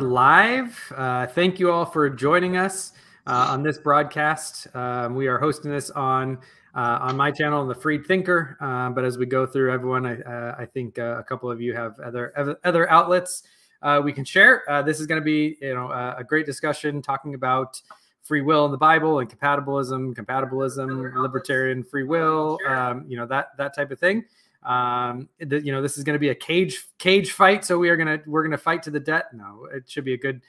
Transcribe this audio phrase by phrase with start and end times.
[0.00, 0.90] live.
[0.96, 2.92] Uh, thank you all for joining us
[3.26, 4.66] uh, on this broadcast.
[4.74, 6.38] Um, we are hosting this on
[6.74, 8.56] uh, on my channel, The Freed Thinker.
[8.58, 11.60] Uh, but as we go through, everyone, I, uh, I think uh, a couple of
[11.60, 13.42] you have other other outlets
[14.02, 14.62] we can share.
[14.86, 17.82] this is going to be, you know, a great discussion talking about
[18.22, 23.48] free will in the Bible and compatibilism, compatibilism, libertarian free will, um, you know, that
[23.58, 24.24] that type of thing.
[24.64, 27.88] Um, the, you know, this is going to be a cage cage fight, so we
[27.90, 29.24] are gonna we're gonna fight to the death.
[29.32, 30.40] No, it should be a good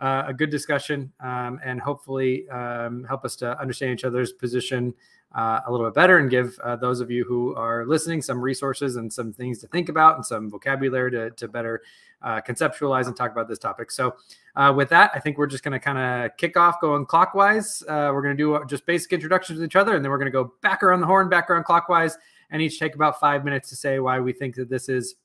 [0.00, 4.94] uh, a good discussion um, and hopefully um, help us to understand each other's position
[5.34, 8.40] uh, a little bit better and give uh, those of you who are listening some
[8.40, 11.82] resources and some things to think about and some vocabulary to, to better
[12.22, 13.90] uh, conceptualize and talk about this topic.
[13.90, 14.16] So,
[14.56, 17.82] uh, with that, I think we're just going to kind of kick off going clockwise.
[17.82, 20.26] Uh, we're going to do just basic introductions to each other, and then we're going
[20.26, 22.18] to go back around the horn, back around clockwise,
[22.50, 25.16] and each take about five minutes to say why we think that this is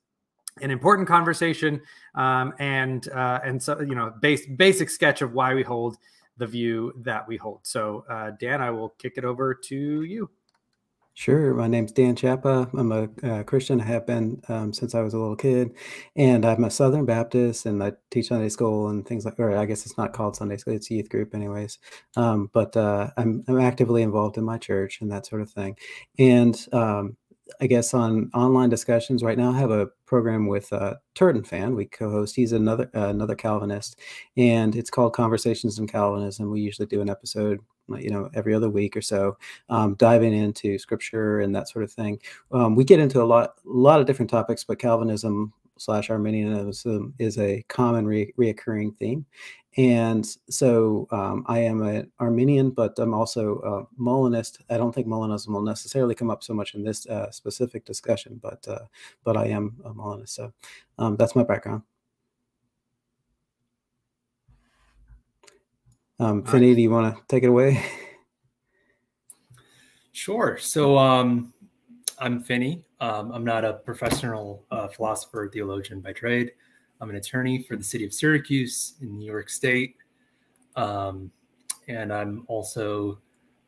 [0.62, 1.82] an important conversation
[2.16, 5.98] um, and uh, and so you know base, basic sketch of why we hold
[6.38, 7.60] the view that we hold.
[7.64, 10.30] So, uh, Dan, I will kick it over to you.
[11.18, 11.54] Sure.
[11.54, 12.70] My name's Dan Chapa.
[12.78, 13.80] I'm a uh, Christian.
[13.80, 15.74] I have been um, since I was a little kid,
[16.18, 19.40] and I'm a Southern Baptist, and I teach Sunday school and things like.
[19.40, 21.80] Or I guess it's not called Sunday school; it's youth group, anyways.
[22.18, 25.78] Um, but uh, I'm I'm actively involved in my church and that sort of thing.
[26.20, 27.16] And um,
[27.62, 31.76] I guess on online discussions right now, I have a program with uh, TurretinFan.
[31.78, 32.36] We co-host.
[32.36, 33.98] He's another uh, another Calvinist,
[34.36, 36.52] and it's called Conversations in Calvinism.
[36.52, 39.38] We usually do an episode, you know, every other week or so,
[39.70, 42.20] um, diving into Scripture and that sort of thing.
[42.52, 47.14] Um, we get into a lot a lot of different topics, but Calvinism slash Arminianism
[47.20, 49.26] is a common re- reoccurring theme.
[49.78, 54.62] And so um, I am an Arminian, but I'm also a Molinist.
[54.70, 58.40] I don't think Molinism will necessarily come up so much in this uh, specific discussion,
[58.42, 58.86] but uh,
[59.26, 60.36] but I am a Molinist.
[60.36, 60.54] So
[60.98, 61.82] um, that's my background.
[66.20, 67.84] Um, Finney, do you want to take it away?
[70.14, 70.58] Sure.
[70.58, 71.54] So um,
[72.20, 72.86] I'm Finney.
[73.02, 76.52] Um, I'm not a professional uh, philosopher or theologian by trade.
[77.02, 79.98] I'm an attorney for the city of Syracuse in New York State,
[80.78, 81.30] um,
[81.90, 83.20] and I'm also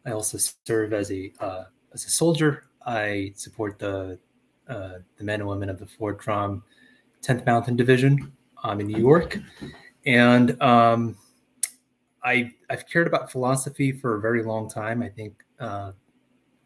[0.06, 2.70] I also serve as a uh, as a soldier.
[2.86, 4.18] I support the
[4.70, 6.64] uh, the men and women of the Fort Drum
[7.22, 8.32] 10th Mountain Division
[8.64, 9.38] um, in New York,
[10.06, 11.18] and um,
[12.28, 15.02] I I've cared about philosophy for a very long time.
[15.02, 15.94] I think uh,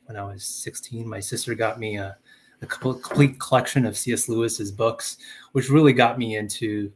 [0.06, 2.18] when I was 16, my sister got me a
[2.64, 4.30] a complete collection of C.S.
[4.30, 5.18] Lewis's books,
[5.54, 6.92] which really got me into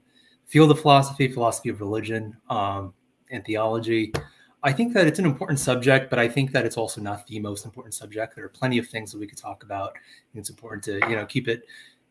[0.46, 2.94] field of philosophy, philosophy of religion, um,
[3.32, 4.14] and theology.
[4.62, 7.40] I think that it's an important subject, but I think that it's also not the
[7.40, 8.36] most important subject.
[8.36, 9.94] There are plenty of things that we could talk about.
[10.34, 11.64] It's important to you know keep it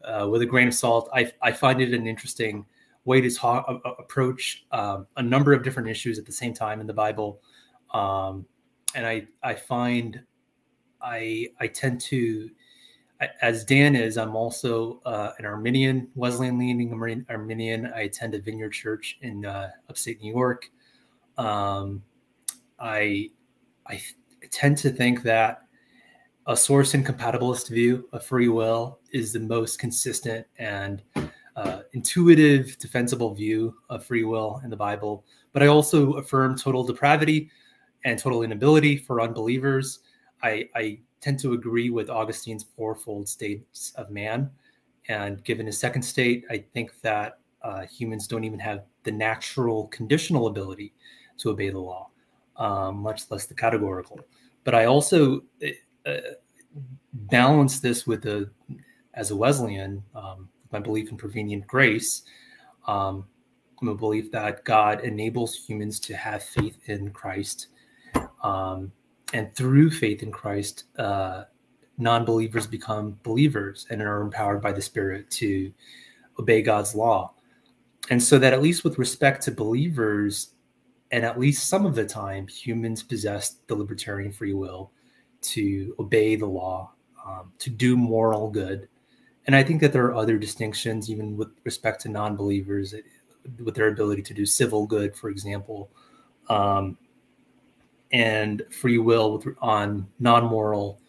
[0.05, 1.09] uh, with a grain of salt.
[1.13, 2.65] I, I find it an interesting
[3.05, 3.67] way to talk,
[3.99, 7.41] approach um, a number of different issues at the same time in the Bible,
[7.93, 8.47] um,
[8.95, 10.21] and I I find
[11.03, 12.51] I I tend to
[13.41, 16.93] as Dan is, I'm also uh, an Arminian, Wesleyan leaning
[17.29, 17.93] Arminian.
[17.95, 20.71] I attend a Vineyard Church in uh, upstate New York.
[21.39, 22.03] Um,
[22.79, 23.31] I
[23.87, 24.01] I
[24.51, 25.63] tend to think that
[26.47, 31.03] a source incompatibilist view of free will is the most consistent and
[31.57, 35.25] uh, intuitive, defensible view of free will in the Bible.
[35.53, 37.51] But I also affirm total depravity
[38.05, 40.01] and total inability for unbelievers.
[40.43, 44.51] I, I tend to agree with Augustine's fourfold states of man.
[45.09, 49.87] And given his second state, I think that uh, humans don't even have the natural
[49.89, 50.93] conditional ability
[51.39, 52.11] to obey the law,
[52.57, 54.21] um, much less the categorical.
[54.65, 56.21] But I also uh, uh
[57.13, 58.51] balance this with the,
[59.15, 62.23] as a Wesleyan, um, my belief in prevenient grace.
[62.87, 63.25] Um,
[63.81, 67.69] I'm a belief that God enables humans to have faith in Christ
[68.45, 68.93] um,
[69.33, 71.45] and through faith in Christ, uh,
[71.99, 75.73] non-believers become believers and are empowered by the Spirit to
[76.39, 77.33] obey God's law.
[78.11, 80.51] And so that at least with respect to believers,
[81.11, 84.93] and at least some of the time, humans possess the libertarian free will
[85.41, 86.93] to obey the law,
[87.27, 88.89] um, to do moral good.
[89.47, 92.95] And I think that there are other distinctions, even with respect to non-believers,
[93.63, 95.91] with their ability to do civil good, for example.
[96.49, 96.97] Um,
[98.13, 101.01] and free will with, on non-moral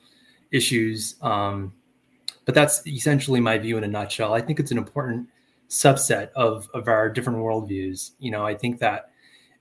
[0.52, 1.16] issues.
[1.22, 1.74] Um,
[2.46, 4.34] but that's essentially my view in a nutshell.
[4.34, 5.28] I think it's an important
[5.70, 8.12] subset of of our different worldviews.
[8.20, 9.12] You know, I think that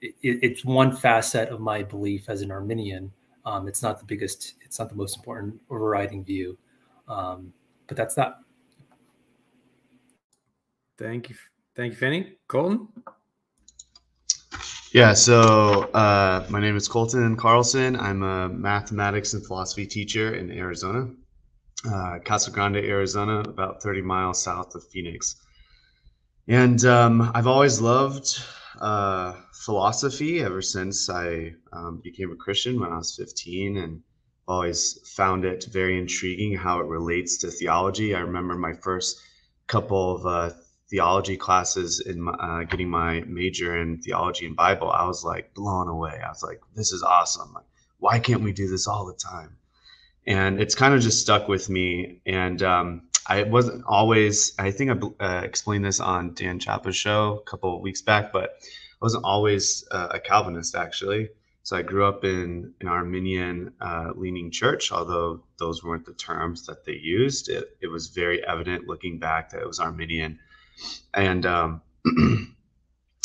[0.00, 3.10] it, it's one facet of my belief as an Arminian.
[3.46, 6.56] Um, it's not the biggest, it's not the most important overriding view,
[7.08, 7.52] um,
[7.86, 8.38] but that's that.
[10.99, 11.37] Thank you,
[11.76, 12.37] thank you, Finney.
[12.49, 12.88] Colton.
[14.93, 17.96] Yeah, so uh, my name is Colton Carlson.
[17.96, 21.11] I'm a mathematics and philosophy teacher in Arizona,
[21.93, 25.35] uh, Casa Grande, Arizona, about 30 miles south of Phoenix.
[26.46, 28.41] And um, I've always loved
[28.81, 34.00] uh, philosophy ever since I um, became a Christian when I was 15 and
[34.46, 38.14] always found it very intriguing how it relates to theology.
[38.14, 39.20] I remember my first
[39.67, 40.55] couple of uh,
[40.90, 44.90] theology classes in uh, getting my major in theology and Bible.
[44.90, 46.20] I was like blown away.
[46.25, 47.52] I was like, this is awesome.
[47.54, 47.64] Like,
[47.98, 49.56] why can't we do this all the time?
[50.26, 52.20] And it's kind of just stuck with me.
[52.26, 54.90] And um, I wasn't always, I think
[55.20, 59.00] I uh, explained this on Dan Chapa's show a couple of weeks back, but I
[59.00, 61.31] wasn't always uh, a Calvinist actually.
[61.62, 66.66] So I grew up in an Arminian uh, leaning church, although those weren't the terms
[66.66, 67.48] that they used.
[67.48, 70.38] It, it was very evident looking back that it was Arminian.
[71.14, 71.82] And, um,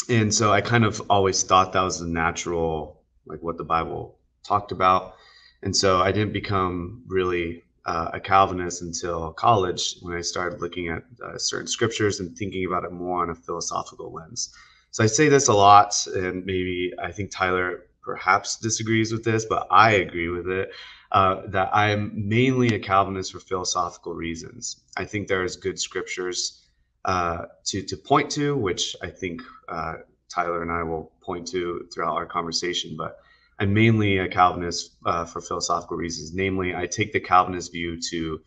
[0.09, 4.17] and so I kind of always thought that was the natural, like what the Bible
[4.43, 5.15] talked about.
[5.61, 10.89] And so I didn't become really uh, a Calvinist until college when I started looking
[10.89, 14.53] at uh, certain scriptures and thinking about it more on a philosophical lens.
[14.91, 19.45] So I say this a lot, and maybe I think Tyler perhaps disagrees with this,
[19.45, 20.71] but I agree with it.
[21.11, 24.81] Uh, that I'm mainly a Calvinist for philosophical reasons.
[24.95, 26.68] I think there is good scriptures
[27.05, 29.95] uh, to to point to, which I think uh,
[30.33, 32.95] Tyler and I will point to throughout our conversation.
[32.97, 33.17] But
[33.59, 36.33] I'm mainly a Calvinist uh, for philosophical reasons.
[36.33, 38.41] Namely, I take the Calvinist view to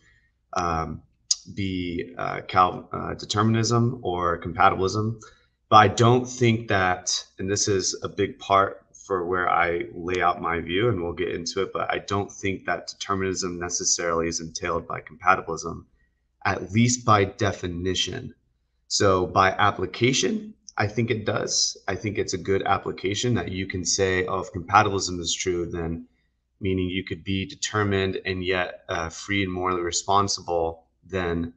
[0.53, 1.01] um,
[1.53, 5.21] be uh, Cal- uh, determinism or compatibilism.
[5.69, 10.21] But I don't think that, and this is a big part for where I lay
[10.21, 11.71] out my view, and we'll get into it.
[11.73, 15.85] But I don't think that determinism necessarily is entailed by compatibilism,
[16.45, 18.33] at least by definition.
[18.93, 21.75] So by application, I think it does.
[21.87, 25.65] I think it's a good application that you can say, oh, if compatibilism is true,
[25.65, 26.05] then
[26.61, 31.53] meaning you could be determined and yet uh, free and morally responsible, then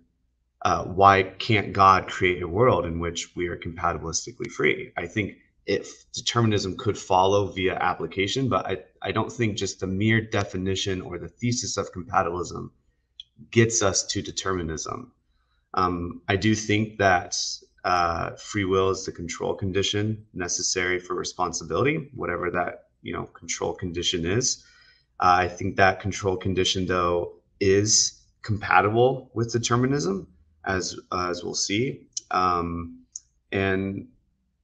[0.62, 4.92] uh, why can't God create a world in which we are compatibilistically free?
[4.96, 5.36] I think
[5.66, 11.02] if determinism could follow via application, but I, I don't think just the mere definition
[11.02, 12.70] or the thesis of compatibilism
[13.50, 15.12] gets us to determinism.
[15.74, 17.36] Um, I do think that
[17.84, 23.74] uh, free will is the control condition necessary for responsibility, whatever that you know control
[23.74, 24.64] condition is.
[25.20, 30.28] Uh, I think that control condition, though, is compatible with determinism,
[30.64, 32.06] as as we'll see.
[32.30, 33.04] Um,
[33.52, 34.08] and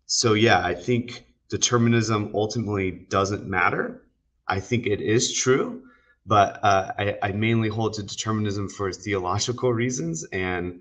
[0.06, 4.02] so, yeah, I think determinism ultimately doesn't matter.
[4.48, 5.82] I think it is true,
[6.26, 10.80] but uh, I, I mainly hold to determinism for theological reasons and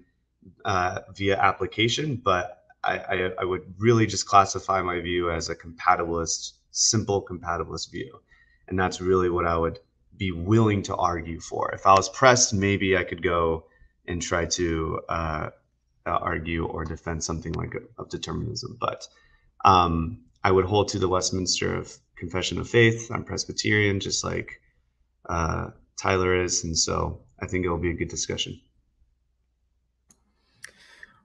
[0.65, 5.55] uh, via application, but I, I, I, would really just classify my view as a
[5.55, 8.21] compatibilist, simple compatibilist view.
[8.67, 9.79] And that's really what I would
[10.17, 11.71] be willing to argue for.
[11.73, 13.65] If I was pressed, maybe I could go
[14.07, 15.49] and try to uh,
[16.05, 18.77] uh, argue or defend something like of determinism.
[18.79, 19.07] But
[19.63, 23.11] um, I would hold to the Westminster of Confession of Faith.
[23.13, 24.59] I'm Presbyterian, just like
[25.29, 26.63] uh, Tyler is.
[26.63, 28.59] And so I think it'll be a good discussion.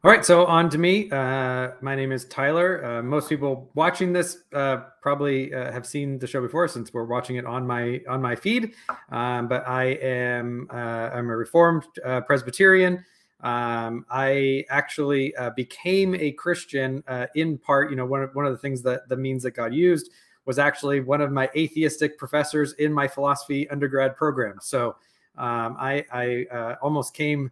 [0.07, 1.11] All right, so on to me.
[1.11, 2.85] Uh, my name is Tyler.
[2.85, 7.07] Uh, most people watching this uh, probably uh, have seen the show before, since we're
[7.07, 8.75] watching it on my on my feed.
[9.11, 10.77] Um, but I am uh,
[11.13, 13.05] I'm a Reformed uh, Presbyterian.
[13.41, 17.03] Um, I actually became a Christian
[17.35, 17.91] in part.
[17.91, 20.13] You know, one of one of the things that the means that God used
[20.45, 24.59] was actually one of my atheistic professors in my philosophy undergrad program.
[24.61, 24.95] So
[25.37, 27.51] um, I, I almost came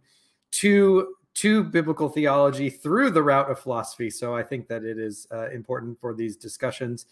[0.51, 4.09] to to biblical theology through the route of philosophy.
[4.09, 7.05] So I think that it is uh, important for these discussions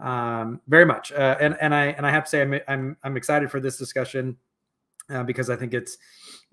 [0.00, 1.12] um, very much.
[1.12, 3.76] Uh, and and I and I have to say I'm I'm, I'm excited for this
[3.76, 4.36] discussion
[5.10, 5.98] uh, because I think it's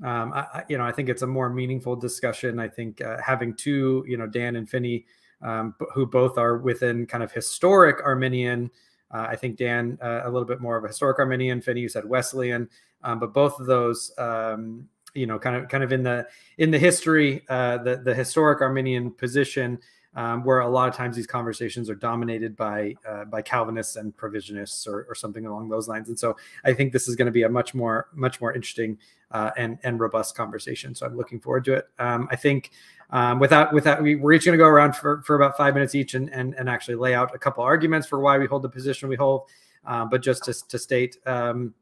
[0.04, 2.60] um, I, you know I think it's a more meaningful discussion.
[2.60, 5.06] I think uh, having two you know Dan and Finney
[5.42, 8.72] um, who both are within kind of historic Arminian.
[9.12, 11.62] Uh, I think Dan uh, a little bit more of a historic Arminian.
[11.62, 12.70] Finney, you said Wesleyan,
[13.04, 16.72] um, but both of those um, you know, kind of kind of in the in
[16.72, 19.80] the history, uh, the the historic Arminian position,
[20.16, 24.16] um, where a lot of times these conversations are dominated by uh, by Calvinists and
[24.16, 26.10] provisionists or, or something along those lines.
[26.10, 28.98] And so I think this is going to be a much more much more interesting
[29.32, 30.96] uh, and and robust conversation.
[30.96, 31.88] So I'm looking forward to it.
[32.00, 32.72] Um, I think
[33.12, 35.96] um, without without we, we're each going to go around for, for about five minutes
[35.96, 38.70] each and, and and actually lay out a couple arguments for why we hold the
[38.70, 39.44] position we hold.
[39.86, 41.18] Uh, but just to, to state.
[41.26, 41.74] Um,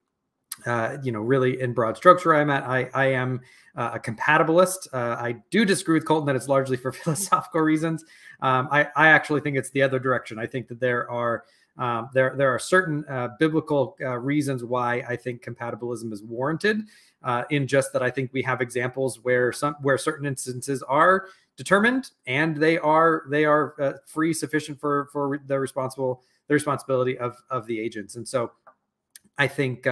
[0.65, 2.63] uh, you know, really in broad strokes where I'm at.
[2.63, 3.41] I, I am
[3.75, 4.87] uh, a compatibilist.
[4.93, 8.03] Uh, I do disagree with Colton that it's largely for philosophical reasons.
[8.41, 10.39] Um, I, I actually think it's the other direction.
[10.39, 11.43] I think that there are
[11.77, 16.81] um, there there are certain uh, biblical uh, reasons why I think compatibilism is warranted.
[17.23, 21.27] Uh, in just that, I think we have examples where some where certain instances are
[21.55, 27.35] determined and they are they are free sufficient for for the responsible the responsibility of
[27.51, 28.15] of the agents.
[28.15, 28.53] And so,
[29.37, 29.85] I think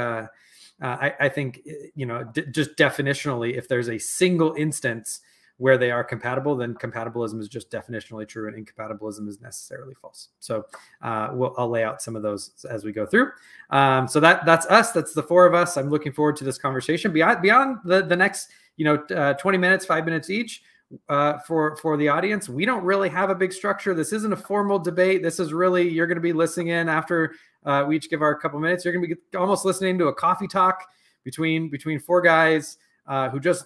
[0.82, 5.22] uh, I, I, think eh, you know d- just definitionally, if there's a single instance
[5.58, 10.29] where they are compatible, then compatibilism is just definitionally true, and incompatibilism is necessarily false.
[10.39, 10.65] So
[11.01, 13.29] uh, we'll, I'll lay out some of those as we go through.
[13.70, 14.91] Um, so that that's us.
[14.91, 15.77] That's the four of us.
[15.77, 19.58] I'm looking forward to this conversation beyond beyond the the next you know uh, 20
[19.58, 20.63] minutes, five minutes each.
[21.10, 23.96] Uh, for for the audience, we don't really have a big structure.
[23.96, 25.24] This isn't a formal debate.
[25.24, 27.34] This is really you're going to be listening in after
[27.65, 28.86] uh, we each give our couple minutes.
[28.86, 30.88] You're going to be almost listening to a coffee talk
[31.24, 32.77] between between four guys
[33.08, 33.65] uh, who just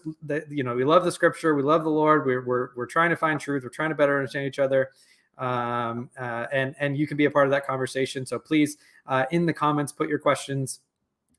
[0.49, 2.25] you know we love the scripture, we love the Lord.
[2.25, 3.63] We're we're we're trying to find truth.
[3.63, 4.89] We're trying to better understand each other.
[5.37, 8.25] Um, uh, and and you can be a part of that conversation.
[8.25, 10.81] So please, uh, in the comments, put your questions,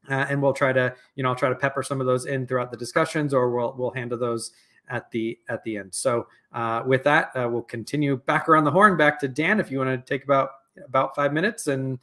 [0.09, 2.47] uh, and we'll try to you know I'll try to pepper some of those in
[2.47, 4.53] throughout the discussions, or we'll we'll handle those
[4.91, 5.95] at the at the end.
[5.95, 9.61] So uh, with that, uh, we'll continue back around the horn, back to Dan.
[9.61, 10.51] If you want to take about
[10.85, 11.99] about five minutes and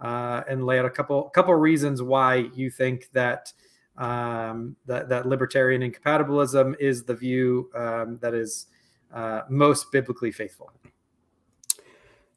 [0.00, 3.52] uh, and lay out a couple couple reasons why you think that
[3.96, 8.66] um, that that libertarian incompatibilism is the view um, that is
[9.12, 10.72] uh, most biblically faithful.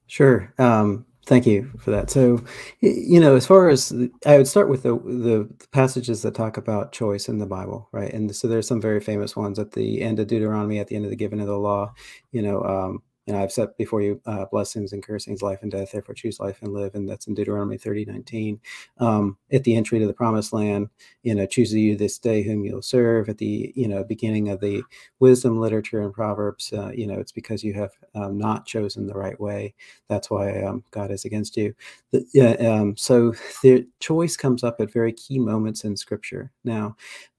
[0.07, 0.53] Sure.
[0.59, 2.09] Um, thank you for that.
[2.09, 2.43] So,
[2.81, 3.93] you know, as far as
[4.25, 8.13] I would start with the, the passages that talk about choice in the Bible, right?
[8.13, 11.05] And so there's some very famous ones at the end of Deuteronomy, at the end
[11.05, 11.93] of the giving of the law.
[12.31, 15.91] You know, um, and I've set before you uh, blessings and cursings, life and death.
[15.91, 16.93] Therefore, choose life and live.
[16.95, 18.59] And that's in Deuteronomy 30, 19.
[18.99, 20.89] Um, at the entry to the promised land,
[21.23, 23.27] you know, choose you this day whom you'll serve.
[23.29, 24.83] At the, you know, beginning of the
[25.19, 29.13] wisdom literature and Proverbs, uh, you know, it's because you have um, not chosen the
[29.13, 29.73] right way.
[30.07, 31.73] That's why um, God is against you.
[32.11, 36.51] The, uh, so the choice comes up at very key moments in Scripture.
[36.63, 36.95] Now,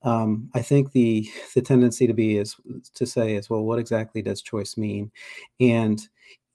[0.07, 2.55] um, I think the the tendency to be is
[2.95, 5.11] to say is well, what exactly does choice mean?
[5.59, 5.76] And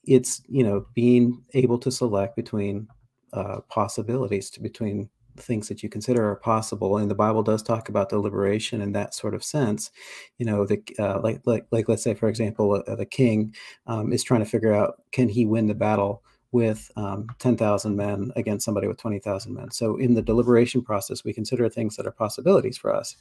[0.04, 2.88] it's you know being able to select between
[3.34, 7.88] uh, possibilities to between things that you consider are possible and the bible does talk
[7.88, 9.90] about deliberation in that sort of sense
[10.38, 13.54] you know the uh, like like like let's say for example uh, the king
[13.88, 18.32] um, is trying to figure out can he win the battle with um, 10,000 men
[18.36, 19.72] against somebody with 20,000 men.
[19.72, 23.16] So in the deliberation process, we consider things that are possibilities for us.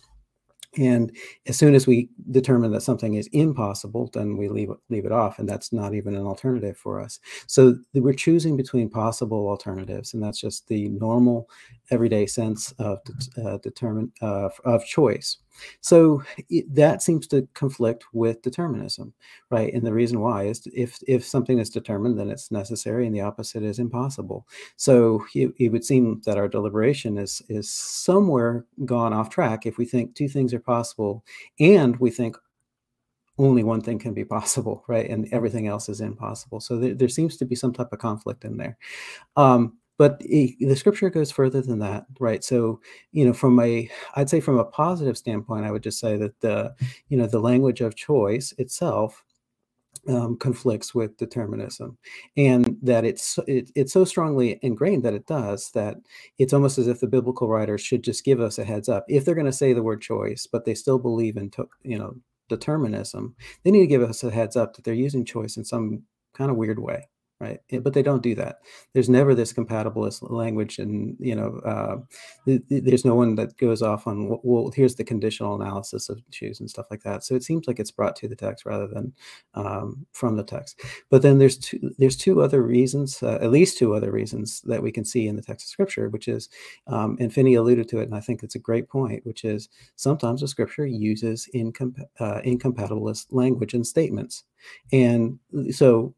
[0.79, 5.11] And as soon as we determine that something is impossible, then we leave leave it
[5.13, 7.19] off, and that's not even an alternative for us.
[7.49, 11.49] So we're choosing between possible alternatives, and that's just the normal,
[11.91, 13.01] everyday sense of
[13.45, 15.39] uh, determine uh, of choice.
[15.81, 19.13] So it, that seems to conflict with determinism,
[19.51, 19.73] right?
[19.73, 23.21] And the reason why is if if something is determined, then it's necessary, and the
[23.21, 24.47] opposite is impossible.
[24.77, 29.79] So it, it would seem that our deliberation is is somewhere gone off track if
[29.79, 31.25] we think two things are possible,
[31.59, 32.37] and we think
[33.39, 35.09] only one thing can be possible, right?
[35.09, 36.61] And everything else is impossible.
[36.61, 38.77] So there, there seems to be some type of conflict in there.
[39.37, 42.43] Um, but the scripture goes further than that right?
[42.43, 42.81] So
[43.13, 46.41] you know from a i'd say from a positive standpoint i would just say that
[46.41, 46.75] the
[47.09, 49.23] you know the language of choice itself
[50.09, 51.99] um, conflicts with determinism
[52.37, 55.97] and that it's it, it's so strongly ingrained that it does that
[56.39, 59.05] it's almost as if the biblical writers should just give us a heads up.
[59.09, 61.51] If they're going to say the word choice but they still believe in
[61.83, 62.17] you know
[62.49, 66.03] determinism they need to give us a heads up that they're using choice in some
[66.33, 67.07] kind of weird way
[67.41, 67.61] right?
[67.83, 68.59] But they don't do that.
[68.93, 71.97] There's never this compatibilist language and you know uh,
[72.47, 76.21] th- th- there's no one that goes off on well here's the conditional analysis of
[76.31, 77.25] shoes and stuff like that.
[77.25, 79.13] So it seems like it's brought to the text rather than
[79.55, 80.81] um, from the text.
[81.11, 84.83] But then there's two there's two other reasons uh, at least two other reasons that
[84.83, 86.49] we can see in the text of scripture which is
[86.87, 89.69] um, and finney alluded to it and i think it's a great point which is
[89.97, 94.45] sometimes the scripture uses incomp- uh, incompatibilist language and statements.
[94.93, 95.39] And
[95.71, 96.15] so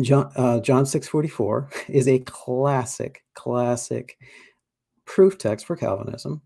[0.00, 4.18] John uh, John six forty four is a classic classic
[5.04, 6.42] proof text for Calvinism,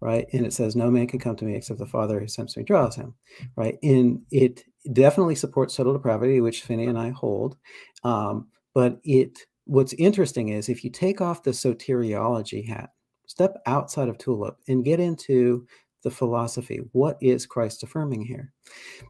[0.00, 0.26] right?
[0.32, 2.62] And it says, "No man can come to me except the Father who sends me
[2.62, 3.14] draws him,"
[3.56, 3.78] right?
[3.82, 7.56] And it definitely supports total depravity, which Finney and I hold.
[8.04, 12.90] Um, but it what's interesting is if you take off the soteriology hat,
[13.26, 15.66] step outside of Tulip, and get into
[16.06, 16.80] the philosophy.
[16.92, 18.52] What is Christ affirming here?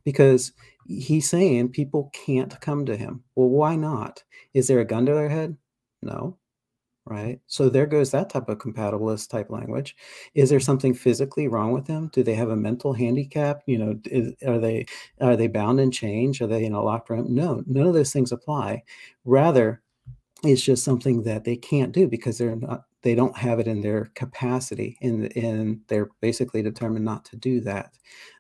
[0.03, 0.53] Because
[0.87, 3.23] he's saying people can't come to him.
[3.35, 4.25] Well, why not?
[4.55, 5.59] Is there a gun to their head?
[6.01, 6.39] No.
[7.07, 7.41] right?
[7.47, 9.97] So there goes that type of compatibilist type language.
[10.35, 12.11] Is there something physically wrong with them?
[12.13, 13.63] Do they have a mental handicap?
[13.67, 14.87] You know, is, are they
[15.21, 16.41] are they bound in change?
[16.43, 17.33] Are they in a locked room?
[17.35, 18.83] No, none of those things apply.
[19.25, 19.83] Rather,
[20.45, 23.81] it's just something that they can't do because they're not they don't have it in
[23.81, 27.93] their capacity and, and they're basically determined not to do that.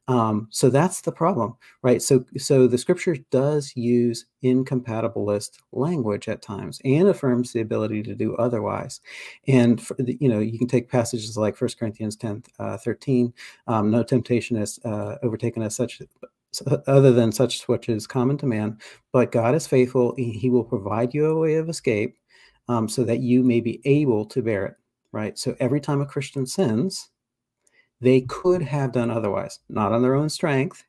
[0.09, 2.01] Um, so that's the problem right?
[2.01, 8.15] So so the scripture does use incompatibilist language at times and affirms the ability to
[8.15, 9.01] do otherwise.
[9.49, 13.33] And the, you know you can take passages like 1 corinthians 10 uh, 13
[13.67, 16.03] um, no temptation has uh, overtaken us such
[16.87, 18.79] other than such which is common to man
[19.13, 22.17] but god is faithful he will provide you a way of escape
[22.69, 24.75] um, so that you may be able to bear it,
[25.13, 25.39] right?
[25.39, 27.11] So every time a Christian sins,
[28.01, 30.85] they could have done otherwise, not on their own strength,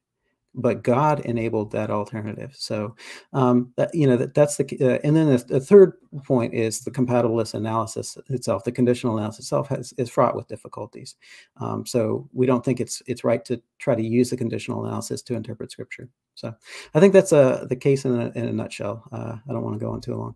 [0.57, 2.55] but God enabled that alternative.
[2.57, 2.95] So,
[3.31, 5.93] um, that, you know, that, that's the, uh, and then the, the, third
[6.23, 8.63] point is the compatibilist analysis itself.
[8.63, 11.15] The conditional analysis itself has, is fraught with difficulties.
[11.57, 15.21] Um, so we don't think it's it's right to try to use the conditional analysis
[15.23, 16.09] to interpret Scripture.
[16.33, 16.55] So
[16.95, 19.03] I think that's uh, the case in a, in a nutshell.
[19.11, 20.35] Uh, I don't want to go on too long.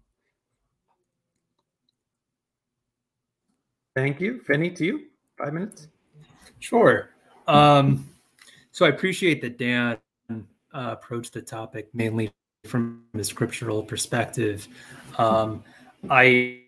[3.95, 4.39] Thank you.
[4.41, 5.05] Finney, to you.
[5.37, 5.87] Five minutes.
[6.59, 7.09] Sure.
[7.47, 8.07] Um,
[8.71, 9.97] so I appreciate that Dan
[10.29, 10.43] uh,
[10.73, 12.31] approached the topic mainly
[12.65, 14.67] from a scriptural perspective.
[15.17, 15.63] Um,
[16.09, 16.61] I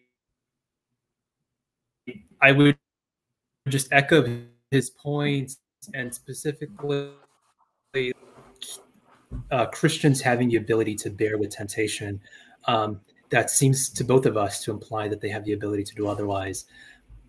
[2.42, 2.78] I would
[3.70, 5.60] just echo his points
[5.94, 7.14] and specifically
[9.52, 12.20] uh, Christians having the ability to bear with temptation.
[12.66, 13.00] Um,
[13.30, 16.08] that seems to both of us to imply that they have the ability to do
[16.08, 16.66] otherwise.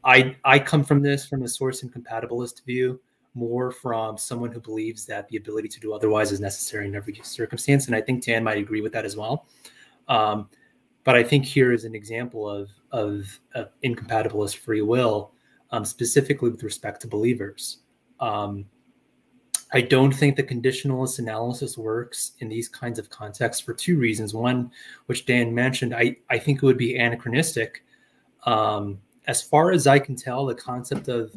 [0.04, 3.00] I I come from this from a source incompatibilist view,
[3.34, 7.18] more from someone who believes that the ability to do otherwise is necessary in every
[7.22, 9.46] circumstance, and I think Dan might agree with that as well.
[10.08, 10.48] Um,
[11.04, 15.32] but I think here is an example of of, of incompatibilist free will,
[15.70, 17.78] um, specifically with respect to believers.
[18.20, 18.66] Um,
[19.72, 24.32] I don't think the conditionalist analysis works in these kinds of contexts for two reasons.
[24.32, 24.70] One,
[25.06, 27.82] which Dan mentioned, I, I think it would be anachronistic
[28.44, 31.34] um, as far as I can tell, the concept of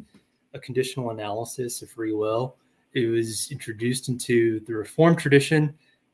[0.54, 2.56] a conditional analysis of free will
[2.98, 5.74] it was introduced into the Reformed tradition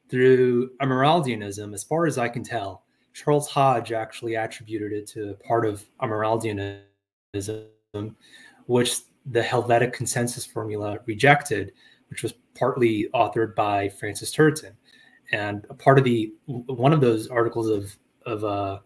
[0.09, 1.73] through Amyraldianism.
[1.73, 2.83] As far as I can tell,
[3.13, 6.86] Charles Hodge actually attributed it to a part of Amyraldianism,
[8.65, 11.71] which the Helvetic consensus formula rejected,
[12.09, 14.73] which was partly authored by Francis Turretin.
[15.31, 18.79] And a part of the one of those articles of of uh,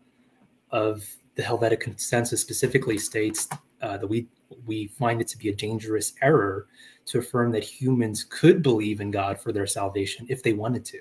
[0.71, 1.03] of
[1.37, 3.47] the Helvetic Consensus specifically states
[3.81, 4.27] uh, that we
[4.65, 6.67] we find it to be a dangerous error
[7.05, 10.99] to affirm that humans could believe in God for their salvation if they wanted to.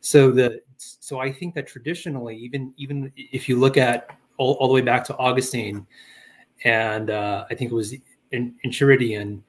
[0.00, 4.68] So the so I think that traditionally, even even if you look at all, all
[4.68, 5.84] the way back to Augustine,
[6.64, 7.92] and uh, I think it was
[8.30, 9.42] in, Enchiridion,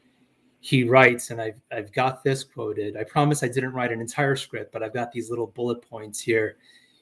[0.61, 2.97] he writes, and I've I've got this quoted.
[2.97, 6.19] I promise I didn't write an entire script, but I've got these little bullet points
[6.19, 6.57] here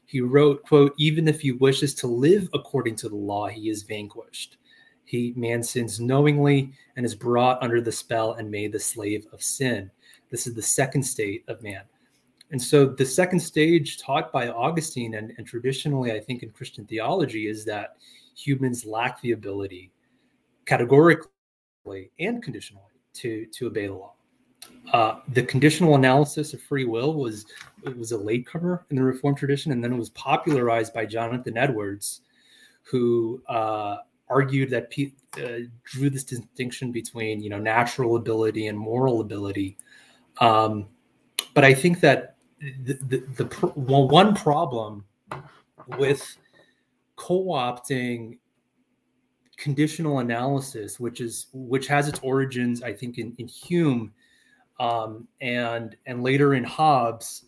[0.06, 3.84] he wrote, quote, even if he wishes to live according to the law, he is
[3.84, 4.58] vanquished.
[5.04, 9.44] He man sins knowingly and is brought under the spell and made the slave of
[9.44, 9.92] sin.
[10.32, 11.84] This is the second state of man.
[12.52, 16.86] And so the second stage taught by Augustine and, and traditionally, I think, in Christian
[16.86, 17.98] theology is that
[18.36, 19.92] humans lack the ability
[20.66, 21.30] categorically
[22.20, 24.15] and conditionally to, to obey the law.
[24.94, 27.46] Uh, the conditional analysis of free will was
[27.84, 31.58] it was a latecomer in the Reformed tradition, and then it was popularized by Jonathan
[31.58, 32.22] Edwards,
[32.84, 33.98] who uh,
[34.30, 39.78] argued that pe- uh, drew this distinction between you know natural ability and moral ability.
[40.40, 40.88] Um,
[41.54, 45.06] but I think that the, the, the pr- well, one problem
[45.98, 46.38] with
[47.16, 48.38] co-opting
[49.58, 54.14] conditional analysis, which is which has its origins, I think, in, in Hume
[54.80, 57.46] um, and and later in Hobbes,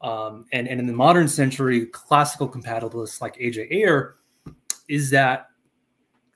[0.00, 3.68] um, and and in the modern century, classical compatibilists like A.J.
[3.70, 4.16] Ayer,
[4.88, 5.48] is that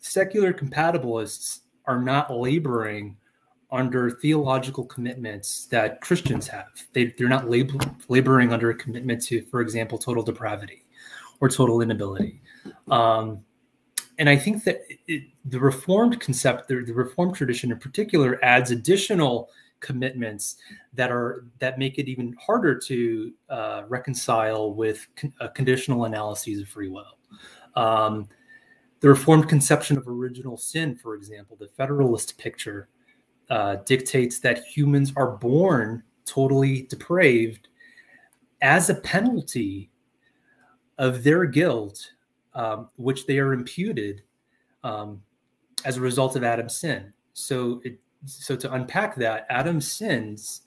[0.00, 3.16] secular compatibilists are not laboring
[3.70, 6.68] under theological commitments that Christians have.
[6.92, 10.84] They, they're not lab- laboring under a commitment to, for example, total depravity
[11.40, 12.40] or total inability.
[12.88, 13.40] Um,
[14.18, 18.70] and I think that it, the Reformed concept, the, the Reformed tradition in particular, adds
[18.70, 19.50] additional
[19.84, 20.56] commitments
[20.94, 26.68] that are that make it even harder to uh, reconcile with con- conditional analyses of
[26.68, 27.18] free will.
[27.76, 28.28] Um,
[29.00, 32.88] the Reformed conception of original sin, for example, the Federalist picture
[33.50, 37.68] uh, dictates that humans are born totally depraved
[38.62, 39.90] as a penalty
[40.96, 42.12] of their guilt,
[42.54, 44.22] um, which they are imputed
[44.84, 45.20] um,
[45.84, 47.12] as a result of Adam's sin.
[47.34, 50.62] So, it, so to unpack that, Adam sins,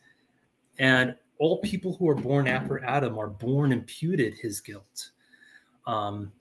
[0.80, 5.12] and all people who are born after Adam are born imputed his guilt.
[5.86, 6.32] Um,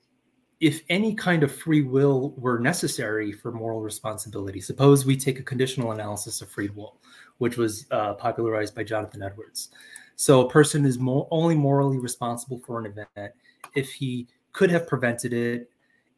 [0.59, 5.43] if any kind of free will were necessary for moral responsibility, suppose we take a
[5.43, 6.97] conditional analysis of free will,
[7.37, 9.69] which was uh, popularized by Jonathan Edwards.
[10.15, 13.33] So a person is only morally responsible for an event
[13.75, 15.69] if he could have prevented it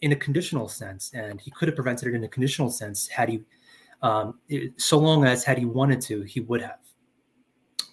[0.02, 3.28] in a conditional sense, and he could have prevented it in a conditional sense had
[3.28, 3.42] he,
[4.02, 4.40] um,
[4.78, 6.80] so long as had he wanted to, he would have.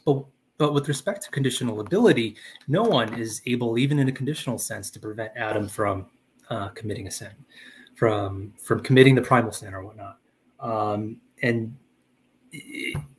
[0.04, 0.24] But
[0.58, 4.90] but with respect to conditional ability, no one is able, even in a conditional sense,
[4.90, 6.06] to prevent Adam from
[6.48, 7.32] uh, committing a sin,
[7.94, 10.18] from from committing the primal sin or whatnot.
[10.60, 11.76] Um, and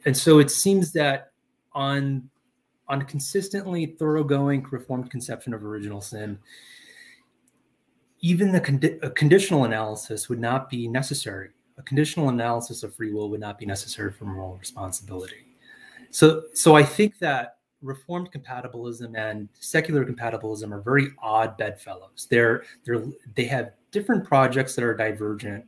[0.05, 1.31] and so it seems that
[1.73, 2.29] on
[2.87, 6.39] on a consistently thoroughgoing reformed conception of original sin,
[8.21, 11.49] even the condi- conditional analysis would not be necessary.
[11.77, 15.45] A conditional analysis of free will would not be necessary for moral responsibility.
[16.09, 22.27] So, so I think that reformed compatibilism and secular compatibilism are very odd bedfellows.
[22.29, 23.03] They're they're
[23.35, 25.65] they have different projects that are divergent.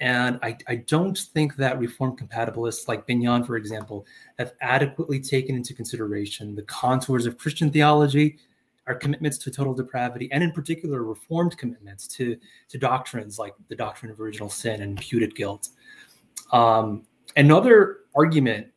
[0.00, 4.04] And I, I don't think that reformed compatibilists like Bignon, for example,
[4.36, 8.38] have adequately taken into consideration the contours of Christian theology,
[8.86, 12.36] our commitments to total depravity, and in particular, reformed commitments to,
[12.68, 15.68] to doctrines like the doctrine of original sin and imputed guilt.
[16.52, 18.68] Um, another argument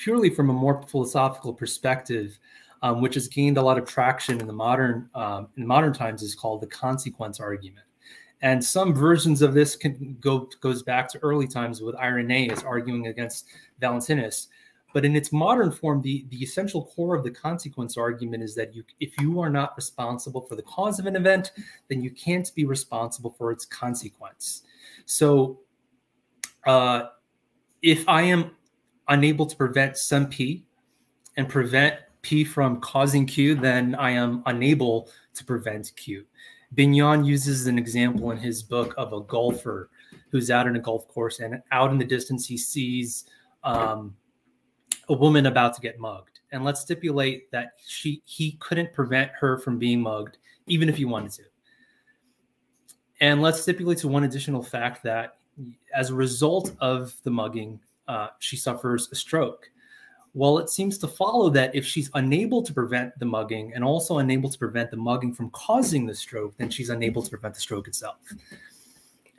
[0.00, 2.38] purely from a more philosophical perspective,
[2.82, 6.22] um, which has gained a lot of traction in the modern um, in modern times,
[6.22, 7.86] is called the consequence argument.
[8.42, 13.08] And some versions of this can go goes back to early times with Irenaeus arguing
[13.08, 13.46] against
[13.78, 14.48] Valentinus.
[14.92, 18.74] But in its modern form, the, the essential core of the consequence argument is that
[18.74, 21.52] you, if you are not responsible for the cause of an event,
[21.88, 24.62] then you can't be responsible for its consequence.
[25.06, 25.60] So,
[26.66, 27.08] uh,
[27.82, 28.50] if I am
[29.08, 30.64] unable to prevent some P
[31.36, 36.24] and prevent P from causing Q, then I am unable to prevent Q.
[36.74, 39.90] Bignon uses an example in his book of a golfer
[40.30, 43.24] who's out in a golf course and out in the distance he sees
[43.64, 44.14] um,
[45.10, 46.40] a woman about to get mugged.
[46.52, 51.04] And let's stipulate that she he couldn't prevent her from being mugged, even if he
[51.04, 51.42] wanted to.
[53.20, 55.36] And let's stipulate to one additional fact that
[55.94, 59.70] as a result of the mugging, uh, she suffers a stroke.
[60.32, 64.18] Well, it seems to follow that if she's unable to prevent the mugging and also
[64.18, 67.60] unable to prevent the mugging from causing the stroke, then she's unable to prevent the
[67.60, 68.16] stroke itself.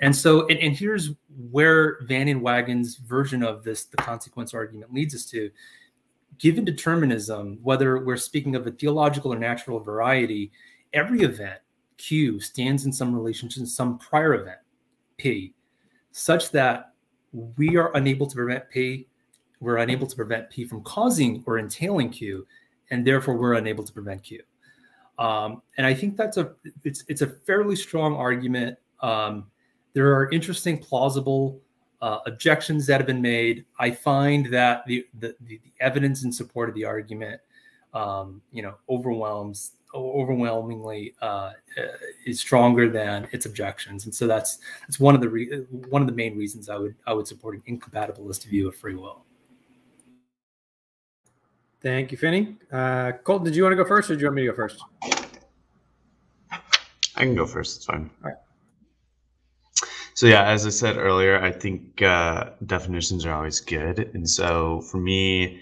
[0.02, 1.12] And so, and, and here's
[1.52, 5.50] where Van Inwagen's version of this, the consequence argument, leads us to.
[6.38, 10.52] Given determinism, whether we're speaking of a theological or natural variety,
[10.92, 11.60] every event,
[11.98, 14.58] Q, stands in some relation to some prior event,
[15.18, 15.54] P,
[16.12, 16.94] such that
[17.32, 19.08] we are unable to prevent P.
[19.60, 22.48] We're unable to prevent P from causing or entailing Q,
[22.90, 24.42] and therefore we're unable to prevent Q.
[25.20, 28.80] Um, and I think that's a it's it's a fairly strong argument.
[29.02, 29.46] Um,
[29.94, 31.60] there are interesting, plausible
[32.02, 33.66] uh, objections that have been made.
[33.80, 37.42] I find that the the, the evidence in support of the argument,
[37.94, 41.52] um, you know, overwhelms overwhelmingly uh,
[42.26, 46.08] is stronger than its objections, and so that's that's one of the re- one of
[46.08, 49.24] the main reasons I would I would support an incompatibilist view of free will.
[51.82, 52.58] Thank you, Finney.
[52.72, 54.56] Uh, Colt, did you want to go first, or do you want me to go
[54.56, 54.84] first?
[56.52, 56.60] I
[57.24, 57.78] can go first.
[57.78, 58.10] It's fine.
[58.24, 58.38] All right.
[60.14, 64.82] So yeah, as I said earlier, I think uh, definitions are always good, and so
[64.82, 65.62] for me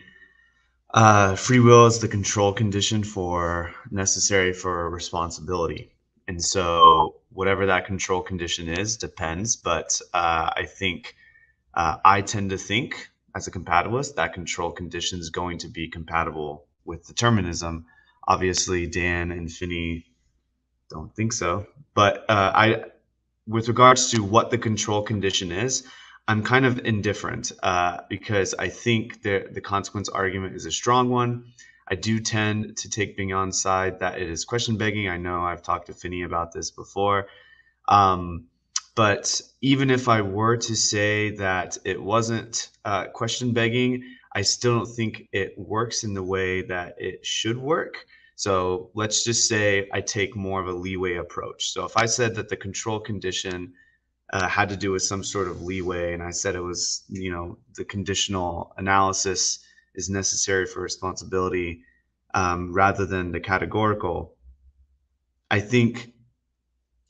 [0.91, 5.91] uh, free will is the control condition for necessary for responsibility.
[6.27, 9.55] And so whatever that control condition is depends.
[9.55, 11.15] But uh, I think
[11.73, 15.87] uh, I tend to think as a compatibilist that control condition is going to be
[15.87, 17.85] compatible with determinism.
[18.27, 20.05] Obviously, Dan and Finney
[20.89, 21.67] don't think so.
[21.93, 22.83] But uh, I,
[23.49, 25.83] with regards to what the control condition is,
[26.27, 31.09] I'm kind of indifferent uh, because I think the the consequence argument is a strong
[31.09, 31.45] one.
[31.87, 35.09] I do tend to take Bignon's side that it is question begging.
[35.09, 37.27] I know I've talked to Finney about this before.
[37.87, 38.45] Um,
[38.95, 44.03] but even if I were to say that it wasn't uh, question begging,
[44.35, 48.05] I still don't think it works in the way that it should work.
[48.39, 51.71] So let's just say I take more of a leeway approach.
[51.73, 53.73] So if I said that the control condition
[54.31, 56.13] uh, had to do with some sort of leeway.
[56.13, 59.59] And I said it was, you know, the conditional analysis
[59.95, 61.81] is necessary for responsibility
[62.33, 64.35] um, rather than the categorical.
[65.49, 66.13] I think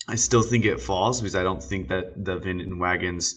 [0.08, 3.36] I still think it falls because I don't think that the Van Inwagen's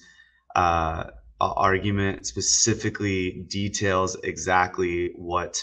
[0.55, 5.63] uh, argument specifically details exactly what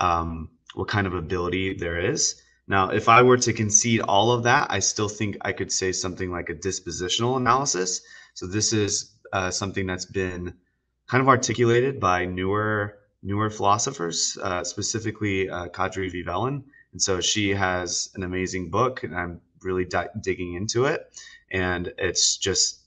[0.00, 2.42] um, what kind of ability there is.
[2.68, 5.92] Now, if I were to concede all of that, I still think I could say
[5.92, 8.00] something like a dispositional analysis.
[8.34, 10.54] So this is uh, something that's been
[11.08, 16.64] kind of articulated by newer newer philosophers, uh, specifically uh, Kadri Vihvelin.
[16.92, 21.06] And so she has an amazing book, and I'm really di- digging into it.
[21.50, 22.80] And it's just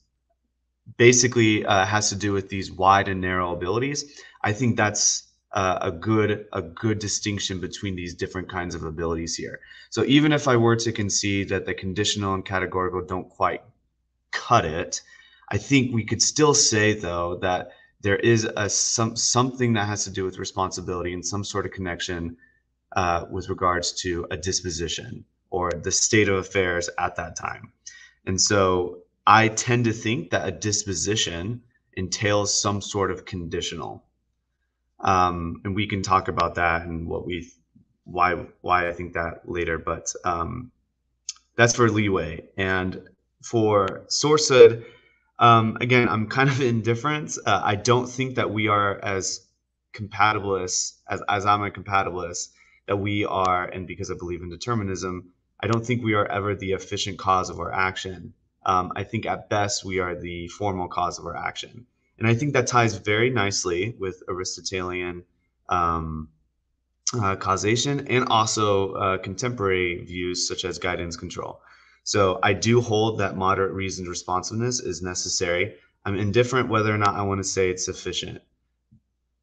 [0.97, 4.21] basically uh, has to do with these wide and narrow abilities.
[4.43, 5.24] I think that's
[5.55, 9.61] uh, a good a good distinction between these different kinds of abilities here.
[9.89, 13.63] So even if I were to concede that the conditional and categorical don't quite
[14.31, 15.01] cut it,
[15.49, 20.03] I think we could still say though that there is a some something that has
[20.03, 22.37] to do with responsibility and some sort of connection
[22.95, 27.71] uh, with regards to a disposition or the state of affairs at that time.
[28.25, 31.61] And so I tend to think that a disposition
[31.93, 34.04] entails some sort of conditional.
[34.99, 37.51] Um, and we can talk about that and what we
[38.05, 39.77] why why I think that later.
[39.77, 40.71] But um,
[41.55, 42.45] that's for leeway.
[42.57, 43.09] And
[43.43, 44.85] for sourcehood,
[45.39, 47.37] um, again, I'm kind of indifferent.
[47.45, 49.45] Uh, I don't think that we are as
[49.93, 52.49] compatibilists as as I'm a compatibilist
[52.87, 56.55] that we are, and because I believe in determinism, I don't think we are ever
[56.55, 58.33] the efficient cause of our action.
[58.65, 61.85] Um, I think at best we are the formal cause of our action.
[62.17, 65.23] And I think that ties very nicely with Aristotelian
[65.69, 66.29] um,
[67.13, 71.61] uh, causation and also uh, contemporary views such as guidance control.
[72.03, 75.75] So I do hold that moderate reasoned responsiveness is necessary.
[76.05, 78.41] I'm indifferent whether or not I want to say it's sufficient,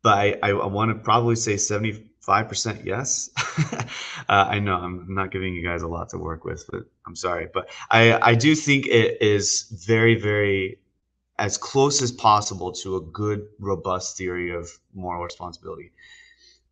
[0.03, 3.31] but I, I, want to probably say 75% yes
[3.73, 3.85] uh,
[4.29, 7.49] i know i'm not giving you guys a lot to work with but i'm sorry
[7.53, 10.79] but i i do think it is very very
[11.43, 15.93] as close as possible to a good robust theory of moral responsibility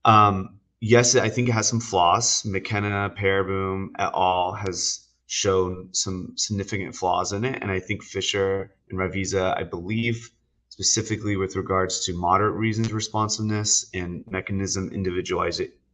[0.05, 0.37] um,
[0.81, 6.95] yes i think it has some flaws mckenna Pereboom et al has shown some significant
[6.95, 10.31] flaws in it and i think Fischer and Ravizza i believe
[10.69, 14.89] specifically with regards to moderate reasons responsiveness and mechanism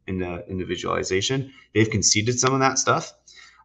[0.07, 1.53] in individualization.
[1.75, 3.12] They've conceded some of that stuff.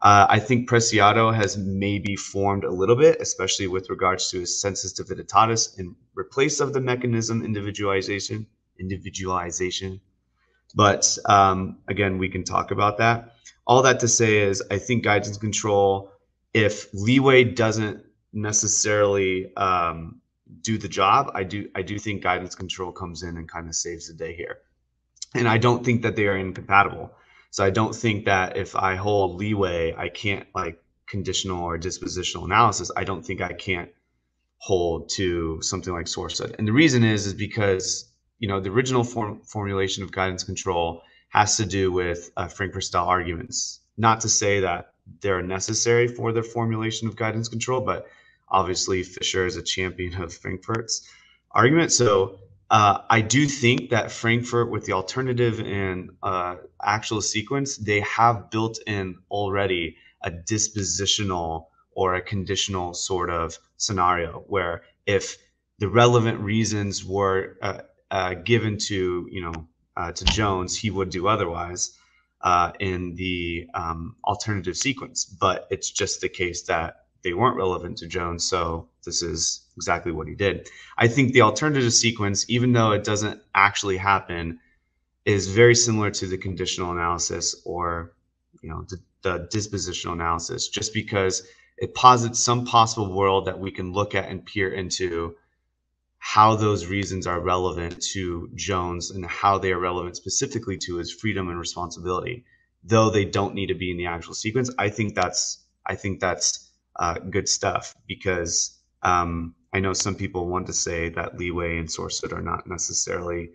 [0.01, 4.59] Uh, I think Preciado has maybe formed a little bit, especially with regards to his
[4.59, 8.47] sensus divinitatis in replace of the mechanism individualization.
[8.79, 10.01] Individualization,
[10.73, 13.35] but um, again, we can talk about that.
[13.67, 16.11] All that to say is, I think guidance control,
[16.55, 20.19] if leeway doesn't necessarily um,
[20.61, 23.75] do the job, I do I do think guidance control comes in and kind of
[23.75, 24.57] saves the day here.
[25.35, 27.11] And I don't think that they are incompatible.
[27.51, 32.45] So I don't think that if I hold leeway, I can't like conditional or dispositional
[32.45, 32.91] analysis.
[32.95, 33.89] I don't think I can't
[34.57, 36.55] hold to something like sourcehood.
[36.57, 41.03] And the reason is is because you know the original form, formulation of guidance control
[41.29, 43.81] has to do with uh, Frankfurt style arguments.
[43.97, 48.07] Not to say that they're necessary for the formulation of guidance control, but
[48.51, 51.07] Obviously, Fischer is a champion of Frankfurt's
[51.51, 51.91] argument.
[51.93, 52.39] So
[52.71, 58.49] uh, I do think that Frankfurt, with the alternative and uh, actual sequence, they have
[58.49, 65.35] built in already a dispositional or a conditional sort of scenario where if
[65.79, 71.09] the relevant reasons were uh, uh given to you know uh, to Jones, he would
[71.09, 71.97] do otherwise
[72.39, 75.25] uh, in the um, alternative sequence.
[75.25, 78.43] But it's just the case that they weren't relevant to Jones.
[78.43, 80.67] So this is exactly what he did.
[80.97, 84.59] I think the alternative sequence, even though it doesn't actually happen,
[85.25, 88.13] is very similar to the conditional analysis or
[88.61, 91.43] you know the, the dispositional analysis, just because
[91.77, 95.35] it posits some possible world that we can look at and peer into
[96.19, 101.11] how those reasons are relevant to Jones and how they are relevant specifically to his
[101.11, 102.45] freedom and responsibility,
[102.83, 104.69] though they don't need to be in the actual sequence.
[104.77, 106.70] I think that's I think that's
[107.01, 111.87] uh, good stuff because um, I know some people want to say that leeway and
[111.89, 113.49] sourcehood are not necessarily,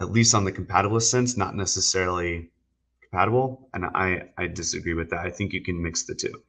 [0.00, 2.50] at least on the compatibilist sense, not necessarily
[3.00, 3.68] compatible.
[3.72, 5.20] And I, I disagree with that.
[5.20, 6.42] I think you can mix the two.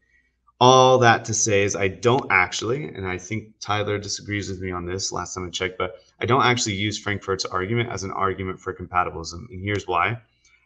[0.60, 4.72] All that to say is I don't actually, and I think Tyler disagrees with me
[4.72, 8.12] on this last time I checked, but I don't actually use Frankfurt's argument as an
[8.12, 9.46] argument for compatibilism.
[9.52, 10.20] And here's why.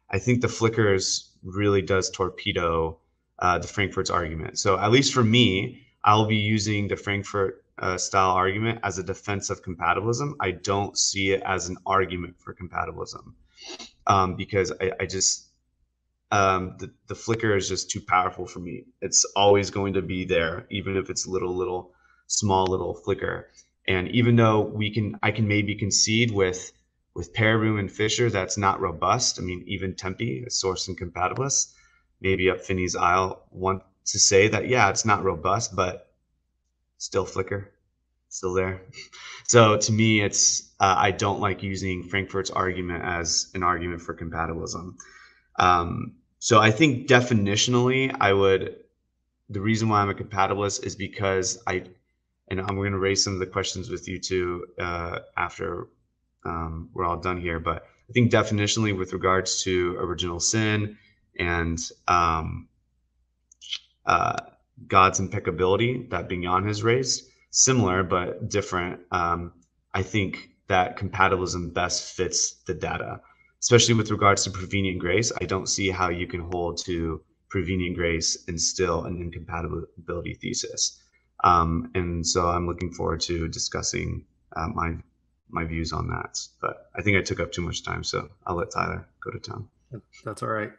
[0.10, 3.01] I think the flickers really does torpedo
[3.42, 4.60] uh, the Frankfurt's argument.
[4.60, 9.04] So at least for me, I'll be using the Frankfurt uh, style argument as a
[9.04, 10.34] defense of compatibilism.
[10.40, 13.34] I don't see it as an argument for compatibilism
[14.08, 15.48] um, because I, I just
[16.32, 18.86] um, the, the flicker is just too powerful for me.
[19.02, 21.92] It's always going to be there, even if it's little, little,
[22.28, 23.50] small little flicker.
[23.88, 26.72] And even though we can, I can maybe concede with
[27.14, 29.38] with Pereboom and Fischer, that's not robust.
[29.38, 31.74] I mean, even Timpe, a source incompatibilist,
[32.22, 36.12] maybe up Finney's aisle want to say that yeah, it's not robust, but
[36.98, 37.72] still flicker,
[38.30, 38.82] still there.
[39.48, 44.14] So to me, it's uh, I don't like using Frankfurt's argument as an argument for
[44.16, 44.96] compatibilism.
[45.60, 48.78] Um, so I think definitionally, I would.
[49.50, 51.84] The reason why I'm a compatibilist is because I,
[52.48, 55.90] and I'm going to raise some of the questions with you too uh, after
[56.46, 57.60] um, we're all done here.
[57.60, 60.98] But I think definitionally, with regards to original sin
[61.38, 62.68] and um,
[64.06, 64.38] uh,
[64.88, 69.02] God's impeccability that Bignon has raised, similar but different.
[69.12, 69.54] Um,
[69.94, 73.22] I think that compatibilism best fits the data,
[73.62, 75.32] especially with regards to prevenient grace.
[75.42, 81.02] I don't see how you can hold to prevenient grace and still an incompatibility thesis.
[81.44, 84.96] Um, and so I'm looking forward to discussing uh, my
[85.50, 86.40] my views on that.
[86.62, 89.40] But I think I took up too much time, so I'll let Tyler go to
[89.40, 89.68] town.
[90.24, 90.72] That's all right.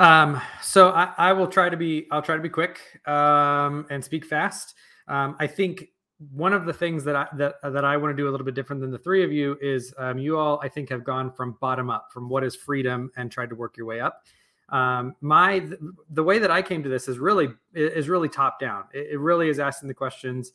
[0.00, 4.02] Um, so I, I, will try to be I'll try to be quick um, and
[4.02, 4.74] speak fast.
[5.08, 5.88] Um, I think
[6.32, 8.54] one of the things that I that that I want to do a little bit
[8.54, 11.58] different than the three of you is um, you all I think have gone from
[11.60, 14.24] bottom up from what is freedom and tried to work your way up.
[14.70, 15.68] Um, my
[16.08, 18.84] the way that I came to this is really is really top down.
[18.94, 20.52] It, it really is asking the questions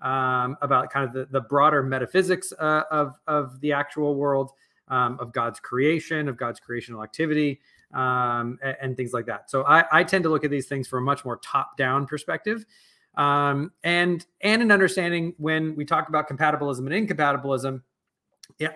[0.00, 4.52] um, about kind of the, the broader metaphysics uh, of of the actual world,
[4.88, 7.60] of God's creation, of God's creational activity,
[7.94, 9.50] um, and, and, things like that.
[9.50, 12.06] So I, I, tend to look at these things from a much more top down
[12.06, 12.66] perspective.
[13.14, 17.82] Um, and and an understanding when we talk about compatibilism and incompatibilism,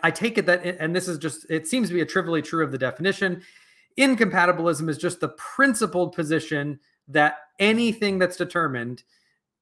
[0.03, 2.65] I take it that, and this is just, it seems to be a trivially true
[2.65, 3.43] of the definition.
[3.97, 9.03] Incompatibilism is just the principled position that anything that's determined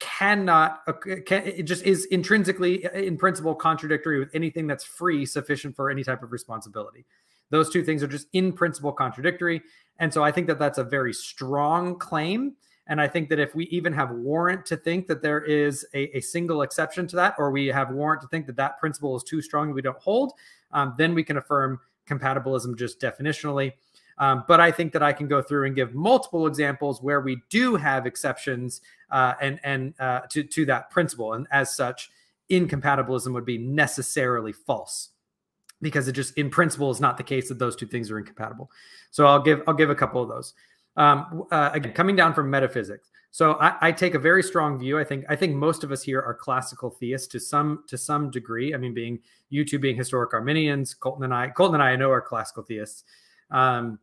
[0.01, 0.81] cannot
[1.27, 6.05] can, it just is intrinsically in principle contradictory with anything that's free sufficient for any
[6.05, 7.05] type of responsibility
[7.51, 9.63] those two things are just in principle contradictory.
[9.99, 12.55] And so i think that that's a very strong claim.
[12.87, 16.17] And i think that if we even have warrant to think that there is a,
[16.17, 19.23] a single exception to that or we have warrant to think that that principle is
[19.23, 20.33] too strong we don't hold
[20.73, 23.73] um, then we can affirm compatibilism just definitionally.
[24.19, 27.41] Um, but I think that I can go through and give multiple examples where we
[27.51, 28.81] do have exceptions
[29.11, 32.11] uh, and and uh, to to that principle, and as such,
[32.49, 35.11] incompatibilism would be necessarily false
[35.81, 38.71] because it just in principle is not the case that those two things are incompatible.
[39.11, 40.55] So I'll give I'll give a couple of those.
[40.97, 43.11] Um, uh, again, coming down from metaphysics.
[43.31, 44.99] So I, I, take a very strong view.
[44.99, 48.31] I think I think most of us here are classical theists to some to some
[48.31, 48.75] degree.
[48.75, 51.97] I mean, being you two being historic Arminians, Colton and I, Colton and I, I
[51.97, 53.05] know are classical theists.
[53.51, 53.99] Um,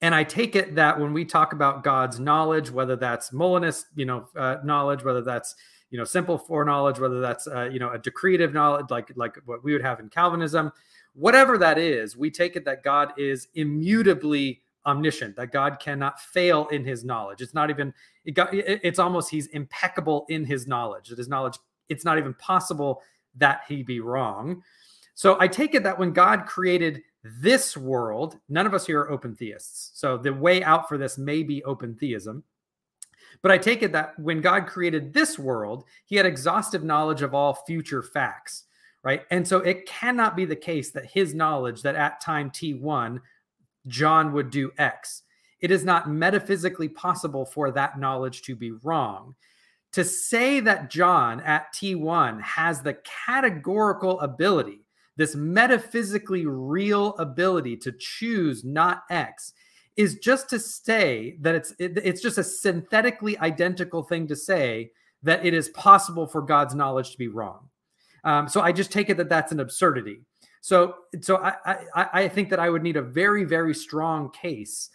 [0.00, 4.04] and I take it that when we talk about God's knowledge, whether that's Molinist, you
[4.04, 5.54] know, uh, knowledge, whether that's
[5.90, 9.64] you know simple foreknowledge, whether that's uh, you know a decretive knowledge, like like what
[9.64, 10.70] we would have in Calvinism,
[11.18, 16.68] whatever that is, we take it that God is immutably omniscient, that God cannot fail
[16.68, 17.40] in His knowledge.
[17.42, 17.92] It's not even
[18.24, 21.08] it got, it's almost He's impeccable in His knowledge.
[21.08, 23.02] That His knowledge, it's not even possible
[23.36, 24.62] that He be wrong.
[25.14, 29.10] So I take it that when God created this world, none of us here are
[29.10, 29.90] open theists.
[29.94, 32.44] So the way out for this may be open theism.
[33.42, 37.34] But I take it that when God created this world, he had exhaustive knowledge of
[37.34, 38.64] all future facts,
[39.08, 39.22] right?
[39.30, 43.20] And so it cannot be the case that his knowledge that at time T1,
[43.86, 45.22] John would do X.
[45.62, 49.34] It is not metaphysically possible for that knowledge to be wrong.
[49.92, 54.84] To say that John at T1 has the categorical ability
[55.16, 59.54] this metaphysically real ability to choose not X
[59.96, 64.92] is just to say that it's it, it's just a synthetically identical thing to say
[65.22, 67.68] that it is possible for God's knowledge to be wrong.
[68.24, 70.20] Um, so I just take it that that's an absurdity.
[70.60, 71.54] So so I,
[71.94, 74.90] I I think that I would need a very very strong case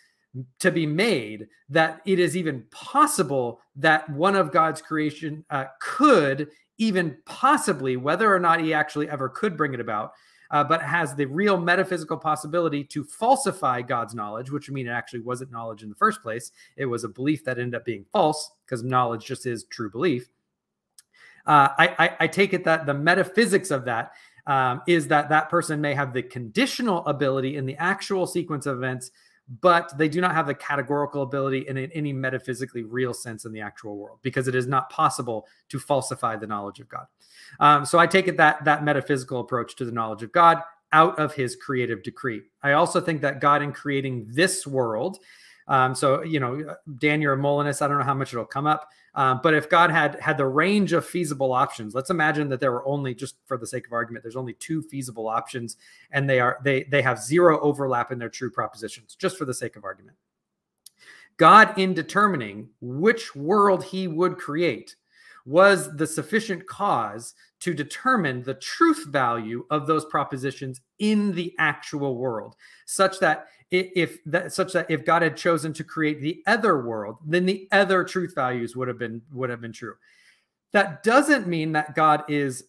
[0.60, 6.50] to be made that it is even possible that one of God's creation uh, could
[6.78, 10.12] even possibly, whether or not he actually ever could bring it about,
[10.52, 14.92] uh, but has the real metaphysical possibility to falsify God's knowledge, which would mean it
[14.92, 16.52] actually wasn't knowledge in the first place.
[16.78, 20.30] It was a belief that ended up being false because knowledge just is true belief.
[21.46, 24.14] Uh, I, I, I, take it that the metaphysics of that
[24.48, 28.78] um, is that that person may have the conditional ability in the actual sequence of
[28.78, 29.12] events
[29.62, 33.60] but they do not have the categorical ability in any metaphysically real sense in the
[33.60, 37.06] actual world because it is not possible to falsify the knowledge of God.
[37.60, 40.60] Um, so I take it that that metaphysical approach to the knowledge of God
[40.94, 42.42] out of his creative decree.
[42.62, 45.18] I also think that God, in creating this world,
[45.68, 47.82] Um, so, you know, Dan, you're a Molinist.
[47.82, 48.90] I don't know how much it'll come up.
[49.16, 52.72] Um, but if God had had the range of feasible options, let's imagine that there
[52.72, 55.78] were only, just for the sake of argument, there's only two feasible options,
[56.12, 59.54] and they are they they have zero overlap in their true propositions, just for the
[59.54, 60.18] sake of argument.
[61.38, 64.96] God, in determining which world He would create,
[65.46, 72.18] was the sufficient cause to determine the truth value of those propositions in the actual
[72.18, 76.84] world, such that if that such that if God had chosen to create the other
[76.84, 79.96] world, then the other truth values would have been would have been true.
[80.74, 82.66] That doesn't mean that God is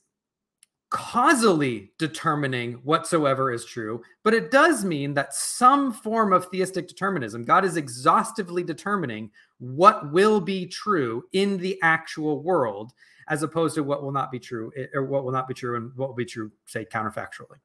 [0.91, 7.45] causally determining whatsoever is true, but it does mean that some form of theistic determinism,
[7.45, 12.93] God is exhaustively determining what will be true in the actual world
[13.29, 15.77] as opposed to what will not be true eh, or what will not be true
[15.77, 17.59] and what will be true say counterfactually.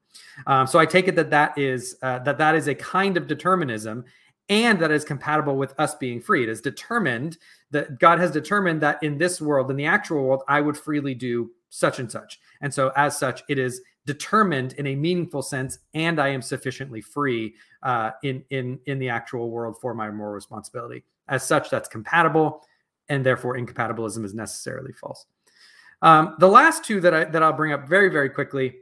[0.48, 3.28] Um, so i take it that that is uh, that that is a kind of
[3.28, 4.06] determinism
[4.50, 6.42] and that is compatible with us being free.
[6.44, 7.38] It is determined
[7.72, 11.14] that god has determined that in this world in the actual world i would freely
[11.14, 12.40] do such and such.
[12.62, 17.02] And so as such it is determined in a meaningful sense and i am sufficiently
[17.02, 21.04] free uh, in in in the actual world for my moral responsibility.
[21.28, 22.66] As such that's compatible
[23.10, 25.26] and therefore incompatibilism is necessarily false
[26.02, 28.76] um, the last two that I that I'll bring up very very quickly,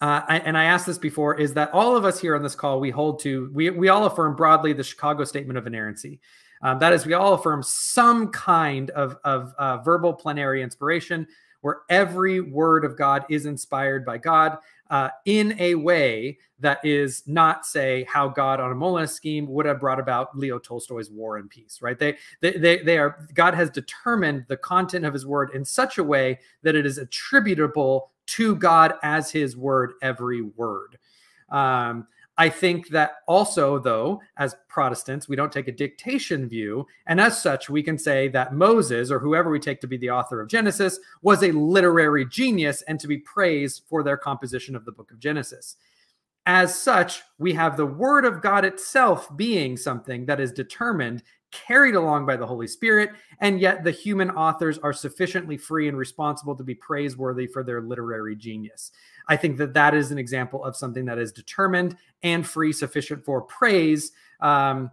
[0.00, 2.54] uh, I, and I asked this before, is that all of us here on this
[2.54, 6.20] call we hold to we we all affirm broadly the Chicago Statement of Inerrancy.
[6.60, 11.26] Um, that is, we all affirm some kind of of uh, verbal plenary inspiration,
[11.60, 14.58] where every word of God is inspired by God
[14.90, 19.66] uh, in a way that is not say how God on a Molinist scheme would
[19.66, 21.98] have brought about Leo Tolstoy's War and Peace, right?
[21.98, 25.98] They, they, they, they are, God has determined the content of his word in such
[25.98, 30.98] a way that it is attributable to God as his word, every word.
[31.50, 32.06] Um,
[32.40, 36.86] I think that also, though, as Protestants, we don't take a dictation view.
[37.06, 40.10] And as such, we can say that Moses, or whoever we take to be the
[40.10, 44.84] author of Genesis, was a literary genius and to be praised for their composition of
[44.84, 45.76] the book of Genesis.
[46.46, 51.94] As such, we have the word of God itself being something that is determined, carried
[51.94, 56.54] along by the Holy Spirit, and yet the human authors are sufficiently free and responsible
[56.56, 58.90] to be praiseworthy for their literary genius.
[59.28, 63.24] I think that that is an example of something that is determined and free, sufficient
[63.24, 64.12] for praise.
[64.40, 64.90] Um,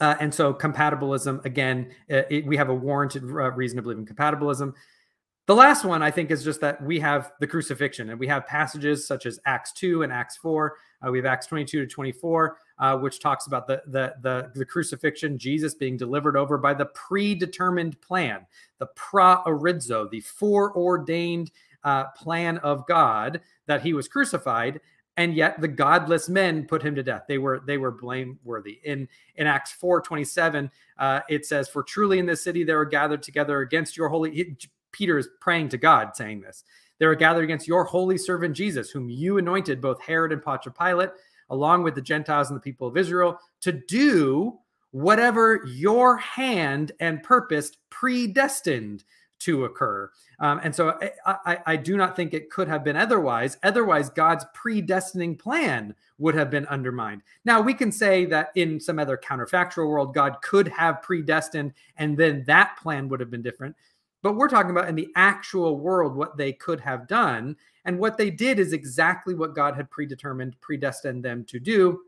[0.00, 3.98] uh, and so, compatibilism again, it, it, we have a warranted uh, reason to believe
[3.98, 4.74] in compatibilism.
[5.46, 8.46] The last one, I think, is just that we have the crucifixion and we have
[8.46, 10.76] passages such as Acts 2 and Acts 4.
[11.06, 14.64] Uh, we have Acts 22 to 24, uh, which talks about the, the, the, the,
[14.64, 18.46] crucifixion, Jesus being delivered over by the predetermined plan,
[18.78, 21.50] the proorizo, the foreordained
[21.84, 24.80] uh, plan of God that he was crucified
[25.18, 29.06] and yet the godless men put him to death they were they were blameworthy in
[29.34, 33.22] in acts 4 27 uh, it says for truly in this city they were gathered
[33.22, 34.56] together against your holy
[34.92, 36.64] Peter is praying to God, saying this.
[36.98, 40.74] They were gathered against your holy servant Jesus, whom you anointed, both Herod and Pontius
[40.78, 41.10] Pilate,
[41.52, 44.58] along with the Gentiles and the people of Israel, to do
[44.90, 49.04] whatever your hand and purpose predestined
[49.40, 50.10] to occur.
[50.38, 53.58] Um, and so I, I, I, do not think it could have been otherwise.
[53.64, 57.22] Otherwise, God's predestining plan would have been undermined.
[57.44, 62.16] Now, we can say that in some other counterfactual world, God could have predestined, and
[62.16, 63.74] then that plan would have been different.
[64.22, 67.56] But we're talking about in the actual world what they could have done.
[67.84, 72.00] And what they did is exactly what God had predetermined, predestined them to do.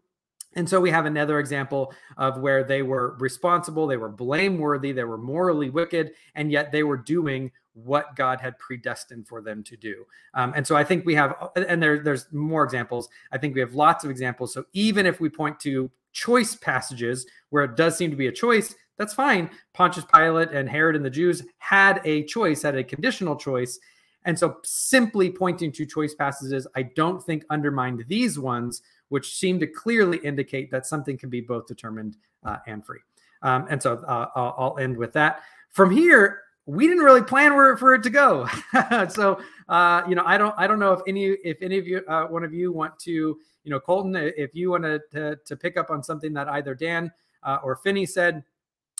[0.56, 5.04] And so we have another example of where they were responsible, they were blameworthy, they
[5.04, 9.76] were morally wicked, and yet they were doing what God had predestined for them to
[9.76, 10.04] do.
[10.34, 13.08] Um, and so I think we have, and there, there's more examples.
[13.32, 14.54] I think we have lots of examples.
[14.54, 18.32] So even if we point to choice passages where it does seem to be a
[18.32, 19.50] choice, that's fine.
[19.72, 23.80] Pontius Pilate and Herod and the Jews had a choice, had a conditional choice.
[24.24, 29.60] And so simply pointing to choice passages, I don't think undermined these ones, which seem
[29.60, 33.00] to clearly indicate that something can be both determined uh, and free.
[33.42, 35.42] Um, and so uh, I'll, end with that.
[35.70, 38.48] From here, we didn't really plan for, for it to go.
[39.10, 42.02] so uh, you know, I don't I don't know if any if any of you
[42.08, 45.76] uh, one of you want to you know Colton if you want to to pick
[45.76, 47.12] up on something that either Dan
[47.42, 48.42] uh, or Finney said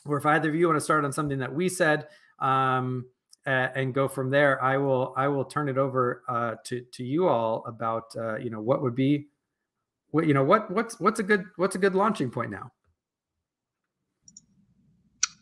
[0.07, 2.09] or if either of you want to start on something that we said
[2.39, 3.07] um,
[3.47, 7.05] uh, and go from there, I will I will turn it over uh, to to
[7.05, 9.27] you all about uh, you know what would be
[10.11, 12.71] what you know what what's what's a good what's a good launching point now.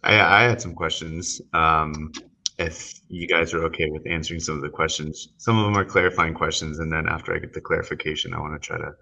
[0.03, 1.41] I, I had some questions.
[1.53, 2.11] Um,
[2.59, 5.85] if you guys are okay with answering some of the questions, some of them are
[5.85, 8.93] clarifying questions, and then after I get the clarification, I want to try to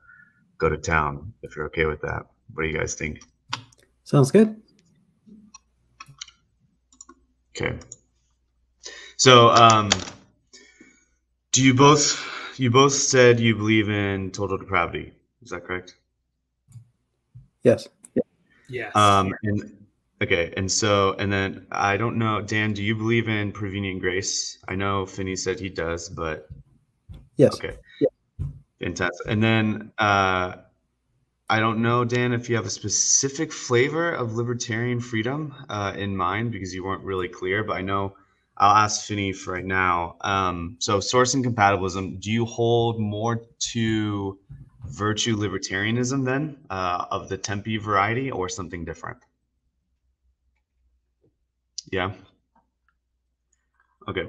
[0.59, 1.32] go to town.
[1.42, 3.20] If you're okay with that, what do you guys think?
[4.05, 4.61] Sounds good.
[7.57, 7.78] Okay.
[9.21, 9.91] So, um,
[11.53, 15.12] do you both you both said you believe in total depravity?
[15.43, 15.95] Is that correct?
[17.62, 17.87] Yes.
[18.66, 18.97] Yes.
[18.97, 19.87] Um, and
[20.23, 22.73] okay, and so and then I don't know, Dan.
[22.73, 24.57] Do you believe in prevenient grace?
[24.66, 26.49] I know Finney said he does, but
[27.37, 27.57] Yes.
[27.57, 27.77] okay,
[28.81, 29.27] fantastic.
[29.29, 30.55] And then uh,
[31.51, 36.16] I don't know, Dan, if you have a specific flavor of libertarian freedom uh, in
[36.16, 37.62] mind because you weren't really clear.
[37.62, 38.16] But I know
[38.61, 40.17] I'll ask for right now.
[40.21, 42.19] Um, so source incompatibilism.
[42.19, 43.41] Do you hold more
[43.73, 44.39] to
[44.87, 49.17] virtue libertarianism then uh, of the Timpe variety or something different?
[51.91, 52.13] Yeah.
[54.07, 54.29] Okay.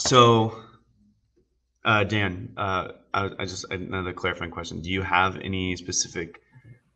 [0.00, 0.62] So,
[1.86, 4.82] uh, Dan, uh, I, I just another clarifying question.
[4.82, 6.42] Do you have any specific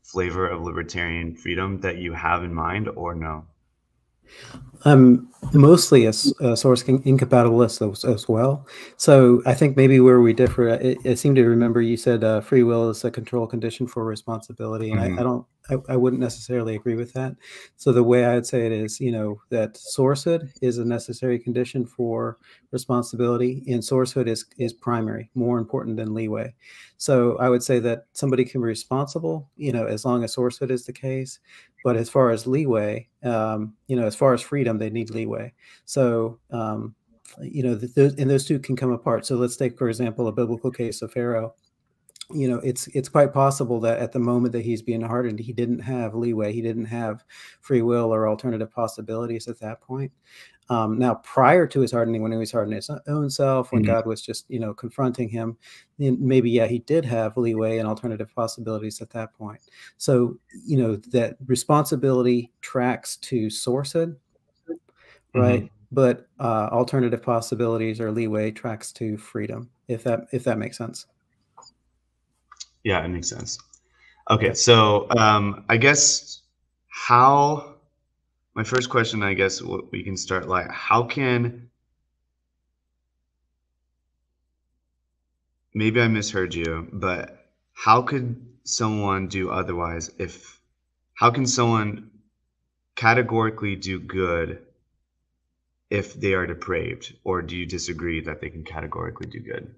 [0.02, 3.46] flavor of libertarian freedom that you have in mind, or no?
[4.84, 8.66] I'm mostly a source in- incompatibilist as, as well.
[8.96, 12.40] So I think maybe where we differ, I, I seem to remember you said uh,
[12.40, 15.16] free will is a control condition for responsibility, and Mhm.
[15.18, 17.36] I, I don't, I, I wouldn't necessarily agree with that.
[17.76, 21.38] So the way I would say it is, you know, that sourcehood is a necessary
[21.38, 22.38] condition for
[22.70, 26.54] responsibility, and sourcehood is is primary, more important than leeway.
[26.96, 30.70] So I would say that somebody can be responsible, you know, as long as sourcehood
[30.70, 31.38] is the case.
[31.84, 35.52] But as far as leeway, um, you know, as far as freedom, they need leeway.
[35.84, 36.94] So, um,
[37.40, 39.26] you know, th- those, and those two can come apart.
[39.26, 41.54] So let's take, for example, a biblical case of Pharaoh.
[42.30, 45.54] You know, it's it's quite possible that at the moment that he's being hardened, he
[45.54, 47.24] didn't have leeway, he didn't have
[47.62, 50.12] free will or alternative possibilities at that point.
[50.70, 53.86] Um, now, prior to his hardening, when he was hardening his own self, when Mhm.
[53.86, 55.56] God was just you know confronting him,
[55.98, 59.60] then maybe yeah, he did have leeway and alternative possibilities at that point.
[59.98, 64.16] So you know that responsibility tracks to sourcehood,
[65.34, 65.64] right?
[65.90, 69.70] But uh, alternative possibilities or leeway tracks to freedom.
[69.88, 71.06] If that if that makes sense.
[72.84, 73.58] Yeah, it makes sense.
[74.30, 76.42] Okay, so um, I guess
[76.88, 77.76] how
[78.54, 81.70] my first question, I guess what we can start like, how can
[85.74, 90.60] maybe I misheard you, but how could someone do otherwise if
[91.14, 92.10] how can someone
[92.96, 94.66] categorically do good
[95.90, 99.74] if they are depraved, or do you disagree that they can categorically do good?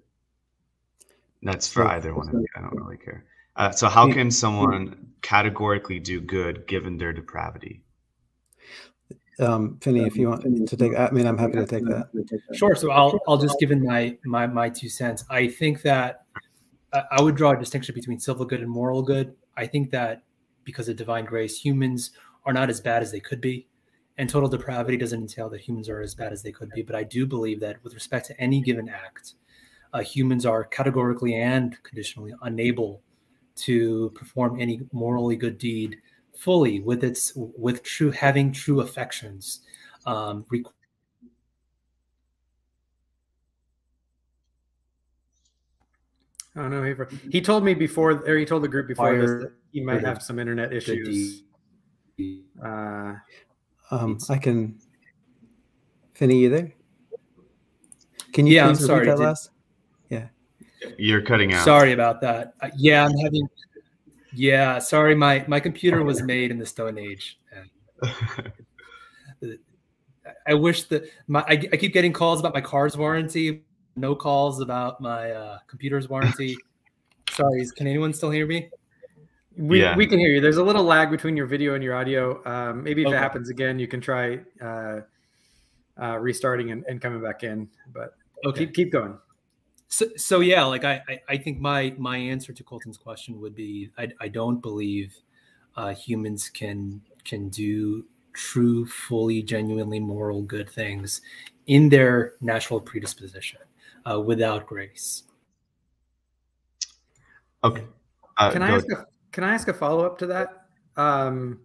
[1.43, 2.45] That's for either one of you.
[2.55, 3.25] I don't really care.
[3.55, 7.83] Uh, so, how can someone categorically do good given their depravity?
[9.39, 12.09] Um, Finney, if you want to take, I mean, I'm happy to take that.
[12.53, 12.75] Sure.
[12.75, 15.23] So I'll I'll just give in my my my two cents.
[15.29, 16.25] I think that
[16.93, 19.35] I I would draw a distinction between civil good and moral good.
[19.57, 20.23] I think that
[20.63, 22.11] because of divine grace, humans
[22.45, 23.67] are not as bad as they could be,
[24.17, 26.83] and total depravity doesn't entail that humans are as bad as they could be.
[26.83, 29.33] But I do believe that with respect to any given act,
[29.93, 33.01] uh, humans are categorically and conditionally unable
[33.55, 35.97] to perform any morally good deed
[36.37, 39.61] fully with its with true having true affections
[40.05, 40.71] um, requ-
[46.55, 46.93] Oh no, he,
[47.29, 50.21] he told me before, or he told the group before this that he might have
[50.21, 51.43] some internet issues.
[52.63, 53.15] Uh,
[53.89, 54.77] Um, I can.
[56.13, 56.73] Finney, you there?
[58.33, 59.49] Can you Yeah, I'm sorry, that did- last?
[60.97, 61.63] You're cutting out.
[61.65, 62.53] Sorry about that.
[62.61, 63.47] Uh, yeah, I'm having.
[64.33, 65.15] Yeah, sorry.
[65.15, 67.39] My my computer was made in the Stone Age.
[67.51, 68.51] And
[70.47, 73.63] I wish that my I, I keep getting calls about my car's warranty.
[73.95, 76.57] No calls about my uh, computer's warranty.
[77.31, 78.69] Sorry, can anyone still hear me?
[79.57, 79.95] we, Yeah.
[79.95, 80.41] we can hear you.
[80.41, 82.41] There's a little lag between your video and your audio.
[82.45, 83.17] Um, maybe if Okay.
[83.17, 85.01] it happens again, you can try uh,
[86.01, 87.69] uh, restarting and, and coming back in.
[87.93, 88.13] But
[88.45, 88.65] Okay.
[88.65, 89.17] keep keep going.
[89.91, 93.53] So, so yeah, like I, I, I think my my answer to Colton's question would
[93.53, 95.13] be I, I don't believe
[95.75, 101.19] uh, humans can can do true, fully, genuinely moral good things
[101.67, 103.59] in their natural predisposition
[104.09, 105.23] uh, without grace.
[107.61, 107.83] okay.
[108.37, 110.67] Uh, Can I go- ask a Can I ask a follow up to that?
[110.95, 111.59] Um,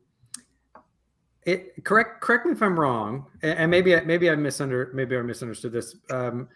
[1.45, 5.17] it correct correct me if I'm wrong, and, and maybe I, maybe I misunder maybe
[5.17, 5.95] I misunderstood this.
[6.11, 6.49] Um,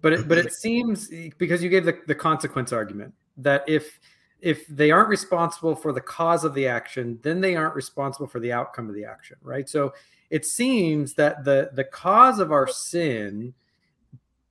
[0.00, 3.98] but it, but it seems because you gave the, the consequence argument that if
[4.40, 8.38] if they aren't responsible for the cause of the action, then they aren't responsible for
[8.38, 9.68] the outcome of the action, right?
[9.68, 9.92] So
[10.30, 13.54] it seems that the the cause of our sin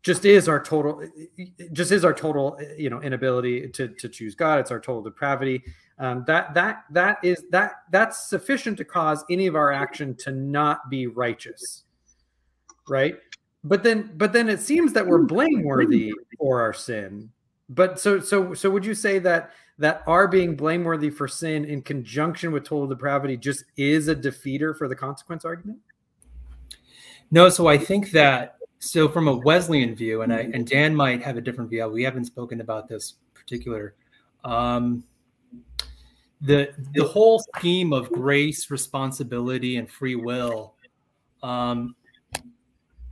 [0.03, 1.05] just is our total
[1.73, 4.59] just is our total you know inability to to choose god.
[4.59, 5.63] It's our total depravity.
[5.99, 10.31] Um, that that that is that that's sufficient to cause any of our action to
[10.31, 11.83] not be righteous
[12.87, 13.15] right
[13.67, 17.29] but then but then it seems that we're blameworthy for our sin
[17.69, 21.81] but so so so would you say that that our being blameworthy for sin in
[21.81, 25.79] conjunction with total depravity just is a defeater for the consequence argument
[27.31, 31.21] no so i think that so from a Wesleyan view, and I and Dan might
[31.23, 31.87] have a different view.
[31.87, 33.95] We haven't spoken about this particular.
[34.43, 35.03] Um,
[36.41, 40.75] the the whole scheme of grace, responsibility, and free will,
[41.41, 41.95] um,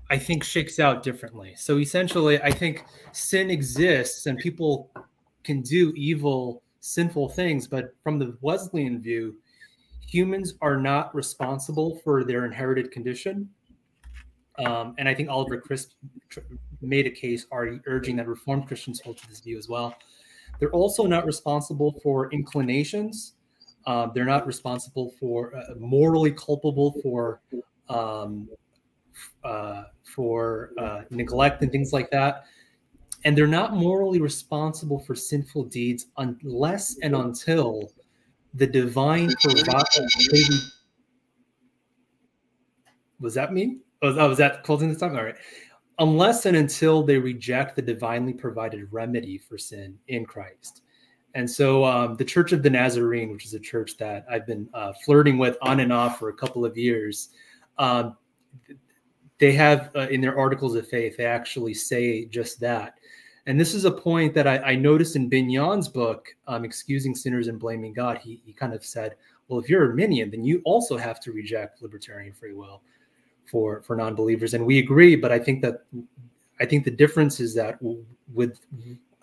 [0.09, 1.53] I think shakes out differently.
[1.57, 4.91] So essentially, I think sin exists and people
[5.43, 9.35] can do evil, sinful things, but from the Wesleyan view,
[10.05, 13.49] humans are not responsible for their inherited condition
[14.63, 15.91] um, and I think Oliver Crisp
[16.81, 19.95] made a case already urging that Reformed Christians hold to this view as well.
[20.59, 23.33] They're also not responsible for inclinations.
[23.85, 27.41] Uh, they're not responsible for uh, morally culpable for
[27.89, 28.49] um,
[29.43, 32.45] uh, for uh, neglect and things like that.
[33.23, 37.91] And they're not morally responsible for sinful deeds unless and until
[38.53, 40.71] the divine provides.
[43.19, 43.79] Was that me?
[44.01, 45.15] Was, oh, was that closing the time?
[45.15, 45.35] All right.
[45.97, 50.81] Unless and until they reject the divinely provided remedy for sin in Christ.
[51.35, 54.69] And so um, the Church of the Nazarene, which is a church that I've been
[54.73, 57.29] uh, flirting with on and off for a couple of years,
[57.77, 58.15] um,
[59.39, 62.95] they have uh, in their articles of faith, they actually say just that.
[63.47, 67.47] And this is a point that I, I noticed in Bignon's book, um, Excusing Sinners
[67.47, 68.17] and Blaming God.
[68.17, 69.15] He, he kind of said,
[69.47, 72.81] well, if you're Arminian, then you also have to reject libertarian free will
[73.45, 75.83] for for non-believers and we agree but i think that
[76.59, 77.77] i think the difference is that
[78.33, 78.59] with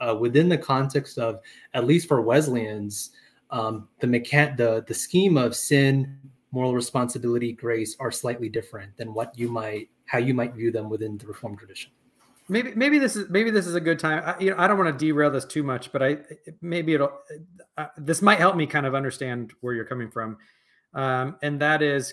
[0.01, 1.41] uh, within the context of
[1.75, 3.11] at least for wesleyans
[3.51, 6.19] um, the mechan- the the scheme of sin
[6.53, 10.89] moral responsibility grace are slightly different than what you might how you might view them
[10.89, 11.91] within the reformed tradition
[12.49, 14.79] maybe maybe this is maybe this is a good time I, you know i don't
[14.79, 16.19] want to derail this too much but i
[16.61, 17.13] maybe it'll
[17.79, 20.37] uh, this might help me kind of understand where you're coming from
[20.95, 22.13] um, and that is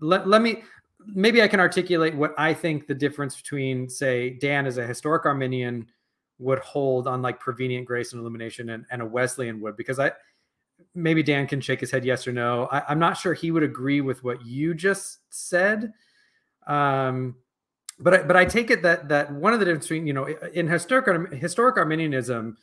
[0.00, 0.62] let, let me
[1.06, 5.24] maybe I can articulate what I think the difference between, say, Dan as a historic
[5.24, 5.86] Arminian
[6.38, 10.12] would hold on like prevenient grace and illumination and, and a Wesleyan would, because I
[10.94, 12.66] maybe Dan can shake his head yes or no.
[12.70, 15.92] I, am not sure he would agree with what you just said.
[16.66, 17.36] Um,
[17.98, 20.26] but I, but I take it that that one of the difference between you know
[20.26, 22.56] in historic historic Arminianism,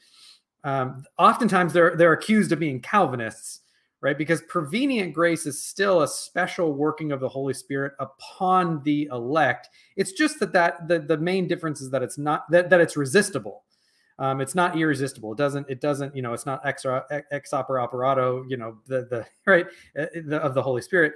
[0.64, 3.62] um, oftentimes they're they're accused of being Calvinists,
[4.02, 4.18] right?
[4.18, 9.70] Because prevenient grace is still a special working of the Holy Spirit upon the elect.
[9.96, 12.96] It's just that that the, the main difference is that it's not that, that it's
[12.96, 13.64] resistible.
[14.20, 15.32] Um, it's not irresistible.
[15.32, 15.68] It doesn't.
[15.70, 16.16] It doesn't.
[16.16, 16.86] You know, it's not ex
[17.32, 18.46] ex opere operato.
[18.48, 21.14] You know, the the right the, of the Holy Spirit.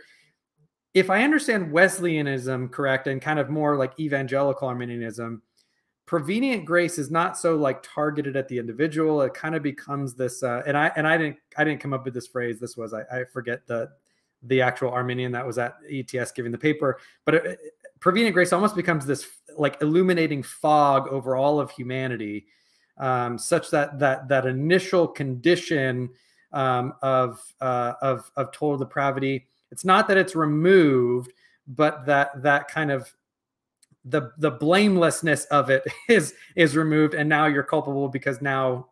[0.97, 5.43] If I understand Wesleyanism correct and kind of more like evangelical Arminianism,
[6.07, 9.21] prevenient grace is not so like targeted at the individual.
[9.21, 12.03] It kind of becomes this uh, and i and i didn't i didn't come up
[12.03, 13.91] with this phrase this was i, I forget the
[14.43, 17.59] the actual arminian that was at ets giving the paper but it,
[17.99, 19.27] prevenient grace almost becomes this
[19.57, 22.45] like illuminating fog over all of humanity
[22.97, 26.09] um, such that that that initial condition
[26.53, 31.31] um, of uh, of of total depravity it's not that it's removed
[31.67, 33.13] but that that kind of
[34.05, 38.87] the the blamelessness of it is is removed and now you're culpable because now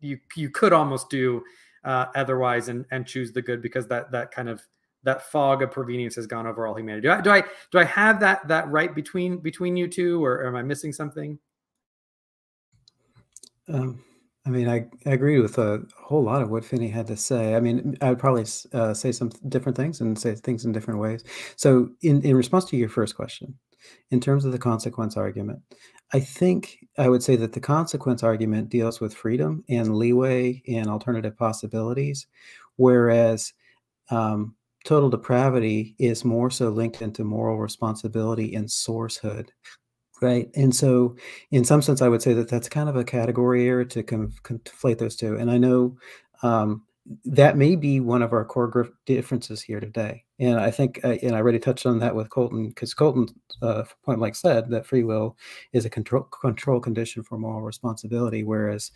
[0.00, 1.42] you you could almost do
[1.84, 4.62] uh, otherwise and and choose the good because that that kind of
[5.06, 7.06] that fog of provenience has gone over all humanity.
[7.06, 10.44] Do I do I do I have that that right between between you two, or
[10.46, 11.38] am I missing something?
[13.68, 14.02] Um,
[14.46, 17.56] I mean, I, I agree with a whole lot of what Finney had to say.
[17.56, 21.00] I mean, I would probably uh, say some different things and say things in different
[21.00, 21.24] ways.
[21.56, 23.58] So, in in response to your first question,
[24.12, 25.62] in terms of the consequence argument,
[26.12, 30.88] I think I would say that the consequence argument deals with freedom and leeway and
[30.88, 32.28] alternative possibilities,
[32.76, 33.52] whereas
[34.10, 39.48] um, total depravity is more so linked into moral responsibility and sourcehood.
[40.22, 40.48] Right.
[40.54, 41.14] And so,
[41.50, 44.98] in some sense, I would say that that's kind of a category error to conflate
[44.98, 45.36] those two.
[45.36, 45.98] And I know
[46.42, 46.84] um,
[47.24, 50.24] that may be one of our core differences here today.
[50.38, 53.28] And I think, uh, and I already touched on that with Colton, because Colton
[53.62, 55.36] uh, point blank said that free will
[55.72, 58.90] is a control control condition for moral responsibility, whereas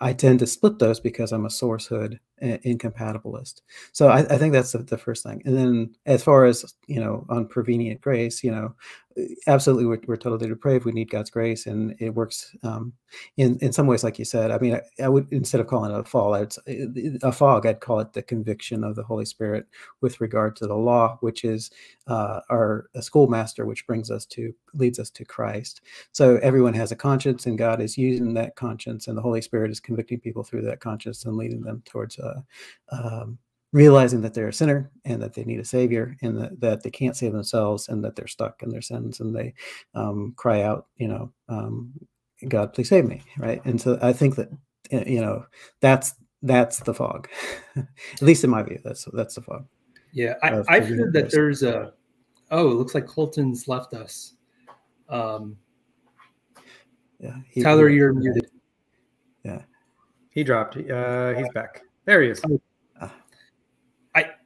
[0.00, 3.60] I tend to split those because I'm a sourcehood incompatibilist.
[3.92, 5.40] So I, I think that's the, the, first thing.
[5.44, 8.74] And then as far as, you know, on prevenient grace, you know,
[9.46, 10.84] absolutely we're, we're totally depraved.
[10.84, 12.92] We need God's grace and it works um,
[13.36, 15.92] in, in some ways, like you said, I mean, I, I would, instead of calling
[15.92, 19.66] it a fall, it's a fog, I'd call it the conviction of the Holy Spirit
[20.00, 21.70] with regard to the law, which is
[22.06, 25.82] uh, our schoolmaster, which brings us to, leads us to Christ.
[26.12, 29.70] So everyone has a conscience and God is using that conscience and the Holy Spirit
[29.70, 32.40] is convicting people through that conscience and leading them towards uh,
[32.90, 33.38] um,
[33.74, 36.90] realizing that they're a sinner and that they need a savior and that, that they
[36.90, 39.52] can't save themselves and that they're stuck in their sins and they
[39.96, 41.92] um, cry out, you know, um,
[42.48, 43.60] God, please save me, right?
[43.64, 44.48] And so I think that
[44.90, 45.44] eh, you know
[45.80, 47.28] that's that's the fog,
[47.76, 48.80] at least in my view.
[48.84, 49.66] That's that's the fog.
[50.12, 51.92] Yeah, I, I've heard that there's a.
[52.50, 54.34] Oh, it looks like Colton's left us.
[55.08, 55.56] Um,
[57.18, 58.50] yeah, he, Tyler, you're muted.
[59.44, 59.62] Yeah,
[60.30, 60.76] he dropped.
[60.76, 61.82] Uh, he's back.
[62.04, 62.42] There he is.
[62.44, 62.48] I,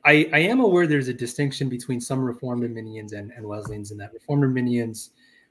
[0.09, 3.99] I, I am aware there's a distinction between some Reformed Arminians and, and Wesleyans in
[3.99, 5.11] that Reformed Arminians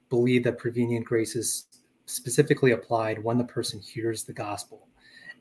[0.09, 1.67] believe that prevenient grace is
[2.07, 4.87] specifically applied when the person hears the gospel.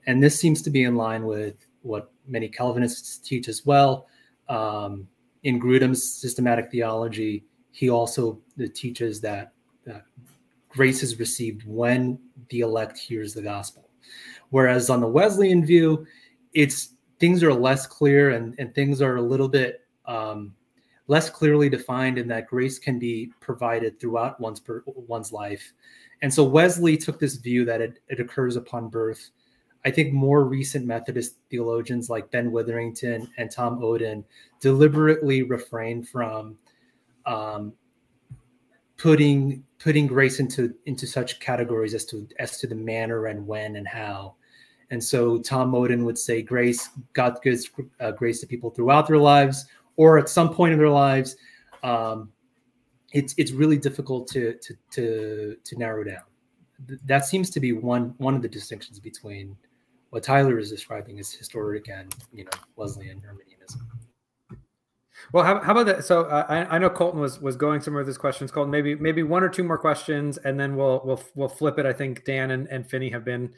[0.06, 4.06] And this seems to be in line with what many Calvinists teach as well.
[4.50, 5.08] Um,
[5.44, 8.38] in Grudem's systematic theology, he also
[8.74, 9.54] teaches that,
[9.86, 10.04] that
[10.68, 12.18] grace is received when
[12.50, 13.88] the elect hears the gospel.
[14.50, 16.06] Whereas on the Wesleyan view,
[16.52, 20.54] it's things are less clear and, and things are a little bit um,
[21.08, 25.72] less clearly defined in that grace can be provided throughout one's per, one's life.
[26.22, 29.30] And so Wesley took this view that it, it occurs upon birth.
[29.84, 34.24] I think more recent Methodist theologians like Ben Witherington and Tom Oden
[34.60, 36.58] deliberately refrain from
[37.24, 37.72] um,
[38.96, 43.76] putting putting grace into into such categories as to as to the manner and when
[43.76, 44.34] and how.
[44.90, 47.70] And so Tom Oden would say grace, God gives
[48.00, 49.66] uh, grace to people throughout their lives
[49.96, 51.36] or at some point in their lives.
[51.82, 52.30] Um,
[53.12, 56.22] it's it's really difficult to to to to narrow down.
[57.06, 59.56] That seems to be one one of the distinctions between
[60.10, 63.88] what Tyler is describing as historic and you know Wesleyan Arminianism.
[65.32, 66.04] Well, how, how about that?
[66.04, 68.50] So uh, I, I know Colton was was going somewhere with his questions.
[68.50, 71.86] Colton, maybe maybe one or two more questions, and then we'll we'll we'll flip it.
[71.86, 73.52] I think Dan and, and Finney have been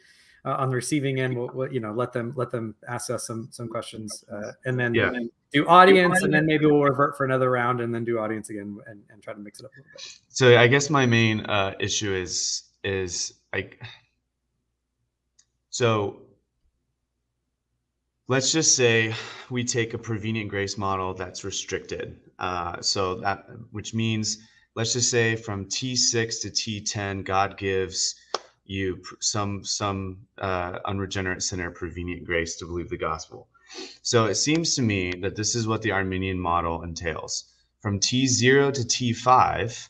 [0.45, 1.37] uh, on the receiving end.
[1.37, 4.79] We'll, we'll, you know let them let them ask us some some questions, uh, and
[4.79, 5.11] then yeah.
[5.51, 8.77] do audience, and then maybe we'll revert for another round, and then do audience again,
[8.87, 10.19] and, and try to mix it up a little bit.
[10.29, 13.81] So I guess my main uh, issue is is like
[15.69, 16.21] so.
[18.27, 19.15] Let's just say
[19.49, 22.19] we take a prevenient grace model that's restricted.
[22.37, 24.37] Uh, so that which means
[24.75, 28.15] let's just say from T6 to T10, God gives
[28.69, 33.47] you some some uh, unregenerate sinner prevenient grace to believe the gospel.
[34.03, 37.45] So it seems to me that this is what the Arminian model entails.
[37.81, 39.89] From T0 to T5,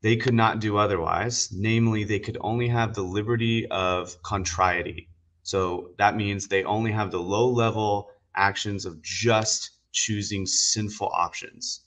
[0.00, 1.50] they could not do otherwise.
[1.52, 5.08] Namely, they could only have the liberty of contrariety.
[5.42, 11.80] So that means they only have the low level actions of just choosing sinful options,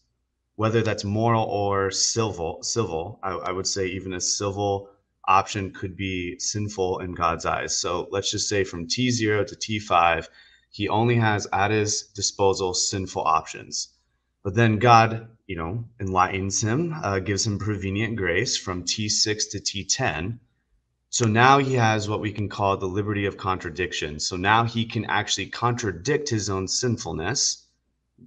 [0.55, 2.61] whether that's moral or civil.
[2.61, 4.89] Civil, I, I would say, even a civil
[5.27, 7.77] option could be sinful in God's eyes.
[7.77, 10.27] So let's just say from T0 to T5,
[10.69, 13.89] he only has at his disposal sinful options.
[14.43, 19.59] But then God, you know, enlightens him, uh, gives him prevenient grace from T6 to
[19.59, 20.39] T10.
[21.09, 24.19] So now he has what we can call the liberty of contradiction.
[24.19, 27.67] So now he can actually contradict his own sinfulness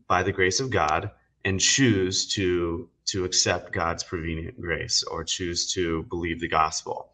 [0.07, 1.11] by the grace of God
[1.45, 7.11] and choose to to accept God's prevenient grace or choose to believe the gospel.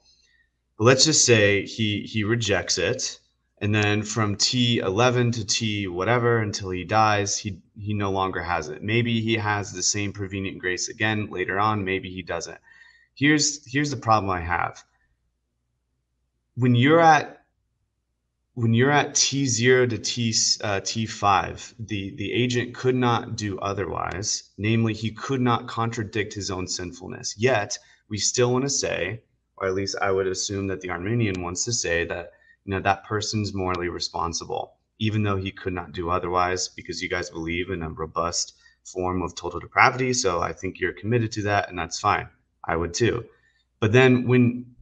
[0.79, 3.19] But let's just say he he rejects it
[3.59, 8.69] and then from T11 to T whatever until he dies, he he no longer has
[8.69, 8.83] it.
[8.83, 12.59] Maybe he has the same prevenient grace again later on, maybe he doesn't.
[13.15, 14.85] Here's here's the problem I have.
[16.55, 17.36] When you're at
[18.57, 20.31] when you're at T0 to T,
[20.65, 24.45] uh, T5, the, the agent could not do otherwise.
[24.57, 27.35] Namely, he could not contradict his own sinfulness.
[27.37, 27.79] Yet,
[28.09, 29.21] we still want to say,
[29.59, 32.31] or at least I would assume that the Arminian wants to say that
[32.65, 37.11] you know that person's morally responsible, even though he could not do otherwise, because you
[37.11, 38.55] guys believe in a robust
[38.87, 40.15] form of total depravity.
[40.15, 42.31] So I think you're committed to that, and that's fine.
[42.65, 43.27] I would too.
[43.81, 44.75] But then when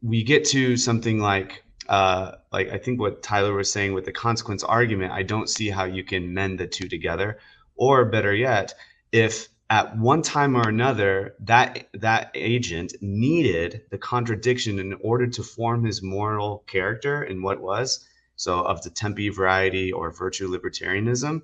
[0.00, 4.12] we get to something like uh, like I think what Tyler was saying with the
[4.12, 7.38] consequence argument, I don't see how you can mend the two together.
[7.76, 8.74] Or better yet,
[9.12, 15.42] if at one time or another, that that agent needed the contradiction in order to
[15.42, 18.06] form his moral character in what was
[18.36, 21.42] so of the Timpe variety or virtue libertarianism.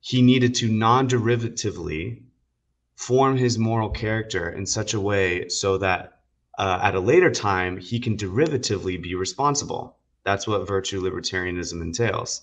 [0.00, 2.22] He needed to non-derivatively
[2.96, 6.19] form his moral character in such a way so that
[6.58, 9.96] uh, at a later time he can derivatively be responsible.
[10.24, 12.42] That's what virtue libertarianism entails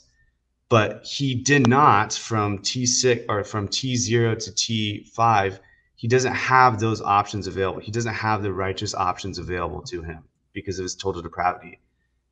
[0.70, 5.60] but he did not from T6 or from T0 to T5.
[5.96, 7.80] He doesn't have those options available.
[7.80, 11.80] He doesn't have the righteous options available to him because of his total depravity.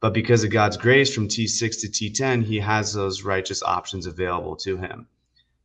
[0.02, 4.56] But because of God's grace from T6 to T10, he has those righteous options available
[4.58, 5.08] to him.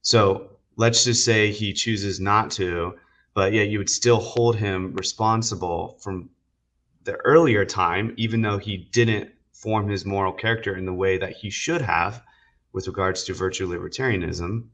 [0.03, 2.95] So let's just say he chooses not to,
[3.35, 6.31] but yet you would still hold him responsible from
[7.05, 11.33] the earlier time, even though he didn't form his moral character in the way that
[11.33, 12.23] he should have
[12.73, 14.65] with regards to virtue libertarianism,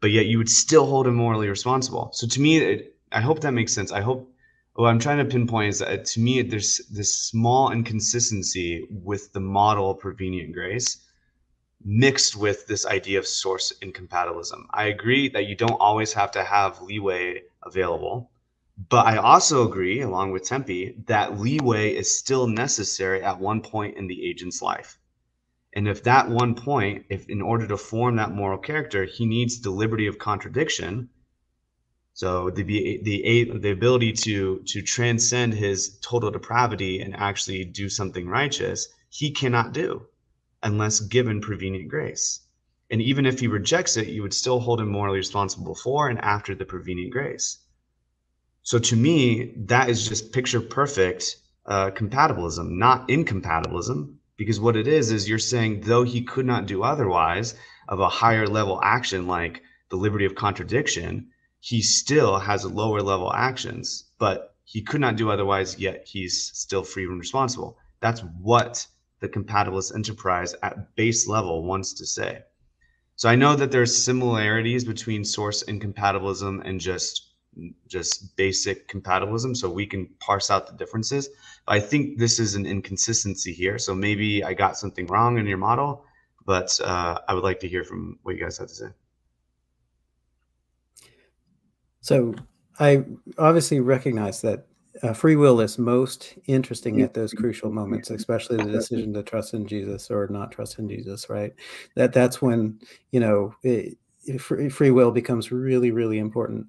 [0.00, 2.10] but yet you would still hold him morally responsible.
[2.12, 3.92] So to me, it, I hope that makes sense.
[3.92, 4.32] I hope
[4.74, 9.40] what I'm trying to pinpoint is that to me, there's this small inconsistency with the
[9.40, 10.98] model of prevenient grace
[11.84, 14.66] mixed with this idea of source incompatibilism.
[14.72, 18.30] I agree that you don't always have to have leeway available,
[18.88, 23.96] but I also agree, along with Timpe, that leeway is still necessary at one point
[23.96, 24.98] in the agent's life.
[25.74, 29.60] And if that one point, if in order to form that moral character, he needs
[29.60, 31.08] the liberty of contradiction,
[32.14, 38.28] so the the the ability to to transcend his total depravity and actually do something
[38.28, 40.06] righteous, he cannot do
[40.62, 42.40] unless given prevenient grace.
[42.92, 46.20] And even if he rejects it, you would still hold him morally responsible for and
[46.20, 47.58] after the prevenient grace.
[48.62, 51.36] So to me, that is just picture perfect
[51.66, 56.66] uh, compatibilism, not incompatibilism, because what it is is you're saying though he could not
[56.66, 57.54] do otherwise
[57.88, 61.30] of a higher level action like the liberty of contradiction
[61.60, 66.82] he still has lower level actions but he could not do otherwise yet he's still
[66.82, 68.86] free and responsible that's what
[69.20, 72.42] the compatibilist enterprise at base level wants to say
[73.22, 77.12] so i know that there's similarities between source incompatibilism and just
[77.86, 81.28] just basic compatibilism so we can parse out the differences
[81.68, 83.78] I think this is an inconsistency here.
[83.78, 86.04] So maybe I got something wrong in your model,
[86.44, 88.88] but uh, I would like to hear from what you guys have to say.
[92.00, 92.34] So
[92.80, 93.04] I
[93.38, 94.66] obviously recognize that
[95.02, 99.54] uh, free will is most interesting at those crucial moments, especially the decision to trust
[99.54, 101.30] in Jesus or not trust in Jesus.
[101.30, 101.52] Right?
[101.96, 102.78] That that's when
[103.10, 103.96] you know it,
[104.40, 106.66] free will becomes really really important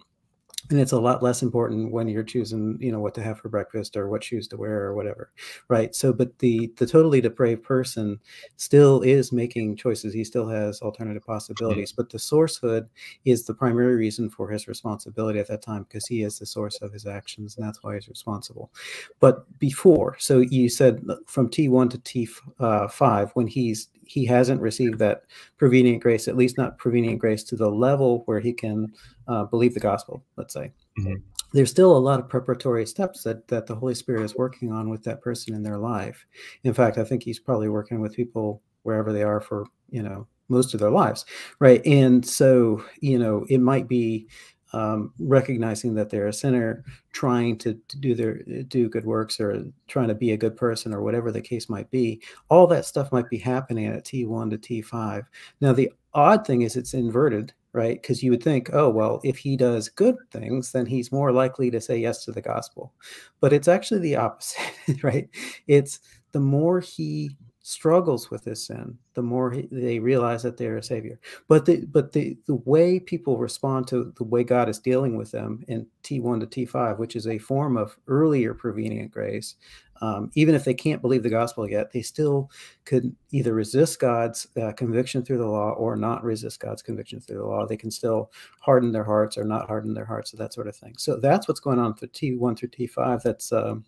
[0.70, 3.50] and it's a lot less important when you're choosing you know what to have for
[3.50, 5.32] breakfast or what shoes to wear or whatever
[5.68, 5.96] right?
[5.96, 8.20] So but the the totally depraved person
[8.58, 10.14] still is making choices.
[10.14, 12.88] He still has alternative possibilities but the sourcehood
[13.26, 16.82] is the primary reason for his responsibility at that time because he is the source
[16.82, 18.72] of his actions and that's why he's responsible.
[19.20, 25.00] But before so you said from t1 to t5 uh, when he's he hasn't received
[25.00, 25.24] that
[25.58, 28.94] prevenient grace, at least not prevenient grace to the level where he can
[29.28, 30.72] uh, believe the gospel, let's say.
[31.00, 31.16] Mm-hmm.
[31.54, 34.90] There's still a lot of preparatory steps that, that the Holy Spirit is working on
[34.90, 36.26] with that person in their life.
[36.64, 40.28] In fact, I think he's probably working with people wherever they are for, you know,
[40.50, 41.26] most of their lives.
[41.60, 41.86] Right.
[41.86, 44.28] And so, you know, it might be
[44.74, 49.66] um, recognizing that they're a sinner, trying to, to, do their do good works or
[49.88, 52.22] trying to be a good person or whatever the case might be.
[52.50, 55.24] All that stuff might be happening at T1 to T5.
[55.62, 58.02] Now the odd thing is it's inverted, right?
[58.02, 61.72] Because you would think, oh well, if he does good things, then he's more likely
[61.72, 62.94] to say yes to the gospel.
[63.40, 64.62] But it's actually the opposite,
[65.04, 65.30] right?
[65.68, 66.00] It's
[66.32, 70.84] the more he struggles with his sin, the more he, they realize that they're a
[70.84, 71.20] savior.
[71.48, 75.32] But the but the the way people respond to the way God is dealing with
[75.32, 79.56] them in T1 to T5, which is a form of earlier prevenient grace,
[80.02, 82.50] um, even if they can't believe the gospel yet, they still
[82.86, 87.38] could either resist God's uh, conviction through the law or not resist God's conviction through
[87.38, 87.66] the law.
[87.66, 90.76] They can still harden their hearts or not harden their hearts, so that sort of
[90.76, 90.96] thing.
[90.98, 93.22] So that's what's going on for T1 through T5.
[93.24, 93.86] That's um,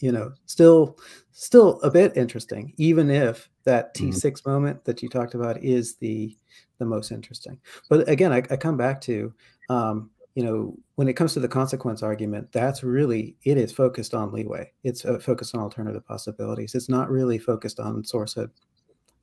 [0.00, 0.98] you know still
[1.32, 4.50] still a bit interesting even if that t6 mm-hmm.
[4.50, 6.36] moment that you talked about is the
[6.78, 7.58] the most interesting.
[7.88, 9.32] But again i, I come back to
[9.68, 14.14] um, you know when it comes to the consequence argument that's really it is focused
[14.14, 14.72] on leeway.
[14.82, 16.74] It's uh, focused on alternative possibilities.
[16.74, 18.50] It's not really focused on sourcehood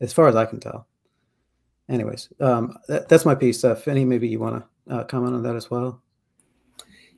[0.01, 0.87] as far as i can tell.
[1.89, 3.63] Anyways um, that, that's my piece.
[3.63, 6.01] Uh, Finney, maybe you want to uh, comment on that as well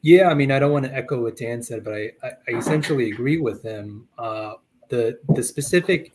[0.01, 2.57] yeah, I mean, I don't want to echo what Dan said, but I, I, I
[2.57, 4.07] essentially agree with him.
[4.17, 4.53] Uh,
[4.89, 6.13] the the specific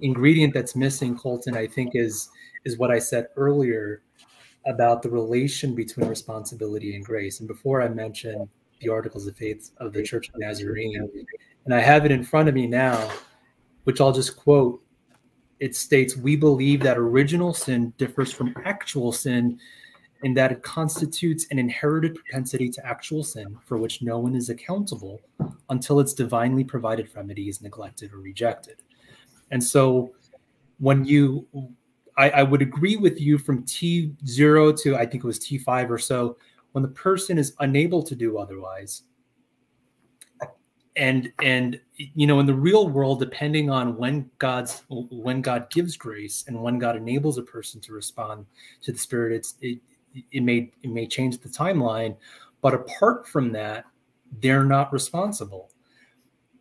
[0.00, 2.28] ingredient that's missing, Colton, I think is
[2.64, 4.02] is what I said earlier.
[4.66, 7.40] about the relation between responsibility and grace.
[7.40, 8.48] And before I mention
[8.80, 11.08] the Articles of Faith of the Church of Nazarene,
[11.66, 13.10] and I have it in front of me now,
[13.84, 14.80] which I'll just quote.
[15.60, 19.58] It states, We believe that original sin differs from actual sin
[20.24, 24.48] in that it constitutes an inherited propensity to actual sin for which no one is
[24.48, 25.20] accountable
[25.68, 28.76] until its divinely provided remedy is neglected or rejected.
[29.50, 30.14] And so
[30.78, 31.46] when you
[32.16, 35.98] I, I, would agree with you from T0 to I think it was T5 or
[35.98, 36.36] so,
[36.72, 39.02] when the person is unable to do otherwise.
[40.96, 45.96] And and you know, in the real world, depending on when God's when God gives
[45.96, 48.46] grace and when God enables a person to respond
[48.82, 49.80] to the Spirit, it's it
[50.32, 52.16] it may it may change the timeline.
[52.60, 53.84] But apart from that,
[54.40, 55.70] they're not responsible.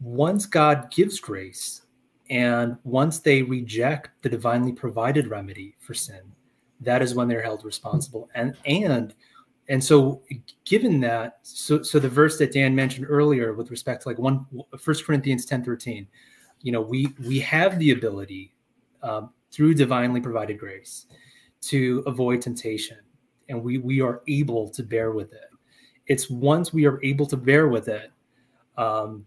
[0.02, 1.84] Once God gives grace,
[2.30, 6.22] and once they reject the divinely provided remedy for sin,
[6.82, 8.30] that is when they're held responsible.
[8.36, 9.14] And and
[9.70, 10.22] and so
[10.66, 14.46] given that, so so the verse that Dan mentioned earlier with respect to like one
[14.80, 16.08] First Corinthians 10 13,
[16.62, 18.54] you know, we we have the ability
[19.02, 21.06] um, through divinely provided grace
[21.62, 22.98] to avoid temptation,
[23.50, 25.50] and we we are able to bear with it.
[26.08, 28.12] It's once we are able to bear with it
[28.78, 29.26] um,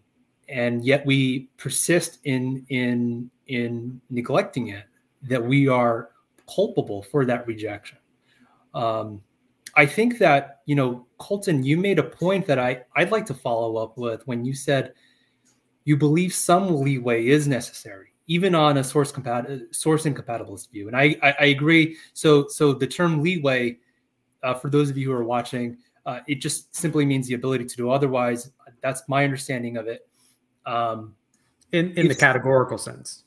[0.48, 4.84] and yet we persist in in in neglecting it
[5.22, 6.10] that we are
[6.52, 7.98] culpable for that rejection.
[8.74, 9.22] Um,
[9.74, 13.34] i think that you know colton you made a point that i i'd like to
[13.34, 14.94] follow up with when you said
[15.84, 20.88] you believe some leeway is necessary even on a source compat- source incompatibilist view.
[20.88, 21.96] And I, I, I agree.
[22.12, 23.78] So so the term leeway
[24.42, 25.76] uh, for those of you who are watching
[26.06, 28.50] uh, it just simply means the ability to do otherwise
[28.82, 30.06] that's my understanding of it
[30.66, 31.14] um,
[31.72, 33.24] in in the categorical sense.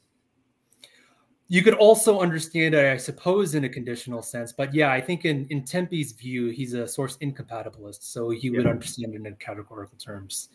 [1.51, 4.53] You could also understand it, I suppose, in a conditional sense.
[4.53, 8.03] But yeah, I think in, in Timpe's view, he's a source incompatibilist.
[8.03, 8.57] So he yeah.
[8.57, 10.49] would understand it in categorical terms.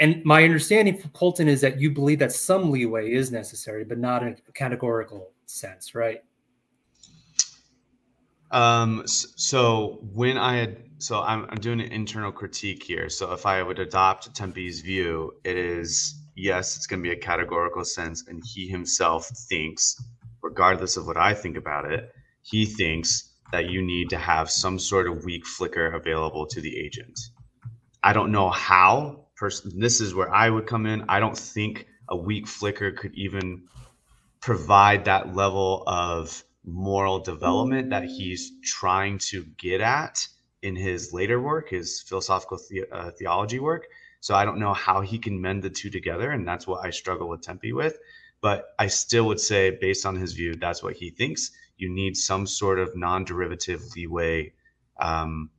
[0.00, 3.98] And my understanding from Colton is that you believe that some leeway is necessary, but
[3.98, 6.24] not in a categorical sense, right?
[8.56, 13.10] Um, so when I had so I'm, I'm doing an internal critique here.
[13.10, 17.20] So if I would adopt Timpe's view, it is yes, it's going to be a
[17.20, 20.02] categorical sense, and he himself thinks,
[20.42, 24.78] regardless of what I think about it, he thinks that you need to have some
[24.78, 27.20] sort of weak flicker available to the agent.
[28.02, 29.26] I don't know how.
[29.36, 31.04] Person, this is where I would come in.
[31.10, 33.64] I don't think a weak flicker could even
[34.40, 40.26] provide that level of moral development that he's trying to get at
[40.62, 43.86] in his later work, his philosophical the- uh, theology work.
[44.20, 46.90] So I don't know how he can mend the two together, and that's what I
[46.90, 47.98] struggle with Timpe with.
[48.40, 51.52] But I still would say, based on his view, that's what he thinks.
[51.78, 54.52] You need some sort of non-derivative leeway
[54.98, 55.50] um,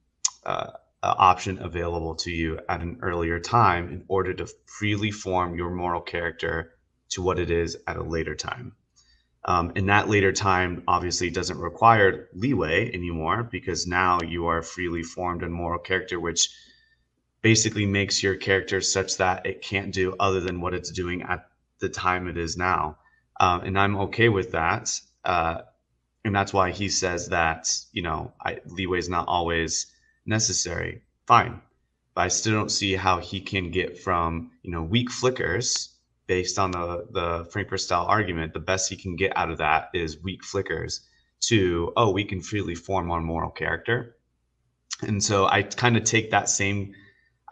[0.45, 0.71] uh,
[1.03, 5.69] uh, option available to you at an earlier time in order to freely form your
[5.69, 6.73] moral character
[7.09, 8.75] to what it is at a later time.
[9.47, 15.03] Um, and that later time obviously doesn't require leeway anymore because now you are freely
[15.03, 16.49] formed in moral character, which
[17.41, 21.47] basically makes your character such that it can't do other than what it's doing at
[21.79, 22.97] the time it is now.
[23.39, 24.99] Um, and I'm okay with that.
[25.23, 25.61] Uh,
[26.25, 29.87] and that's why he says that, you know, I, leeway is not always
[30.25, 31.03] necessary.
[31.25, 31.61] Fine.
[32.15, 35.96] But I still don't see how he can get from, you know, weak flickers
[36.27, 39.89] based on the the Frankfurt style argument, the best he can get out of that
[39.93, 41.01] is weak flickers
[41.39, 44.17] to oh we can freely form our moral character.
[45.01, 46.93] And so I kind of take that same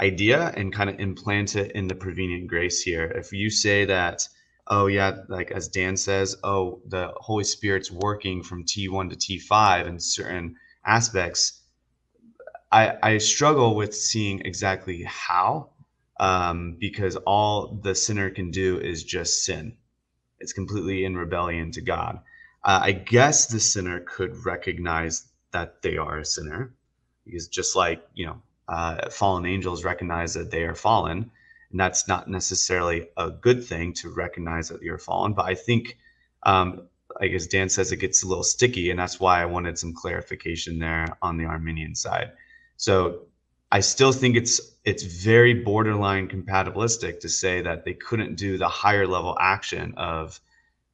[0.02, 3.06] idea and kind of implant it in the prevenient grace here.
[3.06, 4.28] If you say that
[4.68, 9.88] oh yeah like as Dan says oh the Holy Spirit's working from T1 to T5
[9.88, 10.56] in certain
[10.86, 11.62] aspects
[12.72, 15.70] I, I struggle with seeing exactly how
[16.18, 19.78] um, because all the sinner can do is just sin.
[20.40, 22.20] It's completely in rebellion to God.
[22.64, 26.74] Uh, I guess the sinner could recognize that they are a sinner,
[27.26, 31.32] because just like you know, uh, fallen angels recognize that they are fallen,
[31.72, 35.34] and that's not necessarily a good thing to recognize that you're fallen.
[35.34, 35.98] But I think,
[36.44, 36.88] um,
[37.20, 39.94] I guess Dan says it gets a little sticky, and that's why I wanted some
[39.94, 42.32] clarification there on the Arminian side.
[42.78, 43.28] So
[43.76, 48.70] I still think it's it's very borderline compatibilistic to say that they couldn't do the
[48.70, 50.40] higher level action of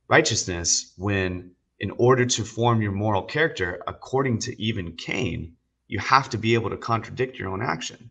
[0.07, 5.57] righteousness when in order to form your moral character according to even Kane
[5.89, 8.09] you have to be able to contradict your own action.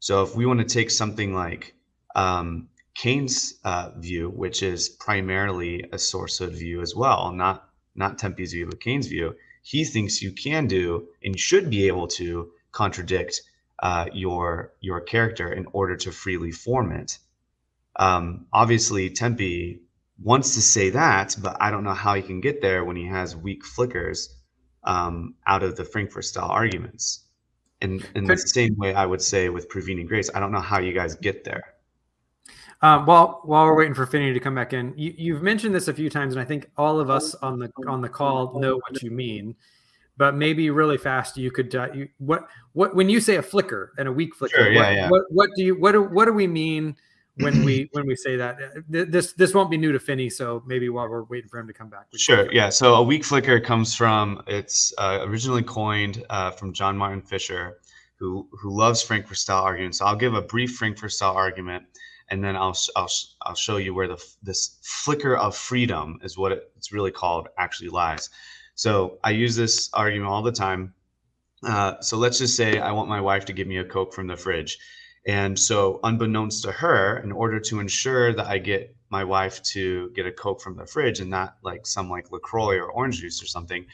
[0.00, 1.72] So if we want to take something like
[2.16, 8.52] um, Kane's uh, view which is primarily a sourcehood view as well not not Timpe's
[8.52, 13.42] view but Kane's view he thinks you can do and should be able to contradict
[13.82, 17.18] uh, your your character in order to freely form it.
[17.96, 19.80] Um, obviously, Timpe
[20.22, 23.06] wants to say that, but I don't know how he can get there when he
[23.06, 24.36] has weak flickers
[24.84, 27.24] um, out of the Frankfurt style arguments.
[27.80, 30.78] And in the same way, I would say with prevenient grace, I don't know how
[30.78, 31.64] you guys get there.
[32.80, 35.88] Um, while while we're waiting for Finney to come back in, you, have mentioned this
[35.88, 38.76] a few times, and I think all of us on the on the call know
[38.76, 39.56] what you mean.
[40.22, 43.92] But maybe really fast, you could uh, you, what what when you say a flicker
[43.98, 45.08] and a weak flicker, sure, yeah, what, yeah.
[45.08, 46.94] what, what do you what do, what do we mean
[47.38, 48.56] when we when we say that?
[48.88, 51.72] This this won't be new to Finney, so maybe while we're waiting for him to
[51.72, 52.06] come back.
[52.14, 52.68] Sure, yeah.
[52.68, 57.78] So a weak flicker comes from it's uh, originally coined uh, from John Martin Fischer,
[58.14, 59.98] who who loves Frankfurt style arguments.
[59.98, 61.84] So I'll give a brief Frankfurt style argument
[62.32, 63.10] and then I'll, I'll,
[63.42, 67.90] I'll show you where the, this flicker of freedom is what it's really called actually
[67.90, 68.30] lies.
[68.74, 70.94] So I use this argument all the time.
[71.62, 74.26] Uh, so let's just say I want my wife to give me a Coke from
[74.26, 74.78] the fridge.
[75.26, 80.10] And so unbeknownst to her, in order to ensure that I get my wife to
[80.16, 83.42] get a Coke from the fridge and not like some like LaCroix or orange juice
[83.42, 83.86] or something,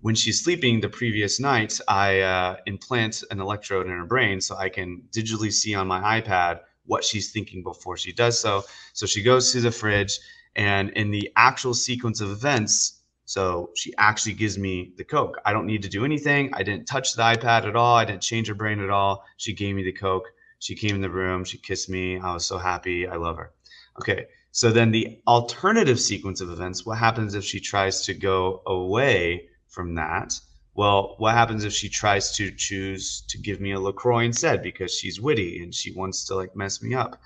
[0.00, 4.56] when she's sleeping the previous night, I uh, implant an electrode in her brain so
[4.56, 8.64] I can digitally see on my iPad what she's thinking before she does so.
[8.92, 10.18] So she goes to the fridge,
[10.54, 12.97] and in the actual sequence of events,
[13.28, 15.36] so she actually gives me the Coke.
[15.44, 16.50] I don't need to do anything.
[16.54, 17.94] I didn't touch the iPad at all.
[17.94, 19.22] I didn't change her brain at all.
[19.36, 20.32] She gave me the Coke.
[20.60, 21.44] She came in the room.
[21.44, 22.18] She kissed me.
[22.18, 23.06] I was so happy.
[23.06, 23.52] I love her.
[24.00, 24.28] Okay.
[24.52, 29.50] So then the alternative sequence of events, what happens if she tries to go away
[29.66, 30.40] from that?
[30.78, 34.94] well, what happens if she tries to choose to give me a LaCroix instead because
[34.94, 37.20] she's witty and she wants to like mess me up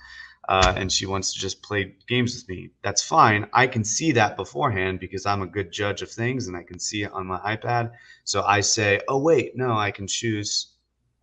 [0.49, 2.71] uh, and she wants to just play games with me?
[2.83, 3.49] That's fine.
[3.53, 6.79] I can see that beforehand because I'm a good judge of things and I can
[6.79, 7.93] see it on my iPad.
[8.25, 10.75] So I say, oh, wait, no, I can choose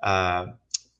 [0.03, 0.47] uh,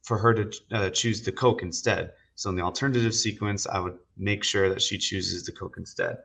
[0.04, 2.12] for her to uh, choose the Coke instead.
[2.36, 6.18] So in the alternative sequence, I would make sure that she chooses the Coke instead.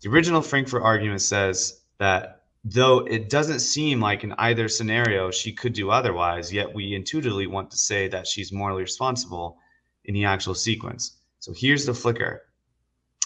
[0.00, 5.52] The original Frankfurt argument says that though it doesn't seem like in either scenario she
[5.52, 9.58] could do otherwise, yet we intuitively want to say that she's morally responsible
[10.04, 11.17] in the actual sequence.
[11.48, 12.42] So here's the flicker.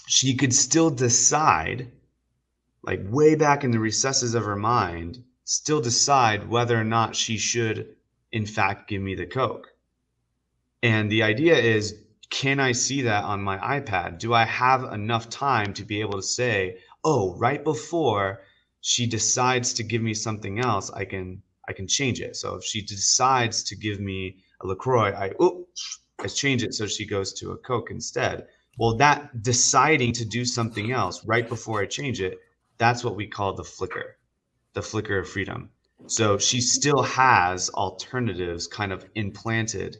[0.06, 1.90] She could still decide,
[2.84, 7.36] like way back in the recesses of her mind, still decide whether or not she
[7.36, 7.96] should,
[8.30, 9.66] in fact, give me the Coke.
[10.84, 11.96] And the idea is
[12.30, 14.20] can I see that on my iPad?
[14.20, 18.42] Do I have enough time to be able to say, oh, right before
[18.80, 22.36] she decides to give me something else, I can I can change it.
[22.36, 25.66] So if she decides to give me a Lacroix, I oh
[26.24, 28.46] I change it so she goes to a Coke instead.
[28.78, 32.38] Well, that deciding to do something else right before I change it,
[32.78, 34.16] that's what we call the flicker,
[34.72, 35.70] the flicker of freedom.
[36.06, 39.98] So she still has alternatives kind of implanted,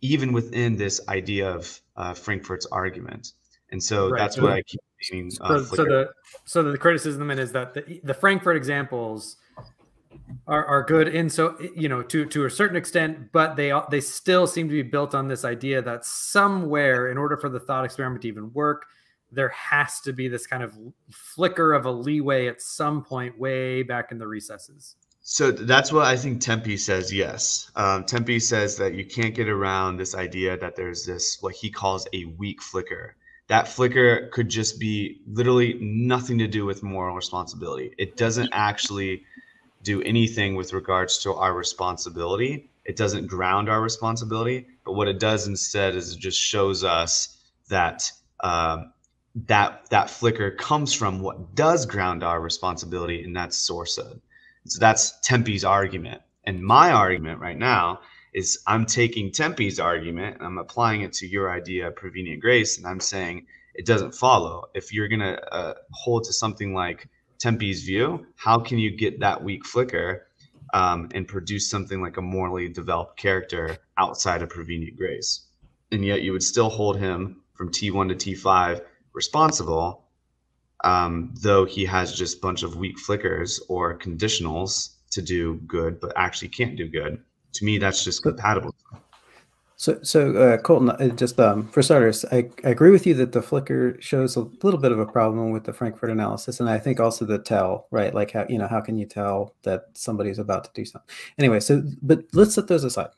[0.00, 3.32] even within this idea of uh, Frankfurt's argument.
[3.70, 4.18] And so right.
[4.18, 5.30] that's so what I keep meaning.
[5.40, 6.10] Uh, so, so, the
[6.44, 9.36] so the criticism then is that the, the Frankfurt examples
[10.46, 14.00] are, are good in so you know to to a certain extent, but they they
[14.00, 17.84] still seem to be built on this idea that somewhere, in order for the thought
[17.84, 18.86] experiment to even work,
[19.30, 20.76] there has to be this kind of
[21.10, 24.96] flicker of a leeway at some point way back in the recesses.
[25.24, 27.12] So that's what I think Timpe says.
[27.12, 31.54] Yes, um, Timpe says that you can't get around this idea that there's this what
[31.54, 33.16] he calls a weak flicker
[33.48, 37.92] that flicker could just be literally nothing to do with moral responsibility.
[37.98, 39.24] It doesn't actually
[39.82, 42.70] do anything with regards to our responsibility.
[42.84, 47.36] It doesn't ground our responsibility, but what it does instead is it just shows us
[47.68, 48.10] that
[48.40, 48.84] uh,
[49.46, 54.20] that that flicker comes from what does ground our responsibility, and that's sourcehood.
[54.66, 58.00] So that's Timpe's argument, and my argument right now
[58.32, 62.78] is I'm taking Timpe's argument and I'm applying it to your idea of prevenient grace,
[62.78, 64.66] and I'm saying it doesn't follow.
[64.74, 67.08] If you're gonna uh, hold to something like
[67.42, 70.28] Timpe's view, how can you get that weak flicker
[70.74, 75.46] um, and produce something like a morally developed character outside of prevenient grace?
[75.90, 78.82] And yet you would still hold him from T1 to T5
[79.12, 80.04] responsible,
[80.84, 86.00] um, though he has just a bunch of weak flickers or conditionals to do good,
[86.00, 87.22] but actually can't do good
[87.54, 88.74] to me, that's just compatible.
[89.82, 93.32] So, so uh, Colton, uh, just um, for starters, I, I, agree with you that
[93.32, 96.78] the flicker shows a little bit of a problem with the Frankfurt analysis, and I
[96.78, 98.14] think also the tell, right?
[98.14, 101.12] Like how you know how can you tell that somebody's about to do something?
[101.36, 103.08] Anyway, so but let's set those aside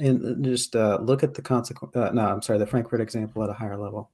[0.00, 1.94] and just uh, look at the consequence.
[1.94, 4.10] Uh, no, I'm sorry, the Frankfurt example at a higher level.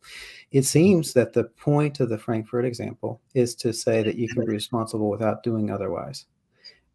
[0.52, 4.44] It seems that the point of the Frankfurt example is to say that you can
[4.44, 6.26] be responsible without doing otherwise.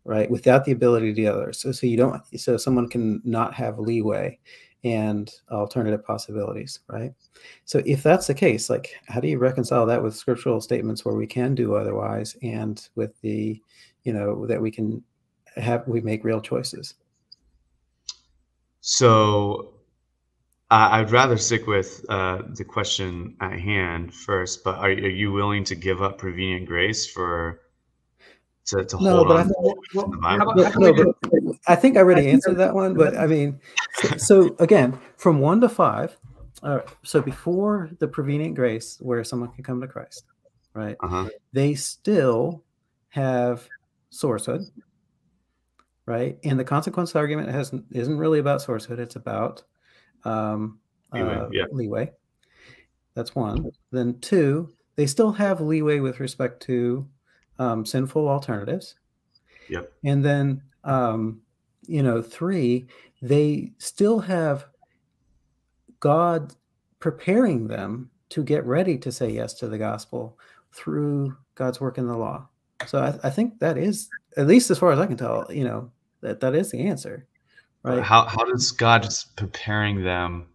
[0.06, 0.30] right?
[0.30, 1.60] Without the ability to do others.
[1.60, 4.38] So, so you don't, so someone can not have leeway
[4.84, 7.14] and alternative possibilities, right?
[7.66, 11.16] So if that's the case, like how do you reconcile that with scriptural statements where
[11.16, 13.62] we can do otherwise and with the,
[14.04, 15.04] you know, that we can
[15.58, 16.94] have, we make real choices?
[18.82, 19.74] So
[20.72, 25.32] uh, I'd rather stick with uh, the question at hand first, but are, are you
[25.32, 27.62] willing to give up prevenient grace for
[28.68, 29.54] to, to no, hold but on I, to
[29.96, 30.52] well, the how Bible?
[30.62, 31.39] about- no, but
[31.70, 32.96] I think I already answered that one.
[32.96, 33.60] But I mean,
[33.94, 36.18] so, so again, from one to five.
[36.62, 36.84] Right.
[37.04, 40.26] So before the prevenient grace, where someone can come to Christ,
[40.74, 40.98] right?
[41.00, 41.30] Uh-huh.
[41.54, 42.64] They still
[43.10, 43.68] have
[44.12, 44.66] sourcehood,
[46.06, 46.38] right?
[46.44, 49.64] And the consequence argument has isn't really about sourcehood; it's about
[50.26, 50.80] um,
[51.14, 51.66] Leeway, uh, yeah.
[51.72, 52.12] leeway.
[53.16, 53.72] That's one.
[53.92, 57.08] Then two, they still have leeway with respect to
[57.58, 58.96] um, sinful alternatives.
[59.70, 59.92] Yep.
[60.04, 61.42] And then, um,
[61.90, 62.88] you know, three,
[63.22, 64.68] they still have
[66.00, 66.54] God
[67.00, 70.38] preparing them to get ready to say yes to the gospel
[70.72, 72.48] through God's work in the law.
[72.86, 75.64] So I, I think that is, at least as far as I can tell, you
[75.64, 75.92] know,
[76.22, 77.26] that that is the answer,
[77.84, 78.04] right?
[78.04, 80.48] How how does God just preparing them?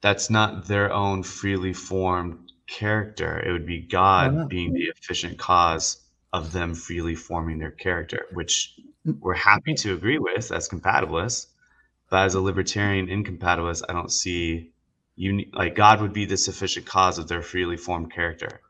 [0.00, 3.40] That's not their own freely formed character.
[3.40, 6.02] It would be God being the efficient cause
[6.32, 8.74] of them freely forming their character, which.
[9.04, 11.46] We're happy to agree with as compatibilists.
[12.10, 14.72] But as a libertarian incompatibilist, I don't see
[15.16, 18.60] you like God would be the sufficient cause of their freely formed character.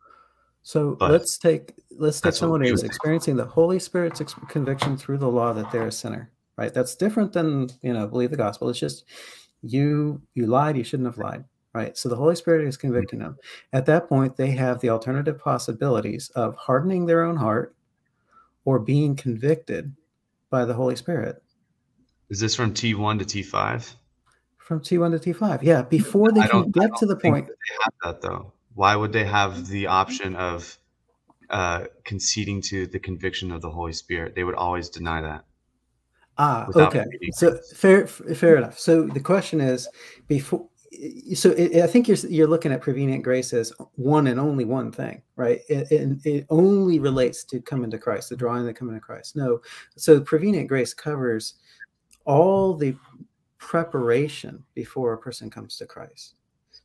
[0.63, 5.29] So But let's take let's take someone who's experiencing the Holy Spirit's conviction through the
[5.29, 6.73] law that they're a sinner, right?
[6.73, 8.69] That's different than you know believe the gospel.
[8.69, 9.05] It's just
[9.63, 11.97] you you lied, you shouldn't have lied, right?
[11.97, 12.89] So the Holy Spirit is mm-hmm.
[12.89, 13.39] convicting them.
[13.73, 17.75] At that point, they have the alternative possibilities of hardening their own heart
[18.65, 19.95] or being convicted
[20.51, 21.43] by the Holy Spirit
[22.29, 23.95] Is this from T1 to T5?
[24.71, 25.63] from T1 to T5.
[25.63, 27.49] Yeah, before they can get to the point.
[27.49, 28.53] they have that though.
[28.75, 30.79] Why would they have the option of
[31.51, 34.37] uh, conceding to the conviction of the Holy Spirit?
[34.37, 35.45] They would always deny that.
[36.39, 37.05] Ah, okay.
[37.33, 38.79] So fair, fair enough.
[38.79, 39.89] So the question is,
[40.29, 40.70] before,
[41.35, 44.91] so it, I think you're you're looking at prevenient grace as one and only one
[44.91, 45.61] thing, right?
[45.69, 49.37] It, it, it only relates to coming to Christ, the drawing that coming to Christ.
[49.37, 49.61] No,
[49.97, 51.55] so prevenient grace covers
[52.25, 52.97] all the
[53.59, 56.35] preparation before a person comes to Christ.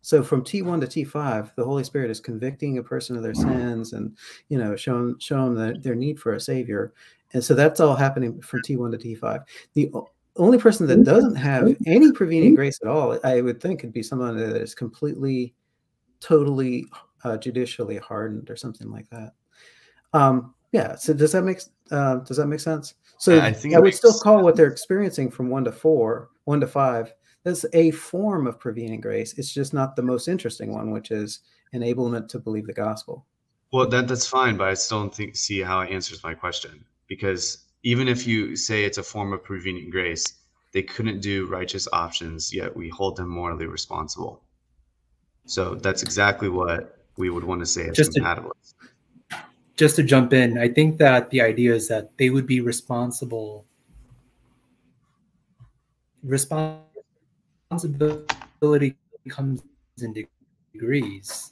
[0.01, 3.93] So from T1 to T5, the Holy Spirit is convicting a person of their sins
[3.93, 4.15] and
[4.49, 6.93] you know showing showing the, their need for a savior.
[7.33, 9.43] And so that's all happening from T1 to T5.
[9.73, 9.91] The
[10.37, 14.03] only person that doesn't have any prevenient grace at all, I would think, could be
[14.03, 15.53] someone that is completely,
[16.19, 16.85] totally
[17.23, 19.33] uh, judicially hardened or something like that.
[20.13, 20.95] Um, yeah.
[20.95, 22.95] So does that make uh, does that make sense?
[23.17, 25.71] So I I, think it would still makes call what they're experiencing from one to
[25.71, 27.13] four, one to five.
[27.43, 29.37] That's a form of prevenient grace.
[29.37, 31.41] It's just not the most interesting one, which is
[31.73, 33.25] enablement to believe the gospel.
[33.71, 36.83] Well, that that's fine, but I still don't think see how it answers my question
[37.07, 40.25] because even if you say it's a form of prevenient grace,
[40.73, 44.41] they couldn't do righteous options, yet we hold them morally responsible.
[45.45, 48.51] So that's exactly what we would want to say as Just to-
[49.77, 53.65] just to jump in, I think that the idea is that they would be responsible.
[56.23, 58.95] Responsibility
[59.29, 59.61] comes
[60.01, 60.25] in
[60.73, 61.51] degrees,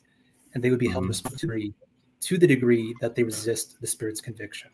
[0.54, 1.10] and they would be held mm-hmm.
[1.10, 1.74] responsible
[2.22, 4.72] to the degree that they resist the Spirit's conviction,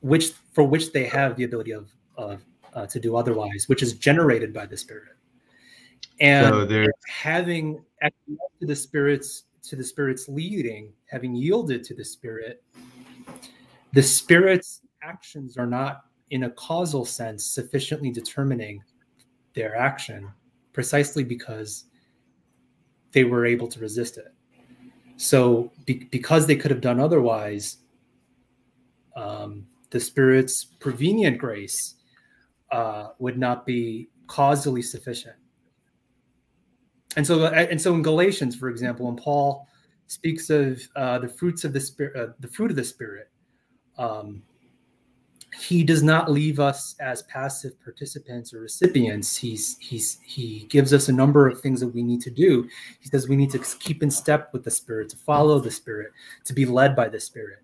[0.00, 2.44] which for which they have the ability of, of
[2.74, 5.16] uh, to do otherwise, which is generated by the Spirit.
[6.20, 6.64] And So
[7.08, 7.84] having
[8.60, 12.62] to the spirits to the spirit's leading having yielded to the spirit
[13.92, 18.82] the spirit's actions are not in a causal sense sufficiently determining
[19.54, 20.28] their action
[20.72, 21.84] precisely because
[23.12, 24.32] they were able to resist it
[25.16, 27.78] so be- because they could have done otherwise
[29.16, 31.94] um, the spirit's prevenient grace
[32.70, 35.36] uh, would not be causally sufficient.
[37.16, 39.66] And so and so in galatians for example when paul
[40.06, 43.30] speaks of uh, the fruits of the spirit uh, the fruit of the spirit
[43.96, 44.42] um,
[45.58, 49.36] he does not leave us as passive participants or recipients.
[49.36, 52.68] He's he's he gives us a number of things that we need to do.
[53.00, 56.12] He says we need to keep in step with the spirit to follow the spirit
[56.44, 57.60] to be led by the spirit.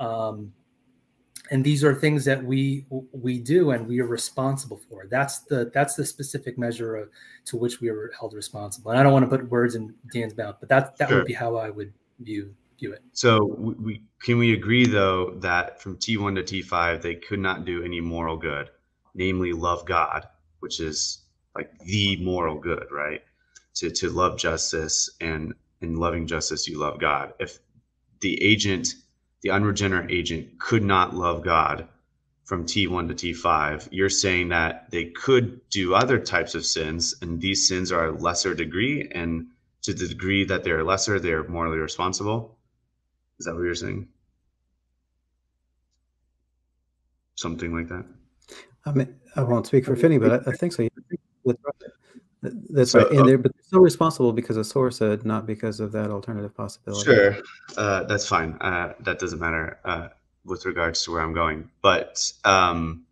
[0.00, 0.52] Um,
[1.50, 5.70] and these are things that we we do and we are responsible for that's the
[5.74, 7.08] that's the specific measure of,
[7.44, 10.36] to which we are held responsible and i don't want to put words in dan's
[10.36, 11.18] mouth but that that Sure.
[11.18, 13.02] would be how i would view view it.
[13.12, 17.64] So we, we can we agree though that from T1 to T5 they could not
[17.64, 18.70] do any moral good,
[19.14, 20.26] namely love God,
[20.60, 21.22] which is
[21.54, 23.22] like the moral good, right?
[23.76, 27.34] To to love justice and in loving justice you love God.
[27.38, 27.58] If
[28.20, 28.94] the agent,
[29.42, 31.88] the unregenerate agent, could not love God
[32.48, 37.38] from T1 to T5, you're saying that they could do other types of sins, and
[37.42, 39.48] these sins are a lesser degree, and
[39.82, 42.56] to the degree that they're lesser, they're morally responsible.
[43.38, 44.08] Is that what you're saying?
[47.34, 48.06] Something like that.
[48.86, 50.88] I mean, I won't speak for Finney, but I, I think so.
[52.42, 53.10] So, right.
[53.10, 56.54] And uh, they're, but they're still responsible because of SORSA, not because of that alternative
[56.56, 57.04] possibility.
[57.04, 57.36] Sure.
[57.76, 58.56] Uh, that's fine.
[58.60, 60.08] Uh, that doesn't matter uh,
[60.44, 61.68] with regards to where I'm going.
[61.82, 63.04] But um,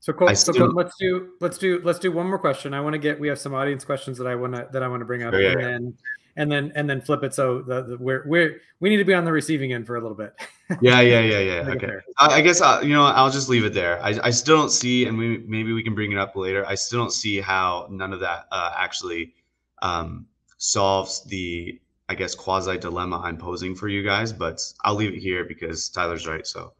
[0.00, 2.74] so, Cole, so Cole, let's do let's do let's do one more question.
[2.74, 4.88] I want to get we have some audience questions that I want to that I
[4.88, 5.66] want to bring up, sure, and yeah.
[5.66, 5.94] then
[6.36, 9.14] and then and then flip it so the, the, we're we're we need to be
[9.14, 10.34] on the receiving end for a little bit.
[10.80, 11.70] yeah, yeah, yeah, yeah.
[11.70, 11.92] okay.
[12.18, 14.02] I, I, guess I, uh, you know I'll just leave it there.
[14.02, 16.66] I, I still don't see, and we maybe we can bring it up later.
[16.66, 19.34] I still don't see how none of that uh, actually
[19.82, 20.26] um,
[20.58, 24.32] solves the I guess quasi dilemma I'm posing for you guys.
[24.32, 26.46] But I'll leave it here because Tyler's right.
[26.46, 26.74] So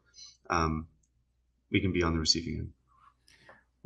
[0.49, 0.87] um,
[1.71, 2.69] we can be on the receiving end.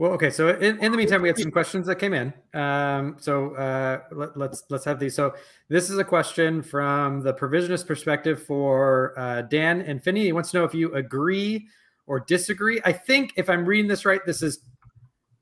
[0.02, 0.32] Well, okay.
[0.32, 2.34] So in, in the meantime, we had some questions that came in.
[2.56, 5.14] Um, so uh, let, us let's, let's have these.
[5.14, 5.36] So
[5.70, 10.24] this is a question from the provisionist perspective for uh, Dan and Finney.
[10.24, 11.68] He wants to know if you agree
[12.08, 12.82] or disagree.
[12.84, 14.62] I think if I'm reading this right, this is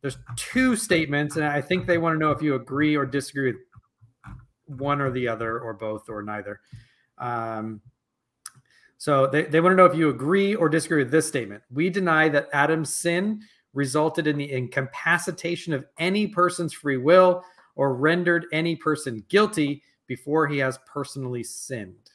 [0.01, 3.53] there's two statements, and I think they want to know if you agree or disagree
[3.53, 3.61] with
[4.65, 6.59] one or the other, or both, or neither.
[7.17, 7.79] Um,
[8.97, 11.63] so they, they want to know if you agree or disagree with this statement.
[11.71, 13.39] We deny that Adam's sin
[13.73, 17.43] resulted in the incapacitation of any person's free will
[17.75, 22.11] or rendered any person guilty before he has personally sinned.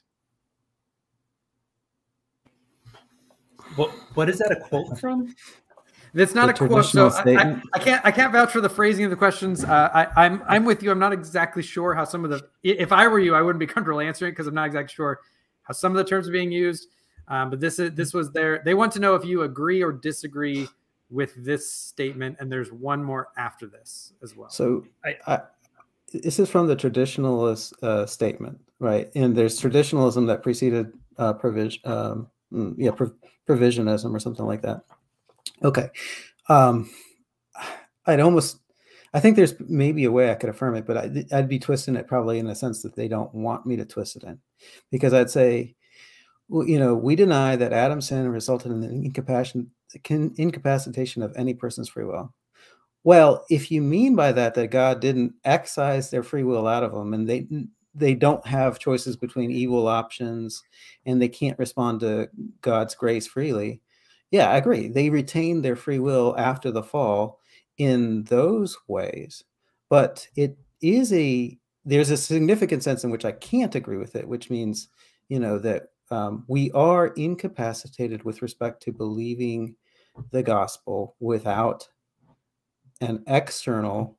[3.76, 5.35] What what is that a quote from?
[6.14, 8.68] It's not the a quote, so I, I, I, can't I can't vouch for the
[8.68, 9.64] phrasing of the questions.
[9.64, 10.90] Uh, I, I'm I'm with you.
[10.90, 12.43] I'm not exactly sure how some of the.
[12.62, 15.20] If I were you, I wouldn't be comfortable answering it because I'm not exactly sure
[15.62, 16.89] how some of the terms are being used.
[17.26, 18.62] Um, but this is this was there.
[18.64, 20.68] They want to know if you agree or disagree
[21.10, 24.48] with this statement, and there's one more after this as well.
[24.48, 25.40] So I, I,
[26.12, 29.10] this is from the traditionalist uh, statement, right?
[29.14, 33.14] And there's traditionalism that preceded uh, provision, um, mm, yeah, pro-
[33.48, 34.85] provisionism or something like that.
[35.62, 35.89] Okay,
[36.48, 36.90] um,
[38.06, 38.59] I'd almost,
[39.12, 41.97] I think there's maybe a way I could affirm it, but I, I'd be twisting
[41.97, 44.40] it probably in the sense that they don't want me to twist it in,
[44.90, 45.74] because I'd say
[46.48, 49.10] well, you know, we deny that Adam's sin resulted in the
[50.08, 52.32] incapacitation of any person's free will.
[53.04, 56.92] Well, if you mean by that that God didn't excise their free will out of
[56.92, 57.46] them and they
[57.94, 60.62] they don't have choices between evil options
[61.06, 62.28] and they can't respond to
[62.60, 63.80] God's grace freely.
[64.30, 64.88] Yeah, I agree.
[64.88, 67.38] They retain their free will after the fall
[67.78, 69.44] in those ways.
[69.88, 74.26] But it is a there's a significant sense in which I can't agree with it,
[74.26, 74.88] which means,
[75.28, 79.76] you know, that um, we are incapacitated with respect to believing
[80.31, 81.89] the gospel without
[83.01, 84.19] an external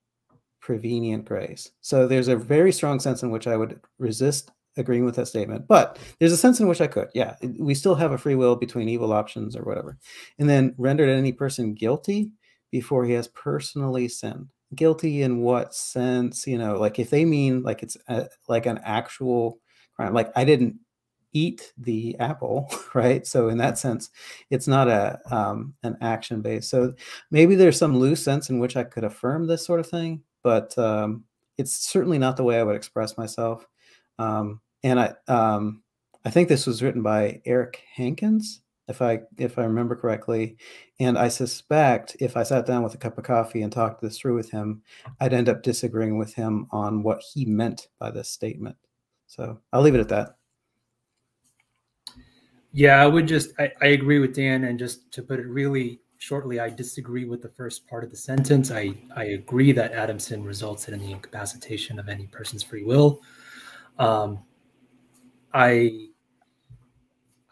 [0.60, 1.72] prevenient grace.
[1.82, 5.68] So there's a very strong sense in which I would resist agreeing with that statement,
[5.68, 7.08] but there's a sense in which I could.
[7.14, 9.98] Yeah, we still have a free will between evil options or whatever.
[10.38, 12.32] And then rendered any person guilty
[12.72, 14.48] before he has personally sinned.
[14.74, 16.46] Guilty in what sense?
[16.46, 19.60] You know, like if they mean like it's a, like an actual
[19.96, 20.78] crime, like I didn't
[21.36, 23.28] eat the apple, right?
[23.28, 24.10] So in that sense,
[24.50, 26.70] it's not a um, an action based.
[26.70, 26.94] So
[27.30, 30.76] maybe there's some loose sense in which I could affirm this sort of thing, but
[30.80, 31.26] um,
[31.58, 33.68] it's certainly not the way I would express myself.
[34.18, 35.84] Um, and I um,
[36.24, 40.58] I think this was written by Eric Hankins, if I if I remember correctly.
[41.02, 44.18] And I suspect if I sat down with a cup of coffee and talked this
[44.18, 44.84] through with him,
[45.20, 48.78] I'd end up disagreeing with him on what he meant by this statement.
[49.28, 50.38] So I'll leave it at that.
[52.78, 54.66] Yeah, I would just, I, I agree with Dan.
[54.66, 58.18] And just to put it really shortly, I disagree with the first part of the
[58.18, 58.70] sentence.
[58.70, 63.22] I, I agree that Adam's sin resulted in the incapacitation of any person's free will.
[63.98, 64.44] Um,
[65.54, 66.10] I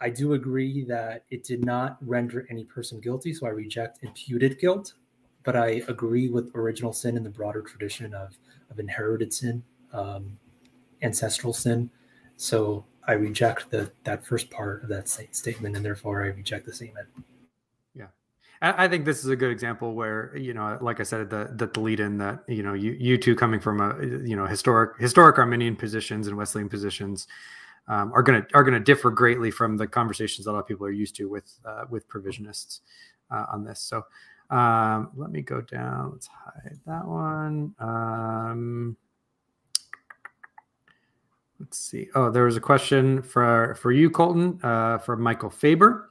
[0.02, 4.60] I do agree that it did not render any person guilty, so I reject imputed
[4.60, 4.92] guilt.
[5.46, 8.38] But I agree with original sin in the broader tradition of,
[8.70, 9.64] of inherited sin,
[9.94, 10.38] um,
[11.02, 11.90] ancestral sin.
[12.36, 16.74] So I reject the that first part of that statement, and therefore I reject the
[16.74, 17.08] statement.
[17.96, 18.08] Yeah,
[18.62, 21.80] I think this is a good example where you know, like I said, the the,
[21.80, 25.38] lead in that you know you you two coming from a you know historic historic
[25.38, 27.28] Arminian positions and Wesleyan positions.
[27.88, 30.68] um, are going to are going to differ greatly from the conversations a lot of
[30.68, 32.80] people are used to with uh, with provisionists
[33.32, 33.82] uh, on this.
[33.82, 34.04] So
[34.50, 36.12] um, let me go down.
[36.14, 37.74] Let's hide that one.
[37.80, 38.98] Um,
[41.64, 42.10] let's see.
[42.14, 46.10] Oh, there was a question for for you, Colton, uh, from Michael Faber.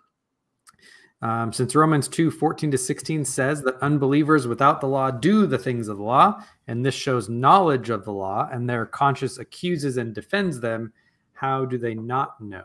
[1.21, 5.59] Um, since Romans 2 14 to 16 says that unbelievers without the law do the
[5.59, 9.99] things of the law, and this shows knowledge of the law, and their conscience accuses
[9.99, 10.93] and defends them,
[11.33, 12.65] how do they not know?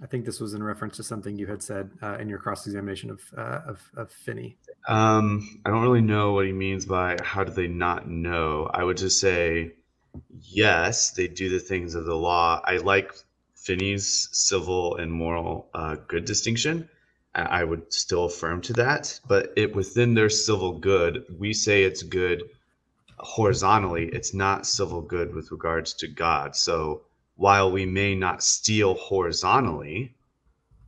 [0.00, 2.66] I think this was in reference to something you had said uh, in your cross
[2.66, 4.56] examination of, uh, of, of Finney.
[4.88, 8.70] Um, I don't really know what he means by how do they not know.
[8.72, 9.72] I would just say,
[10.40, 12.60] yes, they do the things of the law.
[12.64, 13.14] I like
[13.54, 16.88] Finney's civil and moral uh, good distinction.
[17.34, 22.02] I would still affirm to that, but it within their civil good, we say it's
[22.02, 22.42] good
[23.18, 24.10] horizontally.
[24.12, 26.54] It's not civil good with regards to God.
[26.54, 27.02] So
[27.36, 30.14] while we may not steal horizontally,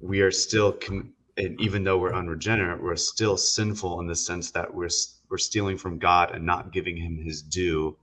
[0.00, 4.50] we are still, com- and even though we're unregenerate, we're still sinful in the sense
[4.50, 4.90] that we're
[5.30, 7.96] we're stealing from God and not giving Him His due,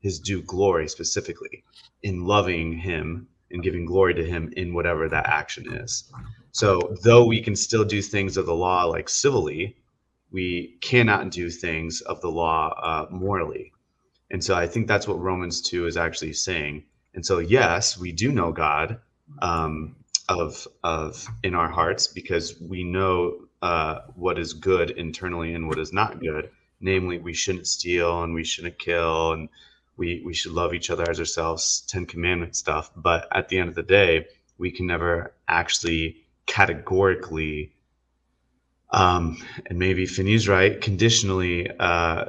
[0.00, 1.64] His due glory specifically
[2.02, 6.10] in loving Him and giving glory to him in whatever that action is.
[6.52, 9.76] So, though we can still do things of the law like civilly,
[10.30, 13.72] we cannot do things of the law uh, morally.
[14.30, 16.84] And so, I think that's what Romans 2 is actually saying.
[17.14, 18.98] And so, yes, we do know God
[19.40, 19.96] um,
[20.28, 25.78] of, of in our hearts because we know uh, what is good internally and what
[25.78, 26.50] is not good.
[26.80, 29.48] Namely, we shouldn't steal and we shouldn't kill and
[29.96, 32.90] we we should love each other as ourselves, Ten Commandment stuff.
[32.96, 34.26] But at the end of the day,
[34.58, 36.16] we can never actually
[36.46, 37.72] categorically,
[38.90, 42.26] um, and maybe Finney's right, conditionally uh,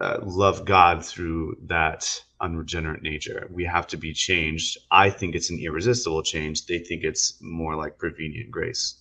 [0.00, 3.48] uh, love God through that unregenerate nature.
[3.50, 4.78] We have to be changed.
[4.90, 6.66] I think it's an irresistible change.
[6.66, 8.96] They think it's more like prevenient grace.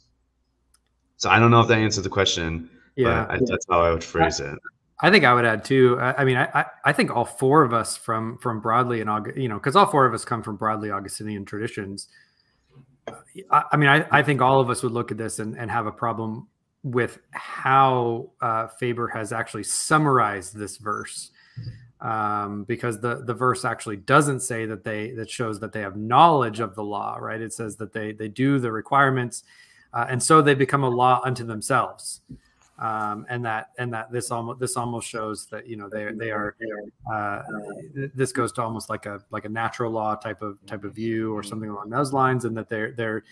[1.17, 2.69] So I don't know if that answered the question.
[2.95, 4.57] Yeah, but I, that's how I would phrase it.
[5.01, 5.99] I think I would add too.
[5.99, 9.49] I, I mean, I, I think all four of us from from broadly and you
[9.49, 12.07] know, because all four of us come from broadly Augustinian traditions.
[13.49, 15.71] I, I mean, I, I think all of us would look at this and, and
[15.71, 16.47] have a problem
[16.83, 21.31] with how uh, Faber has actually summarized this verse,
[21.99, 25.95] um, because the the verse actually doesn't say that they that shows that they have
[25.95, 27.41] knowledge of the law, right?
[27.41, 29.43] It says that they they do the requirements,
[29.95, 32.21] uh, and so they become a law unto themselves
[32.81, 36.31] um, and that and that this almost this almost shows that you know they they
[36.31, 36.55] are
[37.13, 37.43] uh,
[38.15, 41.33] this goes to almost like a like a natural law type of type of view
[41.33, 43.23] or something along those lines, and that they're they're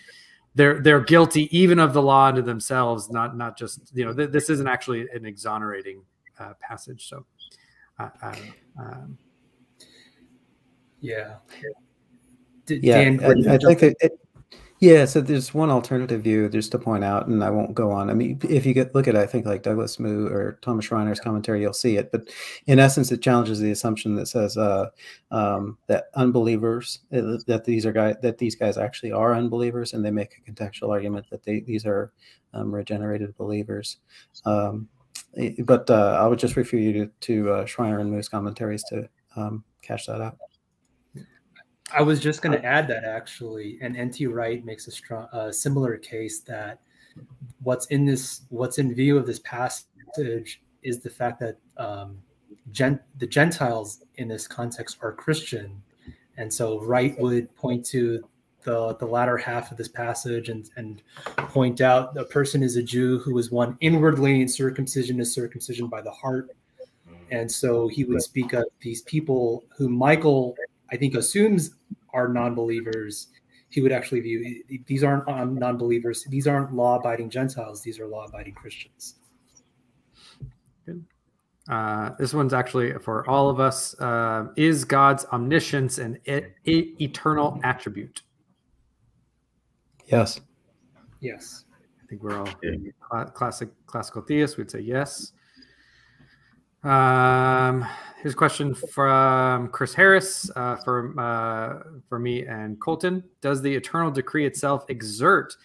[0.54, 4.30] they're they're guilty even of the law unto themselves, not not just you know th-
[4.30, 6.02] this isn't actually an exonerating
[6.38, 7.08] uh, passage.
[7.08, 7.26] So,
[7.98, 8.36] uh, uh
[8.78, 9.18] um,
[11.00, 11.36] yeah.
[12.68, 14.19] Yeah, Dan, I, I think it,
[14.80, 18.08] yeah, so there's one alternative view just to point out, and I won't go on.
[18.08, 21.20] I mean, if you get look at, I think like Douglas Moo or Thomas Schreiner's
[21.20, 22.10] commentary, you'll see it.
[22.10, 22.30] But
[22.66, 24.88] in essence, it challenges the assumption that says uh,
[25.30, 30.02] um, that unbelievers uh, that these are guys that these guys actually are unbelievers, and
[30.02, 32.10] they make a contextual argument that they these are
[32.54, 33.98] um, regenerated believers.
[34.46, 34.88] Um,
[35.36, 38.84] eh, but uh, I would just refer you to, to uh, Schreiner and Moo's commentaries
[38.84, 40.38] to um, cash that out.
[41.92, 44.26] I was just going to add that actually, and N.T.
[44.26, 46.80] Wright makes a strong, uh, similar case that
[47.62, 52.18] what's in this, what's in view of this passage is the fact that um,
[52.72, 55.82] gen- the Gentiles in this context are Christian,
[56.36, 58.22] and so Wright would point to
[58.62, 61.02] the the latter half of this passage and and
[61.36, 65.88] point out a person is a Jew who is one inwardly, and circumcision is circumcision
[65.88, 66.50] by the heart,
[67.30, 70.54] and so he would speak of these people who Michael
[70.92, 71.76] I think assumes
[72.12, 73.28] are non-believers,
[73.70, 76.24] he would actually view these aren't um, non-believers.
[76.24, 77.82] These aren't law-abiding Gentiles.
[77.82, 79.14] These are law-abiding Christians.
[80.84, 81.04] Good.
[81.68, 83.98] Uh, this one's actually for all of us.
[84.00, 88.22] Uh, is God's omniscience an e- e- eternal attribute?
[90.06, 90.40] Yes.
[91.20, 91.64] Yes.
[92.02, 94.56] I think we're all classic classical theists.
[94.56, 95.32] We'd say yes.
[96.82, 97.86] Um,
[98.22, 103.22] here's a question from Chris Harris uh, for uh, for me and Colton.
[103.42, 105.56] Does the eternal decree itself exert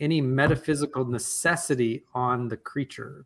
[0.00, 3.24] any metaphysical necessity on the creature?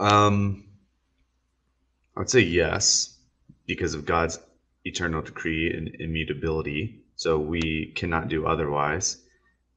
[0.00, 0.64] Um,
[2.16, 3.18] I would say yes,
[3.66, 4.40] because of God's
[4.84, 7.00] eternal decree and immutability.
[7.14, 9.18] So we cannot do otherwise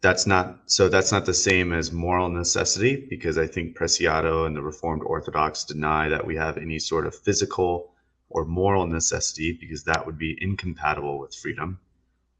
[0.01, 4.55] that's not so that's not the same as moral necessity because I think Preciado and
[4.55, 7.93] the Reformed Orthodox deny that we have any sort of physical
[8.29, 11.79] or moral necessity because that would be incompatible with freedom.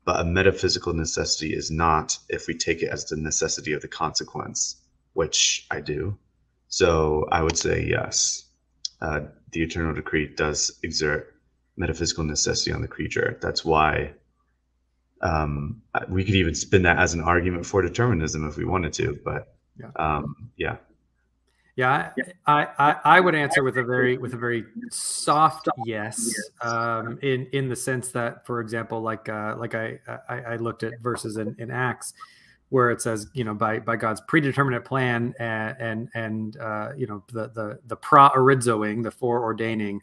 [0.05, 3.88] But a metaphysical necessity is not if we take it as the necessity of the
[3.88, 4.77] consequence,
[5.13, 6.17] which I do.
[6.67, 8.45] So I would say yes,
[9.01, 9.21] uh,
[9.51, 11.35] the eternal decree does exert
[11.77, 13.38] metaphysical necessity on the creature.
[13.41, 14.13] That's why
[15.22, 19.19] um, we could even spin that as an argument for determinism if we wanted to.
[19.23, 20.77] But yeah, um, yeah.
[21.77, 22.11] Yeah,
[22.45, 26.30] I, I, I would answer with a very with a very soft yes,
[26.61, 30.84] um, in in the sense that, for example, like uh, like I, I, I looked
[30.84, 32.14] at verses in, in Acts
[32.72, 37.06] where it says, you know, by by God's predeterminate plan and and, and uh, you
[37.06, 39.99] know the the the proorizoing, the foreordaining.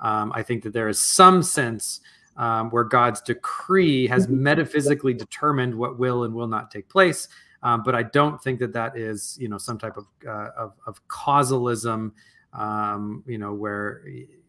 [0.00, 2.00] Um, I think that there is some sense
[2.40, 7.28] um, where God's decree has metaphysically determined what will and will not take place.
[7.62, 10.72] Um, but I don't think that that is, you know, some type of uh, of,
[10.86, 12.14] of, causalism,
[12.54, 14.02] um, you know, where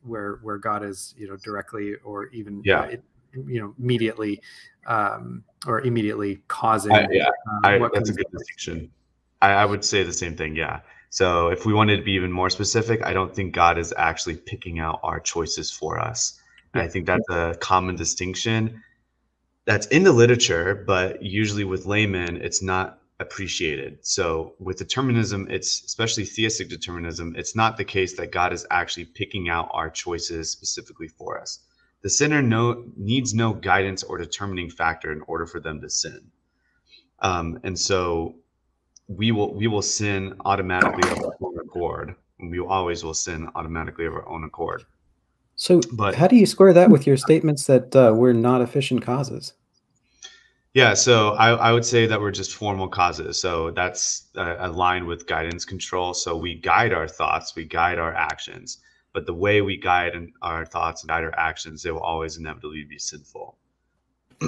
[0.04, 2.80] where where God is, you know, directly or even, yeah.
[2.80, 2.96] Uh,
[3.48, 4.42] you know, immediately
[4.88, 6.92] um, or immediately causing.
[6.92, 7.30] I, yeah,
[7.66, 8.90] um, I, that's a good distinction.
[9.42, 10.56] I, I would say the same thing.
[10.56, 10.82] Yeah.
[11.10, 14.36] So if we wanted to be even more specific, I don't think God is actually
[14.36, 16.41] picking out our choices for us.
[16.74, 18.82] And I think that's a common distinction
[19.66, 24.00] that's in the literature, but usually with laymen, it's not appreciated.
[24.02, 29.06] So with determinism, it's especially theistic determinism, it's not the case that God is actually
[29.06, 31.60] picking out our choices specifically for us.
[32.02, 36.32] The sinner no, needs no guidance or determining factor in order for them to sin.
[37.20, 38.36] Um, and so
[39.08, 42.16] we will we will sin automatically of our own accord.
[42.40, 44.84] We always will sin automatically of our own accord.
[45.62, 49.04] So, but how do you square that with your statements that uh, we're not efficient
[49.04, 49.54] causes?
[50.74, 53.40] Yeah, so I, I would say that we're just formal causes.
[53.40, 56.16] So that's uh, aligned with guidance control.
[56.16, 58.80] So we guide our thoughts, we guide our actions,
[59.14, 62.84] but the way we guide our thoughts and guide our actions, they will always inevitably
[62.86, 63.56] be sinful.
[64.42, 64.48] I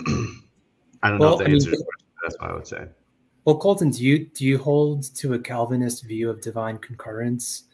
[1.10, 2.08] don't well, know if that I answers mean, question.
[2.24, 2.88] That's what I would say.
[3.46, 7.66] Well, Colton, do you do you hold to a Calvinist view of divine concurrence?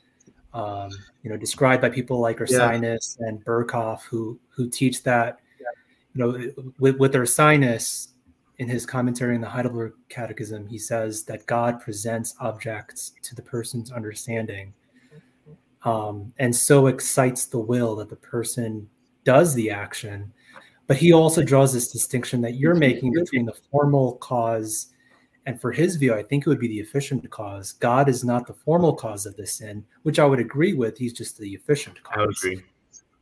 [0.53, 0.89] Um,
[1.23, 3.27] you know, described by people like Ursinus yeah.
[3.27, 5.39] and Berkhof, who who teach that,
[6.13, 8.09] you know, with, with Ursinus
[8.57, 13.41] in his commentary in the Heidelberg Catechism, he says that God presents objects to the
[13.41, 14.73] person's understanding,
[15.83, 18.89] um, and so excites the will that the person
[19.23, 20.33] does the action.
[20.87, 24.87] But he also draws this distinction that you're making between the formal cause
[25.45, 27.73] and for his view, I think it would be the efficient cause.
[27.73, 30.97] God is not the formal cause of the sin, which I would agree with.
[30.97, 32.17] He's just the efficient cause.
[32.17, 32.63] I would agree.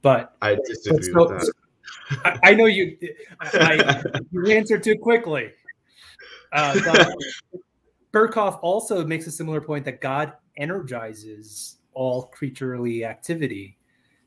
[0.01, 1.53] But I disagree so, with that.
[2.25, 2.97] I, I know you.
[3.39, 5.51] I, you answered too quickly.
[6.53, 7.05] Uh,
[8.13, 13.77] Berkhof also makes a similar point that God energizes all creaturely activity.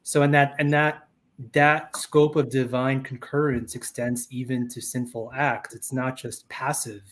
[0.02, 1.08] So, in that and that
[1.52, 5.74] that scope of divine concurrence extends even to sinful acts.
[5.74, 7.02] It's not just passive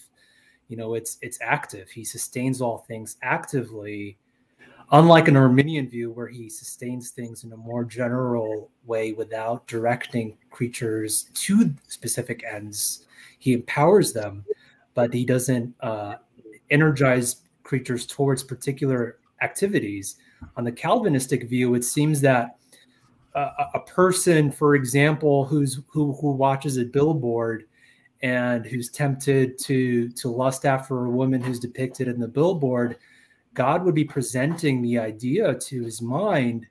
[0.68, 1.90] you know it's it's active.
[1.90, 4.18] He sustains all things actively
[4.92, 10.36] unlike an arminian view where he sustains things in a more general way without directing
[10.50, 13.06] creatures to specific ends.
[13.38, 14.44] He empowers them
[14.94, 16.16] but he doesn't uh,
[16.70, 20.16] energize creatures towards particular activities.
[20.56, 22.56] On the calvinistic view it seems that
[23.34, 27.66] a person for example who's who who watches a billboard
[28.22, 32.96] and who's tempted to to lust after a woman who's depicted in the billboard
[33.54, 36.66] god would be presenting the idea to his mind.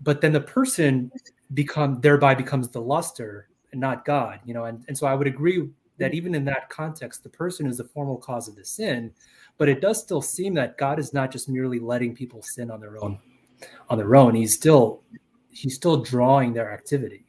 [0.00, 1.12] But then the person
[1.54, 4.64] become thereby becomes the luster and not god you know?
[4.64, 5.68] And, and so i would agree
[5.98, 9.12] that even in that context the person is the formal cause of the sin
[9.58, 12.80] but it does still seem that god is not just merely letting people sin on
[12.80, 13.18] their own
[13.88, 14.34] on their own.
[14.34, 15.02] He's still
[15.50, 17.24] he's still drawing their activity.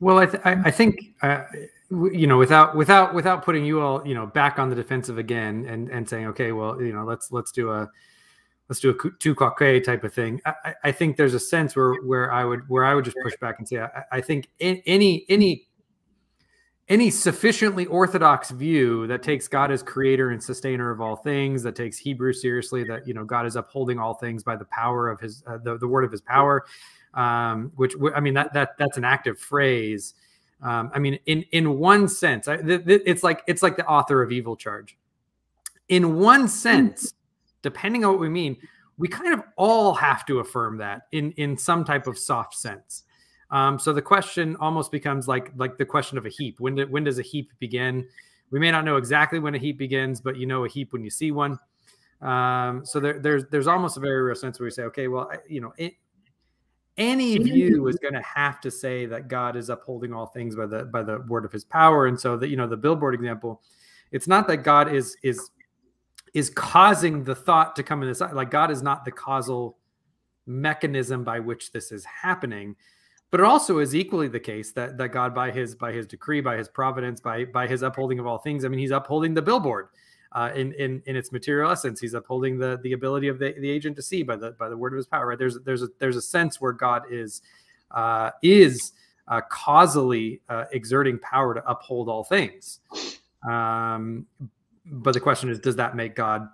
[0.00, 1.42] Well i, th- I, I think uh,
[1.90, 5.64] you know without without without putting you all you know back on the defensive again
[5.66, 7.90] and and saying okay well you know let's let's do a
[8.68, 11.94] let's do a tu quoque type of thing I, I think there's a sense where
[12.02, 15.24] where i would where i would just push back and say i, I think any
[15.28, 15.66] any
[16.88, 21.74] any sufficiently orthodox view that takes god as creator and sustainer of all things that
[21.74, 25.18] takes hebrew seriously that you know god is upholding all things by the power of
[25.18, 26.64] his uh, the, the word of his power
[27.14, 30.14] um which i mean that that that's an active phrase
[30.62, 33.86] um, I mean, in in one sense, I, th- th- it's like it's like the
[33.86, 34.96] author of Evil Charge.
[35.88, 37.14] In one sense,
[37.62, 38.56] depending on what we mean,
[38.98, 43.04] we kind of all have to affirm that in in some type of soft sense.
[43.50, 46.60] Um, so the question almost becomes like like the question of a heap.
[46.60, 48.06] When do, when does a heap begin?
[48.50, 51.02] We may not know exactly when a heap begins, but you know a heap when
[51.02, 51.58] you see one.
[52.20, 55.30] Um, so there, there's there's almost a very real sense where we say, okay, well,
[55.48, 55.94] you know, it,
[57.00, 60.66] any view is going to have to say that God is upholding all things by
[60.66, 62.06] the by the word of his power.
[62.06, 63.62] And so that you know the billboard example,
[64.12, 65.50] it's not that God is is
[66.34, 69.78] is causing the thought to come in this like God is not the causal
[70.46, 72.76] mechanism by which this is happening.
[73.30, 76.42] But it also is equally the case that that God by his by his decree,
[76.42, 79.42] by his providence, by by his upholding of all things, I mean he's upholding the
[79.42, 79.88] billboard
[80.32, 82.00] uh, in in in its material essence.
[82.00, 84.76] He's upholding the the ability of the, the agent to see by the by the
[84.76, 85.26] word of his power.
[85.26, 85.38] Right?
[85.38, 87.42] There's there's a there's a sense where God is
[87.90, 88.92] uh, is
[89.28, 92.80] uh, causally uh, exerting power to uphold all things.
[93.48, 94.26] Um,
[94.84, 96.48] but the question is, does that make God,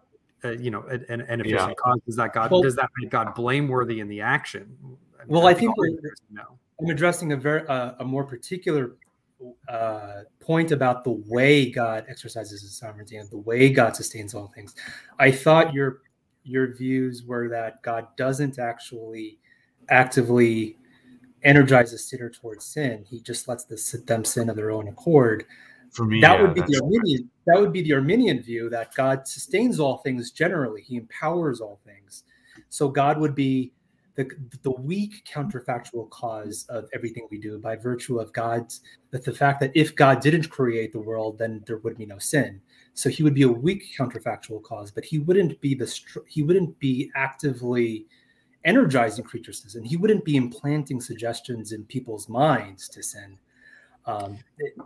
[0.44, 1.74] uh, you know, an, an efficient yeah.
[1.74, 2.00] cause?
[2.06, 4.76] Does that God well, does that make God blameworthy in the action?
[5.18, 5.74] I mean, well, I think
[6.30, 6.42] no.
[6.80, 8.96] I'm addressing a very uh, a more particular
[9.68, 14.52] uh, point about the way God exercises His sovereignty and the way God sustains all
[14.54, 14.74] things.
[15.18, 16.02] I thought your
[16.44, 19.38] your views were that God doesn't actually
[19.88, 20.78] actively
[21.42, 23.04] energize a sinner towards sin.
[23.08, 25.44] He just lets the, them sin of their own accord.
[25.90, 27.30] For me, that yeah, would be the Arminian.
[27.46, 30.82] That would be the Arminian view that God sustains all things generally.
[30.82, 32.24] He empowers all things.
[32.68, 33.72] So God would be
[34.16, 34.30] the,
[34.62, 38.80] the weak counterfactual cause of everything we do by virtue of God's
[39.10, 42.18] that the fact that if God didn't create the world, then there would be no
[42.18, 42.60] sin.
[42.94, 46.78] So he would be a weak counterfactual cause, but he wouldn't be the he wouldn't
[46.78, 48.06] be actively
[48.64, 49.84] energizing creatures to sin.
[49.84, 53.38] He wouldn't be implanting suggestions in people's minds to sin.
[54.06, 54.38] Um,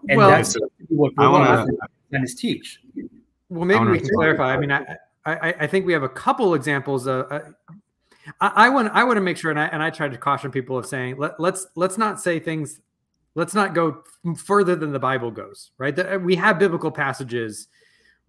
[0.08, 0.56] and well, that's
[0.88, 1.76] what I want to
[2.12, 2.80] and his teach.
[3.48, 4.54] Well, maybe we can clarify.
[4.54, 7.30] I mean, I, I, I think we have a couple examples of.
[7.30, 7.40] Uh,
[8.40, 10.76] I, want I want to make sure, and I and I try to caution people
[10.78, 12.80] of saying let, let's let's not say things,
[13.34, 14.02] let's not go
[14.36, 15.70] further than the Bible goes.
[15.78, 17.68] Right, we have biblical passages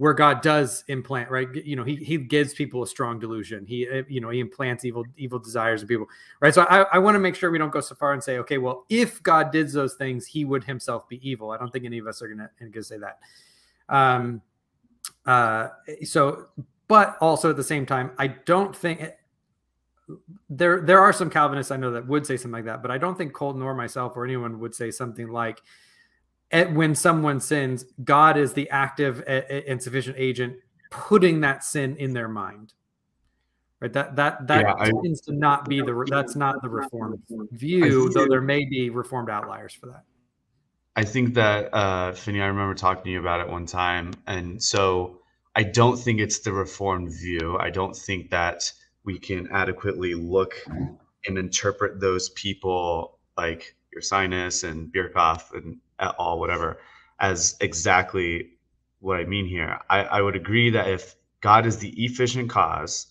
[0.01, 1.47] where God does implant, right?
[1.53, 3.68] You know, he he gives people a strong delusion.
[3.68, 6.07] He uh, you know he implants evil evil desires of people,
[6.39, 6.53] right?
[6.53, 8.57] So I, I want to make sure we don't go so far and say, okay,
[8.57, 11.51] well, if God did those things, He would Himself be evil.
[11.51, 13.19] I don't think any of us are gonna, gonna say that.
[13.89, 14.41] Um,
[15.27, 15.68] uh,
[16.03, 16.47] so,
[16.88, 19.01] but also at the same time, I don't think
[20.49, 22.97] there there are some Calvinists I know that would say something like that, but I
[22.97, 25.61] don't think Colton or myself or anyone would say something like,
[26.51, 30.57] "When someone sins, God is the active and sufficient agent
[30.89, 32.73] putting that sin in their mind."
[33.81, 33.91] Right.
[33.93, 37.19] That that that yeah, tends I, to not be the that's not the reformed
[37.51, 40.03] view, though there may be reformed outliers for that.
[40.95, 44.61] I think that uh, Finney, I remember talking to you about it one time, and
[44.61, 45.21] so
[45.55, 47.57] I don't think it's the reformed view.
[47.57, 48.71] I don't think that
[49.03, 50.53] we can adequately look
[51.26, 56.40] and interpret those people like Ursinus and Berkhof and et al.
[56.40, 56.80] whatever
[57.19, 58.49] as exactly
[58.99, 59.80] what I mean here.
[59.90, 63.07] I, I would agree that if God is the efficient cause,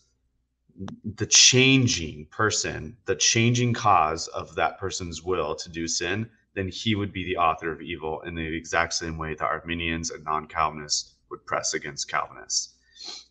[1.16, 6.94] the changing person, the changing cause of that person's will to do sin, then he
[6.94, 10.46] would be the author of evil in the exact same way that Arminians and non
[10.46, 12.74] Calvinists would press against Calvinists.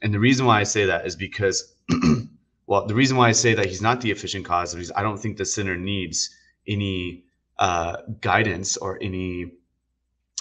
[0.02, 1.76] And the reason why I say that is because
[2.70, 5.18] well, the reason why I say that he's not the efficient cause is I don't
[5.18, 6.30] think the sinner needs
[6.68, 7.24] any
[7.58, 9.54] uh, guidance or any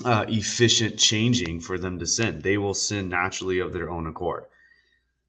[0.04, 2.40] uh, efficient changing for them to sin.
[2.40, 4.44] They will sin naturally of their own accord.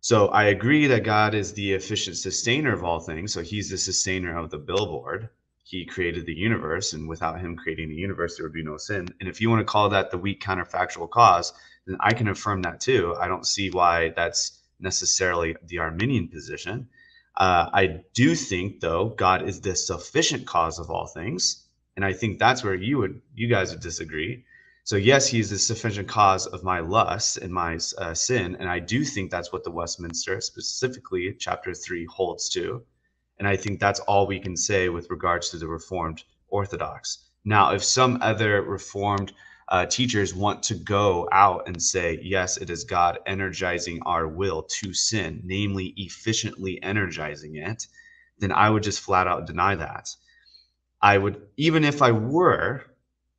[0.02, 3.32] So I agree that God is the efficient sustainer of all things.
[3.32, 5.30] So he's the sustainer of the billboard.
[5.64, 9.08] He created the universe, and without him creating the universe, there would be no sin.
[9.22, 11.54] And if you want to call that the weak counterfactual cause,
[11.88, 13.16] then I can affirm that too.
[13.22, 16.90] I don't see why that's necessarily the Arminian position.
[17.36, 22.14] Uh, I do think, though, God is the sufficient cause of all things, and I
[22.14, 24.46] think that's where you would, you guys would disagree.
[24.84, 28.70] So yes, he is the sufficient cause of my lust and my uh, sin, and
[28.70, 32.84] I do think that's what the Westminster, specifically chapter three, holds to,
[33.38, 37.30] and I think that's all we can say with regards to the Reformed Orthodox.
[37.46, 39.32] Now, if some other Reformed
[39.70, 44.64] uh, teachers want to go out and say, yes, it is God energizing our will
[44.64, 47.86] to sin, namely efficiently energizing it,
[48.40, 50.10] then I would just flat out deny that.
[51.02, 52.84] I would, even if I were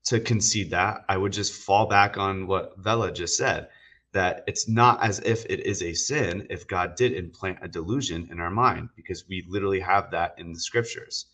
[0.04, 3.68] to concede that, I would just fall back on what Vela just said
[4.12, 8.28] that it's not as if it is a sin if God did implant a delusion
[8.30, 11.26] in our mind, because we literally have that in the scriptures.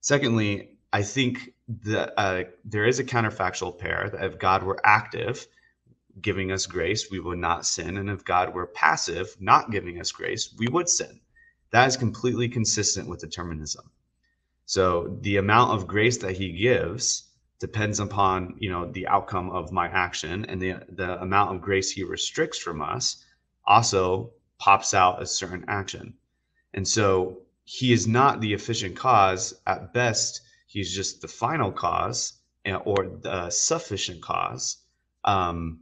[0.00, 1.52] Secondly, I think
[1.84, 5.46] that uh, there is a counterfactual pair that if God were active,
[6.20, 7.96] giving us grace, we would not sin.
[7.96, 11.20] And if God were passive, not giving us grace, we would sin.
[11.70, 13.90] That is completely consistent with determinism.
[14.66, 17.28] So the amount of grace that he gives
[17.60, 21.90] depends upon, you know, the outcome of my action and the, the amount of grace
[21.90, 23.24] he restricts from us
[23.66, 26.14] also pops out a certain action.
[26.74, 29.54] And so he is not the efficient cause.
[29.66, 32.34] At best, he's just the final cause
[32.84, 34.76] or the sufficient cause.
[35.24, 35.80] Um,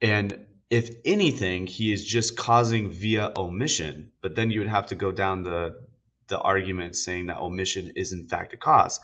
[0.00, 4.10] and if anything, he is just causing via omission.
[4.22, 5.82] But then you would have to go down the
[6.28, 8.98] the argument saying that omission is in fact a cause.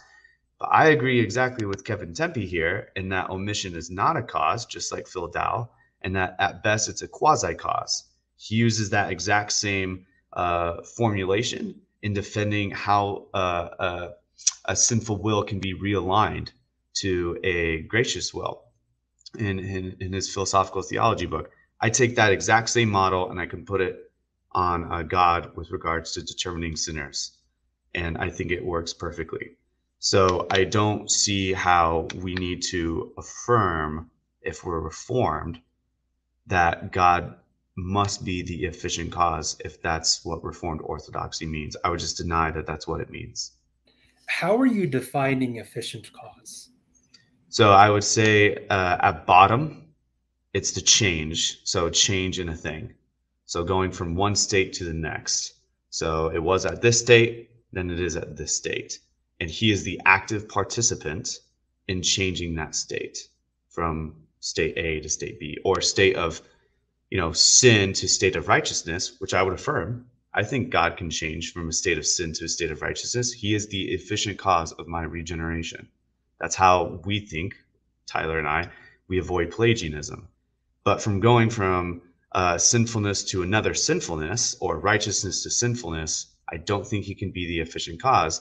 [0.58, 4.64] But I agree exactly with Kevin Timpe here in that omission is not a cause,
[4.64, 5.68] just like Phil Dowe,
[6.00, 8.04] and that at best it's a quasi cause.
[8.38, 14.10] He uses that exact same uh, formulation in defending how uh, uh,
[14.64, 16.50] a sinful will can be realigned
[16.94, 18.64] to a gracious will
[19.38, 21.50] in, in, in his philosophical theology book.
[21.80, 24.10] I take that exact same model and I can put it
[24.52, 27.38] on uh, God with regards to determining sinners.
[27.94, 29.56] And I think it works perfectly.
[29.98, 34.10] So I don't see how we need to affirm,
[34.42, 35.60] if we're reformed,
[36.46, 37.36] that God
[37.76, 41.76] must be the efficient cause if that's what reformed orthodoxy means.
[41.84, 43.52] I would just deny that that's what it means.
[44.30, 46.70] How are you defining efficient cause?
[47.48, 49.88] So I would say uh, at bottom,
[50.54, 51.60] it's the change.
[51.64, 52.94] So change in a thing.
[53.46, 55.54] So going from one state to the next.
[55.90, 59.00] So it was at this state, then it is at this state.
[59.40, 61.40] And he is the active participant
[61.88, 63.18] in changing that state
[63.68, 66.40] from state A to state B or state of,
[67.10, 70.06] you know, sin to state of righteousness, which I would affirm.
[70.32, 73.32] I think God can change from a state of sin to a state of righteousness.
[73.32, 75.88] He is the efficient cause of my regeneration.
[76.38, 77.56] That's how we think,
[78.06, 78.70] Tyler and I,
[79.08, 80.28] we avoid Pelagianism.
[80.84, 82.02] But from going from
[82.32, 87.46] uh, sinfulness to another sinfulness or righteousness to sinfulness, I don't think he can be
[87.46, 88.40] the efficient cause.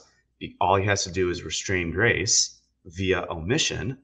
[0.60, 3.98] All he has to do is restrain grace via omission,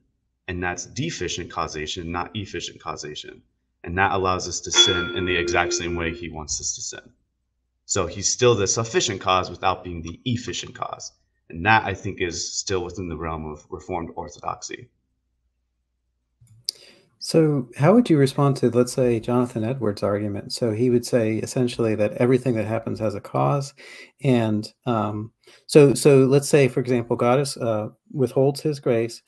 [0.49, 3.41] and that's deficient causation, not efficient causation.
[3.85, 6.81] And that allows us to sin in the exact same way he wants us to
[6.81, 7.13] sin.
[7.87, 11.13] So he's still the sufficient cause without being the efficient cause.
[11.49, 14.89] And that I think is still within the realm of Reformed orthodoxy.
[17.19, 20.51] So, how would you respond to, let's say, Jonathan Edwards' argument?
[20.51, 23.73] So, he would say essentially that everything that happens has a cause,
[24.21, 25.31] and um,
[25.65, 29.23] so, so let's say, for example, God is, uh, withholds His grace,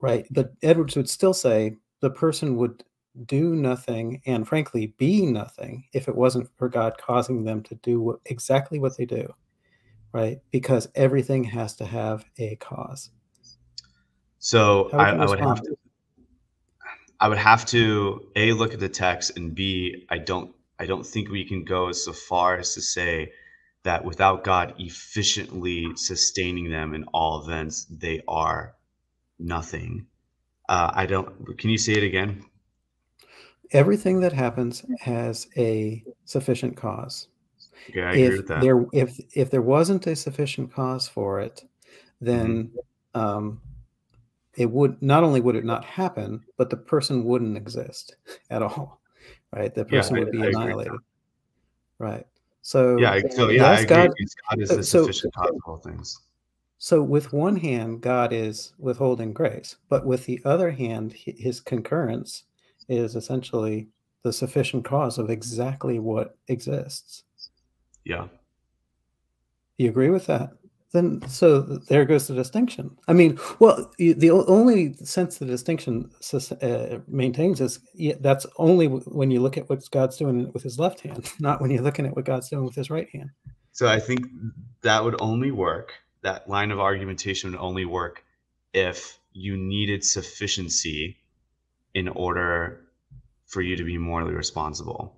[0.00, 0.26] right?
[0.30, 2.82] But Edwards would still say the person would
[3.26, 8.00] do nothing and, frankly, be nothing if it wasn't for God causing them to do
[8.00, 9.32] what, exactly what they do,
[10.12, 10.38] right?
[10.50, 13.10] Because everything has to have a cause.
[14.38, 15.76] So, I, I would have to
[17.20, 21.04] I would have to a look at the text and b I don't I don't
[21.04, 23.32] think we can go so far as to say
[23.82, 28.74] that without God efficiently sustaining them in all events, they are
[29.38, 30.06] nothing.
[30.68, 31.58] Uh, I don't.
[31.58, 32.44] Can you say it again?
[33.72, 37.28] Everything that happens has a sufficient cause.
[37.90, 38.60] Okay, I if agree with that.
[38.60, 41.64] There, if if there wasn't a sufficient cause for it,
[42.20, 42.70] then
[43.14, 43.20] mm-hmm.
[43.20, 43.60] um,
[44.56, 48.16] it would not only would it not happen, but the person wouldn't exist
[48.50, 49.00] at all,
[49.54, 49.74] right?
[49.74, 50.92] The person yeah, would be I, annihilated,
[51.98, 52.26] right?
[52.62, 53.86] So yeah, so yeah, I agree.
[53.86, 54.10] God,
[54.50, 56.20] God is the so, sufficient cause of all things.
[56.78, 62.44] So with one hand, God is withholding grace, but with the other hand, his concurrence
[62.88, 63.88] is essentially
[64.22, 67.24] the sufficient cause of exactly what exists.
[68.04, 68.28] Yeah.
[69.76, 70.50] You agree with that?
[70.92, 72.96] then so there goes the distinction.
[73.08, 76.10] I mean, well, the only sense the distinction
[76.62, 77.80] uh, maintains is
[78.20, 81.70] that's only when you look at what God's doing with His left hand, not when
[81.70, 83.30] you're looking at what God's doing with His right hand.
[83.72, 84.26] So I think
[84.82, 85.92] that would only work.
[86.22, 88.24] That line of argumentation would only work
[88.72, 91.17] if you needed sufficiency
[91.98, 92.86] in order
[93.46, 95.16] for you to be morally responsible.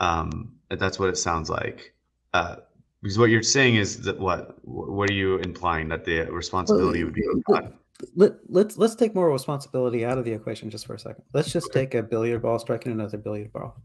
[0.00, 1.94] Um, that's what it sounds like.
[2.32, 2.56] Uh,
[3.02, 7.14] because what you're saying is that what what are you implying that the responsibility would
[7.14, 7.72] be on
[8.14, 11.24] Let, let's let's take more responsibility out of the equation just for a second.
[11.32, 13.76] Let's just take a billiard ball striking another billiard ball.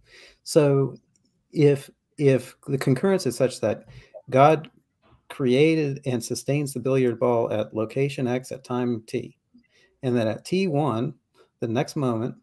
[0.44, 0.96] So
[1.52, 3.86] if if the concurrence is such that
[4.30, 4.70] God
[5.30, 9.38] created and sustains the billiard ball at location X at time T,
[10.04, 11.14] and then at T1,
[11.60, 12.36] the next moment,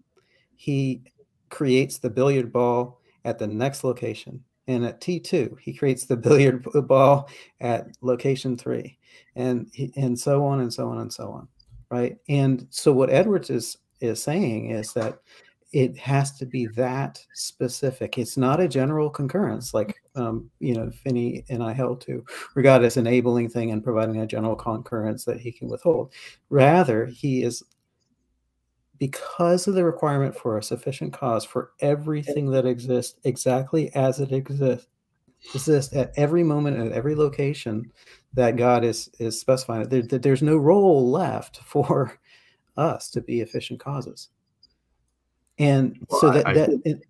[0.56, 1.02] he
[1.50, 4.42] creates the billiard ball at the next location.
[4.68, 7.28] And at T2 he creates the billiard ball
[7.60, 8.98] at location 3
[9.34, 11.48] and and so on and so on and so on
[11.92, 12.16] right?
[12.28, 15.20] And so what Edwards is is saying is that
[15.72, 18.18] it has to be that specific.
[18.18, 22.24] It's not a general concurrence like um, you know Finney and I held to
[22.54, 26.12] regard as enabling thing and providing a general concurrence that he can withhold.
[26.50, 27.62] Rather he is
[29.02, 34.20] because of the requirement for a sufficient cause for eh everything that exists exactly as
[34.20, 34.86] it exists,
[35.56, 37.90] exist at every moment at every location
[38.34, 39.88] that God is is specifying.
[39.88, 42.16] There, there's no role left for
[42.76, 44.28] us to be efficient causes.
[45.58, 47.02] And well, so that I, that it,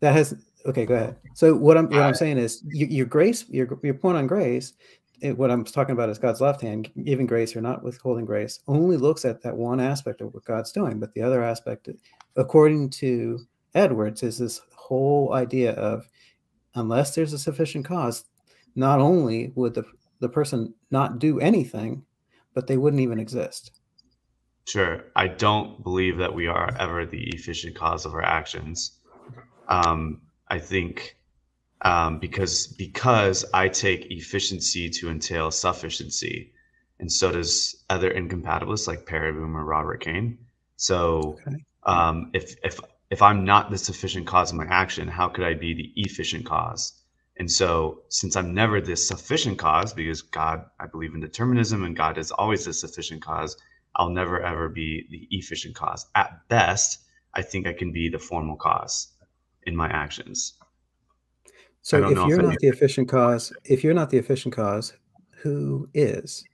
[0.00, 0.34] that has
[0.66, 0.84] okay.
[0.84, 1.16] Go ahead.
[1.34, 4.26] So what I'm what I, I'm saying is you, your grace, your your point on
[4.26, 4.72] grace.
[5.20, 8.60] It, what I'm talking about is God's left hand giving grace or not withholding grace
[8.66, 11.88] only looks at that one aspect of what God's doing, but the other aspect,
[12.36, 13.38] according to
[13.74, 16.08] Edwards, is this whole idea of
[16.74, 18.24] unless there's a sufficient cause,
[18.74, 19.84] not only would the
[20.20, 22.04] the person not do anything,
[22.54, 23.72] but they wouldn't even exist.
[24.66, 25.04] Sure.
[25.16, 28.98] I don't believe that we are ever the efficient cause of our actions.
[29.68, 31.16] Um, I think
[31.82, 36.52] um, because because I take efficiency to entail sufficiency,
[36.98, 40.38] and so does other incompatibilists like Pereboom or Robert Kane.
[40.76, 41.64] So okay.
[41.84, 42.80] um, if if
[43.10, 46.46] if I'm not the sufficient cause of my action, how could I be the efficient
[46.46, 47.00] cause?
[47.38, 51.96] And so, since I'm never the sufficient cause, because God, I believe in determinism and
[51.96, 53.56] God is always the sufficient cause,
[53.96, 56.06] I'll never ever be the efficient cause.
[56.14, 57.00] At best,
[57.34, 59.08] I think I can be the formal cause
[59.62, 60.59] in my actions.
[61.82, 64.92] So if you're if not the efficient cause, if you're not the efficient cause,
[65.42, 66.44] who is?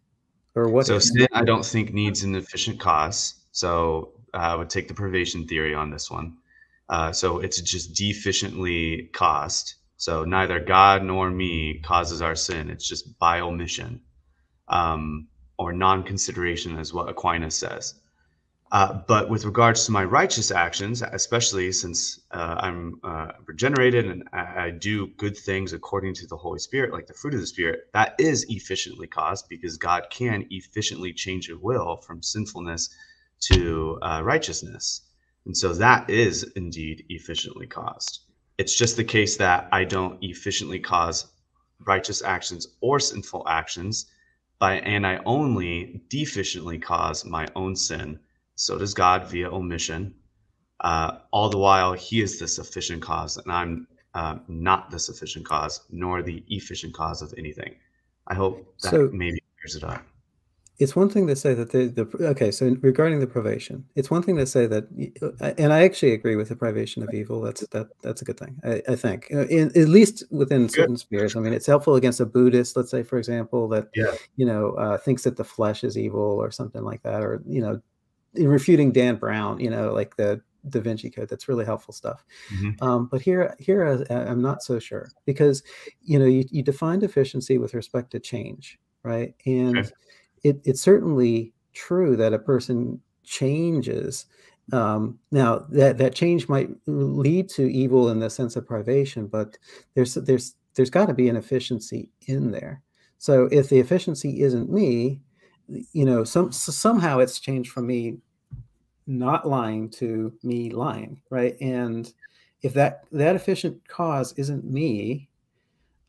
[0.55, 0.86] Or what?
[0.86, 3.35] So sin, I don't think needs an efficient cause.
[3.53, 6.36] So uh, I would take the privation theory on this one.
[6.89, 9.74] Uh, so it's just deficiently caused.
[9.97, 12.70] So neither God nor me causes our sin.
[12.70, 14.01] It's just by omission.
[14.69, 15.28] Um,
[15.59, 17.94] or non-consideration is what Aquinas says.
[18.72, 24.24] Uh, but with regards to my righteous actions, especially since uh, I'm uh, regenerated and
[24.32, 27.47] I, I, do good things according to the Holy Spirit, like the fruit of the
[27.47, 32.93] Spirit, that is efficiently caused because God can efficiently change a will from sinfulness
[33.43, 35.02] to uh, righteousness.
[35.44, 38.20] And so that is indeed efficiently caused.
[38.59, 41.26] It's just the case that I don't efficiently cause
[41.86, 44.06] righteous actions or sinful actions
[44.59, 48.18] by and I only deficiently cause my own sin.
[48.56, 50.14] So does God via omission.
[50.80, 55.46] Uh, all the while, He is the sufficient cause, and I'm uh, not the sufficient
[55.46, 57.76] cause, nor the efficient cause of anything.
[58.26, 60.04] I hope that so, maybe clears it up
[60.78, 64.22] it's one thing to say that the, the okay so regarding the privation it's one
[64.22, 64.86] thing to say that
[65.58, 68.58] and i actually agree with the privation of evil that's that that's a good thing
[68.64, 72.20] i, I think uh, in, at least within certain spheres i mean it's helpful against
[72.20, 74.12] a buddhist let's say for example that yeah.
[74.36, 77.60] you know uh, thinks that the flesh is evil or something like that or you
[77.60, 77.80] know
[78.35, 82.24] in refuting dan brown you know like the da vinci code that's really helpful stuff
[82.53, 82.85] mm-hmm.
[82.85, 85.62] um, but here here i'm not so sure because
[86.03, 89.90] you know you, you define efficiency with respect to change right and okay
[90.47, 94.27] it, it's certainly true that a person changes.
[94.73, 99.59] Um, now that that change might lead to evil in the sense of privation, but
[99.94, 102.82] there's there's there's got to be an efficiency in there.
[103.19, 105.20] So if the efficiency isn't me,
[105.68, 108.18] you know, some somehow it's changed from me
[109.06, 111.56] not lying to me lying, right?
[111.60, 112.12] And
[112.62, 115.28] if that that efficient cause isn't me,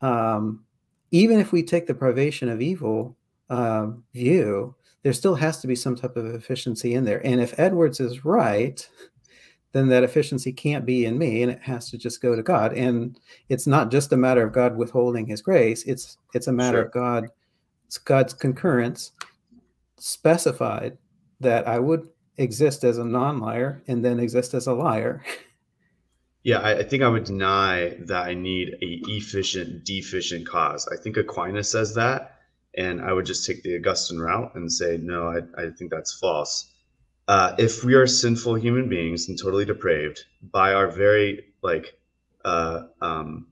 [0.00, 0.64] um,
[1.10, 3.16] even if we take the privation of evil
[3.50, 7.24] uh, view, there still has to be some type of efficiency in there.
[7.24, 8.86] And if Edwards is right,
[9.72, 12.72] then that efficiency can't be in me and it has to just go to God.
[12.72, 13.18] And
[13.48, 16.86] it's not just a matter of God withholding his grace, it's it's a matter sure.
[16.86, 17.28] of God
[18.04, 19.12] God's concurrence
[19.98, 20.98] specified
[21.40, 25.22] that I would exist as a non-liar and then exist as a liar.
[26.44, 30.88] Yeah, I, I, think I would deny that I need a efficient deficient cause.
[30.88, 32.38] I think Aquinas says that,
[32.76, 36.18] and I would just take the Augustine route and say, no, I, I think that's
[36.18, 36.72] false.
[37.26, 41.98] Uh, if we are sinful human beings and totally depraved by our very like
[42.44, 43.48] uh, um,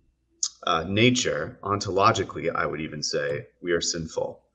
[0.66, 4.45] uh, nature, ontologically, I would even say we are sinful.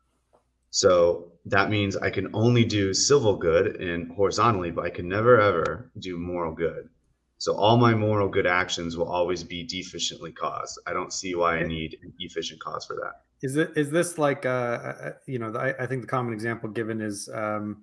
[0.72, 5.40] So that means I can only do civil good and horizontally, but I can never
[5.40, 6.90] ever do moral good.
[7.38, 10.80] So all my moral good actions will always be deficiently caused.
[10.88, 13.24] I don't see why I need an efficient cause for that.
[13.42, 16.70] Is it is this like uh, uh you know I, I think the common example
[16.70, 17.82] given is um,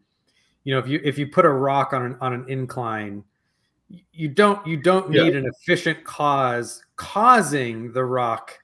[0.65, 3.25] you know if you if you put a rock on an on an incline,
[4.13, 5.41] you don't you don't need yeah.
[5.41, 8.57] an efficient cause causing the rock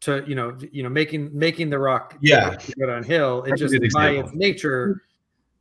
[0.00, 3.42] to you know you know making making the rock yeah go downhill.
[3.44, 5.02] It just by its nature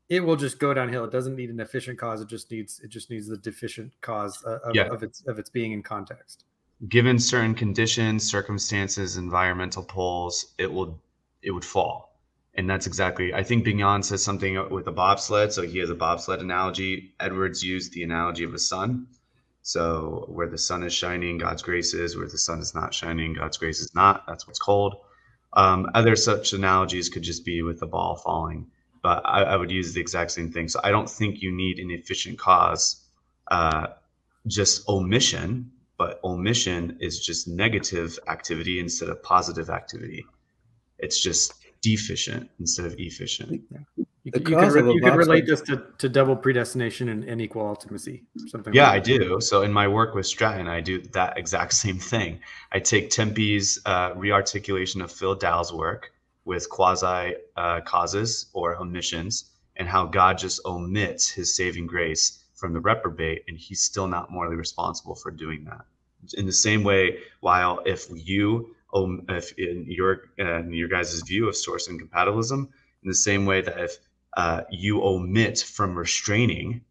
[0.10, 1.04] it will just go downhill.
[1.04, 2.22] It doesn't need an efficient cause.
[2.22, 4.88] It just needs it just needs the deficient cause uh, of, yeah.
[4.88, 6.46] of its of its being in context
[6.88, 11.02] given certain conditions, circumstances, environmental pulls it will
[11.42, 12.20] it would fall.
[12.56, 15.54] And that's exactly I think Bignon says something with a bobsled.
[15.54, 17.14] So he has a bobsled analogy.
[17.20, 19.08] Edwards used the analogy of a sun.
[19.68, 22.16] So where the sun is shining, God's grace is.
[22.16, 24.26] Where the sun is not shining, God's grace is not.
[24.26, 24.96] That's what's cold.
[25.52, 28.68] Um, other such analogies could just be with the ball falling,
[29.04, 30.70] but I, I, would use the exact same thing.
[30.70, 33.04] So I don't think you need an efficient cause,
[33.52, 33.88] uh,
[34.48, 40.26] just omission, but omission is just negative activity instead of positive activity.
[40.98, 43.64] It's just deficient instead of efficient.
[44.28, 47.64] You, you, could, re- you could relate this to, to double predestination and, and equal
[47.64, 48.74] ultimacy, something.
[48.74, 49.40] Yeah, like I do.
[49.40, 52.42] So in my work with Stratton, I do that exact same thing.
[52.74, 56.12] I take Timpe's uh, rearticulation of Phil Dowe's work
[56.44, 62.74] with quasi uh, causes or omissions, and how God just omits His saving grace from
[62.74, 65.86] the reprobate, and He's still not morally responsible for doing that.
[66.38, 68.76] In the same way, while if you
[69.30, 72.68] if in your uh, in your guys' view of source incompatibilism,
[73.04, 74.00] in the same way that if
[74.36, 76.82] uh, you omit from restraining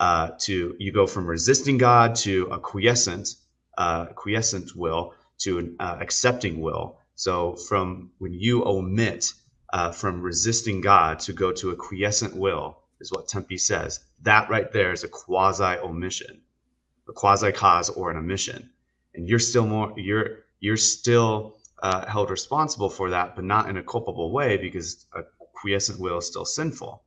[0.00, 3.36] uh, to you go from resisting God to a quiescent
[3.78, 6.98] uh, quiescent will to an uh, accepting will.
[7.14, 9.32] So from when you omit
[9.72, 14.00] uh, from resisting God to go to a quiescent will is what Timpe says.
[14.22, 16.40] That right there is a quasi omission,
[17.08, 18.70] a quasi cause or an omission,
[19.14, 23.76] and you're still more you're you're still uh, held responsible for that, but not in
[23.76, 25.22] a culpable way because a
[25.62, 27.02] quiescent will is still sinful.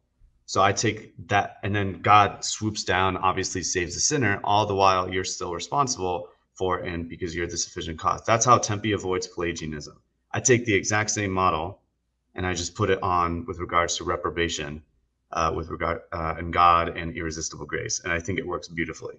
[0.46, 4.76] So I take that, and then God swoops down, obviously saves the sinner, all the
[4.76, 8.24] while you're still responsible for and because you're the sufficient cause.
[8.26, 10.00] That's how Timpe avoids Pelagianism.
[10.32, 11.82] I take the exact same model
[12.36, 14.84] and I just put it on with regards to reprobation,
[15.32, 19.18] uh, with regard uh, and God and irresistible grace, and I think it works beautifully.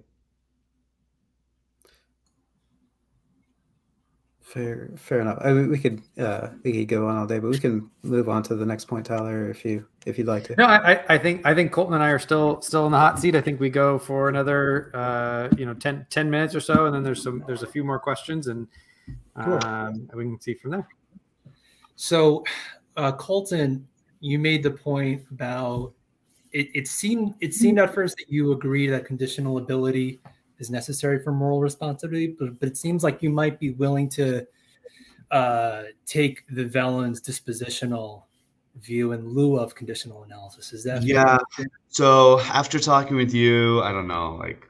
[4.46, 5.38] Fair, fair enough.
[5.40, 8.28] I mean, we could uh, we could go on all day, but we can move
[8.28, 10.54] on to the next point, Tyler, if you if you'd like to.
[10.54, 13.18] No, I, I think I think Colton and I are still still in the hot
[13.18, 13.34] seat.
[13.34, 16.94] I think we go for another uh, you know 10, 10 minutes or so, and
[16.94, 18.68] then there's some there's a few more questions, and
[19.34, 20.18] um, cool.
[20.18, 20.88] we can see from there.
[21.96, 22.44] So,
[22.96, 23.84] uh, Colton,
[24.20, 25.92] you made the point about
[26.52, 26.68] it.
[26.72, 30.20] It seemed it seemed at first that you agree that conditional ability
[30.58, 34.46] is necessary for moral responsibility, but, but it seems like you might be willing to
[35.30, 38.22] uh, take the Vihvelin's dispositional
[38.80, 40.72] view in lieu of conditional analysis.
[40.72, 41.38] Is that yeah?
[41.88, 44.68] So after talking with you, I don't know, like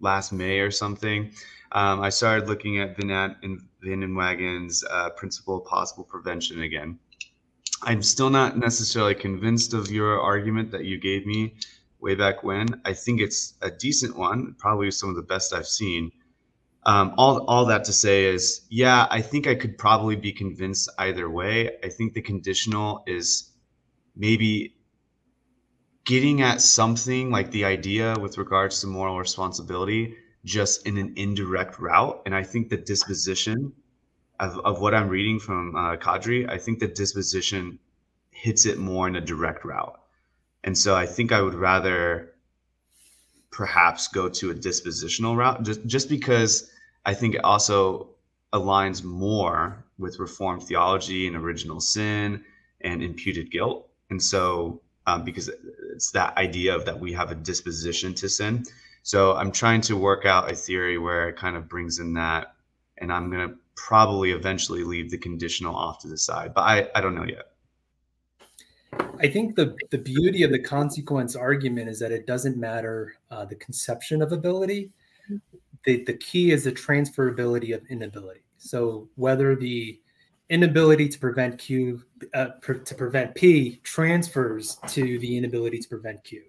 [0.00, 1.30] last May or something,
[1.72, 3.36] um, I started looking at Van
[3.84, 6.98] Inwagen's uh, principle of possible prevention again.
[7.82, 11.54] I'm still not necessarily convinced of your argument that you gave me
[12.00, 12.80] way back when.
[12.84, 16.12] I think it's a decent one, probably some of the best I've seen.
[16.84, 20.88] Um, all, all that to say is, yeah, I think I could probably be convinced
[20.98, 21.78] either way.
[21.82, 23.50] I think the conditional is
[24.14, 24.76] maybe
[26.04, 31.80] getting at something like the idea with regards to moral responsibility just in an indirect
[31.80, 32.22] route.
[32.24, 33.72] And I think the disposition
[34.38, 37.80] of, of what I'm reading from uh, Kadri, I think the disposition
[38.30, 39.98] hits it more in a direct route.
[40.66, 42.32] And so I think I would rather
[43.50, 46.70] perhaps go to a dispositional route just, just because
[47.06, 48.10] I think it also
[48.52, 52.44] aligns more with Reformed theology and original sin
[52.82, 53.88] and imputed guilt.
[54.10, 55.48] And so, um, because
[55.94, 58.64] it's that idea of that we have a disposition to sin.
[59.04, 62.54] So I'm trying to work out a theory where it kind of brings in that,
[62.98, 66.88] and I'm going to probably eventually leave the conditional off to the side, but I,
[66.94, 67.52] I don't know yet.
[69.18, 73.44] I think the the beauty of the consequence argument is that it doesn't matter uh,
[73.44, 74.90] the conception of ability.
[75.84, 78.40] The the key is the transferability of inability.
[78.58, 80.00] So whether the
[80.48, 82.02] inability to prevent Q
[82.34, 86.42] uh, pre- to prevent P transfers to the inability to prevent Q.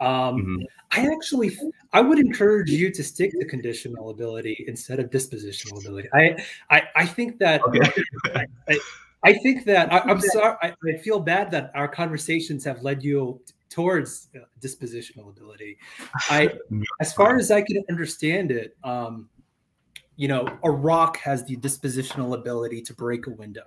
[0.00, 0.56] Um, mm-hmm.
[0.92, 1.56] I actually
[1.92, 6.08] I would encourage you to stick to conditional ability instead of dispositional ability.
[6.14, 7.80] I I, I think that okay.
[8.34, 8.78] I, I
[9.34, 10.56] think that I, am sorry.
[10.62, 15.78] I, I, feel bad that our conversations have led you towards uh, dispositional ability.
[16.28, 16.50] I,
[17.00, 19.28] as far as I can understand it, um,
[20.16, 23.64] you know, a rock has the dispositional ability to break a window,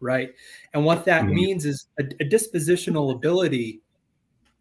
[0.00, 0.32] right?
[0.72, 1.34] And what that mm-hmm.
[1.34, 3.80] means is a, a, dispositional ability.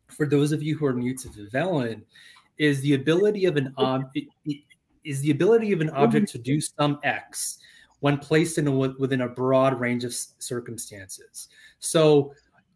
[0.10, 2.03] For those of you who are new to the Vihvelin,
[2.57, 4.11] is the ability of an ob-
[5.03, 7.57] is the ability of an object to do some X
[8.03, 11.47] when placed in a, within a broad range of circumstances.
[11.80, 12.34] So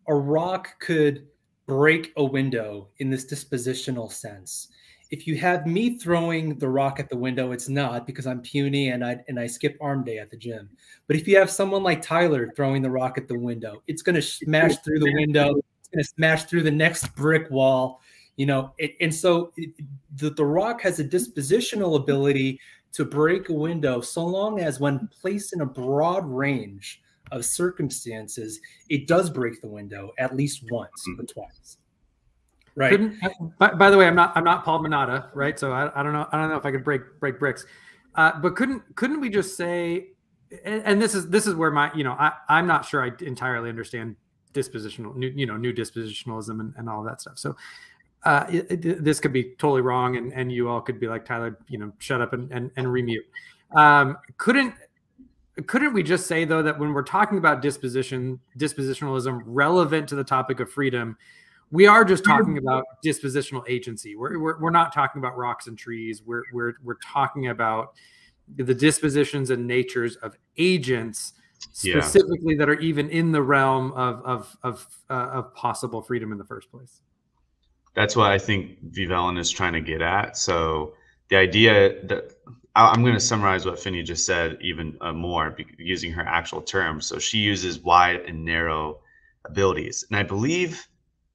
[0.07, 1.27] a rock could
[1.65, 4.69] break a window in this dispositional sense.
[5.11, 8.87] If you have me throwing the rock at the window, it's not because I'm puny
[8.87, 10.69] and I and I skip arm day at the gym.
[11.07, 14.15] But if you have someone like Tyler throwing the rock at the window, it's going
[14.15, 15.55] to smash through the window.
[15.79, 17.99] It's going to smash through the next brick wall.
[18.37, 19.71] You know, it, and so it,
[20.15, 22.61] the, the rock has a dispositional ability
[22.97, 26.99] to break a window so long as when placed in a broad range
[27.31, 28.59] of circumstances,
[28.89, 31.21] it does break the window at least once mm-hmm.
[31.21, 31.77] or twice.
[32.73, 32.89] Right.
[32.89, 33.19] Couldn't,
[33.59, 35.59] by, by, the way, I'm not I'm not Paul Minotta, right?
[35.59, 37.67] So I, I don't know I don't know if I could break break bricks,
[38.15, 40.07] uh, but couldn't couldn't we just say,
[40.65, 43.11] and, and, this is this is where my you know I I'm not sure I
[43.23, 44.15] entirely understand
[44.53, 47.37] dispositional new, you know new dispositionalism and, and all that stuff.
[47.37, 47.55] So
[48.23, 51.25] uh, it, it, this could be totally wrong, and, and you all could be like
[51.25, 53.25] Tyler, you know, shut up and and, and remute.
[53.75, 54.73] Um, couldn't
[55.65, 60.23] couldn't we just say though that when we're talking about disposition dispositionalism relevant to the
[60.23, 61.17] topic of freedom
[61.71, 65.77] we are just talking about dispositional agency we're, we're, we're not talking about rocks and
[65.77, 67.93] trees we're, we're, we're talking about
[68.55, 71.33] the dispositions and natures of agents
[71.71, 72.59] specifically yeah.
[72.59, 76.45] that are even in the realm of of of, uh, of possible freedom in the
[76.45, 77.01] first place
[77.97, 78.61] that's what i think
[78.95, 80.93] Vihvelin is trying to get at so
[81.29, 82.31] the idea that
[82.77, 87.07] I'm going to summarize what Finney just said even uh, more using her actual terms.
[87.07, 88.99] So she uses wide and narrow
[89.45, 90.87] abilities, and I believe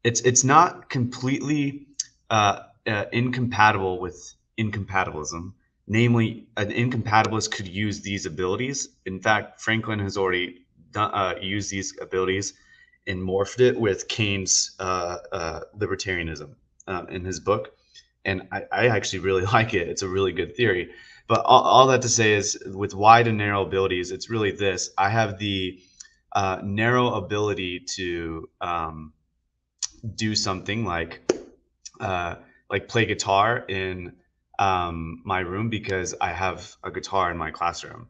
[0.05, 1.89] it's it's not completely
[2.31, 5.55] uh, uh, incompatible with incompatibilism.
[5.89, 8.91] Namely, an incompatibilist could use these abilities.
[9.05, 12.55] In fact, Franklin has already done, uh, used these abilities
[13.07, 16.55] and morphed it with Kane's uh, uh, libertarianism
[17.09, 17.75] in his book,
[18.25, 19.89] and I, I actually really like it.
[19.89, 20.91] It's a really good theory
[21.29, 24.91] but all, all, that to say is with wide and narrow abilities, it's really this.
[24.99, 25.81] I have the
[26.33, 29.13] uh, narrow ability to um,
[30.15, 31.33] do something like
[32.01, 32.37] uh,
[32.69, 34.15] like play guitar in
[34.59, 38.09] um, my room because I have a guitar in my classroom.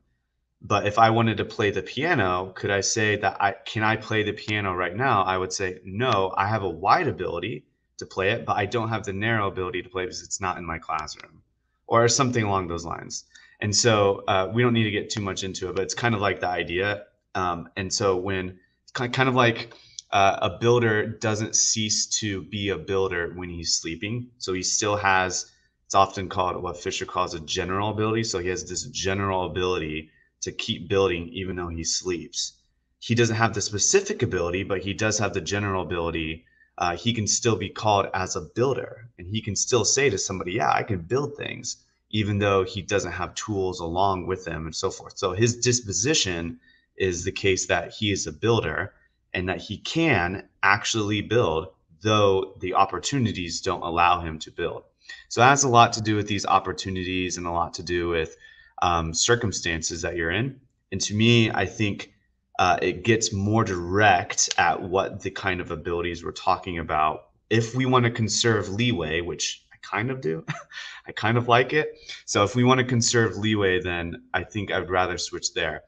[0.65, 3.97] But if I wanted to play the piano, could I say that I can I
[3.97, 5.23] play the piano right now?
[5.23, 6.33] I would say no.
[6.37, 7.65] I have a wide ability
[7.99, 10.59] to play it, but I don't have the narrow ability to play because it's not
[10.59, 11.43] in my classroom
[11.89, 13.25] or something along those lines.
[13.61, 16.15] And so uh, we don't need to get too much into it, but it's kind
[16.15, 17.05] of like the idea.
[17.35, 18.59] Um, and so when
[18.93, 19.75] kind of like
[20.13, 24.97] uh, a builder doesn't cease to be a builder when he's sleeping, so he still
[24.97, 25.51] has.
[25.87, 28.25] It's often called what Fischer calls a general ability.
[28.25, 30.11] So he has this general ability
[30.43, 32.53] to keep building even though he sleeps.
[33.01, 36.45] He doesn't have the specific ability, but he does have the general ability
[36.79, 40.19] uh, he can still be called as a builder and he can still say to
[40.19, 41.77] somebody, Yeah, I can build things,
[42.11, 45.17] even though he doesn't have tools along with him and so forth.
[45.17, 46.59] So his disposition
[46.97, 48.95] is the case that he is a builder
[49.35, 51.69] and that he can actually build,
[52.03, 54.85] though the opportunities don't allow him to build.
[55.29, 58.09] So that has a lot to do with these opportunities and a lot to do
[58.09, 58.37] with
[58.83, 60.61] um, circumstances that you're in.
[60.91, 62.13] And to me, I think
[62.59, 67.29] uh, it gets more direct at what the kind of abilities we're talking about.
[67.49, 70.45] If we want to conserve leeway, which I kind of do,
[71.07, 71.97] I kind of like it.
[72.27, 75.83] So if we want to conserve leeway, then I think I'd rather switch there.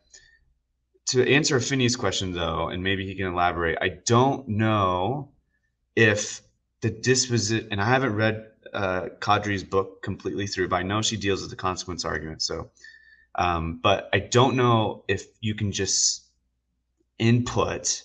[1.08, 5.32] To answer Finney's question, though, and maybe he can elaborate, I don't know
[5.94, 6.40] if
[6.80, 11.16] the disposition, and I haven't read uh, Kadri's book completely through, but I know she
[11.16, 12.42] deals with the consequence argument.
[12.42, 12.70] So,
[13.36, 16.24] um, but I don't know if you can just
[17.18, 18.02] input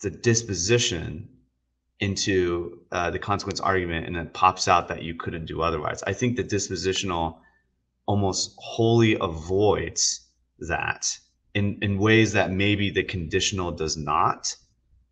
[0.00, 1.28] the disposition
[2.00, 6.02] into uh, the consequence argument and it pops out that you couldn't do otherwise.
[6.06, 7.38] I think the dispositional
[8.06, 10.20] almost wholly avoids
[10.60, 11.18] that
[11.54, 14.54] in, in ways that maybe the conditional does not,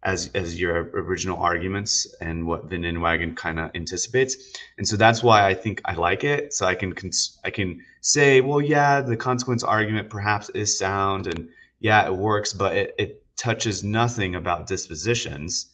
[0.04, 4.36] as, as your original arguments and what Van Inwagen kind of anticipates.
[4.78, 6.54] And so that's why I think I like it.
[6.54, 11.26] So I can cons- I can say, well, yeah, the consequence argument perhaps is sound
[11.26, 11.48] and
[11.80, 15.66] yeah, it works, but it, it touches nothing about dispositions.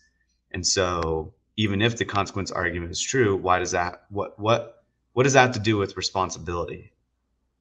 [0.53, 5.23] And so even if the consequence argument is true, why does that what what what
[5.25, 6.93] does that have to do with responsibility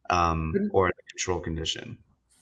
[0.10, 1.98] um, or a control condition?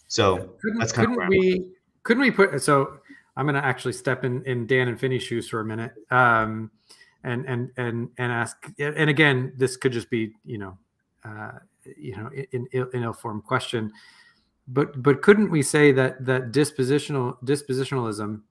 [0.08, 1.66] So couldn't, that's kind couldn't of we
[2.04, 3.00] couldn't we put so
[3.42, 6.70] I'm going to actually step in in Dan and Finney's shoes for a minute, um,
[7.24, 8.56] and and and and ask.
[8.78, 10.78] And again, this could just be you know,
[11.26, 11.54] uh,
[11.98, 13.92] you know, in, in, ill-formed question
[14.68, 18.42] but but couldn't we say that that dispositional dispositionalism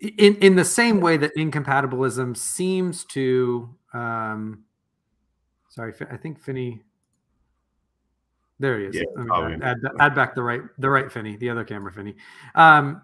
[0.00, 4.64] in in the same way that incompatibilism seems to um
[5.68, 6.82] sorry i think finney
[8.60, 8.94] there he is.
[8.94, 12.14] Yeah, add, add, back the right the right finney the other camera finney.
[12.54, 13.02] Um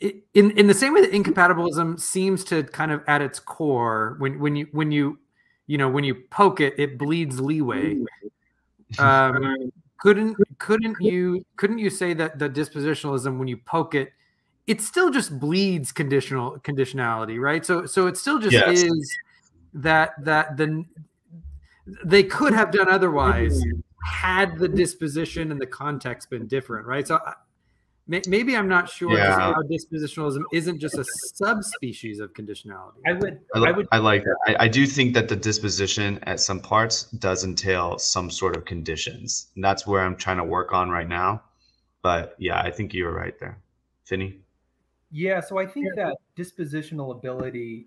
[0.00, 4.38] in in the same way that incompatibilism seems to kind of at its core when
[4.38, 5.18] when you when you
[5.66, 7.98] you know when you poke it it bleeds leeway.
[8.98, 9.70] Um
[10.00, 14.12] couldn't couldn't you couldn't you say that the dispositionalism when you poke it
[14.66, 17.66] it still just bleeds conditional conditionality, right?
[17.66, 18.78] So so it still just Yes.
[18.78, 19.18] is
[19.74, 20.84] that that the
[22.04, 23.60] they could have done otherwise
[24.04, 27.06] had the disposition and the context been different, right?
[27.06, 27.34] So I-
[28.06, 29.38] may- maybe I'm not sure just Yeah.
[29.54, 31.04] how dispositionalism isn't just a
[31.34, 33.00] subspecies of conditionality.
[33.06, 34.36] I would I, I would I like that.
[34.46, 38.64] I, I do think that the disposition at some parts does entail some sort of
[38.64, 39.48] conditions.
[39.54, 41.42] And that's where I'm trying to work on right now.
[42.02, 43.58] But yeah, I think you were right there.
[44.04, 44.40] Finney?
[45.12, 47.86] Yeah, so I think that dispositional ability,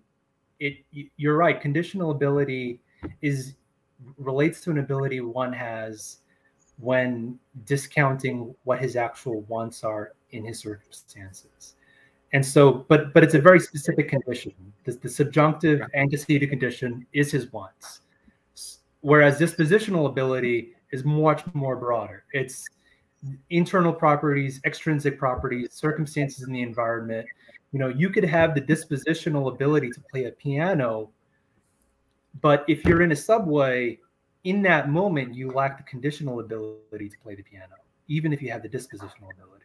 [0.60, 0.84] it
[1.16, 1.60] you're right.
[1.60, 2.80] Conditional ability
[3.22, 3.54] is
[4.18, 6.18] relates to an ability one has
[6.78, 11.74] when discounting what his actual wants are in his circumstances.
[12.32, 14.52] And so, but but it's a very specific condition.
[14.84, 18.00] The, the subjunctive antecedent condition is his wants,
[19.02, 22.24] whereas dispositional ability is much more broader.
[22.32, 22.64] It's
[23.50, 27.26] internal properties, extrinsic properties, circumstances in the environment.
[27.72, 31.10] You know, you could have the dispositional ability to play a piano,
[32.40, 33.98] but if you're in a subway,
[34.44, 37.74] in that moment, you lack the conditional ability to play the piano,
[38.08, 39.64] even if you have the dispositional ability,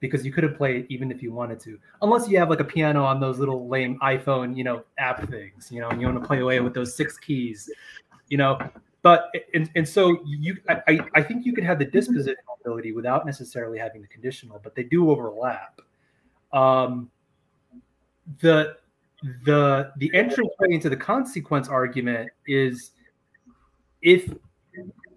[0.00, 2.64] because you could have played even if you wanted to, unless you have like a
[2.64, 6.20] piano on those little lame iPhone, you know, app things, you know, and you want
[6.20, 7.70] to play away with those six keys,
[8.28, 8.58] you know.
[9.02, 12.90] But and, and so you, I, I- I think you could have the dispositional ability
[12.92, 15.80] without necessarily having the conditional, but they do overlap.
[16.52, 17.10] Um,
[18.40, 18.76] the
[19.44, 22.92] the the entrance way into the consequence argument is
[24.02, 24.32] if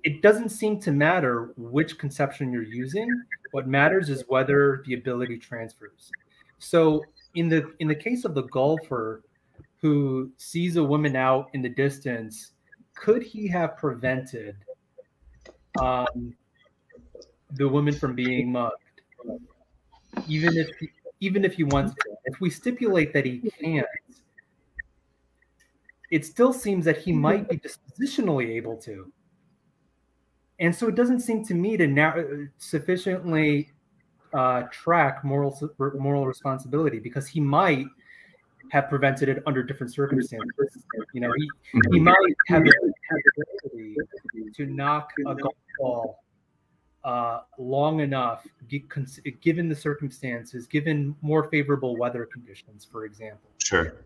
[0.03, 3.09] it doesn't seem to matter which conception you're using.
[3.51, 6.11] What matters is whether the ability transfers.
[6.59, 7.03] So
[7.35, 9.23] in the in the case of the golfer
[9.81, 12.51] who sees a woman out in the distance
[12.95, 14.55] could he have prevented
[15.81, 16.35] um,
[17.51, 18.73] the woman from being mugged?
[20.27, 20.89] Even if he,
[21.21, 22.15] even if he wants to.
[22.25, 23.87] If we stipulate that he can't
[26.11, 29.11] it still seems that he might be dispositionally able to
[30.59, 32.15] and so it doesn't seem to me to now
[32.57, 33.71] sufficiently
[34.33, 35.57] uh, track moral
[35.95, 37.87] moral responsibility because he might
[38.71, 40.85] have prevented it under different circumstances.
[41.13, 41.49] You know, he,
[41.91, 42.15] he might
[42.47, 42.93] have the
[43.73, 46.23] the ability to knock a golf ball
[47.03, 48.45] uh, long enough,
[49.41, 53.49] given the circumstances, given more favorable weather conditions, for example.
[53.57, 54.03] Sure.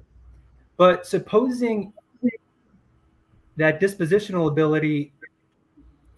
[0.77, 1.93] But supposing
[3.57, 5.13] that dispositional ability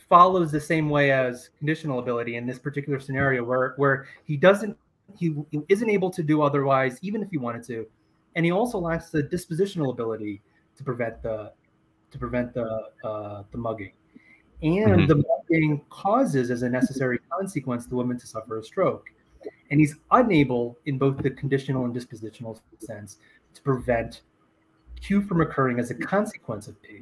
[0.09, 4.77] follows the same way as conditional ability in this particular scenario where where he doesn't
[5.17, 7.85] he, he isn't able to do otherwise even if he wanted to.
[8.35, 10.41] And he also lacks the dispositional ability
[10.77, 11.51] to prevent the
[12.11, 13.91] to prevent the uh, the mugging.
[14.61, 15.07] And Mhm.
[15.07, 19.09] the mugging causes as a necessary consequence the woman to suffer a stroke.
[19.69, 23.17] And he's unable in both the conditional and dispositional sense
[23.53, 24.21] to prevent
[25.05, 27.01] Q from occurring as a consequence of P.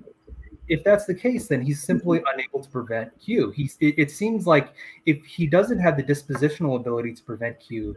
[0.68, 2.28] If that's the case, then he's simply mm-hmm.
[2.34, 3.52] unable to prevent Q.
[3.52, 4.74] He's, it, it seems like
[5.06, 7.96] if he doesn't have the dispositional ability to prevent Q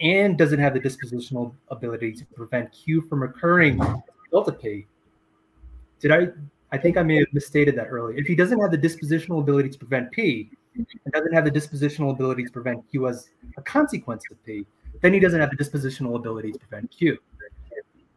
[0.00, 4.60] and doesn't have the dispositional ability to prevent Q from occurring as a result of
[4.60, 4.86] P,
[6.00, 6.28] did I?
[6.70, 8.16] I think I may have misstated that earlier.
[8.18, 12.10] If he doesn't have the dispositional ability to prevent P and doesn't have the dispositional
[12.10, 14.66] ability to prevent Q as a consequence of P,
[15.00, 17.18] then he doesn't have the dispositional ability to prevent Q.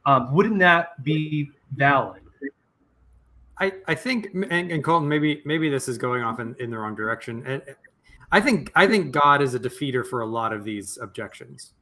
[0.06, 2.22] Um, wouldn't that be valid?
[3.60, 6.78] I, I think and, and Colton maybe maybe this is going off in, in the
[6.80, 7.45] wrong direction.
[7.45, 7.61] And
[8.32, 11.73] I think I think God is a defeater for a lot of these objections.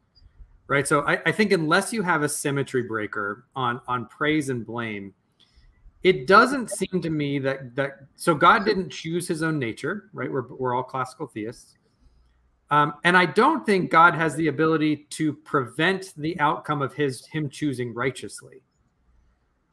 [0.68, 0.88] Right.
[0.88, 5.14] So I, I think unless you have a symmetry breaker on on praise and blame,
[6.04, 10.32] it doesn't seem to me that that so God didn't choose his own nature, right?
[10.32, 11.79] We're we're all classical theists.
[12.72, 17.26] Um, and I don't think God has the ability to prevent the outcome of his
[17.26, 18.62] him choosing righteously.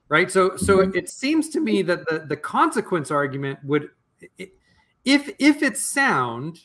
[0.08, 0.30] Right?
[0.30, 3.90] So so it seems to me that the the consequence argument would
[5.04, 6.60] if if it's sound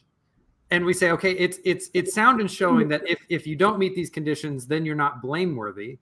[0.70, 3.78] and we say okay it's it's it's sound in showing that if if you don't
[3.78, 5.98] meet these conditions then you're not blameworthy.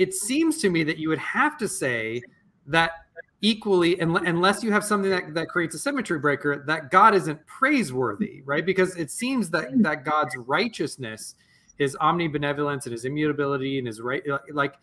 [0.00, 2.20] It seems to me that you would have to say
[2.66, 3.03] that
[3.44, 8.40] equally unless you have something that, that creates a symmetry breaker that god isn't praiseworthy
[8.46, 8.64] right?
[8.64, 11.34] Because it seems that that god's righteousness
[11.76, 14.76] his omnibenevolence and his immutability and his right like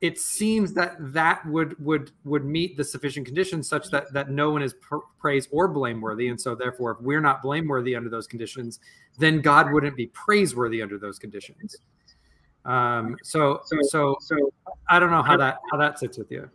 [0.00, 4.50] it seems that that would would would meet the sufficient conditions such that that no
[4.50, 6.28] one is pr- praise or blameworthy.
[6.28, 8.80] And so therefore if we're not blameworthy under those conditions
[9.18, 11.76] then god wouldn't be praiseworthy under those conditions.
[12.64, 14.52] Um so so so
[14.88, 16.48] i don't know how that how that sits with you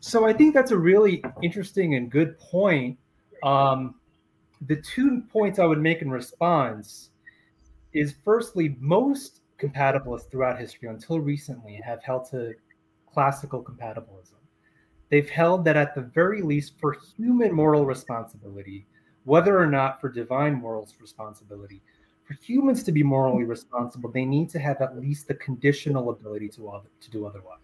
[0.00, 2.98] So I think that's a really interesting and good point.
[3.42, 3.94] Um,
[4.66, 7.10] the two points I would make in response
[7.92, 12.54] is firstly, most compatibilists throughout history until recently have held to
[13.12, 14.34] classical compatibilism.
[15.10, 18.86] They've held that at the very least, for human moral responsibility,
[19.24, 21.82] whether or not for divine morals responsibility,
[22.24, 26.48] for humans to be morally responsible, they need to have at least the conditional ability
[26.50, 27.58] to, to do otherwise.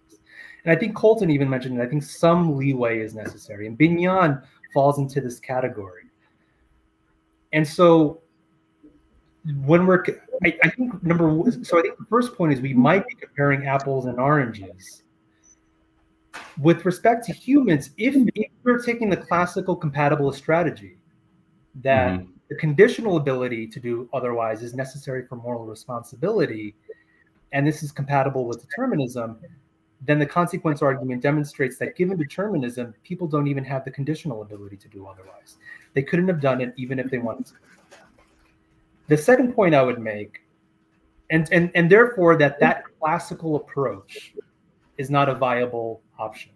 [0.65, 1.83] And I think Colton even mentioned it.
[1.83, 4.41] I think some leeway is necessary, and Bignon
[4.73, 6.05] falls into this category.
[7.53, 8.23] And so
[9.65, 10.03] when we're,
[10.45, 13.15] I, I think number one, so I think the first point is we might be
[13.15, 15.03] comparing apples and oranges.
[16.61, 20.97] With respect to humans, if, if we're taking the classical compatibilist strategy,
[21.83, 22.31] that mm-hmm.
[22.49, 26.75] the conditional ability to do otherwise is necessary for moral responsibility,
[27.53, 29.39] and this is compatible with determinism,
[30.07, 34.77] then the consequence argument demonstrates that given determinism, people don't even have the conditional ability
[34.77, 35.57] to do otherwise.
[35.95, 37.53] They couldn't have done it even if they wanted to.
[39.09, 40.41] The second point I would make,
[41.31, 44.35] and and and therefore that that classical approach
[44.99, 46.53] is not a viable option.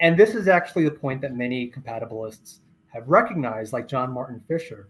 [0.00, 4.88] And this is actually the point that many compatibilists have recognized, like John Martin Fischer,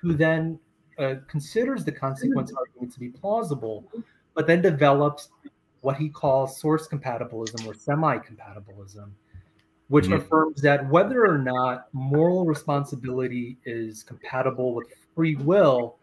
[0.00, 0.58] who then
[0.98, 3.84] uh, considers the consequence argument to be plausible,
[4.34, 5.28] but then develops
[5.80, 9.10] what he calls source compatibilism or semi compatibilism,
[9.88, 10.14] which mm-hmm.
[10.14, 15.96] affirms that whether or not moral responsibility is compatible with free will,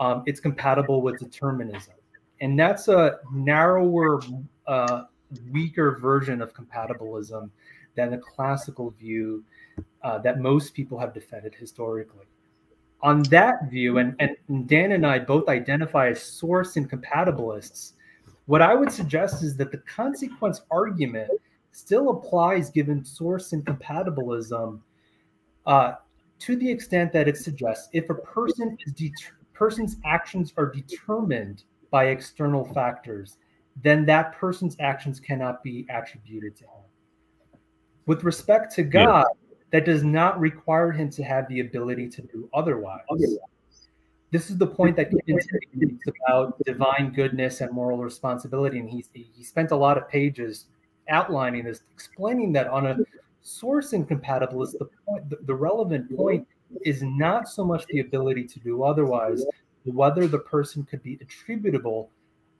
[0.00, 1.94] um, it's compatible with determinism.
[2.40, 4.20] And that's a narrower,
[4.66, 5.04] uh,
[5.50, 7.50] weaker version of compatibilism
[7.94, 9.44] than the classical view
[10.02, 12.26] uh, that most people have defended historically.
[13.02, 17.92] On that view, and, and Dan and I both identify as source incompatibilists,
[18.46, 21.30] what I would suggest is that the consequence argument
[21.72, 24.82] still applies given source incompatibilism
[25.66, 25.94] uh,
[26.38, 29.10] to the extent that it suggests if a person is
[29.52, 33.38] person's actions are determined by external factors,
[33.82, 37.60] then that person's actions cannot be attributed to him.
[38.06, 39.56] With respect to God, yeah.
[39.72, 43.00] that does not require him to have the ability to do otherwise.
[44.32, 49.04] This is the point that Gibbons makes about divine goodness and moral responsibility, and he
[49.12, 50.66] he spent a lot of pages
[51.08, 52.96] outlining this, explaining that on a
[53.42, 56.46] source incompatibilist, the point, the, the relevant point
[56.84, 59.44] is not so much the ability to do otherwise,
[59.84, 62.10] whether the person could be attributable,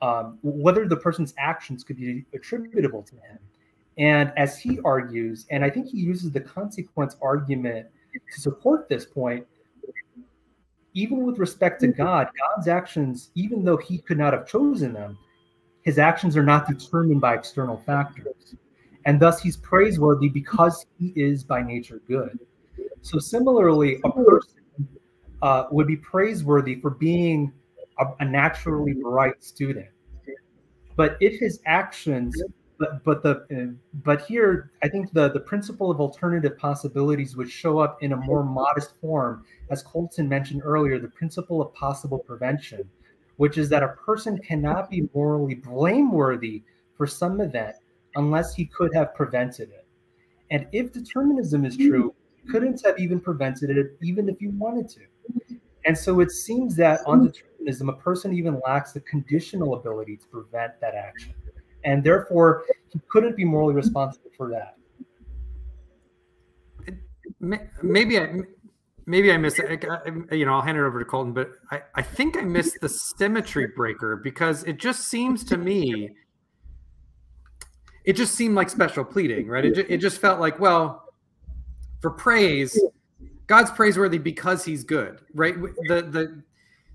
[0.01, 3.39] um, whether the person's actions could be attributable to him.
[3.99, 9.05] And as he argues, and I think he uses the consequence argument to support this
[9.05, 9.45] point,
[10.97, 15.19] even with respect to God, God's actions, even though he could not have chosen them,
[15.83, 18.57] his actions are not determined by external factors.
[19.05, 22.41] And thus he's praiseworthy because he is by nature good.
[23.03, 24.89] So similarly, a person
[25.43, 27.53] uh, would be praiseworthy for being
[27.99, 29.89] a, a, naturally bright student,
[30.97, 32.43] but if his actions,
[32.79, 37.79] but but the but here I think the the principle of alternative possibilities would show
[37.79, 42.89] up in a more modest form, as Colton mentioned earlier, the principle of possible prevention,
[43.37, 46.63] which is that a person cannot be morally blameworthy
[46.97, 47.77] for some event
[48.15, 49.87] unless he could have prevented it.
[50.51, 54.89] And if determinism is true, he couldn't have even prevented it, even if you wanted
[54.91, 55.01] to.
[55.85, 60.27] And so it seems that on determinism, a person even lacks the conditional ability to
[60.27, 61.35] prevent that action.
[61.87, 64.77] And therefore, he couldn't be morally responsible for that.
[67.83, 68.41] Maybe I
[69.07, 69.85] maybe I missed it.
[70.33, 72.89] You know, I'll hand it over to Colton, but I, I think I missed the
[72.89, 76.11] symmetry breaker because it just seems to me
[78.07, 79.65] it just seemed like special pleading, right?
[79.65, 81.13] It, it just felt like, well,
[82.01, 82.81] for praise,
[83.49, 85.55] God's praiseworthy because he's good, right?
[85.89, 86.43] The the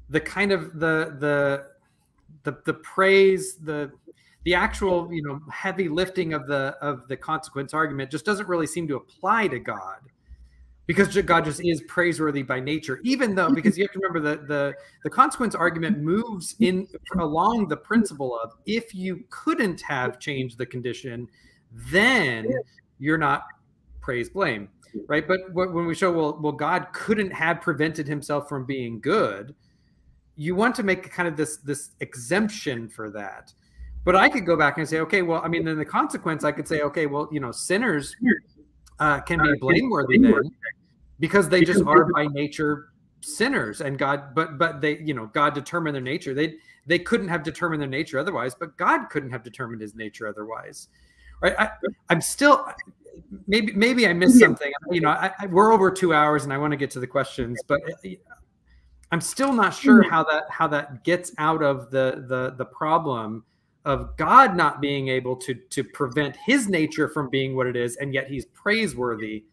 [0.09, 1.67] the kind of the the
[2.43, 3.91] the the praise, the
[4.43, 8.67] the actual, you know, heavy lifting of the of the consequence argument just doesn't really
[8.67, 9.99] seem to apply to God
[10.87, 14.47] because God just is praiseworthy by nature, even though because you have to remember that
[14.47, 14.73] the
[15.03, 16.87] the consequence argument moves in
[17.19, 21.27] along the principle of if you couldn't have changed the condition,
[21.91, 22.47] then
[22.99, 23.43] you're not
[24.01, 24.69] praise blame,
[25.07, 25.27] right?
[25.27, 29.55] But when we show well, well, God couldn't have prevented himself from being good,
[30.35, 33.53] you want to make kind of this this exemption for that.
[34.03, 36.51] But I could go back and say, okay, well, I mean, then the consequence, I
[36.51, 38.15] could say, okay, well, you know, sinners
[38.99, 40.51] uh, can be blameworthy then
[41.19, 42.89] because they just are by nature
[43.23, 46.33] sinners and god but but they you know god determined their nature.
[46.33, 46.55] They
[46.87, 50.87] they couldn't have determined their nature otherwise but god couldn't have determined his nature otherwise.
[51.41, 51.55] Right?
[51.57, 51.69] I,
[52.09, 52.67] i'm still
[53.47, 54.71] maybe maybe i missed something.
[54.89, 57.07] You know I, I, we're over two hours and i want to get to the
[57.07, 57.81] questions but
[59.13, 63.43] I'm still not sure how that how that gets out of the the the problem
[63.85, 67.95] of God not being able to to prevent his nature from being what it is,
[67.97, 69.45] and yet he's praiseworthy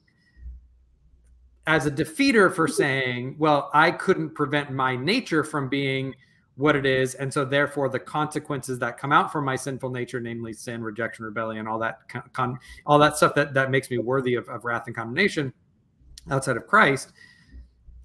[1.67, 6.15] as a defeater for saying, well, I couldn't prevent my nature from being
[6.57, 10.21] what it is, and so therefore the consequences that come out from my sinful nature,
[10.21, 12.01] namely sin, rejection, rebellion, all that
[12.33, 15.53] con- all that stuff that that makes me worthy of, of wrath and condemnation
[16.31, 17.13] outside of Christ,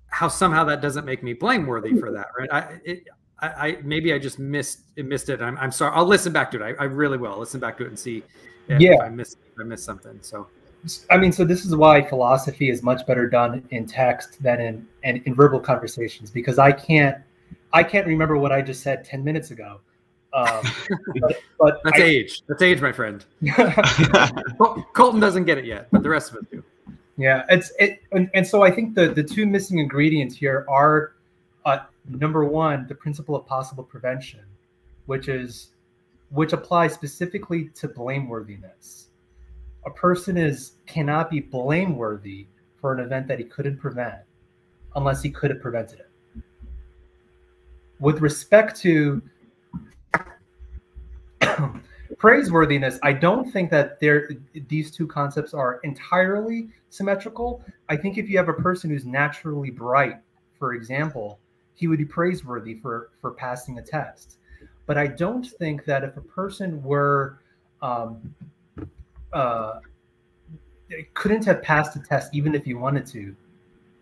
[0.07, 2.49] how somehow that doesn't make me blameworthy for that, right?
[2.51, 3.03] I, it,
[3.43, 5.41] I, I maybe I just missed missed it.
[5.41, 5.91] I'm, I'm sorry.
[5.93, 6.75] I'll listen back to it.
[6.79, 8.23] I, I really will listen back to it and see
[8.69, 9.01] if, yeah.
[9.01, 10.17] I missed if I missed something.
[10.21, 10.47] So.
[11.09, 14.85] I mean, so this is why philosophy is much better done in text than in,
[15.03, 17.17] in, in verbal conversations because I can't
[17.71, 19.79] I can't remember what I just said ten minutes ago.
[20.33, 20.61] Um,
[21.21, 22.41] but, but, that's I, age.
[22.47, 23.23] That's age, my friend.
[24.93, 26.63] Colton doesn't get it yet, but the rest of us do.
[27.17, 31.13] Yeah, it's it, and, and so I think the the two missing ingredients here are
[31.63, 34.41] uh, number one, the principle of possible prevention,
[35.05, 35.69] which is
[36.29, 39.05] which applies specifically to blameworthiness.
[39.85, 42.47] A person is cannot be blameworthy
[42.81, 44.21] for an event that he couldn't prevent
[44.95, 46.09] unless he could have prevented it.
[47.99, 49.21] With respect to
[52.17, 54.29] praiseworthiness, I don't think that there
[54.67, 57.63] these two concepts are entirely symmetrical.
[57.89, 60.17] I think if you have a person who's naturally bright,
[60.57, 61.39] for example,
[61.75, 64.37] he would be praiseworthy for for passing a test.
[64.85, 67.39] But I don't think that if a person were
[67.81, 68.33] um,
[69.31, 69.79] uh,
[71.13, 73.35] couldn't have passed a test even if he wanted to,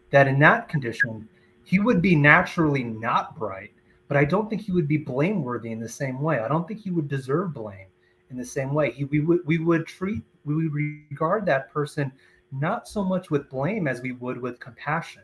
[0.09, 1.27] that in that condition
[1.63, 3.71] he would be naturally not bright.
[4.07, 6.39] But I don't think he would be blameworthy in the same way.
[6.39, 7.87] I don't think he would deserve blame
[8.29, 8.91] in the same way.
[8.91, 12.11] He, we would we would treat we would regard that person
[12.51, 15.21] not so much with blame as we would with compassion.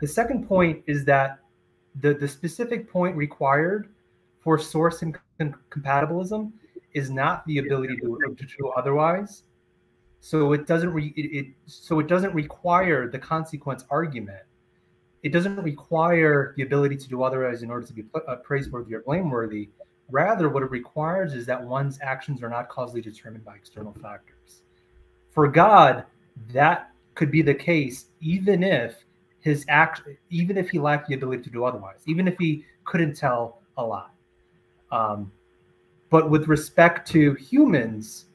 [0.00, 1.38] The second point is that
[2.00, 3.88] the, the specific point required
[4.40, 5.16] for source and
[5.70, 6.52] compatibilism
[6.94, 9.42] is not the ability to, to do otherwise.
[10.20, 14.42] So it doesn't re, it, it so it doesn't require the consequence argument.
[15.22, 19.02] It doesn't require the ability to do otherwise in order to be uh, praiseworthy or
[19.02, 19.68] blameworthy.
[20.10, 24.62] Rather, what it requires is that one's actions are not causally determined by external factors.
[25.30, 26.04] For God,
[26.52, 29.04] that could be the case even if
[29.48, 33.14] his act, even if he lacked the ability to do otherwise, even if he couldn't
[33.14, 34.10] tell a lie.
[34.92, 35.32] Um,
[36.10, 38.26] but with respect to humans,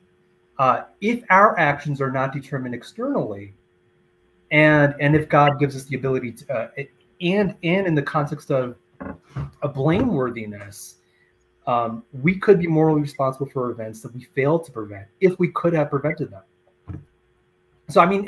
[0.60, 3.54] uh, if our actions are not determined externally,
[4.52, 6.68] and and if God gives us the ability to, uh,
[7.22, 10.96] and and in the context of a blameworthiness,
[11.66, 15.48] um, we could be morally responsible for events that we failed to prevent if we
[15.50, 16.44] could have prevented them.
[17.90, 18.26] So I mean,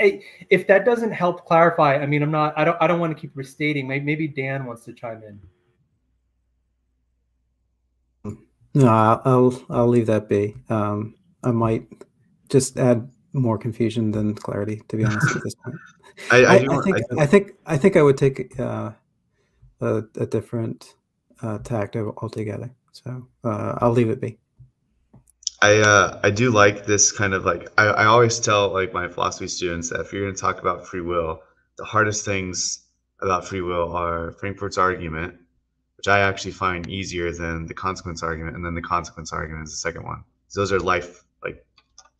[0.49, 2.53] if that doesn't help clarify, I mean, I'm not.
[2.57, 2.77] I don't.
[2.81, 3.87] I don't want to keep restating.
[3.87, 5.39] Maybe Dan wants to chime in.
[8.73, 10.55] No, I'll I'll leave that be.
[10.69, 11.87] Um, I might
[12.49, 15.75] just add more confusion than clarity, to be honest at this point.
[16.31, 18.91] I, I, I, I, think I, think I think I would take uh,
[19.81, 20.95] a, a different
[21.41, 22.71] uh, tact altogether.
[22.91, 24.37] So uh, I'll leave it be.
[25.65, 29.07] I uh, I do like this kind of like I, I always tell like my
[29.07, 31.41] philosophy students that if you're going to talk about free will,
[31.79, 32.85] the hardest things
[33.19, 35.33] about free will are Frankfurt's argument,
[35.97, 39.71] which I actually find easier than the consequence argument, and then the consequence argument is
[39.71, 40.23] the second one.
[40.49, 41.65] So those are life like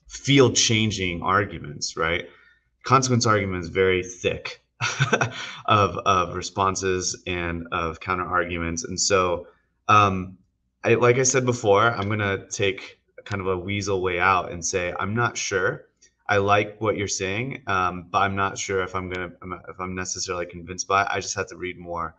[0.07, 2.27] field changing arguments, right?
[2.84, 4.63] Consequence argument is very thick
[5.65, 9.45] of of responses and of counter arguments, and so
[9.88, 10.35] um,
[10.84, 14.64] I like I said before, I'm gonna take kind of a weasel way out and
[14.64, 15.85] say, I'm not sure.
[16.27, 19.31] I like what you're saying, um, but I'm not sure if I'm gonna
[19.69, 21.07] if I'm necessarily convinced by it.
[21.11, 22.15] I just have to read more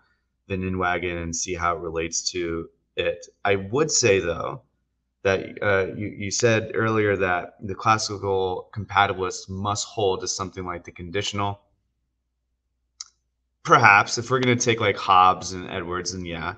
[0.48, 3.26] Van Inwagen and see how it relates to it.
[3.44, 4.62] I would say though
[5.22, 10.84] that uh, you you said earlier that the classical compatibilist must hold to something like
[10.84, 11.60] the conditional.
[13.64, 16.54] Perhaps if we're gonna take like Hobbes and Edwards, and yeah,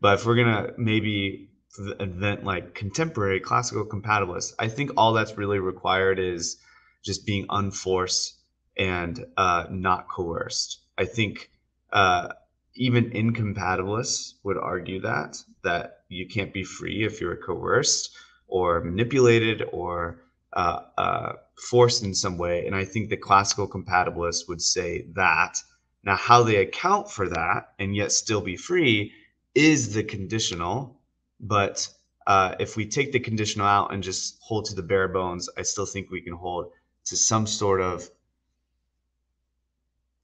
[0.00, 4.52] but if we're gonna maybe event like contemporary classical compatibilists.
[4.58, 6.58] I think all that's really required is
[7.02, 8.38] just being unforced
[8.76, 10.80] and uh, not coerced.
[10.98, 11.50] I think
[11.92, 12.28] uh,
[12.74, 18.10] even incompatibilists would argue that that you can't be free if you're coerced
[18.46, 20.22] or manipulated or
[20.52, 21.32] uh, uh
[21.70, 22.66] forced in some way.
[22.66, 25.58] And I think the classical compatibilists would say that.
[26.04, 29.12] Now, how they account for that and yet still be free
[29.54, 31.00] is the conditional
[31.42, 31.88] but
[32.26, 35.62] uh, if we take the conditional out and just hold to the bare bones, I
[35.62, 36.70] still think we can hold
[37.06, 38.08] to some sort of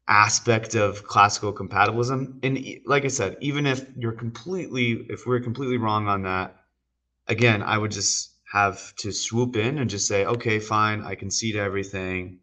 [0.07, 2.39] aspect of classical compatibilism.
[2.43, 6.57] And like I said, even if you're completely, if we're completely wrong on that,
[7.27, 11.57] again, I would just have to swoop in and just say, okay, fine, I concede
[11.57, 12.39] everything.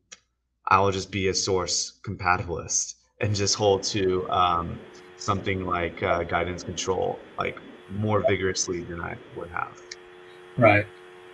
[0.67, 4.81] I will just be a source compatibilist and just hold to um,
[5.15, 7.57] something like uh, guidance control, like
[7.91, 9.81] more vigorously than I would have.
[10.57, 10.85] Right,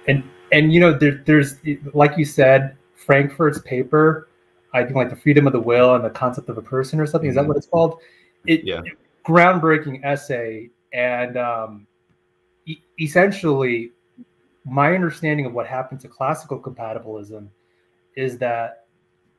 [0.08, 1.58] and and you know there, there's
[1.94, 4.28] like you said, Frankfurt's paper
[4.74, 7.06] I think like the freedom of the will and the concept of a person or
[7.06, 7.30] something.
[7.30, 7.50] Is that mm-hmm.
[7.50, 8.00] what it's called?
[8.48, 8.82] It, yeah.
[9.26, 11.88] Groundbreaking essay, and um,
[12.66, 13.92] e- essentially,
[14.66, 17.48] my understanding of what happened to classical compatibilism
[18.16, 18.86] is that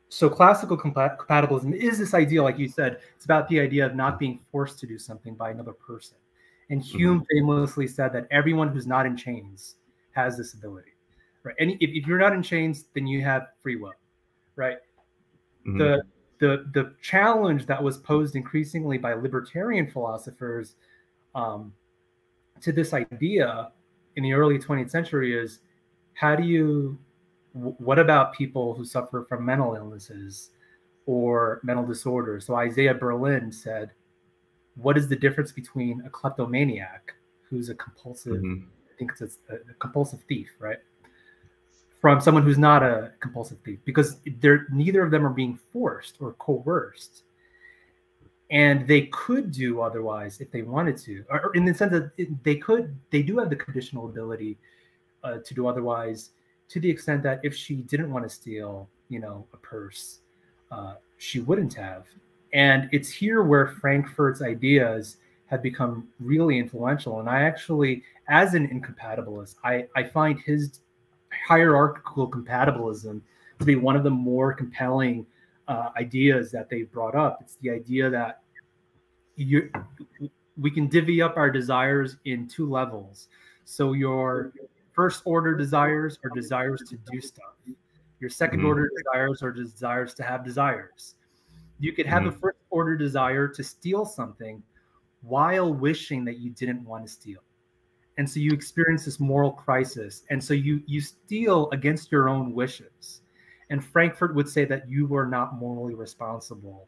[0.09, 3.97] so classical compa- compatibilism is this idea, like you said, it's about the idea of
[3.97, 6.16] not being forced to do something by another person.
[6.70, 6.98] And mm-hmm.
[6.98, 7.39] Hume mm-hmm.
[7.39, 9.76] famously said that everyone who's not in chains
[10.12, 10.93] has this ability,
[11.43, 11.55] right?
[11.59, 13.93] And if, if you're not in chains, then you have free will,
[14.56, 14.78] right?
[15.66, 15.78] Mm-hmm.
[15.78, 16.02] The
[16.43, 20.74] the the challenge that was posed increasingly by libertarian philosophers
[21.36, 21.72] um,
[22.60, 23.70] to this idea
[24.16, 25.60] in the early 20th century is
[26.14, 26.98] how do you
[27.52, 30.51] what about people who suffer from mental illnesses
[31.06, 33.90] or mental disorders so isaiah berlin said
[34.76, 37.14] what is the difference between a kleptomaniac
[37.48, 38.64] who's a compulsive mm-hmm.
[38.90, 40.78] i think it's a, a compulsive thief right
[42.00, 46.16] from someone who's not a compulsive thief because they're neither of them are being forced
[46.20, 47.22] or coerced
[48.50, 52.10] and they could do otherwise if they wanted to or in the sense that
[52.42, 54.58] they could they do have the conditional ability
[55.24, 56.30] uh, to do otherwise
[56.68, 60.20] to the extent that if she didn't want to steal you know a purse
[60.70, 62.06] uh, she wouldn't have
[62.52, 65.16] and it's here where frankfurt's ideas
[65.46, 70.80] have become really influential and i actually as an incompatibilist i i find his
[71.46, 73.20] hierarchical compatibilism
[73.58, 75.26] to be one of the more compelling
[75.68, 77.38] uh, ideas that they've brought up.
[77.40, 78.40] It's the idea that
[79.36, 79.70] you
[80.58, 83.28] we can divvy up our desires in two levels.
[83.64, 84.52] So your
[84.92, 87.54] first order desires are desires to do stuff.
[88.20, 88.66] Your 2nd mm-hmm.
[88.66, 91.14] order desires are desires to have desires.
[91.82, 92.36] You could have mm-hmm.
[92.36, 94.62] a first order desire to steal something
[95.22, 97.40] while wishing that you didn't want to steal.
[98.18, 100.22] And so you experience this moral crisis.
[100.30, 103.22] And so you you steal against your own wishes.
[103.68, 106.86] And frankfurt would say that you were not morally responsible.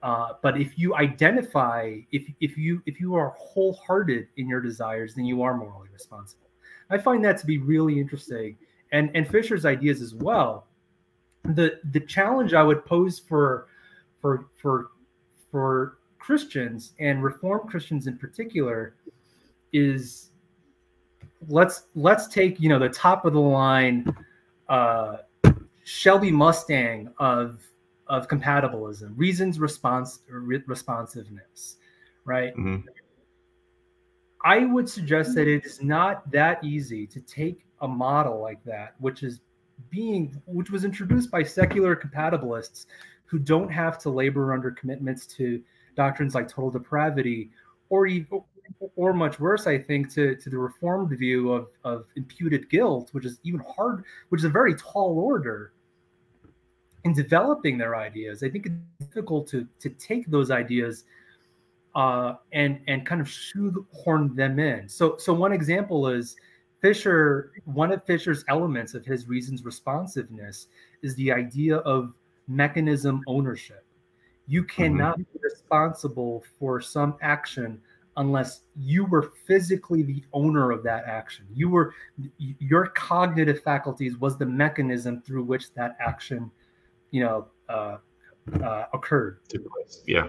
[0.00, 5.16] Uh, but if you identify if if you if you are wholehearted in your desires
[5.16, 6.50] then you are morally responsible.
[6.88, 8.58] I find that to be really interesting.
[8.92, 10.68] And and Fischer's ideas as well.
[11.42, 13.66] The the challenge i would pose for
[14.24, 14.88] for for
[15.50, 18.96] for christians and reformed christians in particular
[19.74, 20.30] is
[21.46, 24.16] let's let's take you know the top of the line
[24.70, 25.18] uh,
[25.84, 27.60] Shelby Mustang of
[28.06, 31.76] of compatibilism, reasons response re- responsiveness,
[32.24, 32.54] right?
[32.56, 32.88] Mm-hmm.
[34.42, 38.94] I would suggest that it is not that easy to take a model like that,
[38.98, 39.40] which is
[39.90, 42.86] being which was introduced by secular compatibilists
[43.24, 45.62] who don't have to labor under commitments to
[45.96, 47.50] doctrines like total depravity
[47.88, 48.42] or even
[48.96, 53.24] or much worse, I think, to, to the reformed view of, of imputed guilt, which
[53.24, 55.72] is even hard, which is a very tall order
[57.04, 58.42] in developing their ideas.
[58.42, 61.04] I think it's difficult to to take those ideas
[61.94, 64.88] uh, and and kind of shoehorn them in.
[64.88, 66.36] So so one example is
[66.80, 67.52] Fischer.
[67.64, 70.68] One of Fischer's elements of his reasons responsiveness
[71.02, 72.14] is the idea of
[72.48, 73.84] mechanism ownership.
[74.46, 75.22] You cannot mm-hmm.
[75.22, 77.80] be responsible for some action
[78.16, 81.46] unless you were physically the owner of that action.
[81.52, 81.94] You were
[82.38, 86.50] your cognitive faculties was the mechanism through which that action,
[87.10, 87.96] you know, uh,
[88.62, 89.40] uh, occurred.
[90.06, 90.28] Yeah.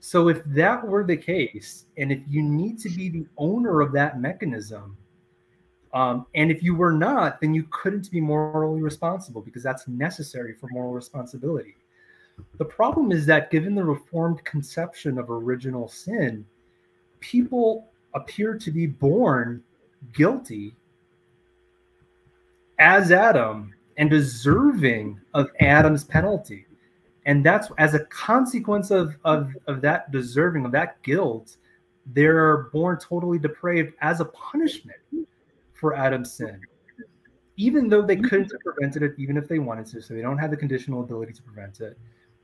[0.00, 3.92] So if that were the case, and if you need to be the owner of
[3.92, 4.96] that mechanism,
[5.94, 10.52] um, and if you were not, then you couldn't be morally responsible because that's necessary
[10.52, 11.76] for moral responsibility.
[12.58, 16.44] The problem is that given the reformed conception of original sin,
[17.20, 19.62] people appear to be born
[20.12, 20.74] guilty
[22.80, 26.66] as Adam and deserving of Adam's penalty.
[27.24, 31.56] And that's as a consequence of, of, of that deserving, of that guilt,
[32.06, 34.98] they're born totally depraved as a punishment
[35.74, 36.60] for Adam's sin.
[37.56, 40.38] Even though they couldn't have prevented it, even if they wanted to, so they don't
[40.38, 41.98] have the conditional ability to prevent it.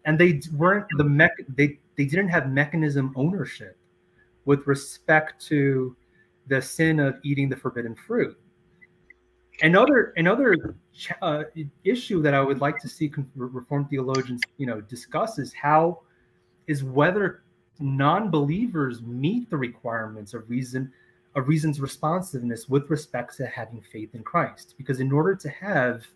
[0.04, 3.76] And they weren't the mech they, they didn't have mechanism ownership
[4.44, 5.96] with respect to
[6.46, 8.36] the sin of eating the forbidden fruit.
[9.62, 10.76] another another
[11.22, 11.44] uh,
[11.84, 16.00] issue that I would like to see Reformed theologians, you know, discuss is how
[16.66, 17.42] is whether
[17.78, 20.92] non-believers meet the requirements of reason
[21.36, 24.74] of reason's responsiveness with respect to having faith in Christ.
[24.76, 26.06] Because in order to have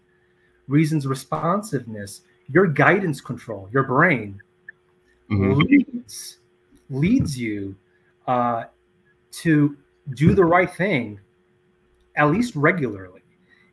[0.69, 4.41] reason's responsiveness, your guidance control, your brain,
[5.31, 5.53] mm-hmm.
[5.53, 6.39] leads
[6.91, 7.74] leads you
[8.27, 8.65] uh,
[9.31, 9.77] to
[10.15, 11.19] do the right thing
[12.16, 13.23] at least regularly.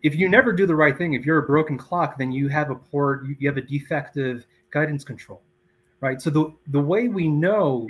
[0.04, 2.72] If you never do the right thing, if you're a broken clock, then you have
[2.72, 5.42] a poor, you have a defective guidance control,
[6.02, 6.22] right?
[6.22, 7.88] So the the way we know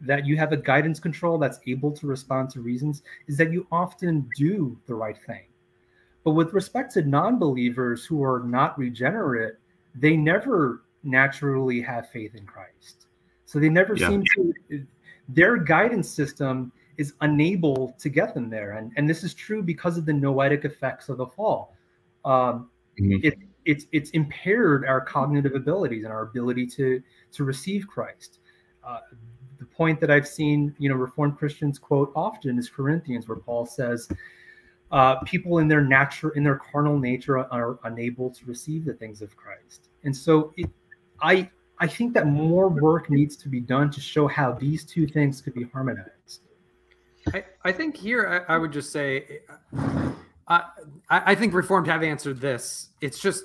[0.00, 3.66] that you have a guidance control that's able to respond to reasons is that you
[3.70, 5.46] often do the right thing.
[6.24, 9.54] But with respect to non-believers who are not regenerate,
[9.94, 13.06] they never naturally have faith in Christ.
[13.46, 14.08] So they never yeah.
[14.08, 14.86] seem to
[15.28, 18.72] their guidance system is unable to get them there.
[18.72, 21.74] And, and this is true because of the noetic effects of the fall.
[22.24, 22.70] Um,
[23.00, 23.18] mm-hmm.
[23.22, 23.34] it,
[23.64, 27.02] it's, it's impaired our cognitive abilities and our ability to,
[27.32, 28.40] to receive Christ.
[28.84, 28.98] Uh,
[29.58, 33.66] the point that I've seen, you know, Reformed Christians quote often is Corinthians, where Paul
[33.66, 34.08] says,
[34.90, 38.92] uh, people in their natural, in their carnal nature, are, are, unable to receive the
[38.92, 39.88] things of Christ.
[40.04, 40.68] And so, it,
[41.22, 41.48] I,
[41.78, 45.40] I think that more work needs to be done to show how these two things
[45.40, 46.42] could be harmonized.
[47.32, 49.40] I, I think here I, I would just say
[50.48, 50.62] I,
[51.08, 52.90] I think Reformed have answered this.
[53.00, 53.44] It's just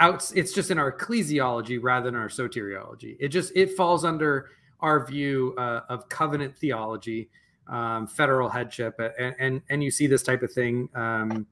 [0.00, 3.16] It's just in our ecclesiology rather than our soteriology.
[3.20, 4.50] It just it falls under
[4.80, 7.28] our view uh, of covenant theology,
[7.68, 10.88] um, federal headship, and, and and you see this type of thing.
[10.94, 11.46] Um,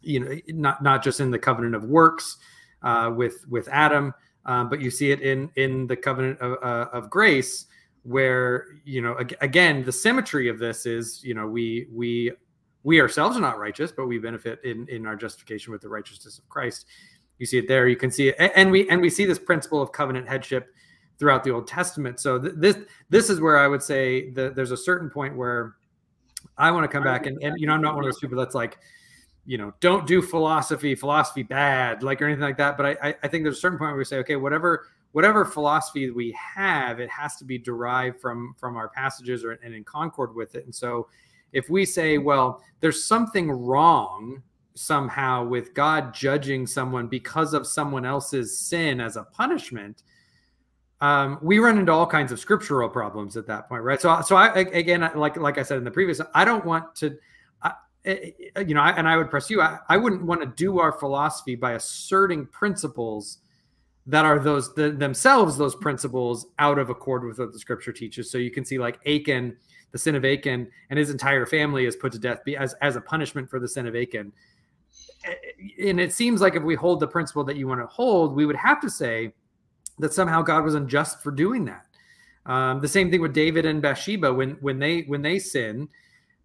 [0.00, 2.38] you know, not not just in the covenant of works
[2.82, 4.14] uh, with with Adam,
[4.46, 7.66] uh, but you see it in in the covenant of, uh, of grace
[8.06, 12.30] where you know again the symmetry of this is you know we we
[12.84, 16.38] we ourselves are not righteous but we benefit in in our justification with the righteousness
[16.38, 16.86] of christ
[17.38, 17.88] you see it there.
[17.88, 18.52] You can see it.
[18.54, 20.72] And we and we see this principle of covenant headship
[21.18, 22.20] throughout the old testament.
[22.20, 22.78] So th- this
[23.10, 25.76] this is where i would say that there's a certain point where
[26.58, 28.36] i want to come back and, and you know i'm not one of those people
[28.36, 28.78] that's like
[29.44, 32.76] you know don't do philosophy philosophy bad like or anything like that.
[32.76, 34.86] But i i think there's a certain point where we say okay whatever
[35.16, 39.74] whatever philosophy we have, it has to be derived from from our passages or and
[39.74, 40.66] in concord with it.
[40.66, 41.08] And so,
[41.54, 44.42] if we say, well, there's something wrong
[44.76, 50.02] somehow with God judging someone because of someone else's sin as a punishment,
[51.00, 54.00] um, we run into all kinds of scriptural problems at that point, right?
[54.00, 57.18] So, so I again, like like I said in the previous, I don't want to.
[58.06, 59.60] you know, and I would press you.
[59.60, 63.38] I, I wouldn't want to do our philosophy by asserting principles
[64.06, 68.30] that are those the, themselves those principles out of accord with what the scripture teaches.
[68.30, 69.56] So you can see like Achan,
[69.90, 73.00] the sin of Achan, and his entire family is put to death as as a
[73.00, 74.32] punishment for the sin of Achan.
[75.82, 78.46] And it seems like if we hold the principle that you want to hold, we
[78.46, 79.32] would have to say
[79.98, 81.86] that somehow God was unjust for doing that.
[82.44, 85.88] Um, the same thing with David and Bathsheba when when they when they sin,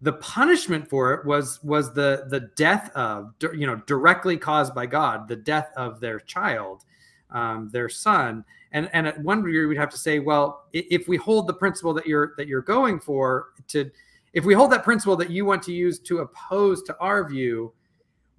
[0.00, 4.86] the punishment for it was was the the death of you know directly caused by
[4.86, 6.84] God, the death of their child
[7.32, 8.44] um, their son.
[8.72, 11.92] And and at one degree, we'd have to say, well, if we hold the principle
[11.94, 13.90] that you're that you're going for to,
[14.32, 17.72] if we hold that principle that you want to use to oppose to our view,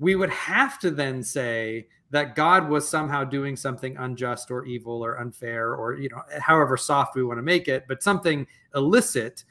[0.04, 5.04] we would have to then say that God was somehow doing something unjust or evil
[5.04, 9.46] or unfair or you know however soft we want to make it, but something illicit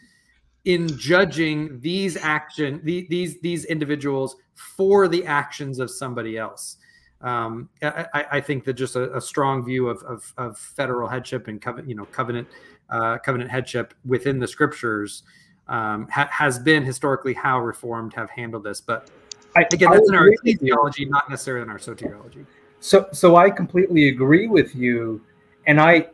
[0.65, 6.77] in judging these action these these individuals for the actions of somebody else
[7.23, 11.47] um, I, I, think that just a, a strong view of, of, of, federal headship
[11.47, 12.49] and covenant, you know, covenant,
[12.91, 15.23] uh, covenant headship within the scriptures
[15.69, 18.81] um, ha- has been historically how Reformed have handled this.
[18.81, 19.13] But
[19.55, 22.47] I, again, that's in our theology, not necessarily in our soteriology.
[22.81, 25.21] So, so I completely agree with you,
[25.67, 26.09] and I,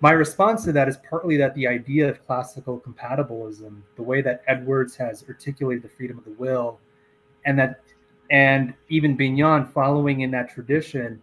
[0.00, 4.42] my response to that is partly that the idea of classical compatibilism, the way that
[4.46, 6.78] Edwards has articulated the freedom of the will,
[7.44, 7.80] and that
[8.30, 11.20] and even Bignon, following in that tradition,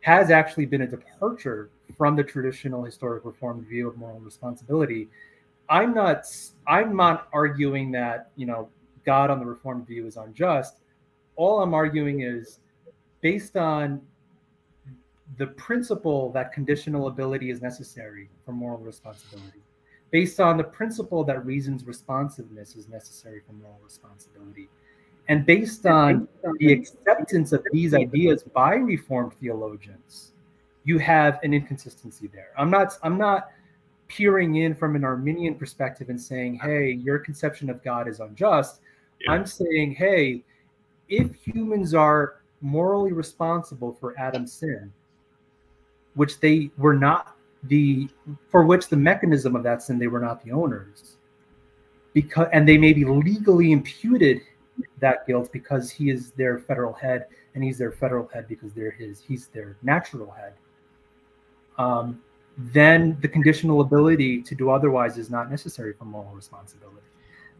[0.00, 5.08] has actually been a departure from the traditional historic reformed view of moral responsibility.
[5.68, 6.26] I'm not
[6.66, 8.68] I'm not arguing that, you know,
[9.04, 10.76] God on the reformed view is unjust.
[11.36, 12.60] All I'm arguing is
[13.20, 14.00] based on
[15.38, 19.62] the principle that conditional ability is necessary for moral responsibility,
[20.10, 24.68] based on the principle that reason's responsiveness is necessary for moral responsibility,
[25.28, 30.32] and based on the acceptance of these ideas by Reformed theologians,
[30.84, 32.48] you have an inconsistency there.
[32.58, 33.50] I'm not I'm not
[34.08, 38.80] peering in from an Arminian perspective and saying, hey, your conception of God is unjust.
[39.24, 39.32] Yeah.
[39.32, 40.42] I'm saying, hey,
[41.08, 44.92] if humans are morally responsible for Adam's sin,
[46.14, 48.08] which they were not the
[48.48, 51.16] for which the mechanism of that sin they were not the owners
[52.12, 54.40] because and they may be legally imputed
[54.98, 58.90] that guilt because he is their federal head and he's their federal head because they're
[58.90, 60.54] his he's their natural head
[61.78, 62.20] um,
[62.58, 66.98] then the conditional ability to do otherwise is not necessary for moral responsibility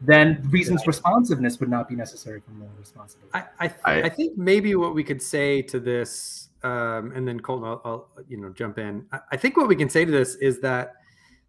[0.05, 3.31] then reasons responsiveness would not be necessary for moral responsibility.
[3.35, 7.27] I I, th- I, I think maybe what we could say to this um, and
[7.27, 9.07] then colton I'll, I'll, you know jump in.
[9.13, 10.95] I, I think what we can say to this is that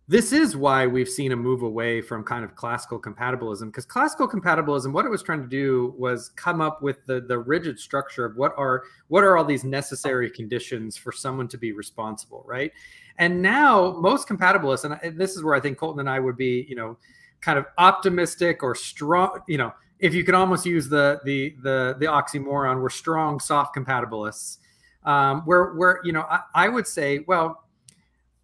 [0.07, 4.27] this is why we've seen a move away from kind of classical compatibilism because classical
[4.27, 8.25] compatibilism what it was trying to do was come up with the the rigid structure
[8.25, 12.71] of what are what are all these necessary conditions for someone to be responsible right?
[13.19, 16.65] And now most compatibilists and this is where i think colton and i would be
[16.67, 16.97] you know
[17.43, 21.95] kind of optimistic or strong you know if you could almost use the the the
[21.99, 24.57] the oxymoron we're strong soft compatibilists
[25.03, 27.63] um, where where you know I, I would say well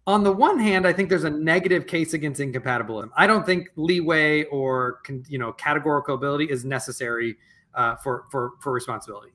[0.06, 3.12] on the one hand, I think there's a negative case against incompatibilism.
[3.16, 7.36] I don't think leeway or you know categorical ability is necessary
[7.74, 9.32] uh, for for for responsibility.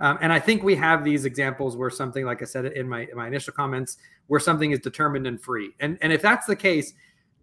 [0.00, 3.02] Um, and I think we have these examples where something, like I said in my
[3.02, 5.74] in my initial comments, where something is determined and free.
[5.78, 6.94] And and if that's the case,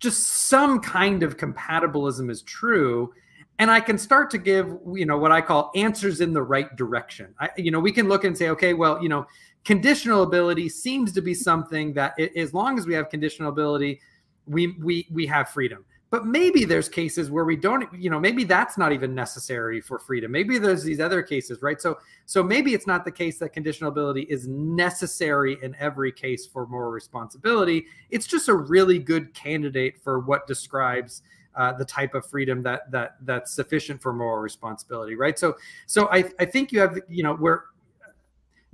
[0.06, 3.14] just some kind of compatibilism is true.
[3.59, 6.74] And I can start to give, you know, what I call answers in the right
[6.75, 7.34] direction.
[7.40, 9.25] I, you know, we can look and say, okay, well, you know,
[9.66, 14.00] conditional ability seems to be something that it, as long as we have conditional ability
[14.48, 15.84] we we we have freedom
[16.16, 20.00] but maybe there's cases where we don't you know maybe that's not even necessary for
[20.00, 20.32] freedom.
[20.32, 21.82] Maybe there's these other cases right?
[21.82, 26.45] So so maybe it's not the case that conditional ability is necessary in every case
[26.45, 27.88] for moral responsibility.
[28.11, 31.22] It's just a really good candidate for what describes
[31.53, 35.38] uh, the type of freedom that that that's sufficient for moral responsibility right?
[35.38, 37.66] So so i i think you have you know where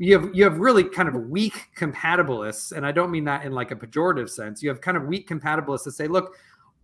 [0.02, 3.52] you have you have really kind of weak compatibilists, and I don't mean that in
[3.52, 4.64] like a pejorative sense.
[4.64, 6.36] You have kind of weak compatibilists that say, look,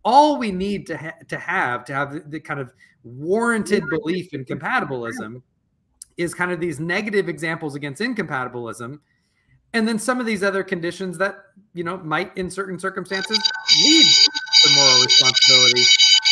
[0.08, 4.34] all we need to ha- to have to have the, the kind of warranted belief
[4.34, 5.42] in compatibilism
[6.16, 9.02] is kind of these negative examples against incompatibilism
[9.74, 11.36] and then some of these other conditions that
[11.74, 13.38] you know might in certain circumstances
[13.84, 14.08] lead
[14.64, 15.84] to moral responsibility.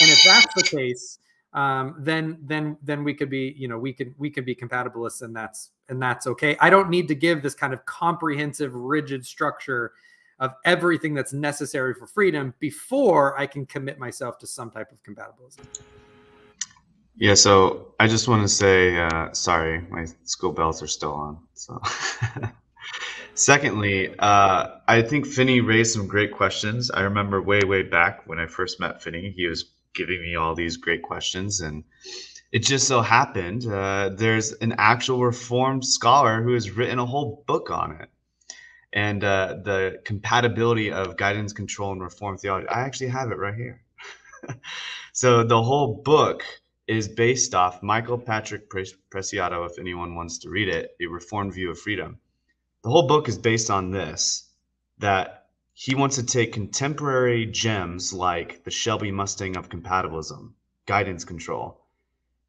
[0.01, 1.19] And if that's the case
[1.53, 5.21] um, then then then we could be you know we could we could be compatibilists
[5.21, 6.55] and that's and that's okay.
[6.61, 9.91] I don't need to give this kind of comprehensive rigid structure
[10.39, 15.01] of everything that's necessary for freedom before i can commit myself to some type of
[15.03, 15.65] compatibilism
[17.15, 21.37] yeah so i just want to say uh, sorry my school bells are still on
[21.53, 21.81] so
[23.33, 28.39] secondly uh, i think finney raised some great questions i remember way way back when
[28.39, 29.65] i first met finney he was
[29.95, 31.61] giving me all these great questions.
[31.61, 31.83] And
[32.51, 37.43] it just so happened uh, there's an actual Reformed scholar who has written a whole
[37.47, 38.09] book on it.
[38.95, 42.67] And uh, the compatibility of guidance, control, and reform theology.
[42.69, 43.83] I actually have it right here.
[45.13, 46.43] so the whole book
[46.87, 51.71] is based off Michael Patrick Preciado, if anyone wants to read it, A Reformed View
[51.71, 52.17] of Freedom.
[52.83, 54.49] The whole book is based on this
[54.99, 60.53] that he wants to take contemporary gems like the Shelby Mustang of compatibilism,
[60.85, 61.81] guidance control,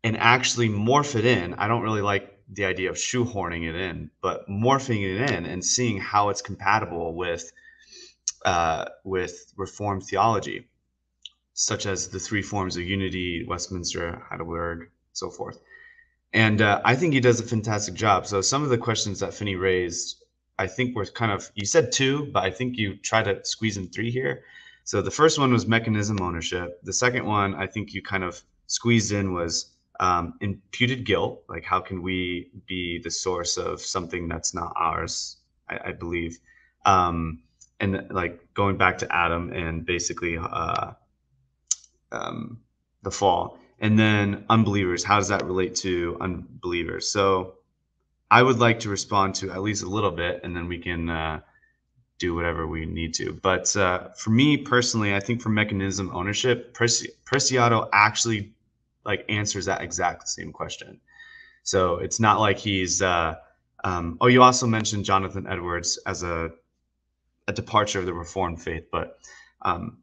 [0.04, 1.54] and actually morph it in.
[1.54, 5.64] I don't really like the idea of shoehorning it in, but morphing it in and
[5.64, 7.52] seeing how it's compatible with
[8.44, 10.68] uh, with Reformed theology,
[11.54, 15.58] such as the three forms of unity, Westminster, Heidelberg, so forth.
[16.32, 18.26] And uh, I think he does a fantastic job.
[18.26, 20.22] So some of the questions that Finney raised
[20.58, 23.76] I think we're kind of you said two, but I think you try to squeeze
[23.76, 24.44] in three here.
[24.84, 26.80] So the first one was mechanism ownership.
[26.82, 31.42] The second one I think you kind of squeezed in was um, imputed guilt.
[31.48, 35.36] Like how can we be the source of something that's not ours?
[35.68, 36.38] I, I believe.
[36.84, 37.40] Um,
[37.80, 40.92] and like going back to Adam and basically uh,
[42.12, 42.60] um,
[43.02, 45.04] the fall, and then unbelievers.
[45.04, 47.10] How does that relate to unbelievers?
[47.10, 47.54] So
[48.30, 51.10] I would like to respond to at least a little bit, and then we can
[51.10, 51.40] uh,
[52.18, 53.34] do whatever we need to.
[53.42, 58.52] But uh, for me personally, I think for mechanism ownership, Preci- Preciado actually
[59.06, 61.00] like answers that exact same question.
[61.62, 63.00] So it's not like he's.
[63.00, 63.36] Uh,
[63.84, 66.50] um, oh, you also mentioned Jonathan Edwards as a
[67.48, 69.18] a departure of the Reformed faith, but
[69.62, 69.98] um,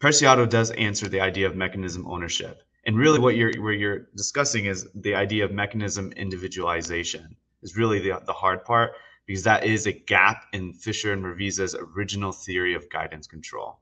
[0.00, 2.62] does answer the idea of mechanism ownership.
[2.86, 7.98] And really, what you're where you're discussing is the idea of mechanism individualization is really
[7.98, 8.92] the, the hard part
[9.26, 13.78] because that is a gap in Fischer and Ravizza's original theory of guidance control.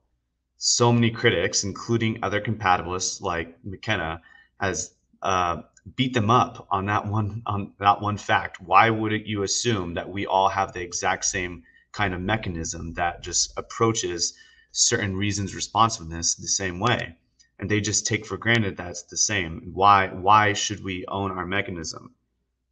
[0.57, 4.21] So many critics, including other compatibilists like McKenna,
[4.63, 5.61] has uh,
[5.97, 8.61] beat them up on that one on that one fact.
[8.61, 13.21] Why wouldn't you assume that we all have the exact same kind of mechanism that
[13.21, 14.33] just approaches
[14.71, 17.17] certain reasons responsiveness the same way?
[17.59, 19.71] And they just take for granted that's the same.
[19.73, 22.15] Why why should we own our mechanism?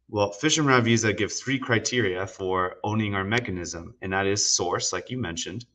[0.08, 4.94] Well, Fischer and Ravizza give three criteria for owning our mechanism, and that is source,
[4.94, 5.66] like you mentioned,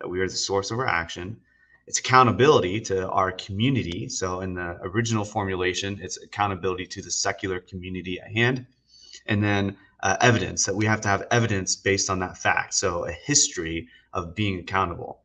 [0.00, 1.40] that we are the source of our action
[1.86, 4.08] it's accountability to our community.
[4.08, 8.66] So in the original formulation, it's accountability to the secular community at hand.
[9.26, 12.74] And then uh, evidence that we have to have evidence based on that fact.
[12.74, 15.22] So a history of being accountable.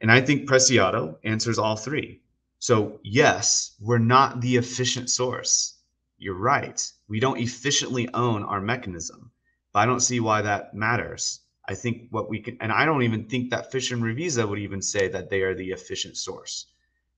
[0.00, 2.20] And I think Preciado answers all three.
[2.58, 5.78] So, yes, we're not the efficient source.
[6.18, 6.80] You're right.
[7.08, 9.30] We don't efficiently own our mechanism,
[9.72, 11.40] but I don't see why that matters.
[11.68, 14.58] I think what we can, and I don't even think that Fish and Ravizza would
[14.58, 16.66] even say that they are the efficient source.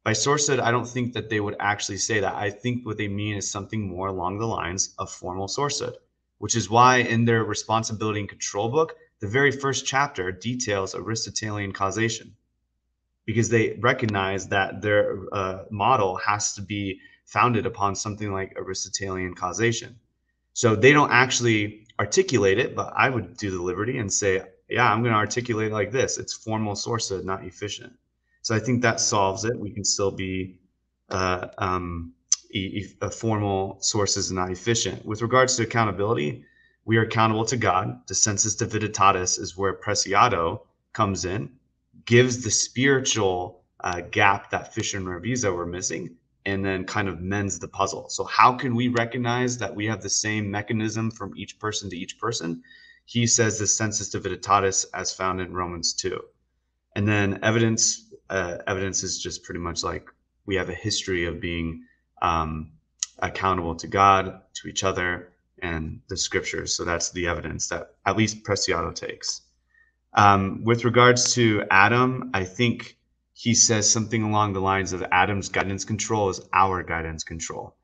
[0.04, 2.34] By sourcehood, I don't think that they would actually say that.
[2.34, 5.96] I think what they mean is something more along the lines of formal sourcehood,
[6.38, 11.72] which is why in their responsibility and control book, the very first chapter details Aristotelian
[11.72, 12.36] causation
[13.24, 19.34] because they recognize that their uh, model has to be founded upon something like Aristotelian
[19.34, 19.98] causation.
[20.52, 24.90] So they don't actually articulate it, but I would do the liberty and say, yeah,
[24.90, 26.18] I'm going to articulate like this.
[26.18, 27.92] It's formal sourcehood, not efficient.
[28.42, 29.58] So I think that solves it.
[29.58, 30.58] We can still be
[31.10, 32.12] uh, um,
[32.52, 35.04] e- e- formal sources, not efficient.
[35.04, 36.44] With regards to accountability,
[36.84, 38.06] we are accountable to God.
[38.06, 41.50] The sensus divinitatis is where Preciado comes in,
[42.04, 46.16] gives the spiritual uh, gap that Fischer and Ravizza were missing,
[46.46, 48.08] and then kind of mends the puzzle.
[48.10, 51.96] So, how can we recognize that we have the same mechanism from each person to
[51.96, 52.62] each person?
[53.06, 56.18] He says the sensus divinitatis as found in Romans 2.
[56.96, 60.08] And then evidence, uh, evidence is just pretty much like
[60.46, 61.84] we have a history of being
[62.22, 62.72] um,
[63.18, 65.32] accountable to God, to each other,
[65.62, 66.74] and the scriptures.
[66.74, 69.42] So that's the evidence that at least Preciado takes.
[70.14, 72.96] Um, with regards to Adam, I think
[73.34, 77.76] he says something along the lines of Adam's guidance control is our guidance control.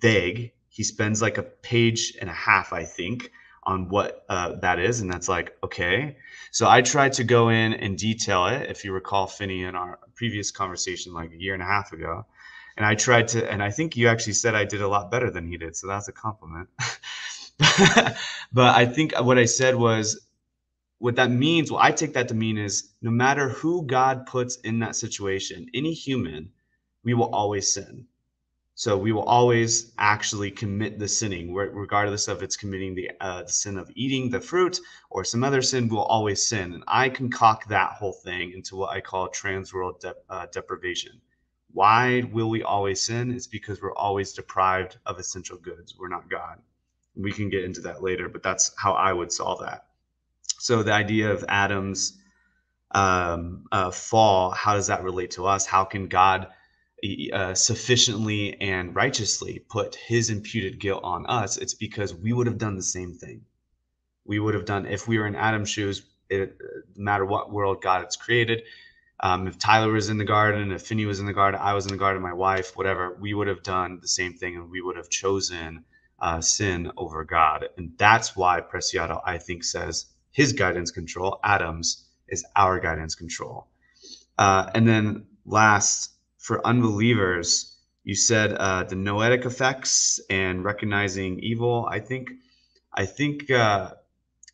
[0.00, 0.52] Vague.
[0.68, 3.30] He spends like a page and a half, I think,
[3.62, 5.00] on what uh, that is.
[5.00, 6.16] And that's like, okay.
[6.50, 8.68] So I tried to go in and detail it.
[8.68, 12.26] If you recall, Finney, in our previous conversation like a year and a half ago.
[12.76, 15.30] And I tried to, and I think you actually said I did a lot better
[15.30, 15.76] than he did.
[15.76, 16.68] So that's a compliment.
[18.52, 20.20] but I think what I said was
[21.00, 24.56] what that means, what I take that to mean is no matter who God puts
[24.56, 26.52] in that situation, any human,
[27.04, 28.06] we will always sin.
[28.74, 33.52] So we will always actually commit the sinning, regardless of it's committing the, uh, the
[33.52, 35.88] sin of eating the fruit or some other sin.
[35.88, 40.14] We'll always sin, and I concoct that whole thing into what I call transworld de-
[40.28, 41.18] uh, deprivation.
[41.72, 43.32] Why will we always sin?
[43.32, 45.94] It's because we're always deprived of essential goods.
[45.98, 46.58] We're not God.
[47.16, 49.86] We can get into that later, but that's how I would solve that.
[50.60, 52.18] So the idea of Adam's
[52.90, 55.64] um, uh, fall, how does that relate to us?
[55.64, 56.48] How can God
[57.32, 61.56] uh, sufficiently and righteously put His imputed guilt on us?
[61.56, 63.40] It's because we would have done the same thing.
[64.26, 66.02] We would have done if we were in Adam's shoes.
[66.28, 66.58] It,
[66.94, 68.62] no matter what world God has created,
[69.20, 71.86] um, if Tyler was in the garden, if Finney was in the garden, I was
[71.86, 74.82] in the garden, my wife, whatever, we would have done the same thing, and we
[74.82, 75.84] would have chosen
[76.18, 77.64] uh, sin over God.
[77.78, 81.38] And that's why Preciado, I think, says his guidance control.
[81.44, 83.66] Adams is our guidance control.
[84.38, 91.86] Uh, and then last, for unbelievers, you said uh, the noetic effects and recognizing evil.
[91.90, 92.30] I think,
[92.94, 93.92] I think uh,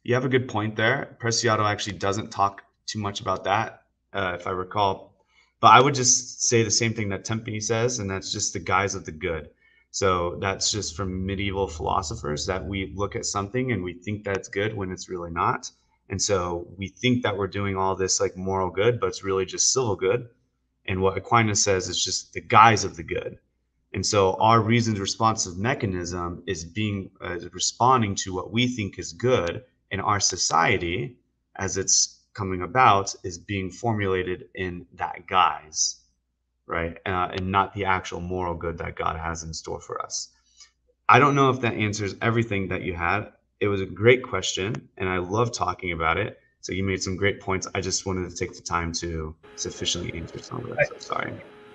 [0.03, 1.17] you have a good point there.
[1.21, 3.83] Preciado actually doesn't talk too much about that,
[4.13, 5.15] uh, if I recall.
[5.61, 8.59] But I would just say the same thing that Tempany says, and that's just the
[8.59, 9.51] guise of the good.
[9.97, 14.47] So that's just from medieval philosophers that we look at something and we think that's
[14.51, 15.71] good when it's really not.
[16.11, 19.47] And so we think that we're doing all this like moral good, but it's really
[19.47, 20.29] just civil good.
[20.85, 23.39] And what Aquinas says is just the guise of the good.
[23.95, 29.15] And so our reasons responsive mechanism is being uh, responding to what we think is
[29.15, 31.17] good in our society
[31.57, 36.03] as it's coming about is being formulated in that guise
[36.67, 36.99] right?
[37.07, 40.31] Uh, and not the actual moral good that God has in store for us.
[41.09, 43.33] I don't know if that answers everything that you had.
[43.61, 46.41] It was a great question, and I love talking about it.
[46.61, 47.69] So you made some great points.
[47.75, 50.89] I just wanted to take the time to sufficiently answer some of it.
[50.89, 51.33] So sorry.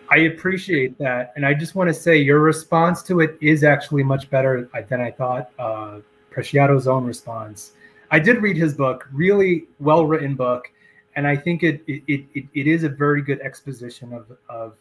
[0.10, 4.04] I appreciate that, and I just want to say your response to it is actually
[4.04, 5.52] much better than I thought.
[5.58, 7.72] Uh, Preciado's own response.
[8.12, 10.70] I did read his book, really well written book,
[11.16, 14.78] and I think it it, it it is a very good exposition of of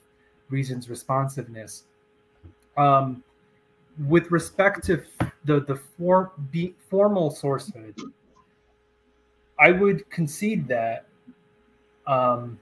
[0.49, 1.85] reasons responsiveness.
[2.77, 3.23] Um,
[4.09, 5.03] with respect to
[5.45, 7.99] the the for, be, formal sourcehood,
[9.59, 11.07] I would concede that.
[12.07, 12.59] Um,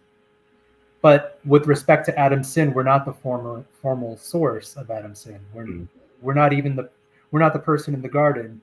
[1.00, 5.38] but with respect to Adam's sin, we're not the former formal source of Adam's sin.
[5.54, 5.88] We're mm.
[6.20, 6.90] we're not even the
[7.30, 8.60] we're not the person in the garden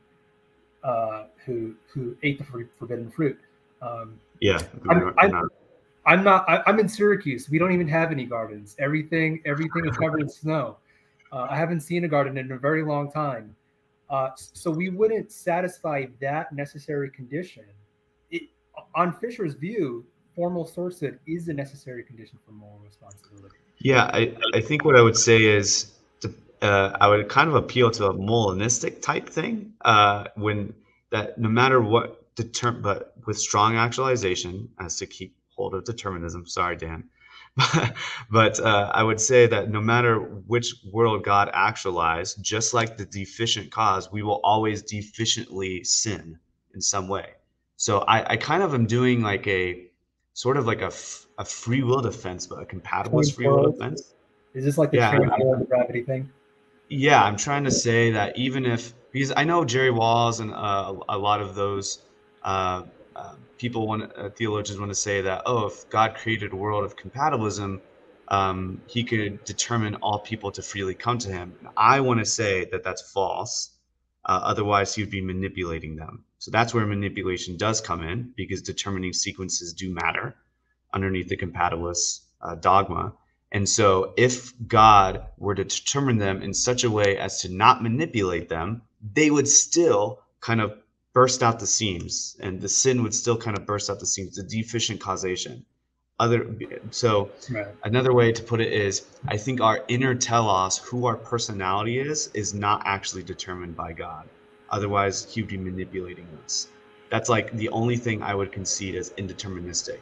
[0.84, 3.40] uh, who who ate the forbidden fruit.
[3.82, 5.46] Um, yeah, I'm, I'm, not.
[6.06, 6.50] I'm not.
[6.50, 7.50] I, am in Syracuse.
[7.50, 8.76] We don't even have any gardens.
[8.80, 10.78] Everything everything is covered in snow.
[11.32, 13.56] Uh, I haven't seen a garden in a very long time.
[14.10, 17.64] Uh, so we wouldn't satisfy that necessary condition.
[18.30, 18.44] It,
[18.94, 20.06] on Fischer's view,
[20.36, 23.56] formal sourcehood is a necessary condition for moral responsibility.
[23.80, 27.56] Yeah, I, I think what I would say is to, uh, I would kind of
[27.56, 30.74] appeal to a Molinistic type thing uh, when
[31.12, 36.46] that no matter what determ but with strong actualization as to keep hold of determinism.
[36.46, 37.06] Sorry, Dan.
[38.30, 43.06] but uh, I would say that no matter which world God actualized, just like the
[43.06, 46.38] deficient cause, we will always deficiently sin
[46.74, 47.30] in some way.
[47.78, 49.88] So I, I kind of am doing like a
[50.34, 54.14] sort of like a, f- a free will defense, but a compatibilist free will defense.
[54.54, 55.18] Is this like the yeah,
[55.68, 56.30] gravity thing?
[56.90, 60.94] Yeah, I'm trying to say that even if because I know Jerry Walls and uh,
[61.08, 62.04] a lot of those
[62.46, 62.84] uh,
[63.16, 66.86] uh, people want uh, theologians want to say that oh, if God created a world
[66.86, 67.82] of compatibilism,
[68.28, 71.56] um, He could determine all people to freely come to Him.
[71.76, 73.72] I want to say that that's false.
[74.26, 76.24] Uh, otherwise, He would be manipulating them.
[76.38, 80.36] So that's where manipulation does come in because determining sequences do matter
[80.94, 83.14] underneath the compatibilist uh, dogma.
[83.52, 87.82] And so, if God were to determine them in such a way as to not
[87.82, 88.84] manipulate them,
[89.14, 90.74] they would still kind of
[91.16, 94.36] burst out the seams and the sin would still kind of burst out the seams.
[94.36, 95.66] The deficient causation.
[96.20, 96.46] Other
[96.92, 97.68] so right.
[97.84, 102.30] another way to put it is i think our inner telos who our personality is
[102.34, 104.30] is not actually determined by god.
[104.70, 106.68] Otherwise he would be manipulating us.
[107.10, 110.00] That's like the only thing i would concede as indeterministic.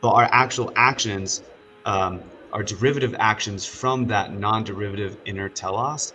[0.00, 1.42] But our actual actions
[1.86, 6.12] um, our derivative actions from that non-derivative inner telos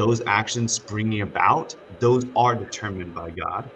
[0.00, 3.68] those actions bringing about, those are determined by God.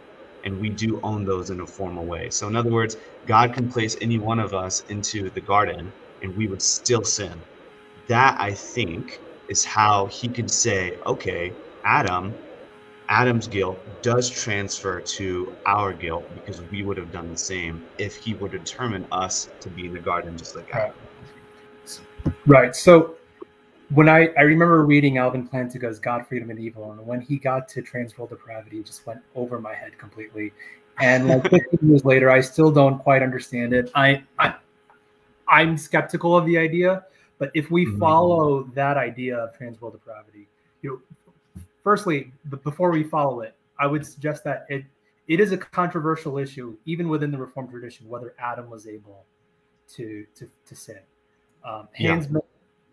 [0.45, 2.31] And we do own those in a formal way.
[2.31, 2.97] So, in other words,
[3.27, 7.39] God can place any one of us into the garden and we would still sin.
[8.09, 11.53] That, I think, is how he could say, okay,
[11.85, 12.33] Adam,
[13.11, 18.17] Adam's guilt does transfer to our guilt because we would have done the same if
[18.17, 20.97] he would determine us to be in the garden just like Adam.
[22.47, 22.75] Right.
[22.75, 23.17] So
[23.91, 27.69] when I, I remember reading Alvin Plantinga's God, Freedom, and Evil, and when he got
[27.71, 30.53] to transworld depravity, it just went over my head completely.
[31.01, 33.91] And like 15 years later, I still don't quite understand it.
[33.95, 34.55] I, I
[35.49, 37.05] I'm skeptical of the idea,
[37.39, 37.99] but if we mm-hmm.
[37.99, 40.49] follow that idea of transworld depravity,
[40.83, 41.03] you
[41.57, 42.33] know, firstly,
[42.63, 44.85] before we follow it, I would suggest that it
[45.27, 49.25] it is a controversial issue, even within the Reformed tradition, whether Adam was able
[49.95, 50.99] to to to sin.
[51.65, 52.41] Um, Hans yeah.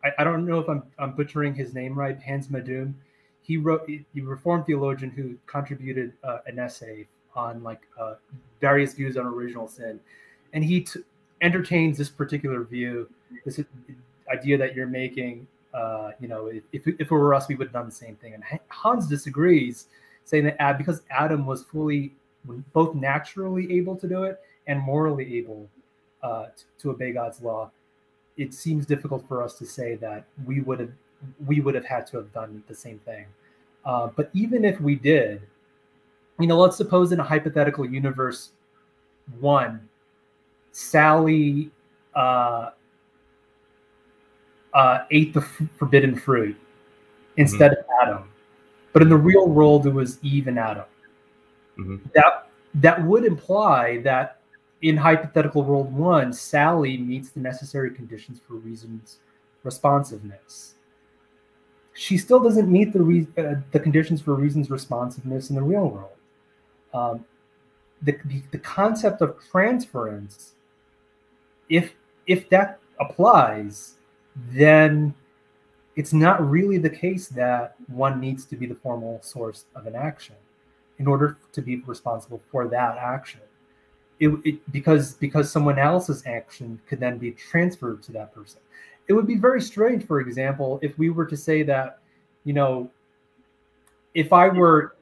[0.03, 2.93] I, I don't know if I'm, I'm butchering his name right, Hans Medun.
[3.41, 8.15] He wrote, he reformed theologian who contributed uh, an essay on like uh,
[8.59, 9.99] various views on original sin,
[10.53, 10.99] and he t-
[11.41, 13.09] entertains this particular view,
[13.45, 13.59] this
[14.31, 15.47] idea that you're making.
[15.73, 18.33] Uh, you know, if, if it were us, we would have done the same thing.
[18.33, 19.87] And Hans disagrees,
[20.25, 22.13] saying that because Adam was fully,
[22.73, 25.69] both naturally able to do it and morally able
[26.21, 27.71] uh, to, to obey God's law,
[28.37, 30.91] it seems difficult for us to say that we would have
[31.45, 33.25] we would have had to have done the same thing.
[33.85, 35.41] Uh, but even if we did,
[36.39, 38.51] you know, let's suppose in a hypothetical universe
[39.39, 39.87] one,
[40.71, 41.71] Sally
[42.15, 42.71] uh,
[44.73, 46.55] uh, ate the f- forbidden fruit
[47.37, 47.79] instead mm-hmm.
[47.79, 48.29] of Adam,
[48.93, 50.85] but in the real world it was Eve and Adam.
[51.77, 51.97] Mm-hmm.
[52.13, 54.40] That that would imply that
[54.81, 59.17] in hypothetical world one, Sally meets the necessary conditions for reasons
[59.63, 60.75] responsiveness.
[61.93, 65.87] She still doesn't meet the re- uh, the conditions for reasons responsiveness in the real
[65.87, 66.17] world.
[66.93, 67.25] Um,
[68.01, 70.53] the, the, the concept of transference,
[71.69, 71.93] if
[72.25, 73.95] if that applies,
[74.49, 75.13] then
[75.95, 79.95] it's not really the case that one needs to be the formal source of an
[79.95, 80.35] action
[80.97, 83.41] in order to be responsible for that action
[84.21, 88.61] it, it, because because someone else's action could then be transferred to that person.
[89.07, 91.97] It would be very strange, for example, if we were to say that,
[92.43, 92.89] you know,
[94.13, 94.95] if I were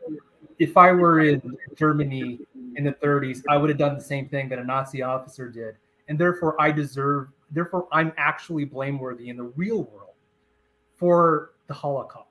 [0.58, 2.40] if I were in Germany
[2.76, 5.76] in the 30s, I would have done the same thing that a Nazi officer did,
[6.08, 10.16] and therefore I deserve, therefore I'm actually blameworthy in the real world
[10.96, 12.29] for the Holocaust.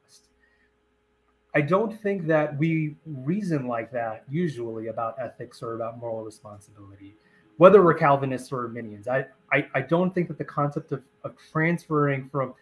[1.59, 7.17] I don't think that we reason like that usually about ethics or about moral responsibility,
[7.57, 9.09] whether we're Calvinists or Arminians.
[9.09, 12.55] I, I, I don't think that the concept of, of transferring from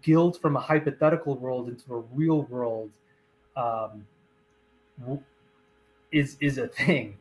[0.00, 2.90] guilt from a hypothetical world into a real world
[3.54, 4.06] um,
[6.10, 7.18] is is a thing.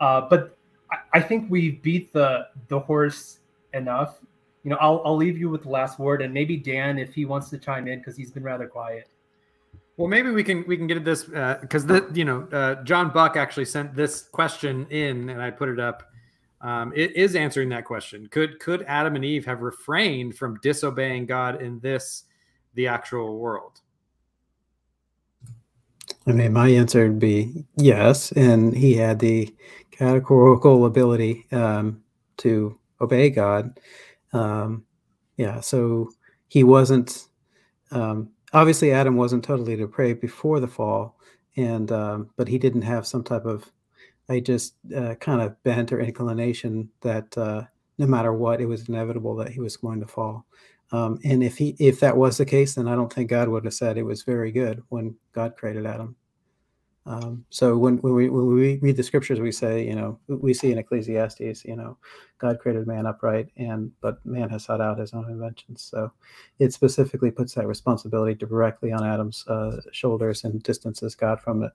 [0.00, 0.56] Uh, but
[0.90, 3.40] I, I think we beat the the horse
[3.74, 4.16] enough.
[4.64, 7.26] You know, I'll I'll leave you with the last word, and maybe Dan, if he
[7.26, 9.08] wants to chime in, because he's been rather quiet.
[10.00, 12.82] Well, maybe we can we can get at this because uh, the you know uh,
[12.84, 16.04] John Buck actually sent this question in, and I put it up.
[16.62, 18.26] Um, it is answering that question.
[18.28, 22.24] Could could Adam and Eve have refrained from disobeying God in this
[22.72, 23.82] the actual world?
[26.26, 29.54] I mean, my answer would be yes, and he had the
[29.90, 32.02] categorical ability um,
[32.38, 33.78] to obey God.
[34.32, 34.86] Um,
[35.36, 36.08] yeah, so
[36.48, 37.26] he wasn't
[37.90, 41.16] um, obviously Adam wasn't totally depraved before the fall,
[41.56, 43.70] and um, but he didn't have some type of
[44.28, 47.64] I just uh, kind of bent or inclination that uh,
[47.98, 50.46] no matter what, it was inevitable that he was going to fall.
[50.92, 53.64] Um, and if he if that was the case, then I don't think God would
[53.64, 56.16] have said it was very good when God created Adam.
[57.06, 60.52] Um, so when, when we when we read the scriptures, we say, you know, we
[60.52, 61.96] see in Ecclesiastes, you know,
[62.38, 65.82] God created man upright, and but man has sought out his own inventions.
[65.82, 66.12] So
[66.58, 71.72] it specifically puts that responsibility directly on Adam's uh, shoulders and distances God from it.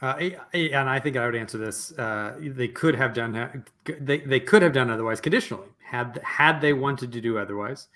[0.00, 1.90] Uh, and I think I would answer this.
[1.98, 6.72] Uh, they could have done they they could have done otherwise conditionally had had they
[6.72, 7.88] wanted to do otherwise.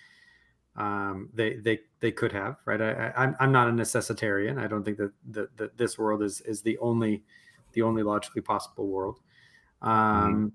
[0.81, 2.81] Um, they they they could have right.
[2.81, 4.59] I, I'm I'm not a necessitarian.
[4.59, 7.23] I don't think that that, that this world is is the only
[7.73, 9.21] the only logically possible world.
[9.83, 10.47] Um, mm-hmm.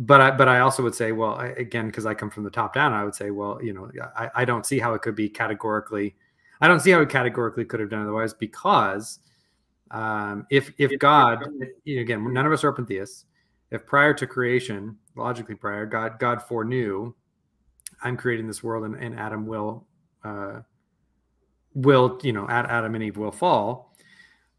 [0.00, 2.50] But I but I also would say, well, I, again, because I come from the
[2.50, 5.14] top down, I would say, well, you know, I, I don't see how it could
[5.14, 6.16] be categorically.
[6.60, 9.20] I don't see how it categorically could have done otherwise because
[9.92, 11.44] um, if if God,
[11.86, 13.26] again, none of us are open theists.
[13.70, 17.14] If prior to creation, logically prior, God God foreknew
[18.02, 19.86] I'm creating this world and, and Adam will
[20.24, 20.60] uh,
[21.74, 23.94] will you know Adam and Eve will fall.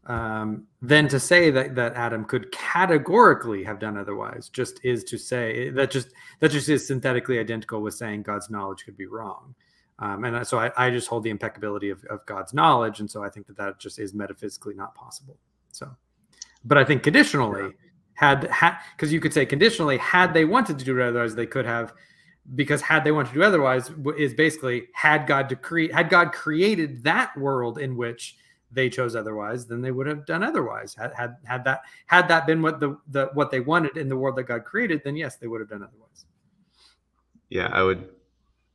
[0.06, 5.18] Um, then to say that that Adam could categorically have done otherwise just is to
[5.18, 6.08] say that just
[6.40, 9.54] that just is synthetically identical with saying God's knowledge could be wrong.
[9.98, 13.22] Um, and so I, I, just hold the impeccability of, of God's knowledge, and so
[13.22, 15.36] I think that that just is metaphysically not possible.
[15.72, 15.94] So,
[16.64, 17.74] but I think conditionally,
[18.14, 21.46] had had because you could say conditionally, had they wanted to do it otherwise, they
[21.46, 21.92] could have
[22.54, 27.04] because had they wanted to do otherwise is basically had God decree had God created
[27.04, 28.36] that world in which
[28.72, 30.94] they chose otherwise, then they would have done otherwise.
[30.94, 34.16] Had had, had that had that been what the, the what they wanted in the
[34.16, 36.24] world that God created, then yes, they would have done otherwise.
[37.48, 38.08] Yeah, I would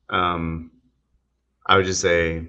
[0.09, 0.71] um
[1.65, 2.47] I would just say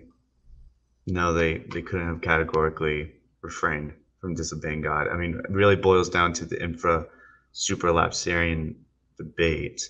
[1.07, 5.09] no, they they couldn't have categorically refrained from disobeying God.
[5.09, 7.07] I mean, it really boils down to the infra
[7.55, 8.75] supralapsarian
[9.17, 9.89] debate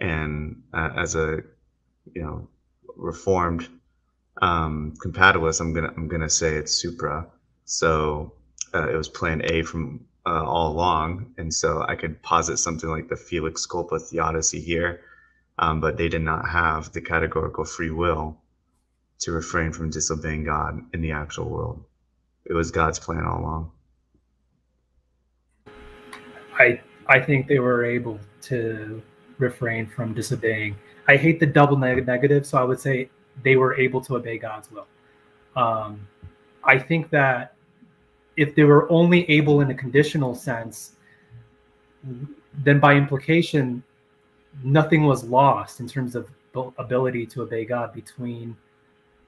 [0.00, 1.42] and uh, as a
[2.14, 2.48] you know
[2.96, 3.68] reformed
[4.42, 7.26] um, compatibilist, I'm gonna I'm gonna say it's supra.
[7.64, 8.32] So
[8.74, 12.88] uh, it was Plan A from uh, all along, and so I could posit something
[12.88, 15.00] like the Felix culpa theodicy here,
[15.58, 18.36] um, but they did not have the categorical free will
[19.20, 21.84] to refrain from disobeying God in the actual world.
[22.46, 23.72] It was God's plan all along.
[26.58, 29.02] I I think they were able to
[29.40, 30.76] refrain from disobeying.
[31.08, 33.10] I hate the double neg- negative, so I would say
[33.42, 34.86] they were able to obey God's will.
[35.56, 36.06] Um,
[36.62, 37.54] I think that
[38.36, 40.92] if they were only able in a conditional sense,
[42.64, 43.82] then by implication,
[44.62, 46.28] nothing was lost in terms of
[46.78, 48.56] ability to obey God between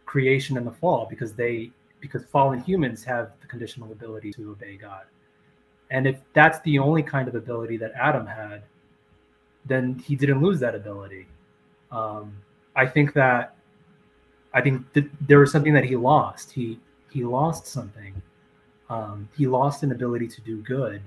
[0.07, 4.77] creation and the fall, because they because fallen humans have the conditional ability to obey
[4.77, 5.05] God.
[5.91, 8.65] And if that's the only kind of ability that Adam had,
[9.65, 11.27] then he didn't lose that ability.
[11.91, 12.37] Um,
[12.75, 13.55] I think that
[14.55, 16.53] I think th- there was something that he lost.
[16.53, 16.79] He
[17.11, 18.21] he lost something.
[18.91, 21.03] Um, he lost an ability to do good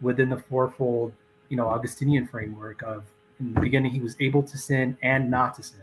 [0.00, 1.12] within the fourfold,
[1.48, 3.04] you know, Augustinian framework of
[3.40, 5.80] in the beginning he was able to sin and not to sin.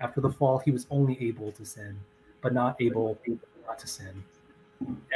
[0.00, 1.98] After the fall, he was only able to sin,
[2.40, 3.18] but not able
[3.66, 4.24] not to sin.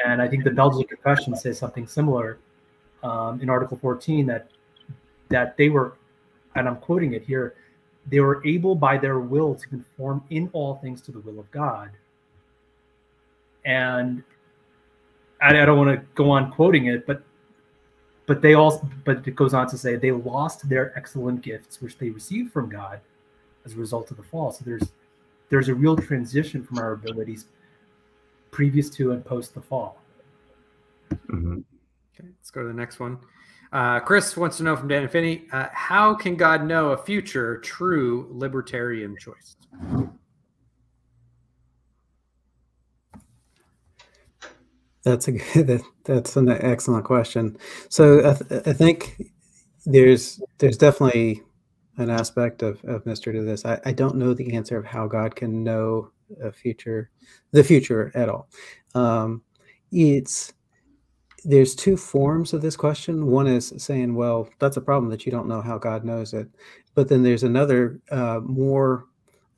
[0.05, 2.39] And I think the Belgian Confession says something similar
[3.03, 4.49] um, in Article 14 that
[5.35, 5.97] that they were,
[6.55, 7.57] and I'm quoting it here,
[8.07, 11.51] they were able by their will to conform in all things to the will of
[11.51, 11.91] God.
[13.65, 14.23] And
[15.43, 17.23] I, I don't want to go on quoting it, but
[18.27, 21.99] but they also but it goes on to say they lost their excellent gifts which
[21.99, 23.01] they received from God
[23.65, 24.53] as a result of the fall.
[24.53, 24.93] So there's
[25.49, 27.47] there's a real transition from our abilities
[28.53, 29.99] previous to and post the fall.
[31.11, 31.59] Mm-hmm.
[32.15, 33.19] Okay, let's go to the next one.
[33.73, 37.59] Uh, Chris wants to know from Dan Finney, uh, how can God know a future
[37.59, 39.57] true libertarian choice?
[45.05, 47.57] That's a that, that's an excellent question.
[47.89, 49.31] So I, th- I think
[49.87, 51.43] there's there's definitely
[51.97, 53.65] an aspect of, of mystery to this.
[53.65, 56.11] I, I don't know the answer of how God can know
[56.43, 57.11] a future,
[57.53, 58.49] the future at all.
[58.95, 59.43] Um,
[59.93, 60.53] it's
[61.45, 63.27] there's two forms of this question.
[63.27, 66.49] One is saying, well, that's a problem that you don't know how God knows it.
[66.95, 69.07] But then there's another uh, more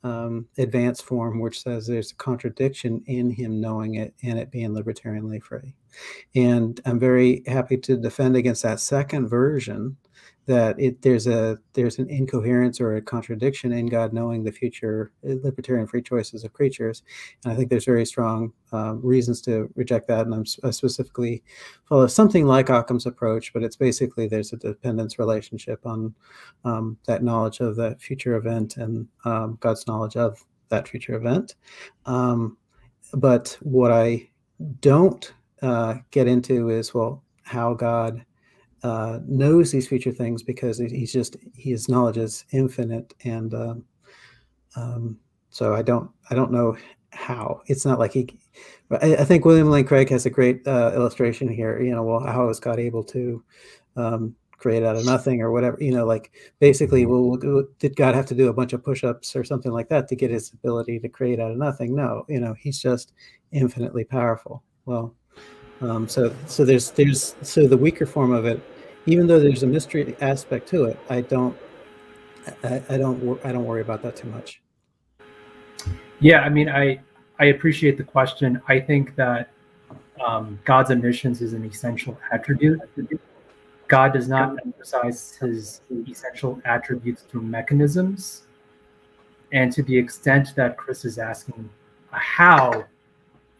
[0.03, 4.69] um, advanced form which says there's a contradiction in him knowing it and it being
[4.69, 5.73] libertarianly free.
[6.35, 9.97] And I'm very happy to defend against that second version
[10.47, 15.11] that it there's a there's an incoherence or a contradiction in God knowing the future
[15.29, 17.03] uh, libertarian free choices of creatures,
[17.43, 20.25] and I think there's very strong um, reasons to reject that.
[20.25, 21.43] And I'm I specifically
[21.87, 26.15] follow something like Occam's approach, but it's basically there's a dependence relationship on
[26.63, 31.55] um, that knowledge of that future event and um, God's knowledge of that future event.
[32.05, 32.57] Um,
[33.13, 34.29] but what I
[34.79, 38.25] don't uh, get into is well how God
[38.83, 43.83] uh, knows these future things because he's just his knowledge is infinite and um,
[44.75, 46.77] um, so I don't I don't know
[47.11, 47.61] how.
[47.65, 48.29] It's not like he
[48.91, 52.19] I, I think William Lane Craig has a great uh, illustration here you know well
[52.19, 53.43] how is God able to
[53.95, 57.51] um, create out of nothing or whatever you know like basically mm-hmm.
[57.51, 60.15] well did God have to do a bunch of push-ups or something like that to
[60.15, 61.95] get his ability to create out of nothing?
[61.95, 63.13] No you know he's just
[63.51, 64.63] infinitely powerful.
[64.85, 65.15] Well
[65.81, 68.61] um, so so there's there's so the weaker form of it,
[69.05, 71.57] even though there's a mystery aspect to it, I don't
[72.63, 74.61] I, I don't I don't worry about that too much.
[76.19, 76.99] Yeah, I mean, I
[77.39, 78.61] I appreciate the question.
[78.67, 79.49] I think that
[80.25, 82.79] um, God's omniscience is an essential attribute.
[83.87, 88.43] God does not emphasize his essential attributes through mechanisms.
[89.53, 91.69] And to the extent that Chris is asking
[92.11, 92.85] how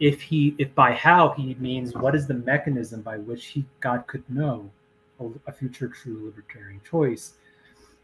[0.00, 4.06] if he if by how he means what is the mechanism by which he God
[4.06, 4.70] could know
[5.46, 7.34] a, future true libertarian choice,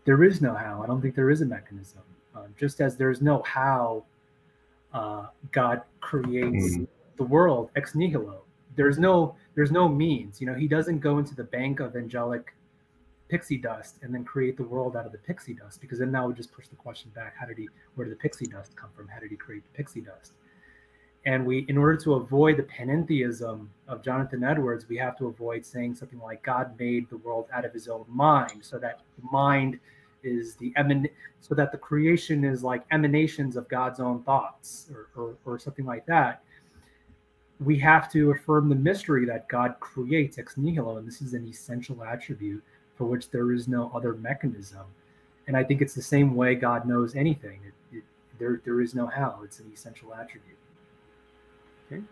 [0.04, 0.82] there is no how.
[0.82, 2.02] I don't think there is a mechanism.
[2.34, 4.04] Um, just as there's no how
[4.92, 6.88] uh, God creates mm.
[7.16, 8.42] the world ex nihilo.
[8.76, 10.40] There's no there's no means.
[10.40, 12.54] You know, he doesn't go into the bank of angelic
[13.28, 16.26] pixie dust and then create the world out of the pixie dust because then that
[16.26, 17.34] would just push the question back.
[17.38, 17.68] How did he?
[17.94, 19.06] Where did the pixie dust come from?
[19.06, 20.32] How did he create the pixie dust?
[21.26, 25.64] And we in order to avoid the panentheism of jonathan edwards we have to avoid
[25.64, 29.28] saying something like god made the world out of his own mind so that the
[29.30, 29.78] mind
[30.24, 31.08] is the emin
[31.40, 35.84] so that the creation is like emanations of god's own thoughts or, or, or something
[35.84, 36.42] like that.
[37.60, 41.46] We have to affirm the mystery that god creates ex nihilo and this is an
[41.46, 42.62] essential attribute
[42.96, 44.84] for which there is no other mechanism.
[45.46, 47.60] And i think it's the same way god knows anything.
[47.66, 48.04] It, it,
[48.38, 50.56] there, there is no how it's an essential attribute
[51.94, 52.04] Okay.